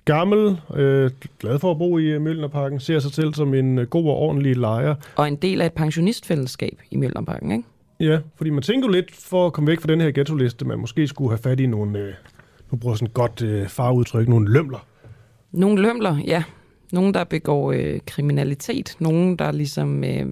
gammel, 0.06 0.57
øh, 0.76 1.11
glad 1.40 1.60
for 1.60 1.72
at 1.72 1.77
bo 1.77 1.98
i 1.98 2.03
øh, 2.03 2.22
Mølnerparken, 2.22 2.80
ser 2.80 2.99
sig 2.99 3.11
selv 3.11 3.34
som 3.34 3.53
en 3.53 3.80
øh, 3.80 3.88
god 3.88 4.06
og 4.10 4.15
ordentlig 4.15 4.57
lejer. 4.57 4.95
Og 5.15 5.27
en 5.27 5.36
del 5.36 5.61
af 5.61 5.65
et 5.65 5.73
pensionistfællesskab 5.73 6.82
i 6.91 6.98
Mølnerparken, 6.98 7.52
ikke? 7.52 7.64
Ja, 7.99 8.19
fordi 8.36 8.49
man 8.49 8.64
tænker 8.64 8.90
lidt 8.90 9.15
for 9.15 9.45
at 9.45 9.53
komme 9.53 9.68
væk 9.68 9.82
fra 9.82 9.88
den 9.88 10.02
her 10.02 10.11
ghetto-liste, 10.11 10.65
man 10.65 10.80
måske 10.80 11.07
skulle 11.07 11.30
have 11.30 11.38
fat 11.38 11.60
i 11.60 11.65
nogle, 11.65 11.99
øh, 11.99 12.14
nu 12.72 12.77
bruger 12.77 12.95
sådan 12.95 13.07
et 13.07 13.14
godt 13.14 13.41
øh, 13.41 13.68
farudtryk, 13.68 14.27
nogle 14.27 14.53
lømler. 14.53 14.86
Nogle 15.52 15.82
lømler, 15.82 16.18
ja. 16.27 16.44
Nogle, 16.91 17.14
der 17.14 17.23
begår 17.23 17.72
øh, 17.72 17.99
kriminalitet. 18.06 18.95
Nogle, 18.99 19.38
der 19.38 19.52
ligesom 19.52 20.03
øh, 20.03 20.26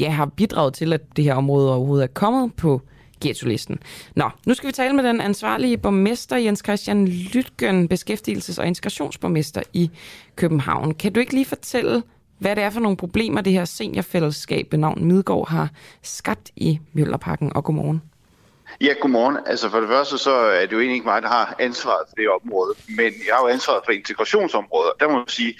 ja, 0.00 0.10
har 0.10 0.26
bidraget 0.26 0.74
til, 0.74 0.92
at 0.92 1.00
det 1.16 1.24
her 1.24 1.34
område 1.34 1.74
overhovedet 1.74 2.04
er 2.04 2.12
kommet 2.14 2.54
på 2.54 2.82
ghetto-listen. 3.22 3.78
Nå, 4.16 4.30
nu 4.46 4.54
skal 4.54 4.66
vi 4.66 4.72
tale 4.72 4.92
med 4.92 5.04
den 5.04 5.20
ansvarlige 5.20 5.78
borgmester 5.78 6.36
Jens 6.36 6.62
Christian 6.64 7.08
Lytgen, 7.08 7.88
beskæftigelses- 7.92 8.60
og 8.60 8.66
integrationsborgmester 8.66 9.62
i 9.72 9.90
København. 10.36 10.94
Kan 10.94 11.12
du 11.12 11.20
ikke 11.20 11.32
lige 11.32 11.44
fortælle, 11.44 12.02
hvad 12.38 12.56
det 12.56 12.64
er 12.64 12.70
for 12.70 12.80
nogle 12.80 12.96
problemer, 12.96 13.40
det 13.40 13.52
her 13.52 13.64
seniorfællesskab 13.64 14.66
ved 14.70 14.78
navn 14.78 15.04
Midgård 15.04 15.48
har 15.48 15.68
skabt 16.02 16.50
i 16.56 16.78
Møllerparken, 16.92 17.52
og 17.54 17.64
godmorgen. 17.64 18.02
Ja, 18.80 18.94
godmorgen. 19.00 19.36
Altså 19.46 19.70
for 19.70 19.80
det 19.80 19.88
første, 19.88 20.18
så 20.18 20.34
er 20.34 20.60
det 20.60 20.72
jo 20.72 20.78
egentlig 20.78 20.94
ikke 20.94 21.06
mig, 21.06 21.22
der 21.22 21.28
har 21.28 21.56
ansvaret 21.58 22.04
for 22.08 22.14
det 22.16 22.28
område, 22.42 22.74
men 22.88 23.12
jeg 23.26 23.34
har 23.34 23.42
jo 23.42 23.48
ansvaret 23.48 23.82
for 23.84 23.92
integrationsområdet. 23.92 24.92
Der 25.00 25.08
må 25.08 25.16
man 25.16 25.28
sige, 25.28 25.54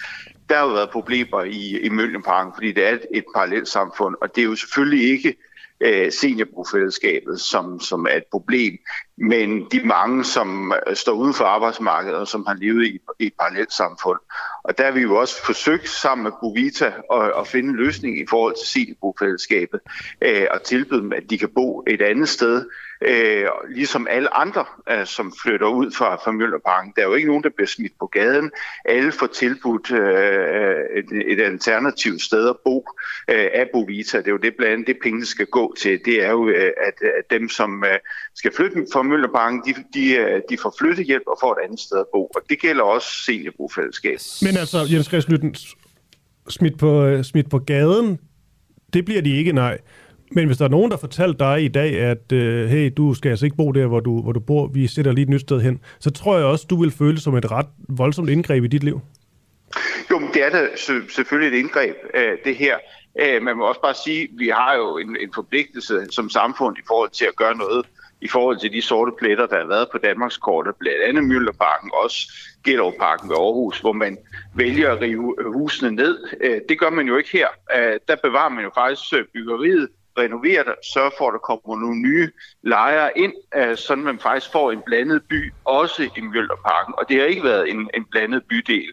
der 0.48 0.56
har 0.56 0.66
jo 0.66 0.72
været 0.72 0.90
problemer 0.90 1.42
i, 1.42 1.78
i 1.80 1.88
Møllenparken, 1.88 2.52
fordi 2.56 2.72
det 2.72 2.88
er 2.88 2.90
et, 2.90 3.06
et 3.14 3.24
parallelt 3.34 3.68
samfund, 3.68 4.14
og 4.22 4.34
det 4.34 4.40
er 4.40 4.44
jo 4.44 4.56
selvfølgelig 4.56 5.10
ikke 5.10 5.34
øh, 5.82 6.12
seniorbofællesskabet, 6.12 7.40
som, 7.40 7.80
som 7.80 8.06
er 8.10 8.16
et 8.16 8.28
problem. 8.30 8.78
Men 9.16 9.66
de 9.72 9.80
mange, 9.84 10.24
som 10.24 10.72
øh, 10.86 10.96
står 10.96 11.12
uden 11.12 11.34
for 11.34 11.44
arbejdsmarkedet 11.44 12.16
og 12.16 12.28
som 12.28 12.46
har 12.46 12.54
levet 12.54 12.86
i, 12.86 13.00
i 13.18 13.26
et 13.26 13.32
parallelt 13.38 13.72
samfund. 13.72 14.18
Og 14.64 14.78
der 14.78 14.84
har 14.84 14.92
vi 14.92 15.00
jo 15.00 15.16
også 15.16 15.44
forsøgt 15.44 15.88
sammen 15.88 16.24
med 16.24 16.32
Bovita 16.40 16.92
at, 17.12 17.32
at 17.38 17.46
finde 17.46 17.68
en 17.68 17.76
løsning 17.76 18.18
i 18.18 18.26
forhold 18.30 18.54
til 18.54 18.68
seniorbofællesskabet 18.68 19.80
øh, 20.22 20.46
og 20.50 20.62
tilbyde 20.62 21.00
dem, 21.00 21.12
at 21.12 21.30
de 21.30 21.38
kan 21.38 21.48
bo 21.48 21.84
et 21.86 22.02
andet 22.02 22.28
sted, 22.28 22.66
øh, 23.02 23.46
ligesom 23.68 24.06
alle 24.10 24.34
andre, 24.34 24.64
øh, 24.90 25.06
som 25.06 25.32
flytter 25.42 25.66
ud 25.66 25.90
fra, 25.90 26.16
fra 26.16 26.32
Møllerparken. 26.32 26.92
Der 26.96 27.02
er 27.02 27.06
jo 27.06 27.14
ikke 27.14 27.28
nogen, 27.28 27.42
der 27.42 27.50
bliver 27.50 27.68
smidt 27.68 27.92
på 28.00 28.06
gaden. 28.06 28.50
Alle 28.84 29.12
får 29.12 29.26
tilbudt 29.26 29.90
øh, 29.90 30.62
øh, 30.62 30.84
et, 30.96 31.32
et 31.32 31.40
alternativt 31.40 32.22
sted 32.22 32.48
at 32.48 32.56
bo 32.64 32.88
øh, 33.28 33.48
af 33.54 33.68
Bovita. 33.72 34.18
Det 34.18 34.26
er 34.26 34.32
jo 34.32 34.36
det 34.36 34.56
blandt 34.56 34.72
andet, 34.72 34.86
det 34.86 34.96
pengene 35.02 35.26
skal 35.26 35.46
gå 35.46 35.74
til. 35.78 36.00
Det 36.04 36.24
er 36.24 36.30
jo, 36.30 36.48
øh, 36.48 36.72
at, 36.86 36.94
at 37.18 37.30
dem, 37.30 37.48
som 37.48 37.84
øh, 37.84 37.98
skal 38.34 38.54
flytte 38.56 38.86
fra 38.92 39.01
Møllerparken, 39.02 39.62
de, 39.66 39.74
de, 39.94 40.14
øh, 40.14 40.40
de 40.48 40.56
får 40.62 40.74
flyttehjælp 40.78 41.22
og 41.26 41.38
får 41.40 41.52
et 41.52 41.64
andet 41.64 41.80
sted 41.80 41.98
at 41.98 42.06
bo. 42.12 42.26
Og 42.34 42.42
det 42.50 42.60
gælder 42.60 42.82
også 42.82 43.08
seniorbofællesskab. 43.26 44.18
Men 44.42 44.56
altså, 44.56 44.78
Jens 44.92 45.06
Christensen, 45.06 45.54
smidt 46.48 46.78
på, 46.78 47.04
øh, 47.04 47.24
smidt 47.24 47.50
på 47.50 47.58
gaden, 47.58 48.18
det 48.92 49.04
bliver 49.04 49.22
de 49.22 49.36
ikke, 49.36 49.52
nej. 49.52 49.78
Men 50.34 50.46
hvis 50.46 50.56
der 50.58 50.64
er 50.64 50.68
nogen, 50.68 50.90
der 50.90 50.96
fortæller 50.96 51.36
dig 51.36 51.64
i 51.64 51.68
dag, 51.68 51.98
at 51.98 52.32
øh, 52.32 52.68
hey, 52.68 52.92
du 52.96 53.14
skal 53.14 53.30
altså 53.30 53.44
ikke 53.46 53.56
bo 53.56 53.72
der, 53.72 53.86
hvor 53.86 54.00
du, 54.00 54.22
hvor 54.22 54.32
du 54.32 54.40
bor, 54.40 54.66
vi 54.66 54.86
sætter 54.86 55.12
lige 55.12 55.22
et 55.22 55.28
nyt 55.28 55.40
sted 55.40 55.60
hen, 55.60 55.80
så 56.00 56.10
tror 56.10 56.36
jeg 56.36 56.46
også, 56.46 56.66
du 56.70 56.80
vil 56.80 56.90
føle 56.90 57.14
det 57.14 57.22
som 57.22 57.36
et 57.36 57.50
ret 57.50 57.66
voldsomt 57.88 58.30
indgreb 58.30 58.64
i 58.64 58.66
dit 58.66 58.84
liv. 58.84 59.00
Jo, 60.10 60.18
men 60.18 60.28
det 60.34 60.46
er 60.46 60.50
da 60.50 60.68
selvfølgelig 61.14 61.58
et 61.58 61.62
indgreb, 61.62 61.96
øh, 62.14 62.38
det 62.44 62.56
her. 62.56 62.76
Øh, 63.20 63.42
man 63.42 63.56
må 63.56 63.68
også 63.68 63.80
bare 63.80 63.94
sige, 64.04 64.22
at 64.22 64.28
vi 64.32 64.48
har 64.48 64.74
jo 64.74 64.98
en, 64.98 65.16
en 65.20 65.30
forpligtelse 65.34 66.06
som 66.10 66.30
samfund 66.30 66.76
i 66.78 66.82
forhold 66.86 67.10
til 67.10 67.24
at 67.24 67.36
gøre 67.36 67.56
noget 67.56 67.86
i 68.22 68.28
forhold 68.28 68.58
til 68.58 68.72
de 68.72 68.82
sorte 68.82 69.12
pletter, 69.18 69.46
der 69.46 69.58
har 69.58 69.66
været 69.66 69.88
på 69.92 69.98
Danmarks 69.98 70.36
kortet, 70.36 70.74
blandt 70.76 71.02
andet 71.02 71.24
Møllerparken, 71.24 71.90
også 72.04 72.18
Gellerparken 72.64 73.28
ved 73.28 73.36
Aarhus, 73.36 73.80
hvor 73.80 73.92
man 73.92 74.18
vælger 74.54 74.92
at 74.92 75.00
rive 75.00 75.34
øh, 75.38 75.52
husene 75.52 75.90
ned. 75.90 76.18
Øh, 76.40 76.60
det 76.68 76.78
gør 76.78 76.90
man 76.90 77.06
jo 77.06 77.16
ikke 77.16 77.30
her. 77.32 77.48
Øh, 77.76 78.00
der 78.08 78.16
bevarer 78.22 78.48
man 78.48 78.64
jo 78.64 78.70
faktisk 78.74 79.32
byggeriet, 79.34 79.88
renoverer 80.18 80.62
det, 80.62 80.74
sørger 80.94 81.10
for, 81.18 81.28
at 81.28 81.32
der 81.32 81.38
kommer 81.38 81.80
nogle 81.80 82.00
nye 82.00 82.30
lejere 82.62 83.18
ind, 83.18 83.32
sådan 83.76 84.04
man 84.04 84.18
faktisk 84.18 84.52
får 84.52 84.72
en 84.72 84.82
blandet 84.86 85.22
by, 85.28 85.52
også 85.64 86.02
i 86.16 86.20
Mjølnerparken. 86.20 86.94
Og 86.98 87.08
det 87.08 87.16
har 87.16 87.26
ikke 87.26 87.44
været 87.44 87.70
en, 87.70 87.90
en 87.94 88.04
blandet 88.10 88.42
bydel. 88.48 88.92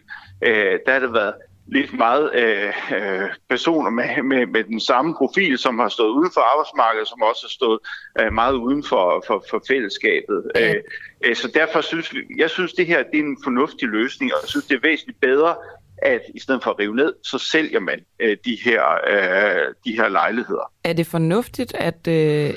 Der 0.86 0.92
har 0.92 0.98
det 0.98 1.12
været 1.12 1.34
lidt 1.70 1.92
meget 1.92 2.30
øh, 2.34 2.72
øh, 2.96 3.28
personer 3.48 3.90
med, 3.90 4.22
med, 4.22 4.46
med 4.46 4.64
den 4.64 4.80
samme 4.80 5.14
profil, 5.14 5.58
som 5.58 5.78
har 5.78 5.88
stået 5.88 6.10
uden 6.10 6.30
for 6.34 6.40
arbejdsmarkedet, 6.52 7.08
som 7.08 7.22
også 7.22 7.42
har 7.42 7.50
stået 7.58 7.78
øh, 8.20 8.32
meget 8.32 8.54
uden 8.54 8.84
for, 8.84 9.24
for, 9.26 9.44
for 9.50 9.62
fællesskabet. 9.68 10.50
Ja. 10.54 10.74
Øh, 10.74 10.82
øh, 11.24 11.36
så 11.36 11.50
derfor 11.54 11.80
synes 11.80 12.14
vi, 12.14 12.18
jeg 12.36 12.50
synes, 12.50 12.72
det 12.72 12.86
her 12.86 13.02
det 13.12 13.20
er 13.20 13.24
en 13.24 13.38
fornuftig 13.44 13.88
løsning, 13.88 14.32
og 14.34 14.38
jeg 14.42 14.48
synes, 14.48 14.66
det 14.66 14.74
er 14.76 14.80
væsentligt 14.82 15.20
bedre, 15.20 15.54
at 16.02 16.20
i 16.34 16.40
stedet 16.40 16.62
for 16.62 16.70
at 16.70 16.78
rive 16.78 16.96
ned, 16.96 17.12
så 17.22 17.38
sælger 17.38 17.80
man 17.80 18.00
øh, 18.20 18.36
de, 18.44 18.58
her, 18.64 18.82
øh, 19.10 19.74
de 19.84 19.92
her 19.92 20.08
lejligheder. 20.08 20.72
Er 20.84 20.92
det 20.92 21.06
fornuftigt, 21.06 21.74
at 21.74 22.08
øh, 22.08 22.54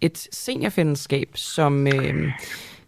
et 0.00 0.28
seniorfællesskab, 0.32 1.28
som... 1.34 1.86
Øh, 1.86 2.32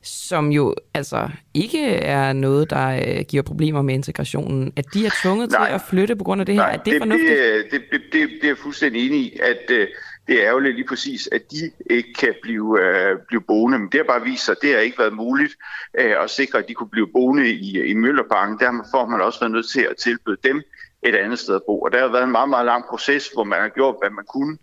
som 0.06 0.52
jo 0.52 0.74
altså 0.94 1.28
ikke 1.54 1.86
er 1.94 2.32
noget, 2.32 2.70
der 2.70 2.88
øh, 2.88 3.24
giver 3.28 3.42
problemer 3.42 3.82
med 3.82 3.94
integrationen, 3.94 4.72
at 4.76 4.84
de 4.94 5.06
er 5.06 5.10
tvunget 5.22 5.50
Nej. 5.50 5.66
til 5.66 5.74
at 5.74 5.80
flytte 5.90 6.16
på 6.16 6.24
grund 6.24 6.40
af 6.40 6.46
det 6.46 6.54
her. 6.54 6.62
Nej, 6.62 6.72
er 6.72 6.76
det, 6.76 6.92
det 6.92 7.00
fornuftigt? 7.00 7.30
Det, 7.30 7.70
det, 7.70 7.82
det, 7.92 8.00
det, 8.12 8.28
det 8.28 8.44
er 8.44 8.48
jeg 8.48 8.58
fuldstændig 8.58 9.06
enig 9.06 9.20
i, 9.20 9.38
at 9.42 9.70
øh, 9.70 9.88
det 10.26 10.42
er 10.42 10.48
ærgerligt 10.48 10.74
lige 10.74 10.88
præcis, 10.88 11.28
at 11.32 11.42
de 11.50 11.70
ikke 11.90 12.12
kan 12.12 12.34
blive, 12.42 12.80
øh, 12.80 13.18
blive 13.28 13.40
boende. 13.40 13.78
Men 13.78 13.88
det 13.92 14.00
har 14.00 14.04
bare 14.04 14.24
vist 14.24 14.44
sig, 14.44 14.52
at 14.52 14.62
det 14.62 14.72
har 14.72 14.78
ikke 14.78 14.98
været 14.98 15.12
muligt 15.12 15.54
øh, 15.98 16.14
at 16.22 16.30
sikre, 16.30 16.58
at 16.58 16.68
de 16.68 16.74
kunne 16.74 16.88
blive 16.88 17.08
boende 17.12 17.50
i, 17.50 17.80
i 17.82 17.94
Møllerparken. 17.94 18.58
Derfor 18.58 18.98
har 18.98 19.06
man 19.06 19.20
også 19.20 19.40
været 19.40 19.52
nødt 19.52 19.68
til 19.68 19.86
at 19.90 19.96
tilbyde 19.96 20.36
dem 20.44 20.62
et 21.02 21.14
andet 21.14 21.38
sted 21.38 21.54
at 21.54 21.62
bo. 21.66 21.80
Og 21.80 21.92
der 21.92 22.00
har 22.00 22.12
været 22.12 22.24
en 22.24 22.30
meget, 22.30 22.48
meget 22.48 22.66
lang 22.66 22.84
proces, 22.90 23.28
hvor 23.34 23.44
man 23.44 23.60
har 23.60 23.68
gjort, 23.68 23.96
hvad 24.00 24.10
man 24.10 24.24
kunne 24.34 24.58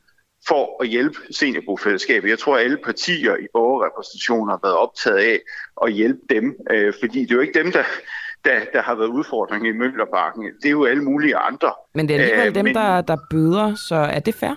for 0.47 0.83
at 0.83 0.87
hjælpe 0.89 1.17
seniorbofællesskabet. 1.31 2.29
Jeg 2.29 2.39
tror, 2.39 2.57
at 2.57 2.63
alle 2.63 2.77
partier 2.77 3.35
i 3.35 3.47
borgerrepræsentationen 3.53 4.49
har 4.49 4.59
været 4.63 4.75
optaget 4.75 5.17
af 5.17 5.39
at 5.83 5.93
hjælpe 5.93 6.19
dem, 6.29 6.55
øh, 6.71 6.93
fordi 7.01 7.19
det 7.21 7.31
er 7.31 7.35
jo 7.35 7.41
ikke 7.41 7.63
dem, 7.63 7.71
der, 7.71 7.83
der, 8.45 8.59
der 8.73 8.81
har 8.81 8.95
været 8.95 9.07
udfordringer 9.07 9.69
i 9.69 9.77
Møllerparken. 9.77 10.43
Det 10.43 10.65
er 10.65 10.71
jo 10.71 10.85
alle 10.85 11.03
mulige 11.03 11.35
andre. 11.35 11.73
Men 11.93 12.07
det 12.07 12.15
er 12.15 12.19
alligevel 12.19 12.47
øh, 12.47 12.55
dem, 12.55 12.65
men, 12.65 12.75
der, 12.75 13.01
der 13.01 13.17
bøder, 13.29 13.75
så 13.75 13.95
er 13.95 14.19
det 14.19 14.35
fair? 14.35 14.55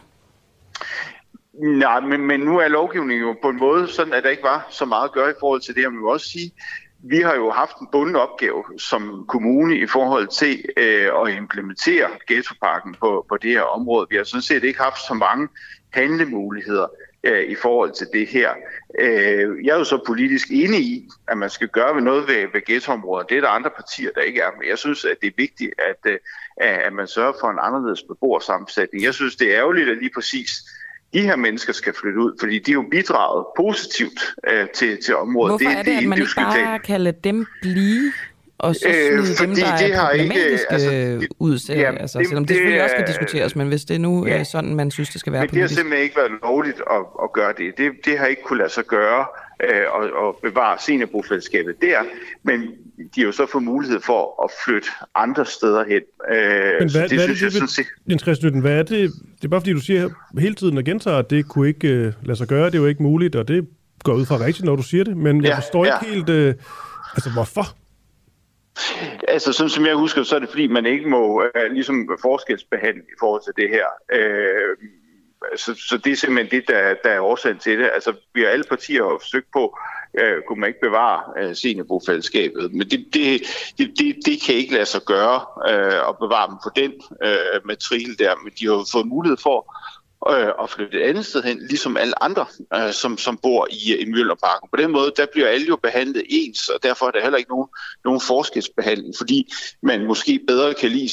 Nej, 1.78 2.00
men, 2.00 2.20
men 2.20 2.40
nu 2.40 2.58
er 2.58 2.68
lovgivningen 2.68 3.28
jo 3.28 3.36
på 3.42 3.48
en 3.48 3.58
måde 3.58 3.88
sådan, 3.88 4.12
at 4.12 4.24
der 4.24 4.30
ikke 4.30 4.42
var 4.42 4.66
så 4.70 4.84
meget 4.84 5.04
at 5.04 5.12
gøre 5.12 5.30
i 5.30 5.34
forhold 5.40 5.60
til 5.60 5.74
det. 5.74 5.82
Jeg 5.82 5.90
vil 5.90 5.98
også 6.04 6.28
sige, 6.28 6.50
vi 7.09 7.20
har 7.20 7.35
jo 7.35 7.51
haft 7.51 7.77
en 7.77 7.89
bunden 7.93 8.16
opgave 8.16 8.65
som 8.78 9.24
kommune 9.28 9.78
i 9.78 9.87
forhold 9.87 10.28
til 10.28 10.65
øh, 10.77 11.11
at 11.23 11.37
implementere 11.37 12.09
ghettoparken 12.27 12.95
på, 13.01 13.27
på 13.28 13.37
det 13.37 13.51
her 13.51 13.62
område. 13.62 14.07
Vi 14.11 14.16
har 14.16 14.24
sådan 14.24 14.43
set 14.43 14.65
ikke 14.65 14.81
haft 14.81 15.07
så 15.07 15.15
mange 15.15 15.49
handlemuligheder 15.91 16.87
øh, 17.24 17.45
i 17.45 17.55
forhold 17.55 17.93
til 17.93 18.07
det 18.12 18.27
her. 18.28 18.51
Øh, 19.01 19.65
jeg 19.65 19.73
er 19.73 19.78
jo 19.78 19.85
så 19.85 20.03
politisk 20.07 20.49
enig 20.51 20.81
i, 20.81 21.09
at 21.28 21.39
man 21.39 21.51
skal 21.51 21.69
gøre 21.69 22.01
noget 22.01 22.28
ved, 22.28 22.47
ved 22.53 22.65
ghettoområder. 22.66 23.27
Det 23.27 23.37
er 23.37 23.41
der 23.41 23.49
andre 23.49 23.70
partier, 23.70 24.11
der 24.15 24.20
ikke 24.20 24.41
er. 24.41 24.51
Men 24.59 24.69
jeg 24.69 24.78
synes, 24.78 25.05
at 25.05 25.16
det 25.20 25.27
er 25.27 25.33
vigtigt, 25.37 25.74
at, 25.78 26.11
øh, 26.12 26.19
at 26.59 26.93
man 26.93 27.07
sørger 27.07 27.33
for 27.41 27.51
en 27.51 27.59
anderledes 27.62 28.03
beboersammensætning. 28.03 29.05
Jeg 29.05 29.15
synes, 29.15 29.37
det 29.37 29.51
er 29.51 29.59
ærgerligt, 29.59 29.89
at 29.89 29.99
lige 29.99 30.11
præcis 30.15 30.51
de 31.12 31.20
her 31.20 31.37
mennesker 31.37 31.73
skal 31.73 31.95
flytte 31.95 32.19
ud, 32.20 32.37
fordi 32.41 32.59
de 32.59 32.70
er 32.70 32.74
jo 32.74 32.85
bidraget 32.91 33.47
positivt 33.57 34.35
øh, 34.51 34.66
til, 34.74 34.99
til 35.05 35.16
området. 35.16 35.51
Hvorfor 35.51 35.69
det, 35.69 35.78
er 35.78 35.83
det, 35.83 35.87
det 35.87 36.03
at 36.03 36.09
man 36.09 36.19
ikke 36.19 36.33
bare 36.37 36.78
kan 36.78 37.01
lade 37.01 37.16
dem 37.24 37.47
blive? 37.62 38.12
og 38.59 38.74
så 38.74 38.89
øh, 38.89 39.47
dem, 39.47 39.55
der 39.55 39.77
det 39.77 39.93
er 39.93 40.01
har 40.01 40.11
ikke, 40.11 40.59
altså, 40.70 41.27
ud, 41.39 41.59
selv, 41.59 41.81
ja, 41.81 41.97
altså, 41.97 42.23
selvom 42.27 42.45
det, 42.45 42.49
det 42.49 42.57
selvfølgelig 42.57 42.83
også 42.83 42.95
skal 42.99 43.07
diskuteres, 43.07 43.57
men 43.57 43.69
hvis 43.69 43.85
det 43.85 43.95
er 43.95 43.99
nu 43.99 44.27
ja, 44.27 44.45
sådan, 44.45 44.74
man 44.74 44.91
synes, 44.91 45.09
det 45.09 45.20
skal 45.20 45.33
være 45.33 45.43
men 45.43 45.49
politisk. 45.49 45.69
det 45.69 45.77
har 45.77 45.83
simpelthen 45.83 46.05
ikke 46.05 46.16
været 46.16 46.33
lovligt 46.43 46.81
at, 46.91 47.03
at 47.23 47.33
gøre 47.33 47.53
det. 47.59 47.78
det. 47.78 47.93
Det 48.05 48.19
har 48.19 48.27
ikke 48.27 48.43
kunne 48.43 48.59
lade 48.59 48.70
sig 48.70 48.85
gøre 48.85 49.27
øh, 49.65 49.83
og, 49.93 50.11
og 50.27 50.39
bevare 50.43 50.78
seniorbofællesskabet 50.81 51.81
der, 51.81 51.99
men 52.43 52.61
de 53.15 53.20
har 53.20 53.27
jo 53.27 53.33
så 53.33 53.47
fået 53.47 53.65
mulighed 53.65 54.01
for 54.01 54.45
at 54.45 54.51
flytte 54.65 54.89
andre 55.15 55.47
steder 55.47 55.85
hen. 55.85 56.03
Øh, 56.31 56.81
men 56.81 56.91
hvad, 56.91 57.09
det, 57.09 57.19
hvad 57.19 57.37
synes 57.37 57.43
er 57.43 57.61
det, 57.61 57.78
jeg, 57.78 57.85
Jens 58.11 58.23
Christensen, 58.23 58.61
hvad 58.61 58.78
er 58.78 58.83
det? 58.83 59.12
Det 59.37 59.45
er 59.45 59.49
bare 59.49 59.61
fordi, 59.61 59.73
du 59.73 59.81
siger 59.81 60.09
hele 60.39 60.55
tiden 60.55 60.78
og 60.78 60.85
gentager, 60.85 61.19
at 61.19 61.31
det 61.31 61.49
kunne 61.49 61.69
ikke 61.69 61.89
uh, 61.89 62.27
lade 62.27 62.37
sig 62.39 62.49
gøre, 62.49 62.66
det 62.66 62.74
er 62.74 62.78
jo 62.78 62.87
ikke 62.87 63.03
muligt, 63.03 63.37
og 63.37 63.49
det 63.49 63.69
går 64.05 64.15
ud 64.15 64.27
fra 64.27 64.39
rigtigt, 64.45 64.65
når 64.65 64.77
du 64.77 64.83
siger 64.83 65.05
det, 65.05 65.16
men 65.16 65.45
ja, 65.45 65.49
jeg 65.49 65.57
forstår 65.57 65.85
ja. 65.85 65.99
ikke 65.99 66.15
helt, 66.15 66.28
uh, 66.28 66.62
altså 67.15 67.31
hvorfor? 67.35 67.65
Altså, 69.28 69.53
sådan 69.53 69.70
som 69.70 69.87
jeg 69.87 69.95
husker, 69.95 70.23
så 70.23 70.37
er 70.37 70.41
det 70.41 70.49
fordi, 70.49 70.66
man 70.66 70.87
ikke 70.87 71.09
må 71.09 71.43
uh, 71.43 71.73
ligesom 71.73 72.09
forskelsbehandle 72.23 73.03
i 73.03 73.16
forhold 73.20 73.43
til 73.45 73.53
det 73.57 73.69
her. 73.69 73.87
Uh, 74.15 74.89
så, 75.56 75.74
så 75.89 75.97
det 76.05 76.12
er 76.12 76.16
simpelthen 76.16 76.60
det, 76.60 76.68
der, 76.68 76.94
der 77.05 77.10
er 77.10 77.20
årsagen 77.20 77.59
til 77.59 77.78
det. 77.78 77.90
Altså, 77.94 78.12
vi 78.35 78.40
har 78.40 78.48
alle 78.48 78.64
partier 78.64 79.02
har 79.02 79.18
forsøgt 79.20 79.47
på, 79.52 79.78
øh, 80.18 80.43
kunne 80.48 80.60
man 80.60 80.68
ikke 80.68 80.81
bevare 80.81 81.23
øh, 81.39 81.56
seniorbofællesskabet. 81.56 82.73
Men 82.73 82.90
det, 82.90 83.06
det, 83.14 83.43
det, 83.78 83.98
det, 83.98 84.16
det 84.27 84.43
kan 84.47 84.55
ikke 84.55 84.74
lade 84.74 84.86
sig 84.86 85.01
gøre 85.02 85.40
øh, 85.70 86.09
at 86.09 86.18
bevare 86.20 86.51
dem 86.51 86.59
på 86.64 86.70
den 86.77 86.93
øh, 87.24 87.60
matrikel 87.64 88.18
der. 88.18 88.35
Men 88.44 88.52
de 88.60 88.66
har 88.66 88.89
fået 88.93 89.06
mulighed 89.06 89.36
for 89.43 89.59
øh, 90.31 90.48
og 90.59 90.70
flytte 90.70 91.02
et 91.02 91.09
andet 91.09 91.27
sted 91.27 91.43
hen, 91.43 91.59
ligesom 91.59 91.97
alle 91.97 92.23
andre, 92.23 92.47
øh, 92.74 92.93
som, 92.93 93.18
som 93.18 93.39
bor 93.43 93.68
i, 93.70 93.97
i 93.97 94.05
Møllerparken. 94.05 94.68
På 94.73 94.77
den 94.77 94.90
måde, 94.90 95.12
der 95.16 95.27
bliver 95.32 95.48
alle 95.48 95.66
jo 95.66 95.77
behandlet 95.77 96.23
ens, 96.28 96.68
og 96.68 96.82
derfor 96.82 97.06
er 97.06 97.10
der 97.10 97.23
heller 97.23 97.39
ikke 97.39 97.51
nogen, 97.51 97.68
nogen 98.05 98.20
forskelsbehandling, 98.20 99.14
fordi 99.16 99.52
man 99.82 100.06
måske 100.06 100.40
bedre 100.48 100.74
kan 100.74 100.90
lide 100.90 101.09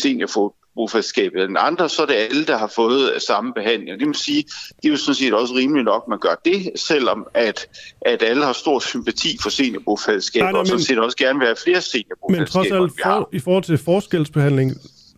seniorfodboldfællesskabet 0.74 1.44
end 1.44 1.58
andre, 1.60 1.90
så 1.90 2.02
er 2.02 2.06
det 2.06 2.14
alle, 2.14 2.46
der 2.46 2.58
har 2.58 2.72
fået 2.76 3.12
samme 3.28 3.54
behandling. 3.54 4.00
Det 4.00 4.08
må 4.08 4.14
sige, 4.14 4.44
det 4.82 4.88
er 4.88 4.90
jo 4.90 4.98
sådan 4.98 5.16
set 5.16 5.34
også 5.34 5.54
rimeligt 5.56 5.86
nok, 5.86 6.04
at 6.06 6.10
man 6.10 6.20
gør 6.20 6.42
det, 6.46 6.72
selvom 6.76 7.28
at, 7.34 7.68
at 8.02 8.24
alle 8.24 8.46
har 8.46 8.54
stor 8.54 8.80
sympati 8.80 9.38
for 9.42 9.50
seniorbrugfællesskabet, 9.50 10.56
og 10.56 10.68
sådan 10.68 10.82
set 10.82 11.00
også 11.00 11.18
gerne 11.18 11.40
vil 11.40 11.46
have 11.46 11.56
flere 11.64 11.82
seniorbrugfællesskaber, 11.82 12.70
Men 12.70 12.72
trods 12.72 12.94
alt, 12.98 13.04
for, 13.04 13.30
i 13.34 13.40
forhold 13.40 13.64
til 13.64 13.78
forskelsbehandling, 13.78 14.72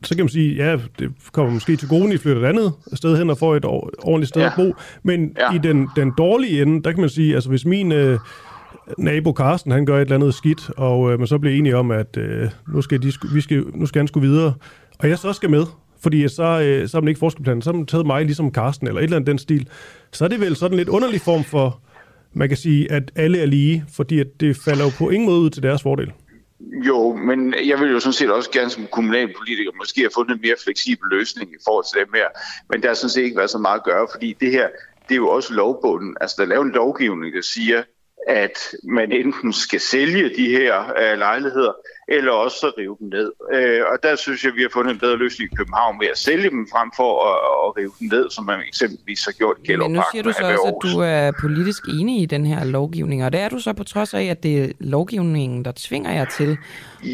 så 0.03 0.15
kan 0.15 0.23
man 0.23 0.29
sige, 0.29 0.55
ja, 0.55 0.77
det 0.99 1.11
kommer 1.31 1.53
måske 1.53 1.75
til 1.75 1.87
gode, 1.87 2.13
I 2.13 2.17
flytter 2.17 2.41
et 2.41 2.49
andet 2.49 2.73
sted 2.93 3.17
hen 3.17 3.29
og 3.29 3.37
får 3.37 3.55
et 3.55 3.65
ordentligt 3.65 4.29
sted 4.29 4.41
ja. 4.41 4.47
at 4.47 4.53
bo. 4.55 4.73
Men 5.03 5.35
ja. 5.39 5.55
i 5.55 5.57
den, 5.57 5.89
den 5.95 6.11
dårlige 6.17 6.61
ende, 6.61 6.83
der 6.83 6.91
kan 6.91 7.01
man 7.01 7.09
sige, 7.09 7.33
altså 7.35 7.49
hvis 7.49 7.65
min 7.65 7.91
øh, 7.91 8.19
nabo 8.97 9.33
Karsten, 9.33 9.71
han 9.71 9.85
gør 9.85 9.95
et 9.95 10.01
eller 10.01 10.15
andet 10.15 10.33
skidt, 10.33 10.69
og 10.77 11.11
øh, 11.11 11.19
man 11.19 11.27
så 11.27 11.37
bliver 11.37 11.55
enige 11.57 11.77
om, 11.77 11.91
at 11.91 12.17
øh, 12.17 12.49
nu, 12.73 12.81
skal 12.81 13.01
de, 13.01 13.13
vi 13.33 13.41
skal, 13.41 13.63
nu 13.73 13.85
skal 13.85 13.99
han 13.99 14.07
skulle 14.07 14.29
videre, 14.29 14.53
og 14.99 15.09
jeg 15.09 15.17
så 15.19 15.33
skal 15.33 15.49
med, 15.49 15.65
fordi 15.99 16.27
så, 16.27 16.43
øh, 16.43 16.89
så 16.89 16.97
er 16.97 17.01
man 17.01 17.07
ikke 17.07 17.19
forskelplan, 17.19 17.61
så 17.61 17.71
har 17.71 17.77
man 17.77 17.85
taget 17.85 18.05
mig 18.05 18.25
ligesom 18.25 18.51
Karsten, 18.51 18.87
eller 18.87 18.99
et 18.99 19.03
eller 19.03 19.17
andet 19.17 19.27
den 19.27 19.37
stil, 19.37 19.69
så 20.11 20.25
er 20.25 20.29
det 20.29 20.39
vel 20.39 20.55
sådan 20.55 20.73
en 20.73 20.77
lidt 20.77 20.89
underlig 20.89 21.21
form 21.21 21.43
for, 21.43 21.81
man 22.33 22.47
kan 22.47 22.57
sige, 22.57 22.91
at 22.91 23.11
alle 23.15 23.41
er 23.41 23.45
lige, 23.45 23.85
fordi 23.95 24.19
at 24.19 24.27
det 24.39 24.57
falder 24.65 24.83
jo 24.83 24.91
på 24.97 25.09
ingen 25.09 25.29
måde 25.29 25.39
ud 25.39 25.49
til 25.49 25.63
deres 25.63 25.81
fordel. 25.81 26.11
Jo, 26.87 27.15
men 27.15 27.53
jeg 27.65 27.79
vil 27.79 27.91
jo 27.91 27.99
sådan 27.99 28.13
set 28.13 28.31
også 28.31 28.51
gerne 28.51 28.69
som 28.69 28.87
kommunalpolitiker 28.91 29.71
måske 29.77 30.01
have 30.01 30.09
fundet 30.15 30.35
en 30.35 30.41
mere 30.41 30.55
fleksibel 30.63 31.09
løsning 31.11 31.49
i 31.51 31.61
forhold 31.67 31.85
til 31.91 31.99
dem 31.99 32.13
her. 32.15 32.27
Men 32.69 32.81
der 32.81 32.87
har 32.87 32.95
sådan 32.95 33.09
set 33.09 33.23
ikke 33.23 33.37
været 33.37 33.49
så 33.49 33.57
meget 33.57 33.79
at 33.79 33.83
gøre, 33.83 34.07
fordi 34.13 34.37
det 34.39 34.51
her, 34.51 34.67
det 35.07 35.11
er 35.11 35.15
jo 35.15 35.29
også 35.29 35.53
lovbunden. 35.53 36.17
Altså, 36.21 36.35
der 36.37 36.43
er 36.43 36.47
lavet 36.47 36.65
en 36.65 36.71
lovgivning, 36.71 37.35
der 37.35 37.41
siger, 37.41 37.83
at 38.27 38.57
man 38.83 39.11
enten 39.11 39.53
skal 39.53 39.79
sælge 39.79 40.29
de 40.37 40.47
her 40.49 40.83
uh, 40.83 41.19
lejligheder, 41.19 41.73
eller 42.07 42.31
også 42.31 42.57
så 42.59 42.71
rive 42.77 42.97
dem 42.99 43.07
ned. 43.07 43.31
Uh, 43.53 43.91
og 43.91 43.97
der 44.03 44.15
synes 44.15 44.43
jeg, 44.43 44.51
at 44.51 44.55
vi 44.55 44.61
har 44.61 44.69
fundet 44.73 44.93
en 44.93 44.99
bedre 44.99 45.17
løsning 45.17 45.51
i 45.51 45.55
København 45.55 45.97
med 45.97 46.07
at 46.07 46.17
sælge 46.17 46.49
dem 46.49 46.67
frem 46.71 46.91
for 46.95 47.11
at, 47.29 47.37
at 47.65 47.77
rive 47.77 47.91
dem 47.99 48.07
ned, 48.17 48.29
som 48.29 48.45
man 48.45 48.59
eksempelvis 48.67 49.25
har 49.25 49.31
gjort 49.31 49.57
i 49.63 49.75
Men 49.75 49.91
nu 49.91 50.01
siger 50.11 50.23
du 50.23 50.31
så 50.31 50.43
også, 50.43 50.67
at 50.67 50.93
du 50.93 50.99
er 50.99 51.31
politisk 51.41 51.83
enig 51.87 52.21
i 52.21 52.25
den 52.25 52.45
her 52.45 52.63
lovgivning, 52.63 53.25
og 53.25 53.33
det 53.33 53.39
er 53.39 53.49
du 53.49 53.59
så 53.59 53.73
på 53.73 53.83
trods 53.83 54.13
af, 54.13 54.23
at 54.23 54.43
det 54.43 54.63
er 54.63 54.67
lovgivningen, 54.79 55.65
der 55.65 55.71
tvinger 55.75 56.11
jer 56.11 56.25
til 56.25 56.57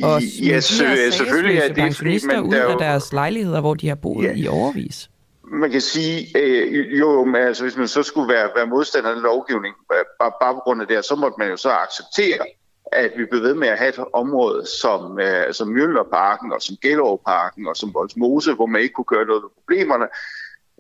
at 0.04 0.24
smide 0.24 0.52
ja, 0.52 0.56
de 0.56 0.86
her 0.86 1.12
selvfølgelig 1.12 1.58
er 1.58 1.74
det 1.74 1.96
fordi, 1.98 2.38
ud 2.42 2.54
af 2.54 2.78
deres 2.80 3.14
lejligheder, 3.14 3.62
hvor 3.62 3.74
de 3.74 3.88
har 3.88 3.96
boet 3.96 4.26
ja. 4.26 4.34
i 4.36 4.48
overvis 4.48 5.11
man 5.52 5.72
kan 5.72 5.82
sige, 5.82 6.38
øh, 6.38 7.00
jo, 7.00 7.26
men 7.26 7.36
altså, 7.36 7.64
hvis 7.64 7.78
man 7.78 7.88
så 7.88 8.04
skulle 8.04 8.34
være, 8.34 8.50
være 8.56 8.68
modstander 8.68 9.10
af 9.10 9.22
lovgivning, 9.22 9.76
bare, 10.20 10.32
bare 10.42 10.54
på 10.54 10.60
grund 10.60 10.82
af 10.82 10.88
det, 10.88 11.06
så 11.06 11.16
måtte 11.16 11.36
man 11.40 11.50
jo 11.50 11.58
så 11.58 11.70
acceptere, 11.70 12.46
at 12.92 13.12
vi 13.18 13.26
blev 13.26 13.42
ved 13.42 13.54
med 13.54 13.68
at 13.68 13.78
have 13.78 13.90
et 13.90 14.00
område 14.14 14.66
som, 14.82 15.20
øh, 15.20 15.54
som 15.54 15.68
Mjølnerparken 15.68 16.54
og 16.54 16.62
som 16.62 16.76
Gelleropparken 16.82 17.68
og 17.68 17.78
som 17.78 17.94
Voldsmose, 17.94 18.54
hvor 18.54 18.66
man 18.66 18.82
ikke 18.82 18.94
kunne 18.94 19.06
gøre 19.06 19.26
noget 19.26 19.44
ved 19.44 19.50
problemerne, 19.58 20.08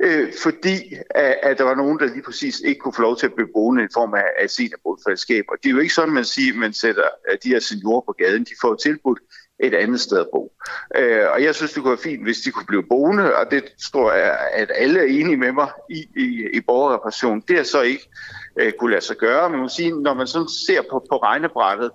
øh, 0.02 0.34
fordi 0.44 0.96
at, 1.10 1.36
at 1.44 1.58
der 1.58 1.64
var 1.64 1.76
nogen, 1.76 2.00
der 2.00 2.06
lige 2.06 2.24
præcis 2.24 2.60
ikke 2.60 2.80
kunne 2.80 2.94
få 2.94 3.02
lov 3.02 3.18
til 3.18 3.26
at 3.26 3.34
blive 3.34 3.50
boende 3.54 3.84
i 3.84 3.94
form 3.94 4.14
af, 4.14 4.26
af 4.40 4.50
seniorboligfællesskab. 4.50 5.46
Og 5.48 5.58
det 5.64 5.70
er 5.70 5.74
jo 5.74 5.80
ikke 5.80 5.94
sådan, 5.94 6.14
man 6.14 6.26
siger, 6.26 6.54
man 6.56 6.74
sætter 6.74 7.08
øh, 7.32 7.38
de 7.44 7.50
her 7.50 7.60
seniorer 7.60 8.02
på 8.02 8.12
gaden. 8.12 8.44
De 8.44 8.56
får 8.62 8.76
tilbudt 8.76 9.20
et 9.62 9.74
andet 9.74 10.00
sted 10.00 10.20
at 10.20 10.28
bo. 10.34 10.52
Øh, 10.96 11.26
og 11.34 11.44
jeg 11.44 11.56
synes, 11.56 11.74
det 11.74 11.84
kunne 11.84 11.92
være 11.92 12.04
fint, 12.04 12.24
hvis 12.24 12.38
de 12.38 12.52
kunne 12.52 12.66
blive 12.66 12.84
boende, 12.84 13.36
og 13.36 13.52
det 13.52 13.64
tror 13.92 14.14
jeg, 14.14 14.38
at 14.54 14.72
alle 14.76 15.00
er 15.00 15.04
enige 15.04 15.38
med 15.38 15.52
mig 15.52 15.70
i, 15.90 16.08
i, 16.16 16.48
i 16.54 16.62
borgerrepræsentationen. 16.62 17.44
Det 17.48 17.60
er 17.60 17.64
så 17.64 17.82
ikke 17.82 18.10
øh, 18.60 18.72
kunne 18.80 18.92
lade 18.92 19.06
sig 19.06 19.16
gøre. 19.16 19.50
Men 19.50 19.52
man 19.52 19.62
må 19.62 19.70
sige, 19.70 20.02
når 20.02 20.14
man 20.14 20.28
sådan 20.28 20.50
ser 20.68 20.82
på, 20.92 21.06
på 21.10 21.18
regnebrættet, 21.18 21.92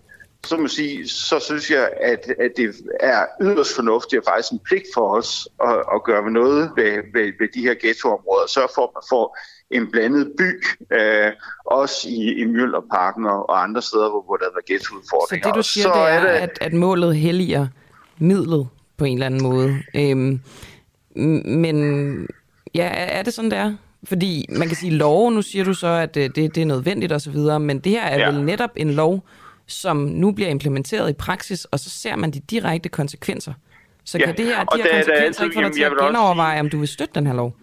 så 0.47 0.57
må 0.57 0.69
sige, 0.69 1.09
så 1.09 1.39
synes 1.39 1.71
jeg, 1.71 1.91
at, 2.01 2.35
at 2.39 2.53
det 2.57 2.75
er 3.01 3.27
yderst 3.41 3.75
fornuftigt 3.75 4.21
og 4.21 4.25
faktisk 4.33 4.53
en 4.53 4.59
pligt 4.59 4.87
for 4.95 5.17
os 5.17 5.49
at, 5.65 5.79
at 5.95 6.05
gøre 6.05 6.31
noget 6.31 6.71
ved, 6.77 6.93
ved, 7.15 7.33
ved 7.41 7.49
de 7.55 7.61
her 7.61 7.75
ghettoområder. 7.75 8.47
Sørge 8.47 8.69
for, 8.75 8.83
at 8.83 8.91
man 8.95 9.03
får 9.09 9.39
en 9.71 9.91
blandet 9.91 10.33
by, 10.39 10.65
øh, 10.97 11.33
også 11.65 12.09
i, 12.09 12.41
i 12.41 12.45
Mjølnerparken 12.45 13.27
og, 13.27 13.51
og 13.51 13.63
andre 13.63 13.83
steder, 13.83 14.11
hvor, 14.11 14.23
hvor 14.23 14.37
der 14.37 14.45
er 14.47 14.73
ghettoudfordringer. 14.73 15.45
Så 15.45 15.49
det 15.49 15.57
du 15.57 15.63
siger, 15.63 15.85
så 15.85 15.93
det 15.95 16.13
er, 16.13 16.21
det... 16.21 16.29
At, 16.29 16.59
at 16.61 16.73
målet 16.73 17.17
helliger 17.17 17.67
midlet 18.19 18.69
på 18.97 19.05
en 19.05 19.13
eller 19.13 19.27
anden 19.27 19.43
måde. 19.43 19.83
Øhm, 19.95 20.41
men 21.47 22.29
ja, 22.75 22.89
er 22.93 23.23
det 23.23 23.35
sådan, 23.35 23.51
det 23.51 23.59
er? 23.59 23.75
Fordi 24.05 24.47
man 24.49 24.69
kan 24.69 24.77
sige 24.77 24.93
lov, 24.93 25.31
nu 25.31 25.43
siger 25.43 25.65
du 25.65 25.75
så, 25.75 25.87
at 25.87 26.15
det, 26.15 26.37
det 26.37 26.59
er 26.59 26.65
nødvendigt 26.65 27.13
osv., 27.13 27.37
men 27.61 27.79
det 27.79 27.93
her 27.93 28.03
er 28.03 28.19
ja. 28.19 28.31
vel 28.31 28.45
netop 28.45 28.71
en 28.77 28.91
lov, 28.91 29.27
som 29.67 29.97
nu 29.97 30.33
bliver 30.33 30.51
implementeret 30.51 31.11
i 31.11 31.13
praksis, 31.13 31.65
og 31.65 31.81
så 31.81 31.91
ser 31.91 32.17
man 32.17 32.31
de 32.31 32.41
direkte 32.41 32.89
konsekvenser. 32.89 33.53
Så 34.05 34.19
kan 34.19 34.29
ja. 34.29 34.33
det 34.33 34.45
her, 34.45 34.65
de 34.65 34.83
her 34.83 34.93
konsekvenser 34.93 35.45
ikke 35.45 35.55
få 35.55 35.63
dig 35.63 35.73
til 35.73 35.83
at 35.83 35.93
genoverveje, 36.01 36.61
om 36.61 36.69
du 36.69 36.79
vil 36.79 36.89
støtte 36.89 37.15
den 37.15 37.27
her 37.27 37.35
lov? 37.35 37.57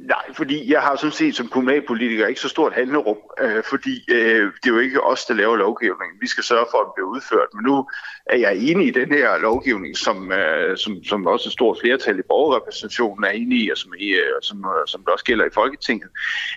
Nej, 0.00 0.32
fordi 0.32 0.72
jeg 0.72 0.80
har 0.80 0.96
sådan 0.96 1.12
set 1.12 1.36
som 1.36 1.48
kommunalpolitiker 1.48 2.26
ikke 2.26 2.40
så 2.40 2.48
stort 2.48 2.72
handlerum, 2.72 3.16
øh, 3.40 3.62
fordi 3.64 4.04
øh, 4.10 4.52
det 4.62 4.70
er 4.70 4.74
jo 4.74 4.78
ikke 4.78 5.02
os, 5.02 5.24
der 5.24 5.34
laver 5.34 5.56
lovgivningen. 5.56 6.20
Vi 6.20 6.26
skal 6.26 6.44
sørge 6.44 6.66
for, 6.70 6.78
at 6.78 6.84
den 6.86 6.92
bliver 6.96 7.08
udført. 7.08 7.48
Men 7.54 7.64
nu 7.64 7.88
er 8.26 8.36
jeg 8.36 8.56
enig 8.56 8.86
i 8.86 8.90
den 8.90 9.08
her 9.12 9.38
lovgivning, 9.38 9.96
som, 9.96 10.32
øh, 10.32 10.76
som, 10.76 11.04
som 11.04 11.26
også 11.26 11.48
et 11.48 11.52
stort 11.52 11.78
flertal 11.80 12.18
i 12.18 12.22
borgerrepræsentationen 12.28 13.24
er 13.24 13.30
enig 13.30 13.58
i, 13.64 13.70
og 13.70 13.76
som, 13.76 13.92
øh, 13.94 14.42
som, 14.42 14.58
øh, 14.58 14.86
som 14.86 15.00
det 15.00 15.08
også 15.08 15.24
gælder 15.24 15.44
i 15.44 15.54
Folketinget. 15.54 16.08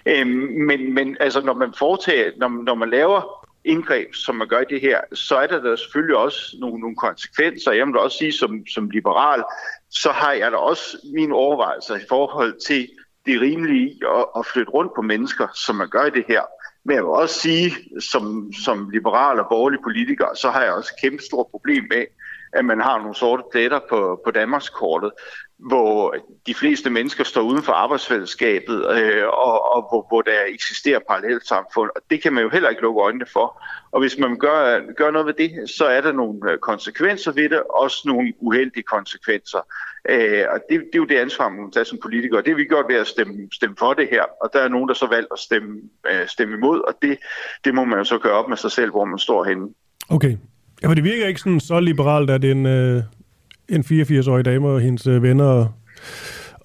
Øh, 0.06 0.28
men, 0.68 0.94
men 0.94 1.18
altså, 1.20 1.42
når 1.42 1.54
man 1.54 1.74
foretager, 1.78 2.32
når, 2.38 2.64
når 2.64 2.76
man 2.76 2.90
laver 2.90 3.48
indgreb, 3.66 4.16
som 4.16 4.36
man 4.36 4.48
gør 4.48 4.60
i 4.60 4.66
det 4.70 4.82
her, 4.82 5.00
så 5.14 5.36
er 5.36 5.48
der, 5.48 5.62
der 5.62 5.76
selvfølgelig 5.76 6.18
også 6.18 6.56
nogle, 6.60 6.80
nogle 6.80 6.96
konsekvenser. 6.96 7.72
Jeg 7.72 7.88
må 7.88 7.94
da 7.94 8.00
også 8.00 8.18
sige, 8.18 8.34
som, 8.34 8.68
som 8.68 8.90
liberal, 8.90 9.44
så 9.90 10.12
har 10.12 10.32
jeg 10.32 10.52
da 10.52 10.58
også 10.58 10.98
mine 11.14 11.36
overvejelser 11.36 11.96
i 11.96 12.06
forhold 12.10 12.54
til 12.68 12.90
det 13.26 13.42
rimelige 13.42 13.90
i 13.90 14.02
at, 14.18 14.26
at 14.38 14.46
flytte 14.46 14.72
rundt 14.72 14.92
på 14.96 15.02
mennesker, 15.02 15.48
som 15.54 15.76
man 15.76 15.90
gør 15.90 16.06
i 16.06 16.10
det 16.10 16.26
her. 16.28 16.42
Men 16.86 16.96
jeg 16.96 17.04
vil 17.04 17.12
også 17.12 17.40
sige, 17.40 17.72
som, 18.00 18.54
som 18.54 18.90
liberal 18.90 19.40
og 19.40 19.46
borgerlig 19.50 19.80
politiker, 19.84 20.28
så 20.36 20.50
har 20.50 20.64
jeg 20.64 20.74
også 20.74 20.94
et 20.96 21.02
kæmpe 21.02 21.24
stort 21.24 21.48
problem 21.52 21.84
med, 21.90 22.06
at 22.54 22.66
man 22.66 22.82
har 22.82 22.98
nogle 22.98 23.16
sorte 23.16 23.44
pletter 23.52 23.80
på, 23.90 24.22
på 24.26 24.32
Danmarkskortet, 24.32 25.12
hvor 25.58 26.16
de 26.48 26.54
fleste 26.54 26.90
mennesker 26.90 27.24
står 27.24 27.42
uden 27.42 27.64
for 27.64 27.74
arbejdsfællesskabet, 27.74 28.98
øh, 28.98 29.28
og, 29.28 29.76
og 29.76 29.82
hvor, 29.90 30.06
hvor 30.10 30.22
der 30.22 30.40
eksisterer 30.48 31.00
parallelt 31.10 31.48
samfund. 31.48 31.90
Og 31.96 32.02
det 32.10 32.22
kan 32.22 32.34
man 32.34 32.44
jo 32.44 32.50
heller 32.50 32.70
ikke 32.70 32.82
lukke 32.82 33.02
øjnene 33.02 33.26
for. 33.34 33.64
Og 33.92 34.00
hvis 34.00 34.18
man 34.18 34.38
gør, 34.38 34.80
gør 34.98 35.12
noget 35.12 35.28
ved 35.28 35.34
det, 35.34 35.70
så 35.70 35.86
er 35.86 36.02
der 36.02 36.12
nogle 36.12 36.58
konsekvenser 36.58 37.32
ved 37.32 37.50
det, 37.50 37.64
også 37.64 38.02
nogle 38.06 38.34
uheldige 38.40 38.84
konsekvenser. 38.84 39.60
Øh, 40.10 40.44
og 40.54 40.60
det, 40.70 40.80
det 40.80 40.96
er 40.96 40.98
jo 41.00 41.06
det 41.06 41.16
ansvar, 41.16 41.50
man 41.50 41.62
må 41.62 41.70
tage 41.74 41.86
som 41.86 42.00
politiker, 42.02 42.38
og 42.38 42.44
det 42.44 42.52
har 42.52 42.58
vi 42.58 42.64
gjort 42.64 42.86
ved 42.90 42.96
at 42.96 43.08
stemme, 43.08 43.34
stemme 43.54 43.76
for 43.80 43.94
det 43.94 44.08
her. 44.12 44.24
Og 44.42 44.50
der 44.54 44.60
er 44.60 44.68
nogen, 44.68 44.88
der 44.88 44.94
så 44.94 45.08
valgt 45.08 45.28
at 45.32 45.40
stemme, 45.40 45.82
øh, 46.12 46.28
stemme 46.28 46.54
imod, 46.58 46.82
og 46.88 46.94
det, 47.02 47.18
det 47.66 47.74
må 47.74 47.86
man 47.86 47.98
jo 47.98 48.04
så 48.04 48.18
gøre 48.18 48.34
op 48.34 48.50
med 48.50 48.58
sig 48.58 48.72
selv, 48.72 48.92
hvor 48.92 49.06
man 49.06 49.20
står 49.20 49.44
henne. 49.44 49.68
Okay. 50.10 50.38
Ja, 50.82 50.88
for 50.88 50.94
det 50.94 51.04
virker 51.04 51.28
ikke 51.28 51.40
sådan 51.40 51.60
så 51.60 51.80
liberalt, 51.80 52.30
at 52.30 52.44
en, 52.46 52.66
øh, 52.66 53.04
en 53.70 53.82
84-årig 53.82 54.46
dame 54.46 54.68
og 54.68 54.82
hendes 54.82 55.08
øh, 55.08 55.24
venner 55.24 55.46
og, 55.46 55.72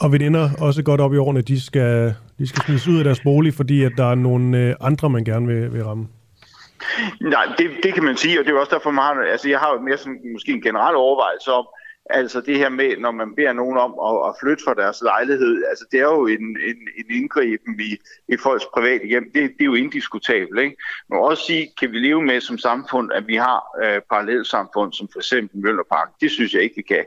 og 0.00 0.12
veninder 0.12 0.50
også 0.60 0.82
godt 0.82 1.00
op 1.00 1.14
i 1.14 1.16
årene, 1.16 1.42
de 1.42 1.60
skal, 1.60 2.14
de 2.38 2.46
skal 2.46 2.62
smides 2.62 2.88
ud 2.88 2.98
af 2.98 3.04
deres 3.04 3.20
bolig, 3.20 3.54
fordi 3.54 3.84
at 3.84 3.92
der 3.96 4.10
er 4.10 4.14
nogle 4.14 4.58
øh, 4.58 4.74
andre, 4.80 5.10
man 5.10 5.24
gerne 5.24 5.46
vil, 5.46 5.72
vil 5.72 5.84
ramme. 5.84 6.08
Nej, 7.20 7.44
det, 7.58 7.70
det 7.82 7.94
kan 7.94 8.04
man 8.04 8.16
sige, 8.16 8.40
og 8.40 8.44
det 8.44 8.52
er 8.52 8.58
også 8.58 8.74
derfor, 8.74 8.90
man 8.90 9.04
har, 9.04 9.14
altså 9.32 9.48
jeg 9.48 9.58
har 9.58 9.72
jo 9.72 9.80
mere 9.80 9.96
sådan, 9.96 10.20
måske 10.32 10.52
en 10.52 10.62
generel 10.62 10.96
overvejelse 10.96 11.52
om, 11.52 11.66
Altså 12.10 12.40
det 12.40 12.58
her 12.58 12.68
med, 12.68 12.96
når 12.96 13.10
man 13.10 13.34
beder 13.34 13.52
nogen 13.52 13.78
om 13.78 13.92
at, 14.08 14.28
at 14.28 14.34
flytte 14.40 14.64
fra 14.64 14.74
deres 14.74 15.02
lejlighed, 15.02 15.64
altså 15.68 15.84
det 15.92 16.00
er 16.00 16.04
jo 16.04 16.26
en, 16.26 16.42
en, 16.42 16.76
en 16.98 17.04
indgriben 17.10 17.80
i, 17.80 17.96
i 18.28 18.36
folks 18.36 18.66
private 18.66 19.06
hjem. 19.06 19.30
Det, 19.34 19.42
det 19.42 19.60
er 19.60 19.64
jo 19.64 19.74
indiskutabelt. 19.74 20.60
Ikke? 20.60 20.76
Men 21.08 21.18
også 21.18 21.44
sige, 21.44 21.72
kan 21.80 21.92
vi 21.92 21.98
leve 21.98 22.22
med 22.22 22.40
som 22.40 22.58
samfund, 22.58 23.12
at 23.12 23.26
vi 23.26 23.36
har 23.36 23.62
øh, 23.84 24.00
parallelsamfund, 24.10 24.92
som 24.92 25.08
for 25.12 25.18
eksempel 25.18 25.60
Møllerpark? 25.60 26.08
Det 26.20 26.30
synes 26.30 26.54
jeg 26.54 26.62
ikke, 26.62 26.76
vi 26.76 26.82
kan. 26.82 27.04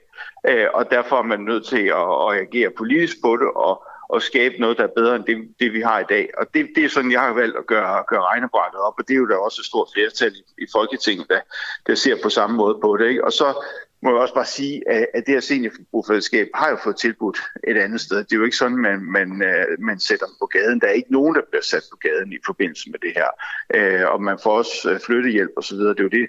Øh, 0.48 0.68
og 0.74 0.92
derfor 0.92 1.18
er 1.18 1.24
man 1.24 1.40
nødt 1.40 1.66
til 1.66 1.86
at, 1.86 2.12
at 2.22 2.32
reagere 2.36 2.70
politisk 2.78 3.22
på 3.24 3.38
det, 3.38 3.48
og, 3.56 3.84
og 4.10 4.22
skabe 4.22 4.56
noget, 4.60 4.78
der 4.78 4.84
er 4.84 4.96
bedre 4.96 5.16
end 5.16 5.24
det, 5.26 5.54
det 5.60 5.74
vi 5.74 5.82
har 5.82 6.00
i 6.00 6.06
dag. 6.10 6.30
Og 6.38 6.54
det, 6.54 6.70
det 6.76 6.86
er 6.86 6.90
sådan, 6.90 7.12
jeg 7.12 7.22
har 7.22 7.34
valgt 7.34 7.58
at 7.58 7.66
gøre, 7.66 8.04
gøre 8.08 8.22
regnebrættet 8.22 8.82
op, 8.82 8.94
og 8.98 9.08
det 9.08 9.14
er 9.14 9.18
jo 9.18 9.28
da 9.28 9.36
også 9.36 9.62
et 9.62 9.66
stort 9.66 9.90
flertal 9.94 10.32
i, 10.36 10.64
i 10.64 10.66
Folketinget, 10.72 11.30
der, 11.30 11.40
der 11.88 11.96
ser 11.96 12.16
på 12.24 12.30
samme 12.30 12.58
måde 12.58 12.78
på 12.82 12.98
det. 12.98 13.08
Ikke? 13.10 13.26
Og 13.26 13.32
så 13.32 13.66
må 14.04 14.10
jeg 14.10 14.20
også 14.20 14.34
bare 14.34 14.46
sige, 14.46 14.90
at, 14.90 15.24
det 15.26 15.34
her 15.34 15.40
seniorforbrugerfællesskab 15.40 16.48
har 16.54 16.70
jo 16.70 16.78
fået 16.84 16.96
tilbudt 16.96 17.38
et 17.68 17.78
andet 17.78 18.02
sted. 18.02 18.18
Det 18.18 18.34
er 18.34 18.38
jo 18.38 18.44
ikke 18.44 18.58
sådan, 18.58 18.78
man, 18.78 19.00
man, 19.02 19.44
øh, 19.44 19.66
man 19.80 20.00
sætter 20.00 20.26
dem 20.26 20.36
på 20.40 20.46
gaden. 20.46 20.82
Der 20.82 20.88
er 20.88 20.92
ikke 20.92 21.12
nogen, 21.12 21.36
der 21.36 21.42
bliver 21.52 21.64
sat 21.64 21.84
på 21.92 21.98
gaden 21.98 22.34
i 22.34 22.38
forbindelse 22.46 22.90
med 22.92 23.00
det 23.00 23.14
her. 23.16 23.30
Øh, 23.76 24.14
og 24.14 24.22
man 24.22 24.38
får 24.44 24.58
også 24.58 24.92
øh, 24.92 25.00
flyttehjælp 25.06 25.52
osv. 25.58 25.78
Det 25.78 26.00
er 26.00 26.04
jo 26.04 26.10
det, 26.10 26.28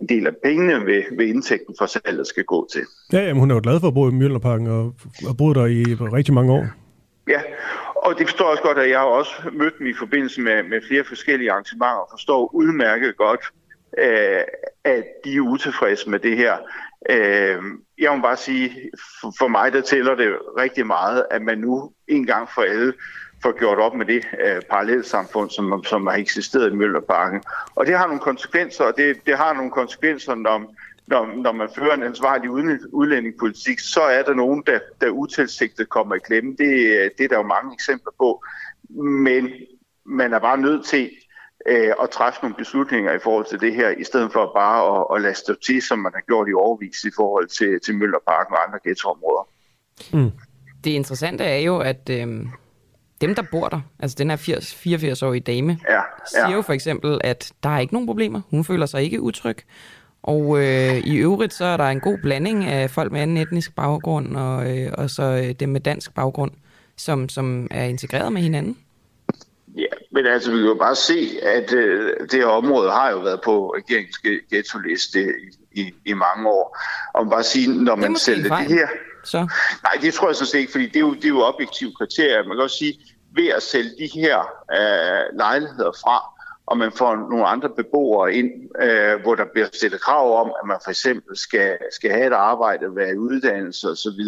en 0.00 0.08
del 0.08 0.26
af 0.26 0.36
pengene 0.44 0.86
ved, 0.86 1.02
ved 1.18 1.26
indtægten 1.26 1.74
for 1.78 1.86
salget 1.86 2.26
skal 2.26 2.44
gå 2.44 2.68
til. 2.72 2.82
Ja, 3.12 3.18
jamen, 3.18 3.40
hun 3.40 3.50
er 3.50 3.54
jo 3.54 3.60
glad 3.62 3.80
for 3.80 3.88
at 3.88 3.94
bo 3.94 4.08
i 4.08 4.12
Mjølnerparken 4.12 4.66
og 4.66 4.94
har 5.26 5.34
boet 5.38 5.56
der 5.56 5.66
i 5.66 5.82
rigtig 6.18 6.34
mange 6.34 6.52
år. 6.52 6.66
Ja, 7.28 7.40
og 7.96 8.18
det 8.18 8.28
forstår 8.28 8.44
jeg 8.44 8.50
også 8.50 8.62
godt, 8.62 8.78
at 8.78 8.90
jeg 8.90 8.98
har 8.98 9.06
også 9.06 9.32
mødt 9.52 9.78
dem 9.78 9.86
i 9.86 9.94
forbindelse 9.94 10.40
med, 10.40 10.62
med 10.62 10.80
flere 10.88 11.04
forskellige 11.04 11.52
arrangementer 11.52 11.96
og 11.96 12.08
forstår 12.10 12.54
udmærket 12.54 13.16
godt, 13.16 13.40
øh, 13.98 14.42
at 14.84 15.04
de 15.24 15.36
er 15.36 15.40
utilfredse 15.40 16.10
med 16.10 16.18
det 16.18 16.36
her. 16.36 16.56
Øh, 17.10 17.62
jeg 17.98 18.16
må 18.16 18.22
bare 18.22 18.36
sige, 18.36 18.90
for, 19.20 19.32
for 19.38 19.48
mig 19.48 19.72
der 19.72 19.80
tæller 19.80 20.14
det 20.14 20.38
rigtig 20.58 20.86
meget, 20.86 21.26
at 21.30 21.42
man 21.42 21.58
nu 21.58 21.92
en 22.08 22.26
gang 22.26 22.48
for 22.54 22.62
alle 22.62 22.92
får 23.42 23.58
gjort 23.58 23.78
op 23.78 23.94
med 23.94 24.06
det 24.06 24.26
øh, 24.44 24.62
parallelsamfund, 24.70 25.50
som, 25.50 25.84
som 25.84 26.06
har 26.06 26.14
eksisteret 26.14 26.72
i 26.72 26.74
Møllerparken. 26.74 27.42
Og 27.74 27.86
det 27.86 27.98
har 27.98 28.06
nogle 28.06 28.20
konsekvenser, 28.20 28.84
og 28.84 28.96
det, 28.96 29.26
det 29.26 29.36
har 29.36 29.52
nogle 29.52 29.70
konsekvenser, 29.70 30.34
når, 30.34 30.74
når, 31.06 31.42
når 31.42 31.52
man 31.52 31.68
fører 31.76 31.94
en 31.94 32.02
ansvarlig 32.02 32.50
udlændingepolitik, 32.92 33.78
så 33.78 34.00
er 34.00 34.22
der 34.22 34.34
nogen, 34.34 34.62
der, 34.66 34.78
der 35.00 35.08
utilsigtet 35.08 35.88
kommer 35.88 36.14
i 36.14 36.18
klemme. 36.18 36.56
Det, 36.58 36.72
øh, 36.74 37.10
det 37.18 37.24
er 37.24 37.28
der 37.28 37.36
jo 37.36 37.42
mange 37.42 37.74
eksempler 37.74 38.12
på. 38.18 38.44
Men 38.98 39.50
man 40.04 40.32
er 40.32 40.38
bare 40.38 40.58
nødt 40.58 40.86
til 40.86 41.10
øh, 41.66 41.92
at 42.02 42.10
træffe 42.10 42.38
nogle 42.42 42.56
beslutninger 42.56 43.12
i 43.12 43.18
forhold 43.18 43.44
til 43.44 43.60
det 43.60 43.74
her, 43.74 43.88
i 43.88 44.04
stedet 44.04 44.32
for 44.32 44.52
bare 44.56 44.80
at, 44.96 45.16
at 45.16 45.22
lade 45.22 45.34
stå 45.34 45.54
til, 45.66 45.82
som 45.82 45.98
man 45.98 46.12
har 46.14 46.20
gjort 46.20 46.48
i 46.48 46.52
overvis 46.52 47.04
i 47.04 47.10
forhold 47.16 47.48
til, 47.48 47.80
til 47.84 47.94
Møllerparken 47.94 48.54
og 48.56 48.66
andre 48.66 48.78
ghettoområder. 48.84 49.48
Mm. 50.12 50.30
Det 50.84 50.90
interessante 50.90 51.44
er 51.44 51.58
jo, 51.58 51.78
at 51.78 52.10
øh, 52.10 52.46
dem, 53.20 53.34
der 53.34 53.42
bor 53.52 53.68
der, 53.68 53.80
altså 53.98 54.16
den 54.18 54.30
her 54.30 54.36
84-årige 54.36 55.40
dame, 55.40 55.78
ja, 55.88 55.94
ja. 55.94 56.00
siger 56.26 56.56
jo 56.56 56.62
for 56.62 56.72
eksempel, 56.72 57.20
at 57.24 57.52
der 57.62 57.68
er 57.68 57.78
ikke 57.78 57.94
nogen 57.94 58.06
problemer. 58.06 58.40
Hun 58.50 58.64
føler 58.64 58.86
sig 58.86 59.02
ikke 59.02 59.20
utryg. 59.20 59.58
Og 60.22 60.58
øh, 60.58 60.96
i 60.96 61.16
øvrigt 61.16 61.52
så 61.52 61.64
er 61.64 61.76
der 61.76 61.84
en 61.84 62.00
god 62.00 62.18
blanding 62.22 62.64
af 62.64 62.90
folk 62.90 63.12
med 63.12 63.20
anden 63.20 63.36
etnisk 63.36 63.74
baggrund 63.74 64.36
og, 64.36 64.78
øh, 64.78 64.92
og 64.98 65.10
så 65.10 65.22
øh, 65.22 65.52
dem 65.52 65.68
med 65.68 65.80
dansk 65.80 66.14
baggrund, 66.14 66.50
som, 66.96 67.28
som 67.28 67.68
er 67.70 67.84
integreret 67.84 68.32
med 68.32 68.42
hinanden. 68.42 68.76
Ja, 69.76 69.86
men 70.12 70.26
altså 70.26 70.50
vi 70.50 70.56
kan 70.56 70.66
jo 70.66 70.74
bare 70.74 70.96
se, 70.96 71.38
at 71.42 71.72
øh, 71.72 72.12
det 72.20 72.32
her 72.32 72.46
område 72.46 72.90
har 72.90 73.10
jo 73.10 73.18
været 73.18 73.40
på 73.40 73.74
regeringens 73.76 74.18
ghetto-liste 74.50 75.20
i, 75.72 75.80
i, 75.80 75.94
i 76.06 76.12
mange 76.12 76.48
år. 76.48 76.78
Og 77.14 77.24
man 77.24 77.30
bare 77.30 77.42
sige, 77.42 77.84
når 77.84 77.94
man 77.94 78.16
sælger 78.16 78.56
det 78.56 78.66
her... 78.66 78.88
Så. 79.24 79.38
Nej, 79.82 79.92
det 80.00 80.14
tror 80.14 80.28
jeg 80.28 80.36
sådan 80.36 80.46
set 80.46 80.58
ikke, 80.58 80.72
fordi 80.72 80.86
det 80.86 80.96
er 80.96 81.00
jo, 81.00 81.14
det 81.14 81.24
er 81.24 81.28
jo 81.28 81.42
objektive 81.42 81.92
kriterier. 81.98 82.44
Man 82.44 82.56
kan 82.56 82.62
også 82.62 82.78
sige, 82.78 83.00
ved 83.34 83.48
at 83.48 83.62
sælge 83.62 83.90
de 83.98 84.06
her 84.14 84.38
øh, 84.72 85.38
lejligheder 85.38 85.92
fra, 86.04 86.33
og 86.66 86.78
man 86.78 86.92
får 86.92 87.16
nogle 87.16 87.46
andre 87.46 87.68
beboere 87.68 88.34
ind, 88.34 88.50
øh, 88.82 89.22
hvor 89.22 89.34
der 89.34 89.44
bliver 89.52 89.66
stillet 89.72 90.00
krav 90.00 90.40
om, 90.40 90.52
at 90.62 90.68
man 90.68 90.76
for 90.84 90.90
eksempel 90.90 91.36
skal, 91.36 91.78
skal 91.90 92.10
have 92.10 92.26
et 92.26 92.32
arbejde, 92.32 92.96
være 92.96 93.10
i 93.10 93.18
uddannelse 93.18 93.88
osv., 93.88 94.20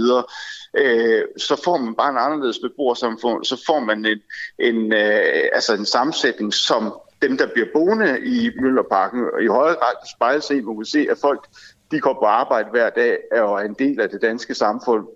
øh, 0.75 1.25
så 1.37 1.61
får 1.65 1.77
man 1.77 1.95
bare 1.95 2.11
en 2.11 2.19
anderledes 2.19 2.59
beboersamfund, 2.59 3.45
så 3.45 3.63
får 3.67 3.81
man 3.81 4.05
en, 4.05 4.19
en, 4.59 4.93
øh, 4.93 5.49
altså 5.53 5.75
en 5.75 5.87
sammensætning, 5.87 6.55
som 6.55 7.01
dem, 7.23 7.37
der 7.37 7.47
bliver 7.53 7.69
boende 7.75 8.21
i 8.25 8.51
Møllerparken, 8.61 9.21
i 9.43 9.47
højere 9.47 9.77
grad 9.77 9.93
kan 10.01 10.43
sig 10.43 10.57
i, 10.57 10.61
hvor 10.61 10.75
man 10.75 10.85
se, 10.85 11.07
at 11.11 11.19
folk 11.19 11.47
de 11.91 12.01
går 12.01 12.15
på 12.15 12.25
arbejde 12.25 12.71
hver 12.71 12.91
dag 12.91 13.19
og 13.33 13.61
er 13.61 13.65
en 13.65 13.77
del 13.79 14.01
af 14.01 14.09
det 14.11 14.23
danske 14.23 14.55
samfund. 14.55 15.07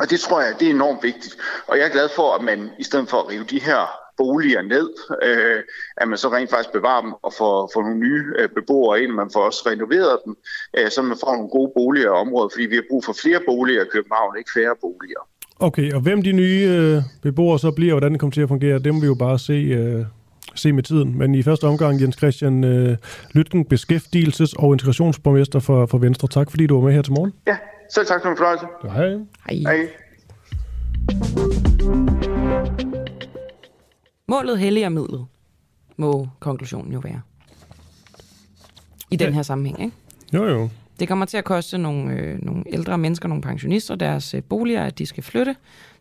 Og 0.00 0.10
det 0.10 0.20
tror 0.20 0.40
jeg, 0.40 0.50
det 0.60 0.66
er 0.66 0.74
enormt 0.74 1.02
vigtigt. 1.02 1.34
Og 1.68 1.78
jeg 1.78 1.84
er 1.86 1.92
glad 1.96 2.08
for, 2.16 2.28
at 2.36 2.42
man 2.50 2.58
i 2.78 2.84
stedet 2.84 3.08
for 3.08 3.16
at 3.22 3.28
rive 3.30 3.44
de 3.44 3.60
her 3.60 3.80
boliger 4.16 4.62
ned, 4.62 4.88
øh, 5.28 5.60
at 6.00 6.08
man 6.08 6.18
så 6.18 6.28
rent 6.28 6.50
faktisk 6.50 6.72
bevarer 6.72 7.02
dem 7.06 7.12
og 7.26 7.32
får, 7.38 7.70
får 7.74 7.82
nogle 7.82 8.00
nye 8.06 8.24
øh, 8.38 8.48
beboere 8.56 9.02
ind, 9.02 9.12
man 9.12 9.30
får 9.34 9.42
også 9.50 9.62
renoveret 9.70 10.18
dem, 10.24 10.36
øh, 10.78 10.90
så 10.90 11.02
man 11.02 11.16
får 11.22 11.32
nogle 11.36 11.50
gode 11.56 11.70
boliger 11.76 12.06
i 12.06 12.18
området, 12.24 12.52
fordi 12.52 12.66
vi 12.66 12.74
har 12.74 12.86
brug 12.90 13.04
for 13.04 13.14
flere 13.22 13.40
boliger 13.50 13.82
i 13.82 13.90
København, 13.94 14.38
ikke 14.38 14.50
færre 14.56 14.76
boliger. 14.80 15.22
Okay, 15.68 15.92
og 15.92 16.00
hvem 16.00 16.22
de 16.22 16.32
nye 16.32 16.62
øh, 16.70 17.02
beboere 17.22 17.58
så 17.58 17.70
bliver, 17.70 17.92
hvordan 17.92 18.12
det 18.12 18.20
kommer 18.20 18.32
til 18.32 18.46
at 18.46 18.48
fungere, 18.48 18.78
det 18.78 18.94
må 18.94 19.00
vi 19.00 19.06
jo 19.06 19.14
bare 19.14 19.38
se, 19.38 19.52
øh, 19.52 20.04
se 20.54 20.72
med 20.72 20.82
tiden. 20.82 21.18
Men 21.18 21.34
i 21.34 21.42
første 21.42 21.64
omgang, 21.64 22.00
Jens 22.00 22.16
Christian 22.16 22.64
øh, 22.64 22.96
Lytken, 23.34 23.66
beskæftigelses- 23.74 24.54
og 24.58 24.72
integrationsborgmester 24.72 25.60
for, 25.60 25.86
for 25.86 25.98
Venstre. 25.98 26.28
Tak 26.28 26.50
fordi 26.50 26.66
du 26.66 26.74
var 26.74 26.86
med 26.86 26.94
her 26.94 27.02
til 27.02 27.12
morgen. 27.12 27.32
Ja, 27.46 27.56
selv 27.90 28.06
tak 28.06 28.22
for 28.22 28.30
en 28.30 28.36
fornøjelse. 28.36 28.66
Hej. 28.82 29.18
Hej. 29.48 29.76
Hej. 29.76 29.88
Målet 34.28 34.58
helliger 34.58 34.88
midlet, 34.88 35.26
må 35.96 36.28
konklusionen 36.40 36.92
jo 36.92 36.98
være. 36.98 37.20
I 39.10 39.16
den 39.16 39.34
her 39.34 39.42
sammenhæng, 39.42 39.80
ikke? 39.80 39.96
Jo, 40.32 40.44
jo. 40.44 40.68
Det 41.00 41.08
kommer 41.08 41.26
til 41.26 41.36
at 41.36 41.44
koste 41.44 41.78
nogle, 41.78 42.12
øh, 42.12 42.38
nogle 42.42 42.64
ældre 42.66 42.98
mennesker, 42.98 43.28
nogle 43.28 43.42
pensionister, 43.42 43.94
deres 43.94 44.34
øh, 44.34 44.42
boliger, 44.42 44.84
at 44.84 44.98
de 44.98 45.06
skal 45.06 45.22
flytte. 45.22 45.56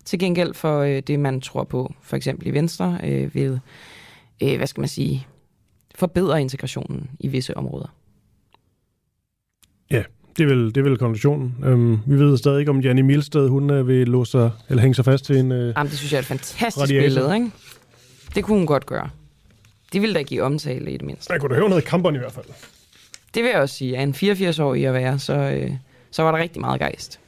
Til 0.05 0.19
gengæld 0.19 0.53
for 0.53 0.79
øh, 0.79 0.99
det, 0.99 1.19
man 1.19 1.41
tror 1.41 1.63
på, 1.63 1.93
for 2.01 2.15
eksempel 2.15 2.47
i 2.47 2.51
Venstre, 2.51 2.99
øh, 3.03 3.35
vil, 3.35 3.59
øh, 4.43 4.57
hvad 4.57 4.67
skal 4.67 4.81
man 4.81 4.87
sige, 4.87 5.27
forbedre 5.95 6.41
integrationen 6.41 7.09
i 7.19 7.27
visse 7.27 7.57
områder. 7.57 7.95
Ja, 9.91 10.03
det 10.37 10.43
er 10.43 10.47
vel, 10.47 10.65
det 10.65 10.77
er 10.77 10.81
vel 10.83 10.97
konklusionen. 10.97 11.55
Øhm, 11.65 11.97
vi 12.05 12.19
ved 12.19 12.37
stadig 12.37 12.59
ikke, 12.59 12.69
om 12.69 12.79
Janne 12.81 13.03
Milsted, 13.03 13.49
hun 13.49 13.69
øh, 13.69 13.87
vil 13.87 14.07
låse 14.07 14.31
sig, 14.31 14.51
eller 14.69 14.81
hænge 14.81 14.95
sig 14.95 15.05
fast 15.05 15.25
til 15.25 15.37
en... 15.37 15.51
Øh, 15.51 15.73
Jamen, 15.77 15.89
det 15.89 15.97
synes 15.97 16.11
jeg 16.11 16.17
er 16.17 16.21
et 16.21 16.25
fantastisk 16.25 16.77
Radiator. 16.81 17.05
billede, 17.05 17.35
ikke? 17.35 17.51
Det 18.35 18.43
kunne 18.43 18.57
hun 18.57 18.67
godt 18.67 18.85
gøre. 18.85 19.09
Det 19.93 20.01
ville 20.01 20.15
da 20.15 20.21
give 20.21 20.43
omtale 20.43 20.91
i 20.91 20.97
det 20.97 21.05
mindste. 21.05 21.33
Jeg 21.33 21.41
kunne 21.41 21.49
da 21.55 21.59
høre 21.59 21.69
noget 21.69 21.81
i 21.81 21.85
kamperne 21.85 22.15
i 22.17 22.19
hvert 22.19 22.31
fald. 22.31 22.45
Det 23.35 23.43
vil 23.43 23.49
jeg 23.49 23.59
også 23.61 23.75
sige. 23.75 23.97
At 23.97 24.03
en 24.03 24.13
84-årig 24.13 24.87
at 24.87 24.93
være, 24.93 25.19
så, 25.19 25.33
øh, 25.33 25.71
så 26.11 26.23
var 26.23 26.31
der 26.31 26.37
rigtig 26.39 26.61
meget 26.61 26.79
gejst. 26.79 27.19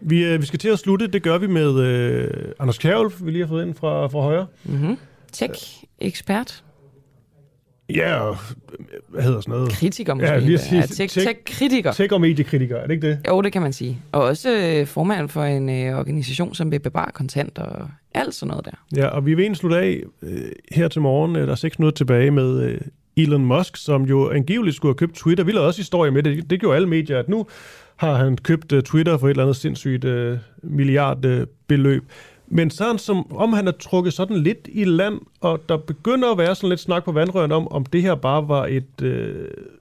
Vi, 0.00 0.24
øh, 0.24 0.40
vi 0.40 0.46
skal 0.46 0.58
til 0.58 0.68
at 0.68 0.78
slutte. 0.78 1.06
Det 1.06 1.22
gør 1.22 1.38
vi 1.38 1.46
med 1.46 1.78
øh, 1.80 2.30
Anders 2.58 2.78
Kjærulf, 2.78 3.14
vi 3.20 3.30
lige 3.30 3.42
har 3.42 3.48
fået 3.48 3.66
ind 3.66 3.74
fra, 3.74 4.06
fra 4.06 4.20
højre. 4.20 4.46
Mm-hmm. 4.64 4.96
Tech-ekspert. 5.32 6.62
Ja, 7.94 8.14
og 8.20 8.36
hvad 9.08 9.22
hedder 9.22 9.40
sådan 9.40 9.52
noget? 9.54 9.72
Kritiker 9.72 10.14
måske. 10.14 10.28
Ja, 10.32 10.38
lige 10.38 10.58
sige, 10.58 10.78
Ja, 10.78 10.82
tech- 10.84 11.20
tech-kritiker. 11.24 11.92
Tech- 11.92 12.12
og 12.12 12.20
mediekritiker, 12.20 12.76
er 12.76 12.86
det 12.86 12.94
ikke 12.94 13.08
det? 13.08 13.18
Jo, 13.28 13.40
det 13.42 13.52
kan 13.52 13.62
man 13.62 13.72
sige. 13.72 13.98
Og 14.12 14.22
også 14.22 14.50
øh, 14.80 14.86
formand 14.86 15.28
for 15.28 15.42
en 15.44 15.68
øh, 15.68 15.98
organisation, 15.98 16.54
som 16.54 16.70
vil 16.72 16.78
bevare 16.78 17.10
kontant 17.12 17.58
og 17.58 17.88
alt 18.14 18.34
sådan 18.34 18.48
noget 18.50 18.64
der. 18.64 19.00
Ja, 19.02 19.06
og 19.06 19.26
vi 19.26 19.34
vil 19.34 19.42
egentlig 19.42 19.56
slutte 19.58 19.78
af 19.78 20.02
øh, 20.22 20.38
her 20.72 20.88
til 20.88 21.00
morgen. 21.00 21.36
Øh, 21.36 21.42
Der 21.46 21.50
er 21.52 21.54
seks 21.56 21.78
minutter 21.78 21.96
tilbage 21.96 22.30
med 22.30 22.62
øh, 22.62 22.80
Elon 23.16 23.44
Musk, 23.44 23.76
som 23.76 24.02
jo 24.02 24.30
angiveligt 24.30 24.76
skulle 24.76 24.90
have 24.90 24.98
købt 24.98 25.14
Twitter. 25.14 25.44
Vi 25.44 25.52
lavede 25.52 25.66
også 25.66 25.80
historie 25.80 26.10
med 26.10 26.22
det. 26.22 26.50
Det 26.50 26.60
gjorde 26.60 26.76
alle 26.76 26.88
medier, 26.88 27.18
at 27.18 27.28
nu 27.28 27.46
har 27.96 28.14
han 28.14 28.36
købt 28.36 28.72
uh, 28.72 28.80
Twitter 28.80 29.18
for 29.18 29.26
et 29.26 29.30
eller 29.30 29.42
andet 29.42 29.56
sindssygt 29.56 30.04
uh, 30.04 30.38
milliardbeløb. 30.62 32.02
Uh. 32.02 32.08
Men 32.48 32.70
sådan 32.70 32.98
som 32.98 33.36
om 33.36 33.52
han 33.52 33.68
er 33.68 33.72
trukket 33.72 34.12
sådan 34.12 34.36
lidt 34.36 34.68
i 34.72 34.84
land, 34.84 35.20
og 35.40 35.60
der 35.68 35.76
begynder 35.76 36.30
at 36.30 36.38
være 36.38 36.54
sådan 36.54 36.68
lidt 36.68 36.80
snak 36.80 37.04
på 37.04 37.12
vandrøren 37.12 37.52
om, 37.52 37.72
om 37.72 37.86
det 37.86 38.02
her 38.02 38.14
bare 38.14 38.48
var 38.48 38.66
et, 38.66 39.02
uh, 39.02 39.08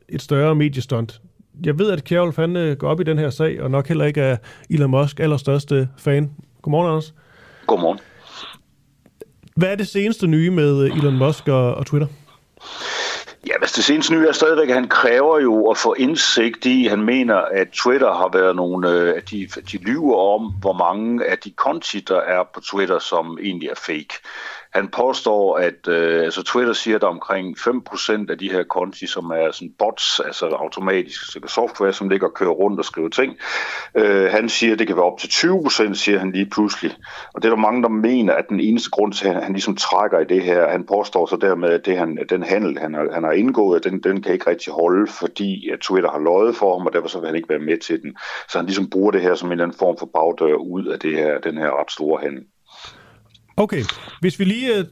et 0.09 0.21
større 0.21 0.55
mediestunt. 0.55 1.21
Jeg 1.65 1.79
ved, 1.79 1.91
at 1.91 2.03
Kjærulf 2.03 2.35
han 2.35 2.55
uh, 2.55 2.71
går 2.71 2.89
op 2.89 3.01
i 3.01 3.03
den 3.03 3.17
her 3.17 3.29
sag, 3.29 3.61
og 3.61 3.71
nok 3.71 3.87
heller 3.87 4.05
ikke 4.05 4.21
er 4.21 4.37
Elon 4.69 4.91
Musk 4.91 5.19
allerstørste 5.19 5.89
fan. 5.97 6.31
Godmorgen, 6.61 6.89
Anders. 6.89 7.13
Godmorgen. 7.67 7.99
Hvad 9.55 9.71
er 9.71 9.75
det 9.75 9.87
seneste 9.87 10.27
nye 10.27 10.51
med 10.51 10.83
øh, 10.83 10.97
Elon 10.97 11.17
Musk 11.17 11.47
og, 11.47 11.75
og 11.75 11.85
Twitter? 11.85 12.07
Ja, 13.47 13.53
hvis 13.59 13.71
det 13.71 13.83
seneste 13.83 14.13
nye 14.13 14.27
er 14.27 14.31
stadigvæk, 14.31 14.69
at 14.69 14.75
han 14.75 14.87
kræver 14.87 15.39
jo 15.39 15.69
at 15.69 15.77
få 15.77 15.93
indsigt 15.93 16.65
i, 16.65 16.85
han 16.85 17.01
mener, 17.01 17.35
at 17.35 17.67
Twitter 17.69 18.13
har 18.13 18.29
været 18.33 18.55
nogle, 18.55 18.91
øh, 18.91 19.13
at 19.17 19.29
de, 19.29 19.47
de 19.71 19.77
lyver 19.77 20.17
om, 20.17 20.53
hvor 20.59 20.73
mange 20.73 21.25
af 21.25 21.37
de 21.37 21.51
konti, 21.51 21.99
der 21.99 22.19
er 22.19 22.43
på 22.53 22.61
Twitter, 22.61 22.99
som 22.99 23.37
egentlig 23.41 23.69
er 23.69 23.75
fake. 23.75 24.13
Han 24.75 24.87
påstår, 24.87 25.57
at 25.57 25.87
øh, 25.87 26.23
altså 26.23 26.43
Twitter 26.43 26.73
siger, 26.73 26.95
at 26.95 27.01
der 27.01 27.07
er 27.07 27.11
omkring 27.11 27.57
5% 27.57 28.31
af 28.31 28.37
de 28.37 28.51
her 28.51 28.63
konti, 28.63 29.07
som 29.07 29.25
er 29.25 29.51
sådan 29.51 29.73
bots, 29.79 30.19
altså 30.19 30.45
automatisk 30.45 31.35
altså 31.35 31.55
software, 31.55 31.93
som 31.93 32.09
ligger 32.09 32.27
og 32.27 32.33
kører 32.33 32.49
rundt 32.49 32.79
og 32.79 32.85
skriver 32.85 33.09
ting. 33.09 33.37
Øh, 33.95 34.31
han 34.31 34.49
siger, 34.49 34.73
at 34.73 34.79
det 34.79 34.87
kan 34.87 34.95
være 34.95 35.05
op 35.05 35.19
til 35.19 35.27
20%, 35.27 35.93
siger 35.93 36.19
han 36.19 36.31
lige 36.31 36.49
pludselig. 36.49 36.91
Og 37.33 37.41
det 37.41 37.45
er 37.45 37.55
der 37.55 37.61
mange, 37.61 37.83
der 37.83 37.89
mener, 37.89 38.33
at 38.33 38.49
den 38.49 38.59
eneste 38.59 38.89
grund 38.89 39.13
til, 39.13 39.27
at 39.27 39.33
han, 39.33 39.43
han 39.43 39.53
ligesom 39.53 39.75
trækker 39.75 40.19
i 40.19 40.25
det 40.25 40.41
her, 40.41 40.69
han 40.69 40.85
påstår 40.85 41.25
så 41.25 41.35
dermed, 41.35 41.69
at 41.69 41.85
det, 41.85 41.97
han, 41.97 42.19
den 42.29 42.43
handel, 42.43 42.79
han 42.79 42.93
har, 42.93 43.07
han 43.13 43.23
har 43.23 43.31
indgået, 43.31 43.83
den, 43.83 44.03
den 44.03 44.21
kan 44.21 44.33
ikke 44.33 44.49
rigtig 44.49 44.73
holde, 44.73 45.11
fordi 45.11 45.69
at 45.69 45.79
Twitter 45.79 46.11
har 46.11 46.19
løjet 46.19 46.55
for 46.55 46.77
ham, 46.77 46.87
og 46.87 46.93
derfor 46.93 47.07
så 47.07 47.19
vil 47.19 47.27
han 47.27 47.35
ikke 47.35 47.49
være 47.49 47.59
med 47.59 47.77
til 47.77 48.01
den. 48.01 48.17
Så 48.49 48.57
han 48.57 48.65
ligesom 48.65 48.89
bruger 48.89 49.11
det 49.11 49.21
her 49.21 49.35
som 49.35 49.47
en 49.47 49.51
eller 49.51 49.63
anden 49.63 49.79
form 49.79 49.97
for 49.97 50.09
bagdør 50.13 50.55
ud 50.55 50.85
af 50.85 50.99
det 50.99 51.15
her, 51.15 51.39
den 51.39 51.57
her 51.57 51.79
ret 51.79 51.91
store 51.91 52.21
handel. 52.21 52.43
Okay, 53.57 53.83
hvis 54.21 54.39
vi 54.39 54.43
lige... 54.45 54.77
øh, 54.77 54.85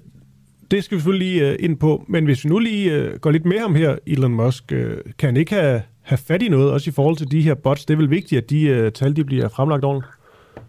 Det 0.71 0.83
skal 0.83 0.95
vi 0.95 0.99
selvfølgelig 0.99 1.27
lige 1.33 1.49
øh, 1.51 1.55
ind 1.59 1.77
på, 1.77 2.05
men 2.07 2.25
hvis 2.25 2.43
vi 2.43 2.49
nu 2.49 2.59
lige 2.59 2.91
øh, 2.93 3.19
går 3.19 3.31
lidt 3.31 3.45
med 3.45 3.59
ham 3.59 3.75
her, 3.75 3.95
Elon 4.07 4.33
Musk, 4.33 4.71
øh, 4.71 4.97
kan 5.17 5.27
han 5.27 5.37
ikke 5.37 5.55
have, 5.55 5.81
have 6.01 6.17
fat 6.17 6.41
i 6.41 6.47
noget, 6.49 6.71
også 6.71 6.89
i 6.89 6.93
forhold 6.93 7.17
til 7.17 7.31
de 7.31 7.41
her 7.41 7.53
bots? 7.53 7.85
Det 7.85 7.93
er 7.93 7.97
vel 7.97 8.09
vigtigt, 8.09 8.41
at 8.43 8.49
de 8.49 8.61
øh, 8.63 8.91
tal 8.91 9.15
de 9.15 9.23
bliver 9.23 9.47
fremlagt 9.49 9.83
ordentligt? 9.85 10.13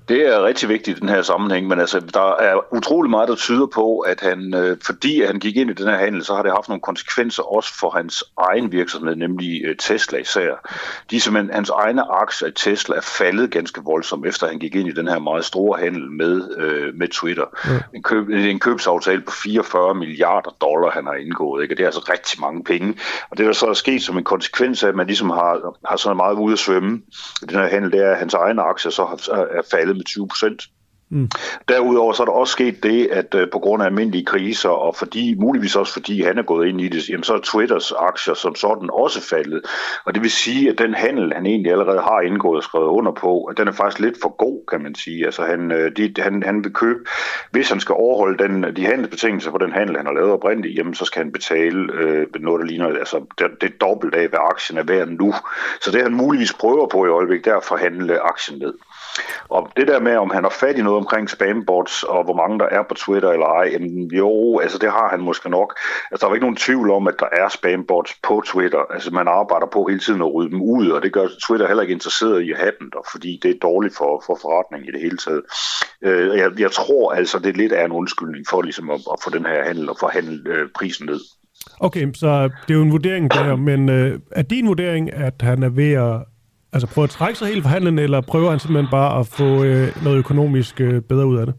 Det 0.08 0.28
er 0.28 0.44
rigtig 0.44 0.68
vigtigt 0.68 0.96
i 0.96 1.00
den 1.00 1.08
her 1.08 1.22
sammenhæng, 1.22 1.66
men 1.66 1.80
altså, 1.80 2.00
der 2.00 2.36
er 2.36 2.74
utrolig 2.74 3.10
meget, 3.10 3.28
der 3.28 3.34
tyder 3.34 3.66
på, 3.66 3.98
at 3.98 4.20
han, 4.20 4.54
øh, 4.54 4.76
fordi 4.86 5.22
han 5.22 5.38
gik 5.40 5.56
ind 5.56 5.70
i 5.70 5.72
den 5.72 5.86
her 5.86 5.96
handel, 5.96 6.24
så 6.24 6.34
har 6.34 6.42
det 6.42 6.52
haft 6.52 6.68
nogle 6.68 6.80
konsekvenser 6.80 7.42
også 7.42 7.78
for 7.80 7.90
hans 7.90 8.24
egen 8.50 8.72
virksomhed, 8.72 9.16
nemlig 9.16 9.64
øh, 9.64 9.76
Tesla 9.76 10.18
især. 10.18 10.70
De, 11.10 11.20
simpelthen, 11.20 11.54
hans 11.54 11.70
egne 11.70 12.02
aktier 12.10 12.48
i 12.48 12.52
Tesla 12.52 12.96
er 12.96 13.00
faldet 13.00 13.50
ganske 13.50 13.80
voldsomt, 13.84 14.26
efter 14.26 14.48
han 14.48 14.58
gik 14.58 14.74
ind 14.74 14.88
i 14.88 14.92
den 14.92 15.08
her 15.08 15.18
meget 15.18 15.44
store 15.44 15.80
handel 15.80 16.10
med, 16.10 16.56
øh, 16.58 16.94
med 16.94 17.08
Twitter. 17.08 17.44
Ja. 17.66 17.78
En, 17.94 18.02
køb, 18.02 18.28
en 18.28 18.60
købsaftale 18.60 19.20
på 19.20 19.32
44 19.32 19.94
milliarder 19.94 20.50
dollar, 20.60 20.90
han 20.90 21.06
har 21.06 21.14
indgået. 21.14 21.62
Ikke? 21.62 21.74
Og 21.74 21.76
det 21.76 21.82
er 21.82 21.88
altså 21.88 22.10
rigtig 22.12 22.40
mange 22.40 22.64
penge. 22.64 22.94
Og 23.30 23.38
det, 23.38 23.46
der 23.46 23.52
så 23.52 23.66
er 23.66 23.72
sket 23.72 24.02
som 24.02 24.18
en 24.18 24.24
konsekvens 24.24 24.84
af, 24.84 24.88
at 24.88 24.94
man 24.94 25.06
ligesom 25.06 25.30
har, 25.30 25.76
har 25.88 25.96
sådan 25.96 26.16
meget 26.16 26.34
ude 26.34 26.52
at 26.52 26.58
svømme 26.58 27.02
i 27.42 27.46
den 27.46 27.58
her 27.58 27.68
handel, 27.68 27.92
det 27.92 28.00
er, 28.00 28.10
at 28.10 28.18
hans 28.18 28.34
egne 28.34 28.62
aktier 28.62 28.92
så 28.92 29.04
har, 29.04 29.16
er 29.32 29.62
faldet 29.74 29.96
med 29.96 30.04
20 30.04 30.28
procent. 30.28 30.62
Mm. 31.14 31.28
Derudover 31.68 32.12
så 32.12 32.22
er 32.22 32.24
der 32.24 32.32
også 32.32 32.52
sket 32.52 32.82
det, 32.82 33.06
at 33.06 33.34
øh, 33.34 33.50
på 33.52 33.58
grund 33.58 33.82
af 33.82 33.86
almindelige 33.86 34.24
kriser, 34.24 34.68
og 34.68 34.96
fordi, 34.96 35.34
muligvis 35.34 35.76
også 35.76 35.92
fordi 35.92 36.22
han 36.22 36.38
er 36.38 36.42
gået 36.42 36.68
ind 36.68 36.80
i 36.80 36.88
det, 36.88 37.08
jamen, 37.08 37.24
så 37.24 37.34
er 37.34 37.38
Twitters 37.38 37.92
aktier 37.92 38.34
som 38.34 38.54
sådan 38.54 38.88
også 38.92 39.20
faldet. 39.20 39.62
Og 40.04 40.14
det 40.14 40.22
vil 40.22 40.30
sige, 40.30 40.70
at 40.70 40.78
den 40.78 40.94
handel, 40.94 41.32
han 41.34 41.46
egentlig 41.46 41.72
allerede 41.72 42.00
har 42.00 42.20
indgået 42.20 42.56
og 42.56 42.62
skrevet 42.62 42.86
under 42.86 43.12
på, 43.12 43.44
at 43.44 43.56
den 43.56 43.68
er 43.68 43.72
faktisk 43.72 44.00
lidt 44.00 44.16
for 44.22 44.36
god, 44.36 44.64
kan 44.70 44.80
man 44.82 44.94
sige. 44.94 45.24
Altså 45.24 45.44
han, 45.44 45.72
øh, 45.72 45.96
de, 45.96 46.14
han, 46.18 46.42
han 46.42 46.64
vil 46.64 46.72
købe, 46.72 47.00
hvis 47.50 47.68
han 47.68 47.80
skal 47.80 47.94
overholde 47.94 48.44
den, 48.44 48.76
de 48.76 48.86
handelsbetingelser 48.86 49.50
på 49.50 49.58
den 49.58 49.72
handel, 49.72 49.96
han 49.96 50.06
har 50.06 50.12
lavet 50.12 50.32
oprindeligt, 50.32 50.78
jamen 50.78 50.94
så 50.94 51.04
skal 51.04 51.22
han 51.22 51.32
betale 51.32 51.92
øh, 51.92 52.26
noget, 52.40 52.60
der 52.60 52.66
ligner 52.66 52.86
altså, 52.86 53.24
det, 53.38 53.46
det 53.60 53.70
er 53.70 53.86
dobbelt 53.86 54.14
af, 54.14 54.28
hvad 54.28 54.38
aktien 54.50 54.78
er 54.78 54.82
værd 54.82 55.08
nu. 55.08 55.34
Så 55.80 55.90
det 55.90 56.02
han 56.02 56.14
muligvis 56.14 56.52
prøver 56.52 56.86
på 56.86 57.06
i 57.06 57.08
øjeblikket, 57.08 57.44
det 57.44 57.52
er 57.52 57.56
at 57.56 57.64
forhandle 57.64 58.20
aktien 58.20 58.58
ned. 58.58 58.74
Og 59.48 59.70
det 59.76 59.88
der 59.88 60.00
med, 60.00 60.16
om 60.16 60.30
han 60.30 60.42
har 60.42 60.50
fat 60.50 60.78
i 60.78 60.82
noget 60.82 60.98
omkring 60.98 61.30
spambots, 61.30 62.02
og 62.02 62.24
hvor 62.24 62.34
mange 62.34 62.58
der 62.58 62.66
er 62.66 62.82
på 62.88 62.94
Twitter 62.94 63.30
eller 63.30 63.46
ej, 63.46 63.68
jamen 63.72 64.10
jo, 64.10 64.58
altså 64.58 64.78
det 64.78 64.90
har 64.90 65.08
han 65.10 65.20
måske 65.20 65.50
nok. 65.50 65.78
Altså 66.10 66.26
der 66.26 66.30
er 66.30 66.34
ikke 66.34 66.46
nogen 66.46 66.56
tvivl 66.56 66.90
om, 66.90 67.08
at 67.08 67.14
der 67.18 67.28
er 67.32 67.48
spambots 67.48 68.14
på 68.22 68.42
Twitter. 68.46 68.82
Altså 68.94 69.10
man 69.10 69.28
arbejder 69.28 69.66
på 69.66 69.84
hele 69.84 70.00
tiden 70.00 70.22
at 70.22 70.34
rydde 70.34 70.50
dem 70.50 70.62
ud, 70.62 70.88
og 70.88 71.02
det 71.02 71.12
gør 71.12 71.26
Twitter 71.46 71.66
heller 71.66 71.82
ikke 71.82 71.94
interesseret 71.94 72.42
i 72.42 72.52
at 72.52 72.58
have 72.58 72.72
dem 72.80 72.90
der, 72.90 73.08
fordi 73.12 73.40
det 73.42 73.50
er 73.50 73.58
dårligt 73.62 73.96
for, 73.96 74.22
for 74.26 74.38
forretningen 74.42 74.88
i 74.88 74.92
det 74.92 75.00
hele 75.00 75.16
taget. 75.16 75.42
Øh, 76.02 76.38
jeg, 76.38 76.50
jeg 76.58 76.70
tror 76.70 77.12
altså, 77.12 77.38
det 77.38 77.56
lidt 77.56 77.72
er 77.72 77.84
en 77.84 77.92
undskyldning 77.92 78.44
for 78.50 78.62
ligesom 78.62 78.90
at, 78.90 79.00
at 79.12 79.18
få 79.24 79.30
den 79.30 79.46
her 79.46 79.64
handel 79.64 79.90
og 79.90 79.96
forhandle 80.00 80.50
øh, 80.52 80.68
prisen 80.74 81.06
ned. 81.06 81.20
Okay, 81.80 82.12
så 82.14 82.50
det 82.68 82.74
er 82.74 82.78
jo 82.78 82.82
en 82.82 82.92
vurdering 82.92 83.30
der, 83.30 83.56
men 83.56 83.88
øh, 83.88 84.20
er 84.30 84.42
din 84.42 84.66
vurdering, 84.66 85.12
at 85.12 85.34
han 85.40 85.62
er 85.62 85.68
ved 85.68 85.92
at 85.92 86.33
altså 86.74 86.86
prøve 86.86 87.02
at 87.04 87.10
trække 87.10 87.38
sig 87.38 87.48
helt 87.48 87.62
fra 87.62 87.70
handlen, 87.70 87.98
eller 87.98 88.20
prøver 88.20 88.50
han 88.50 88.58
simpelthen 88.58 88.90
bare 88.90 89.20
at 89.20 89.26
få 89.26 89.64
øh, 89.64 89.88
noget 90.04 90.18
økonomisk 90.18 90.80
øh, 90.80 91.02
bedre 91.02 91.26
ud 91.26 91.36
af 91.36 91.46
det? 91.46 91.54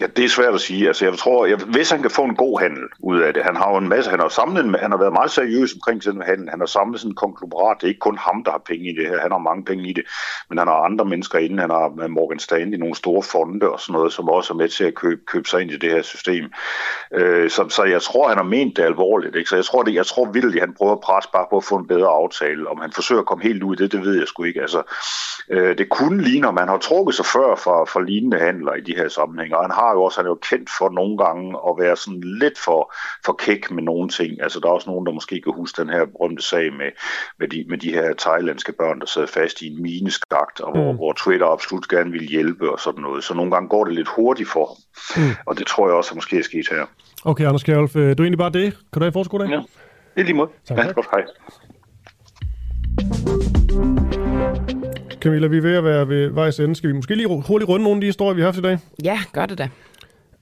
Ja, 0.00 0.06
det 0.06 0.24
er 0.24 0.28
svært 0.28 0.54
at 0.54 0.60
sige. 0.60 0.86
Altså, 0.86 1.04
jeg 1.04 1.18
tror, 1.18 1.46
jeg, 1.46 1.56
hvis 1.56 1.90
han 1.90 2.02
kan 2.02 2.10
få 2.10 2.22
en 2.24 2.34
god 2.34 2.60
handel 2.60 2.82
ud 3.02 3.20
af 3.20 3.34
det, 3.34 3.42
han 3.42 3.56
har 3.56 3.70
jo 3.70 3.76
en 3.76 3.88
masse, 3.88 4.10
han 4.10 4.20
har 4.20 4.28
samlet, 4.28 4.80
han 4.80 4.90
har 4.90 4.98
været 4.98 5.12
meget 5.12 5.30
seriøs 5.30 5.74
omkring 5.74 6.02
sådan 6.02 6.20
en 6.20 6.26
handel, 6.26 6.50
han 6.50 6.60
har 6.60 6.66
samlet 6.66 7.00
sådan 7.00 7.10
en 7.10 7.16
konglomerat, 7.16 7.76
det 7.80 7.86
er 7.86 7.88
ikke 7.88 8.08
kun 8.08 8.18
ham, 8.18 8.44
der 8.44 8.50
har 8.50 8.62
penge 8.66 8.90
i 8.90 8.94
det 8.98 9.08
her, 9.08 9.20
han 9.20 9.32
har 9.32 9.38
mange 9.38 9.64
penge 9.64 9.88
i 9.88 9.92
det, 9.92 10.04
men 10.48 10.58
han 10.58 10.68
har 10.68 10.74
andre 10.74 11.04
mennesker 11.04 11.38
inde, 11.38 11.60
han 11.60 11.70
har 11.70 12.08
Morgan 12.08 12.38
Stanley, 12.38 12.78
nogle 12.78 12.94
store 12.94 13.22
fonde 13.22 13.70
og 13.70 13.80
sådan 13.80 13.92
noget, 13.92 14.12
som 14.12 14.28
også 14.28 14.52
er 14.52 14.56
med 14.56 14.68
til 14.68 14.84
at 14.84 14.94
købe, 14.94 15.20
købe 15.26 15.48
sig 15.48 15.62
ind 15.62 15.70
i 15.70 15.76
det 15.76 15.90
her 15.90 16.02
system. 16.02 16.44
Øh, 17.14 17.50
så, 17.50 17.68
så 17.68 17.84
jeg 17.84 18.02
tror, 18.02 18.28
han 18.28 18.36
har 18.36 18.44
ment 18.44 18.76
det 18.76 18.82
alvorligt, 18.82 19.36
ikke? 19.36 19.50
så 19.50 19.56
jeg 19.56 19.64
tror, 19.64 19.82
det, 19.82 19.94
jeg 19.94 20.06
tror 20.06 20.24
vildt, 20.24 20.54
at 20.54 20.60
han 20.60 20.74
prøver 20.74 20.92
at 20.92 21.00
presse 21.00 21.30
bare 21.32 21.46
på 21.50 21.56
at 21.56 21.64
få 21.64 21.76
en 21.76 21.86
bedre 21.86 22.08
aftale, 22.08 22.68
om 22.68 22.80
han 22.80 22.92
forsøger 22.92 23.20
at 23.20 23.26
komme 23.26 23.44
helt 23.44 23.62
ud 23.62 23.74
i 23.76 23.82
det, 23.82 23.92
det 23.92 24.02
ved 24.04 24.18
jeg 24.18 24.28
sgu 24.28 24.44
ikke. 24.44 24.60
Altså, 24.60 24.82
øh, 25.50 25.78
det 25.78 25.88
kunne 25.88 26.22
ligne, 26.22 26.48
om 26.48 26.56
han 26.56 26.68
har 26.68 26.78
trukket 26.78 27.14
sig 27.14 27.26
før 27.26 27.54
for, 27.54 27.84
for 27.84 28.00
lignende 28.00 28.38
handler 28.38 28.74
i 28.74 28.80
de 28.80 28.96
her 28.96 29.08
sammenhænge, 29.08 29.56
og 29.56 29.64
han 29.64 29.70
har 29.70 29.89
har 29.90 29.96
jo 29.96 30.02
også, 30.04 30.18
han 30.20 30.26
er 30.26 30.30
jo 30.30 30.38
kendt 30.50 30.70
for 30.78 30.88
nogle 30.90 31.18
gange 31.24 31.46
at 31.68 31.74
være 31.82 31.96
sådan 31.96 32.20
lidt 32.42 32.58
for, 32.66 32.94
for 33.26 33.32
kæk 33.32 33.70
med 33.70 33.82
nogle 33.82 34.08
ting. 34.08 34.42
Altså 34.42 34.60
der 34.60 34.68
er 34.68 34.72
også 34.72 34.90
nogen, 34.90 35.06
der 35.06 35.12
måske 35.12 35.40
kan 35.40 35.52
huske 35.52 35.82
den 35.82 35.90
her 35.90 36.04
berømte 36.04 36.42
sag 36.42 36.72
med, 36.72 36.90
med, 37.38 37.48
de, 37.48 37.64
med 37.68 37.78
de 37.78 37.90
her 37.92 38.14
thailandske 38.18 38.72
børn, 38.72 39.00
der 39.00 39.06
sad 39.06 39.26
fast 39.26 39.62
i 39.62 39.66
en 39.72 39.82
mineskagt, 39.82 40.60
og 40.60 40.70
hvor, 40.72 40.92
mm. 40.92 40.96
hvor 40.98 41.12
Twitter 41.12 41.46
absolut 41.46 41.88
gerne 41.88 42.10
ville 42.10 42.26
hjælpe 42.26 42.72
og 42.72 42.80
sådan 42.80 43.02
noget. 43.02 43.24
Så 43.24 43.34
nogle 43.34 43.50
gange 43.50 43.68
går 43.68 43.84
det 43.84 43.94
lidt 43.94 44.08
hurtigt 44.08 44.48
for 44.48 44.64
ham. 44.66 44.76
Mm. 45.16 45.34
Og 45.46 45.58
det 45.58 45.66
tror 45.66 45.88
jeg 45.88 45.96
også, 45.96 46.10
at 46.10 46.16
måske 46.16 46.38
er 46.38 46.42
sket 46.42 46.68
her. 46.70 46.86
Okay, 47.24 47.46
Anders 47.46 47.62
Kjærlf, 47.62 47.96
øh, 47.96 48.02
du 48.02 48.22
er 48.22 48.26
egentlig 48.26 48.38
bare 48.38 48.50
det. 48.50 48.72
Kan 48.92 49.00
du 49.00 49.04
have 49.04 49.12
forskud 49.12 49.40
Ja, 49.40 49.62
det 50.14 50.20
er 50.20 50.22
lige 50.22 50.34
måde. 50.34 50.50
Tak, 50.68 50.78
ja, 50.78 50.92
godt, 50.92 51.06
hej. 51.10 51.24
Camilla, 55.20 55.46
vi 55.46 55.56
er 55.56 55.60
ved 55.60 55.74
at 55.74 55.84
være 55.84 56.08
ved 56.08 56.28
vejs 56.28 56.60
ende. 56.60 56.76
Skal 56.76 56.88
vi 56.88 56.94
måske 56.94 57.14
lige 57.14 57.28
hurtigt 57.28 57.68
runde 57.68 57.84
nogle 57.84 57.96
af 57.96 58.00
de 58.00 58.06
historier, 58.06 58.34
vi 58.34 58.40
har 58.40 58.46
haft 58.46 58.58
i 58.58 58.62
dag? 58.62 58.78
Ja, 59.04 59.18
gør 59.32 59.46
det 59.46 59.58
da. 59.58 59.68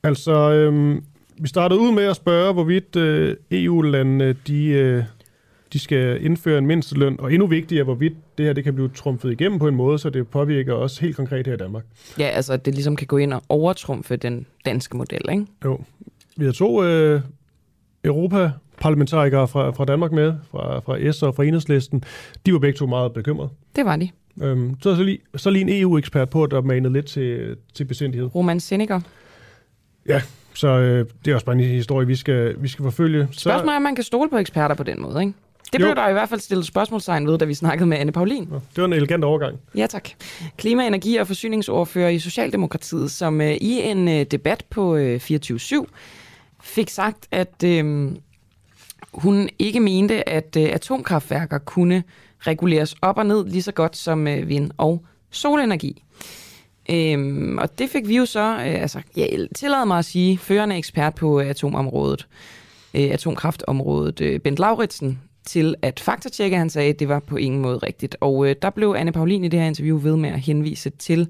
Altså, 0.03 0.53
øhm, 0.53 1.05
vi 1.39 1.49
startede 1.49 1.81
ud 1.81 1.93
med 1.93 2.05
at 2.05 2.17
spørge, 2.17 2.53
hvorvidt 2.53 2.97
øh, 2.97 3.37
EU-landene 3.51 4.33
de, 4.33 4.67
øh, 4.67 5.03
de 5.73 5.79
skal 5.79 6.25
indføre 6.25 6.59
en 6.59 6.67
mindsteløn, 6.67 7.17
og 7.21 7.33
endnu 7.33 7.47
vigtigere, 7.47 7.85
hvorvidt 7.85 8.15
det 8.39 8.47
her 8.47 8.53
det 8.53 8.65
kan 8.65 8.75
blive 8.75 8.89
trumfet 8.89 9.33
igennem 9.33 9.59
på 9.59 9.69
en 9.69 9.75
måde, 9.75 9.99
så 9.99 10.11
det 10.11 10.29
påvirker 10.29 10.75
os 10.75 10.99
helt 10.99 11.17
konkret 11.17 11.47
her 11.47 11.55
i 11.55 11.57
Danmark. 11.57 11.85
Ja, 12.19 12.25
altså 12.27 12.53
at 12.53 12.65
det 12.65 12.75
ligesom 12.75 12.97
kan 12.97 13.07
gå 13.07 13.17
ind 13.17 13.33
og 13.33 13.43
overtrumfe 13.49 14.17
den 14.17 14.47
danske 14.65 14.97
model, 14.97 15.21
ikke? 15.31 15.47
Jo. 15.65 15.81
Vi 16.37 16.45
har 16.45 16.53
to 16.53 16.85
øh, 16.85 17.21
Europa-parlamentarikere 18.05 19.49
fra, 19.49 19.71
fra 19.71 19.85
Danmark 19.85 20.13
med, 20.13 20.35
fra, 20.51 20.79
fra 20.81 21.13
S 21.13 21.23
og 21.23 21.35
fra 21.35 21.45
Enhedslisten. 21.45 22.05
De 22.47 22.53
var 22.53 22.59
begge 22.59 22.77
to 22.77 22.87
meget 22.87 23.13
bekymrede. 23.13 23.51
Det 23.77 23.85
var 23.85 23.97
de. 23.97 24.11
Øhm, 24.43 24.77
så, 24.83 24.97
så, 24.97 25.03
lige, 25.03 25.19
så 25.37 25.51
lige 25.51 25.63
en 25.63 25.83
EU-ekspert 25.83 26.31
på, 26.31 26.47
der 26.47 26.61
manede 26.61 26.93
lidt 26.93 27.07
til, 27.07 27.57
til 27.75 27.85
besindighed. 27.85 28.35
Roman 28.35 28.61
Seneca. 28.61 29.01
Ja, 30.07 30.23
så 30.55 30.69
øh, 30.69 31.07
det 31.25 31.31
er 31.31 31.35
også 31.35 31.47
bare 31.47 31.57
en 31.57 31.65
historie, 31.65 32.07
vi 32.07 32.17
skal, 32.17 32.57
vi 32.59 32.69
skal 32.69 32.83
forfølge. 32.83 33.29
Så... 33.31 33.41
Spørgsmålet 33.41 33.73
er, 33.73 33.77
om 33.77 33.83
man 33.83 33.95
kan 33.95 34.05
stole 34.05 34.31
på 34.31 34.39
eksperter 34.39 34.75
på 34.75 34.83
den 34.83 35.03
måde, 35.03 35.21
ikke? 35.21 35.35
Det 35.73 35.79
blev 35.79 35.89
jo. 35.89 35.95
der 35.95 36.09
i 36.09 36.13
hvert 36.13 36.29
fald 36.29 36.41
stillet 36.41 36.67
spørgsmålstegn 36.67 37.27
ved, 37.27 37.39
da 37.39 37.45
vi 37.45 37.55
snakkede 37.55 37.87
med 37.87 37.99
Anne 37.99 38.13
Paulin. 38.13 38.49
Ja, 38.51 38.55
det 38.55 38.77
var 38.77 38.85
en 38.85 38.93
elegant 38.93 39.25
overgang. 39.25 39.59
Ja, 39.75 39.87
tak. 39.87 40.09
Klima-, 40.57 40.87
energi- 40.87 41.17
og 41.17 41.27
forsyningsordfører 41.27 42.09
i 42.09 42.19
Socialdemokratiet, 42.19 43.11
som 43.11 43.41
øh, 43.41 43.53
i 43.53 43.81
en 43.81 44.09
øh, 44.09 44.27
debat 44.31 44.65
på 44.71 44.97
øh, 44.97 45.21
24-7 45.31 45.85
fik 46.63 46.89
sagt, 46.89 47.29
at 47.31 47.65
øh, 47.65 48.13
hun 49.13 49.49
ikke 49.59 49.81
mente, 49.81 50.29
at 50.29 50.57
øh, 50.59 50.69
atomkraftværker 50.73 51.59
kunne 51.59 52.03
reguleres 52.41 52.95
op 53.03 53.19
og 53.19 53.27
ned 53.27 53.47
lige 53.47 53.63
så 53.63 53.73
godt 53.73 53.97
som 53.97 54.27
øh, 54.27 54.49
vind- 54.49 54.71
og 54.77 55.05
solenergi. 55.31 56.03
Øhm, 56.91 57.59
og 57.59 57.79
det 57.79 57.91
fik 57.91 58.09
vi 58.09 58.17
jo 58.17 58.27
så, 58.27 58.41
øh, 58.41 58.83
altså, 58.83 59.01
jeg 59.17 59.49
tillader 59.55 59.85
mig 59.85 59.99
at 59.99 60.05
sige, 60.05 60.39
førende 60.39 60.77
ekspert 60.77 61.15
på 61.15 61.41
øh, 61.41 61.47
atomområdet, 61.47 62.29
øh, 62.95 63.11
atomkraftområdet, 63.11 64.21
øh, 64.21 64.41
Bent 64.41 64.59
Lauritsen, 64.59 65.19
til 65.49 65.75
at 65.83 66.01
faktatjekke. 66.01 66.57
Han 66.57 66.71
sagde, 66.71 66.91
at 66.91 66.99
det 66.99 67.09
var 67.09 67.21
på 67.21 67.37
ingen 67.37 67.61
måde 67.61 67.79
rigtigt. 67.79 68.17
Og 68.21 68.49
øh, 68.49 68.57
der 68.63 68.71
blev 68.71 68.95
Anne 68.99 69.13
Paulin 69.13 69.45
i 69.45 69.49
det 69.49 69.61
her 69.61 69.67
interview 69.67 69.99
ved 69.99 70.17
med 70.17 70.31
at 70.31 70.41
henvise 70.41 70.91
til 70.91 71.29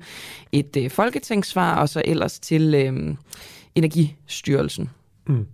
et 0.52 0.76
øh, 0.76 0.90
folketingssvar, 0.90 1.80
og 1.80 1.88
så 1.88 2.02
ellers 2.04 2.38
til 2.38 2.74
øh, 2.74 3.14
Energistyrelsen. 3.74 4.90
Mm. 5.26 5.46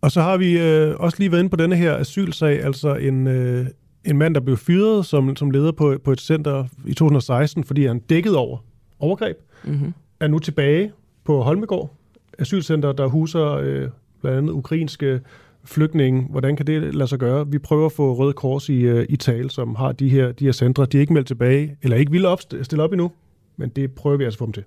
Og 0.00 0.12
så 0.12 0.22
har 0.22 0.36
vi 0.36 0.58
øh, 0.58 0.96
også 0.96 1.18
lige 1.18 1.32
været 1.32 1.40
inde 1.40 1.50
på 1.50 1.56
denne 1.56 1.76
her 1.76 1.96
asylsag, 1.96 2.64
altså 2.64 2.94
en, 2.94 3.26
øh, 3.26 3.66
en 4.04 4.18
mand, 4.18 4.34
der 4.34 4.40
blev 4.40 4.56
fyret 4.56 5.06
som, 5.06 5.36
som 5.36 5.50
leder 5.50 5.72
på, 5.72 5.98
på 6.04 6.12
et 6.12 6.20
center 6.20 6.64
i 6.86 6.94
2016, 6.94 7.64
fordi 7.64 7.86
han 7.86 7.98
dækkede 7.98 8.36
over 8.36 8.58
overgreb, 8.98 9.36
mm-hmm. 9.64 9.94
er 10.20 10.28
nu 10.28 10.38
tilbage 10.38 10.92
på 11.24 11.42
Holmegård, 11.42 11.94
asylcenter, 12.38 12.92
der 12.92 13.06
huser 13.06 13.46
øh, 13.52 13.88
blandt 14.20 14.38
andet 14.38 14.52
ukrainske 14.52 15.20
flygtninge. 15.64 16.26
Hvordan 16.30 16.56
kan 16.56 16.66
det 16.66 16.94
lade 16.94 17.08
sig 17.08 17.18
gøre? 17.18 17.48
Vi 17.48 17.58
prøver 17.58 17.86
at 17.86 17.92
få 17.92 18.14
Røde 18.14 18.32
Kors 18.32 18.68
i, 18.68 18.80
øh, 18.80 19.06
i 19.08 19.16
tale, 19.16 19.50
som 19.50 19.74
har 19.74 19.92
de 19.92 20.08
her, 20.08 20.32
de 20.32 20.44
her 20.44 20.52
centre. 20.52 20.86
De 20.86 20.96
er 20.96 21.00
ikke 21.00 21.12
meldt 21.12 21.26
tilbage, 21.26 21.76
eller 21.82 21.96
ikke 21.96 22.12
vil 22.12 22.26
stille 22.62 22.82
op 22.82 22.92
endnu, 22.92 23.12
men 23.56 23.68
det 23.68 23.92
prøver 23.92 24.16
vi 24.16 24.24
altså 24.24 24.36
at 24.36 24.38
få 24.38 24.46
dem 24.46 24.52
til. 24.52 24.64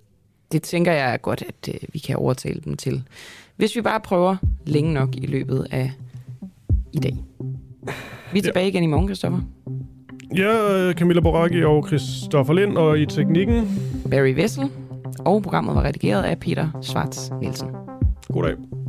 Det 0.51 0.63
tænker 0.63 0.91
jeg 0.91 1.13
er 1.13 1.17
godt, 1.17 1.43
at 1.47 1.73
øh, 1.73 1.79
vi 1.93 1.99
kan 1.99 2.15
overtale 2.15 2.61
dem 2.65 2.77
til. 2.77 3.03
Hvis 3.55 3.75
vi 3.75 3.81
bare 3.81 3.99
prøver 3.99 4.35
længe 4.65 4.93
nok 4.93 5.15
i 5.15 5.25
løbet 5.25 5.67
af 5.71 5.91
i 6.93 6.97
dag. 6.97 7.17
Vi 8.33 8.39
er 8.39 8.43
tilbage 8.43 8.65
ja. 8.65 8.69
igen 8.69 8.83
i 8.83 8.87
morgen, 8.87 9.07
Christoffer. 9.07 9.39
Ja, 10.35 10.93
Camilla 10.93 11.21
Boracchi 11.21 11.63
og 11.63 11.87
Christoffer 11.87 12.53
Lind, 12.53 12.77
og 12.77 12.99
i 12.99 13.05
teknikken... 13.05 13.79
Barry 14.11 14.35
Vessel, 14.35 14.69
og 15.19 15.41
programmet 15.43 15.75
var 15.75 15.83
redigeret 15.83 16.23
af 16.23 16.39
Peter 16.39 16.67
Schwartz 16.81 17.29
Nielsen. 17.41 17.67
God 18.33 18.43
dag. 18.43 18.82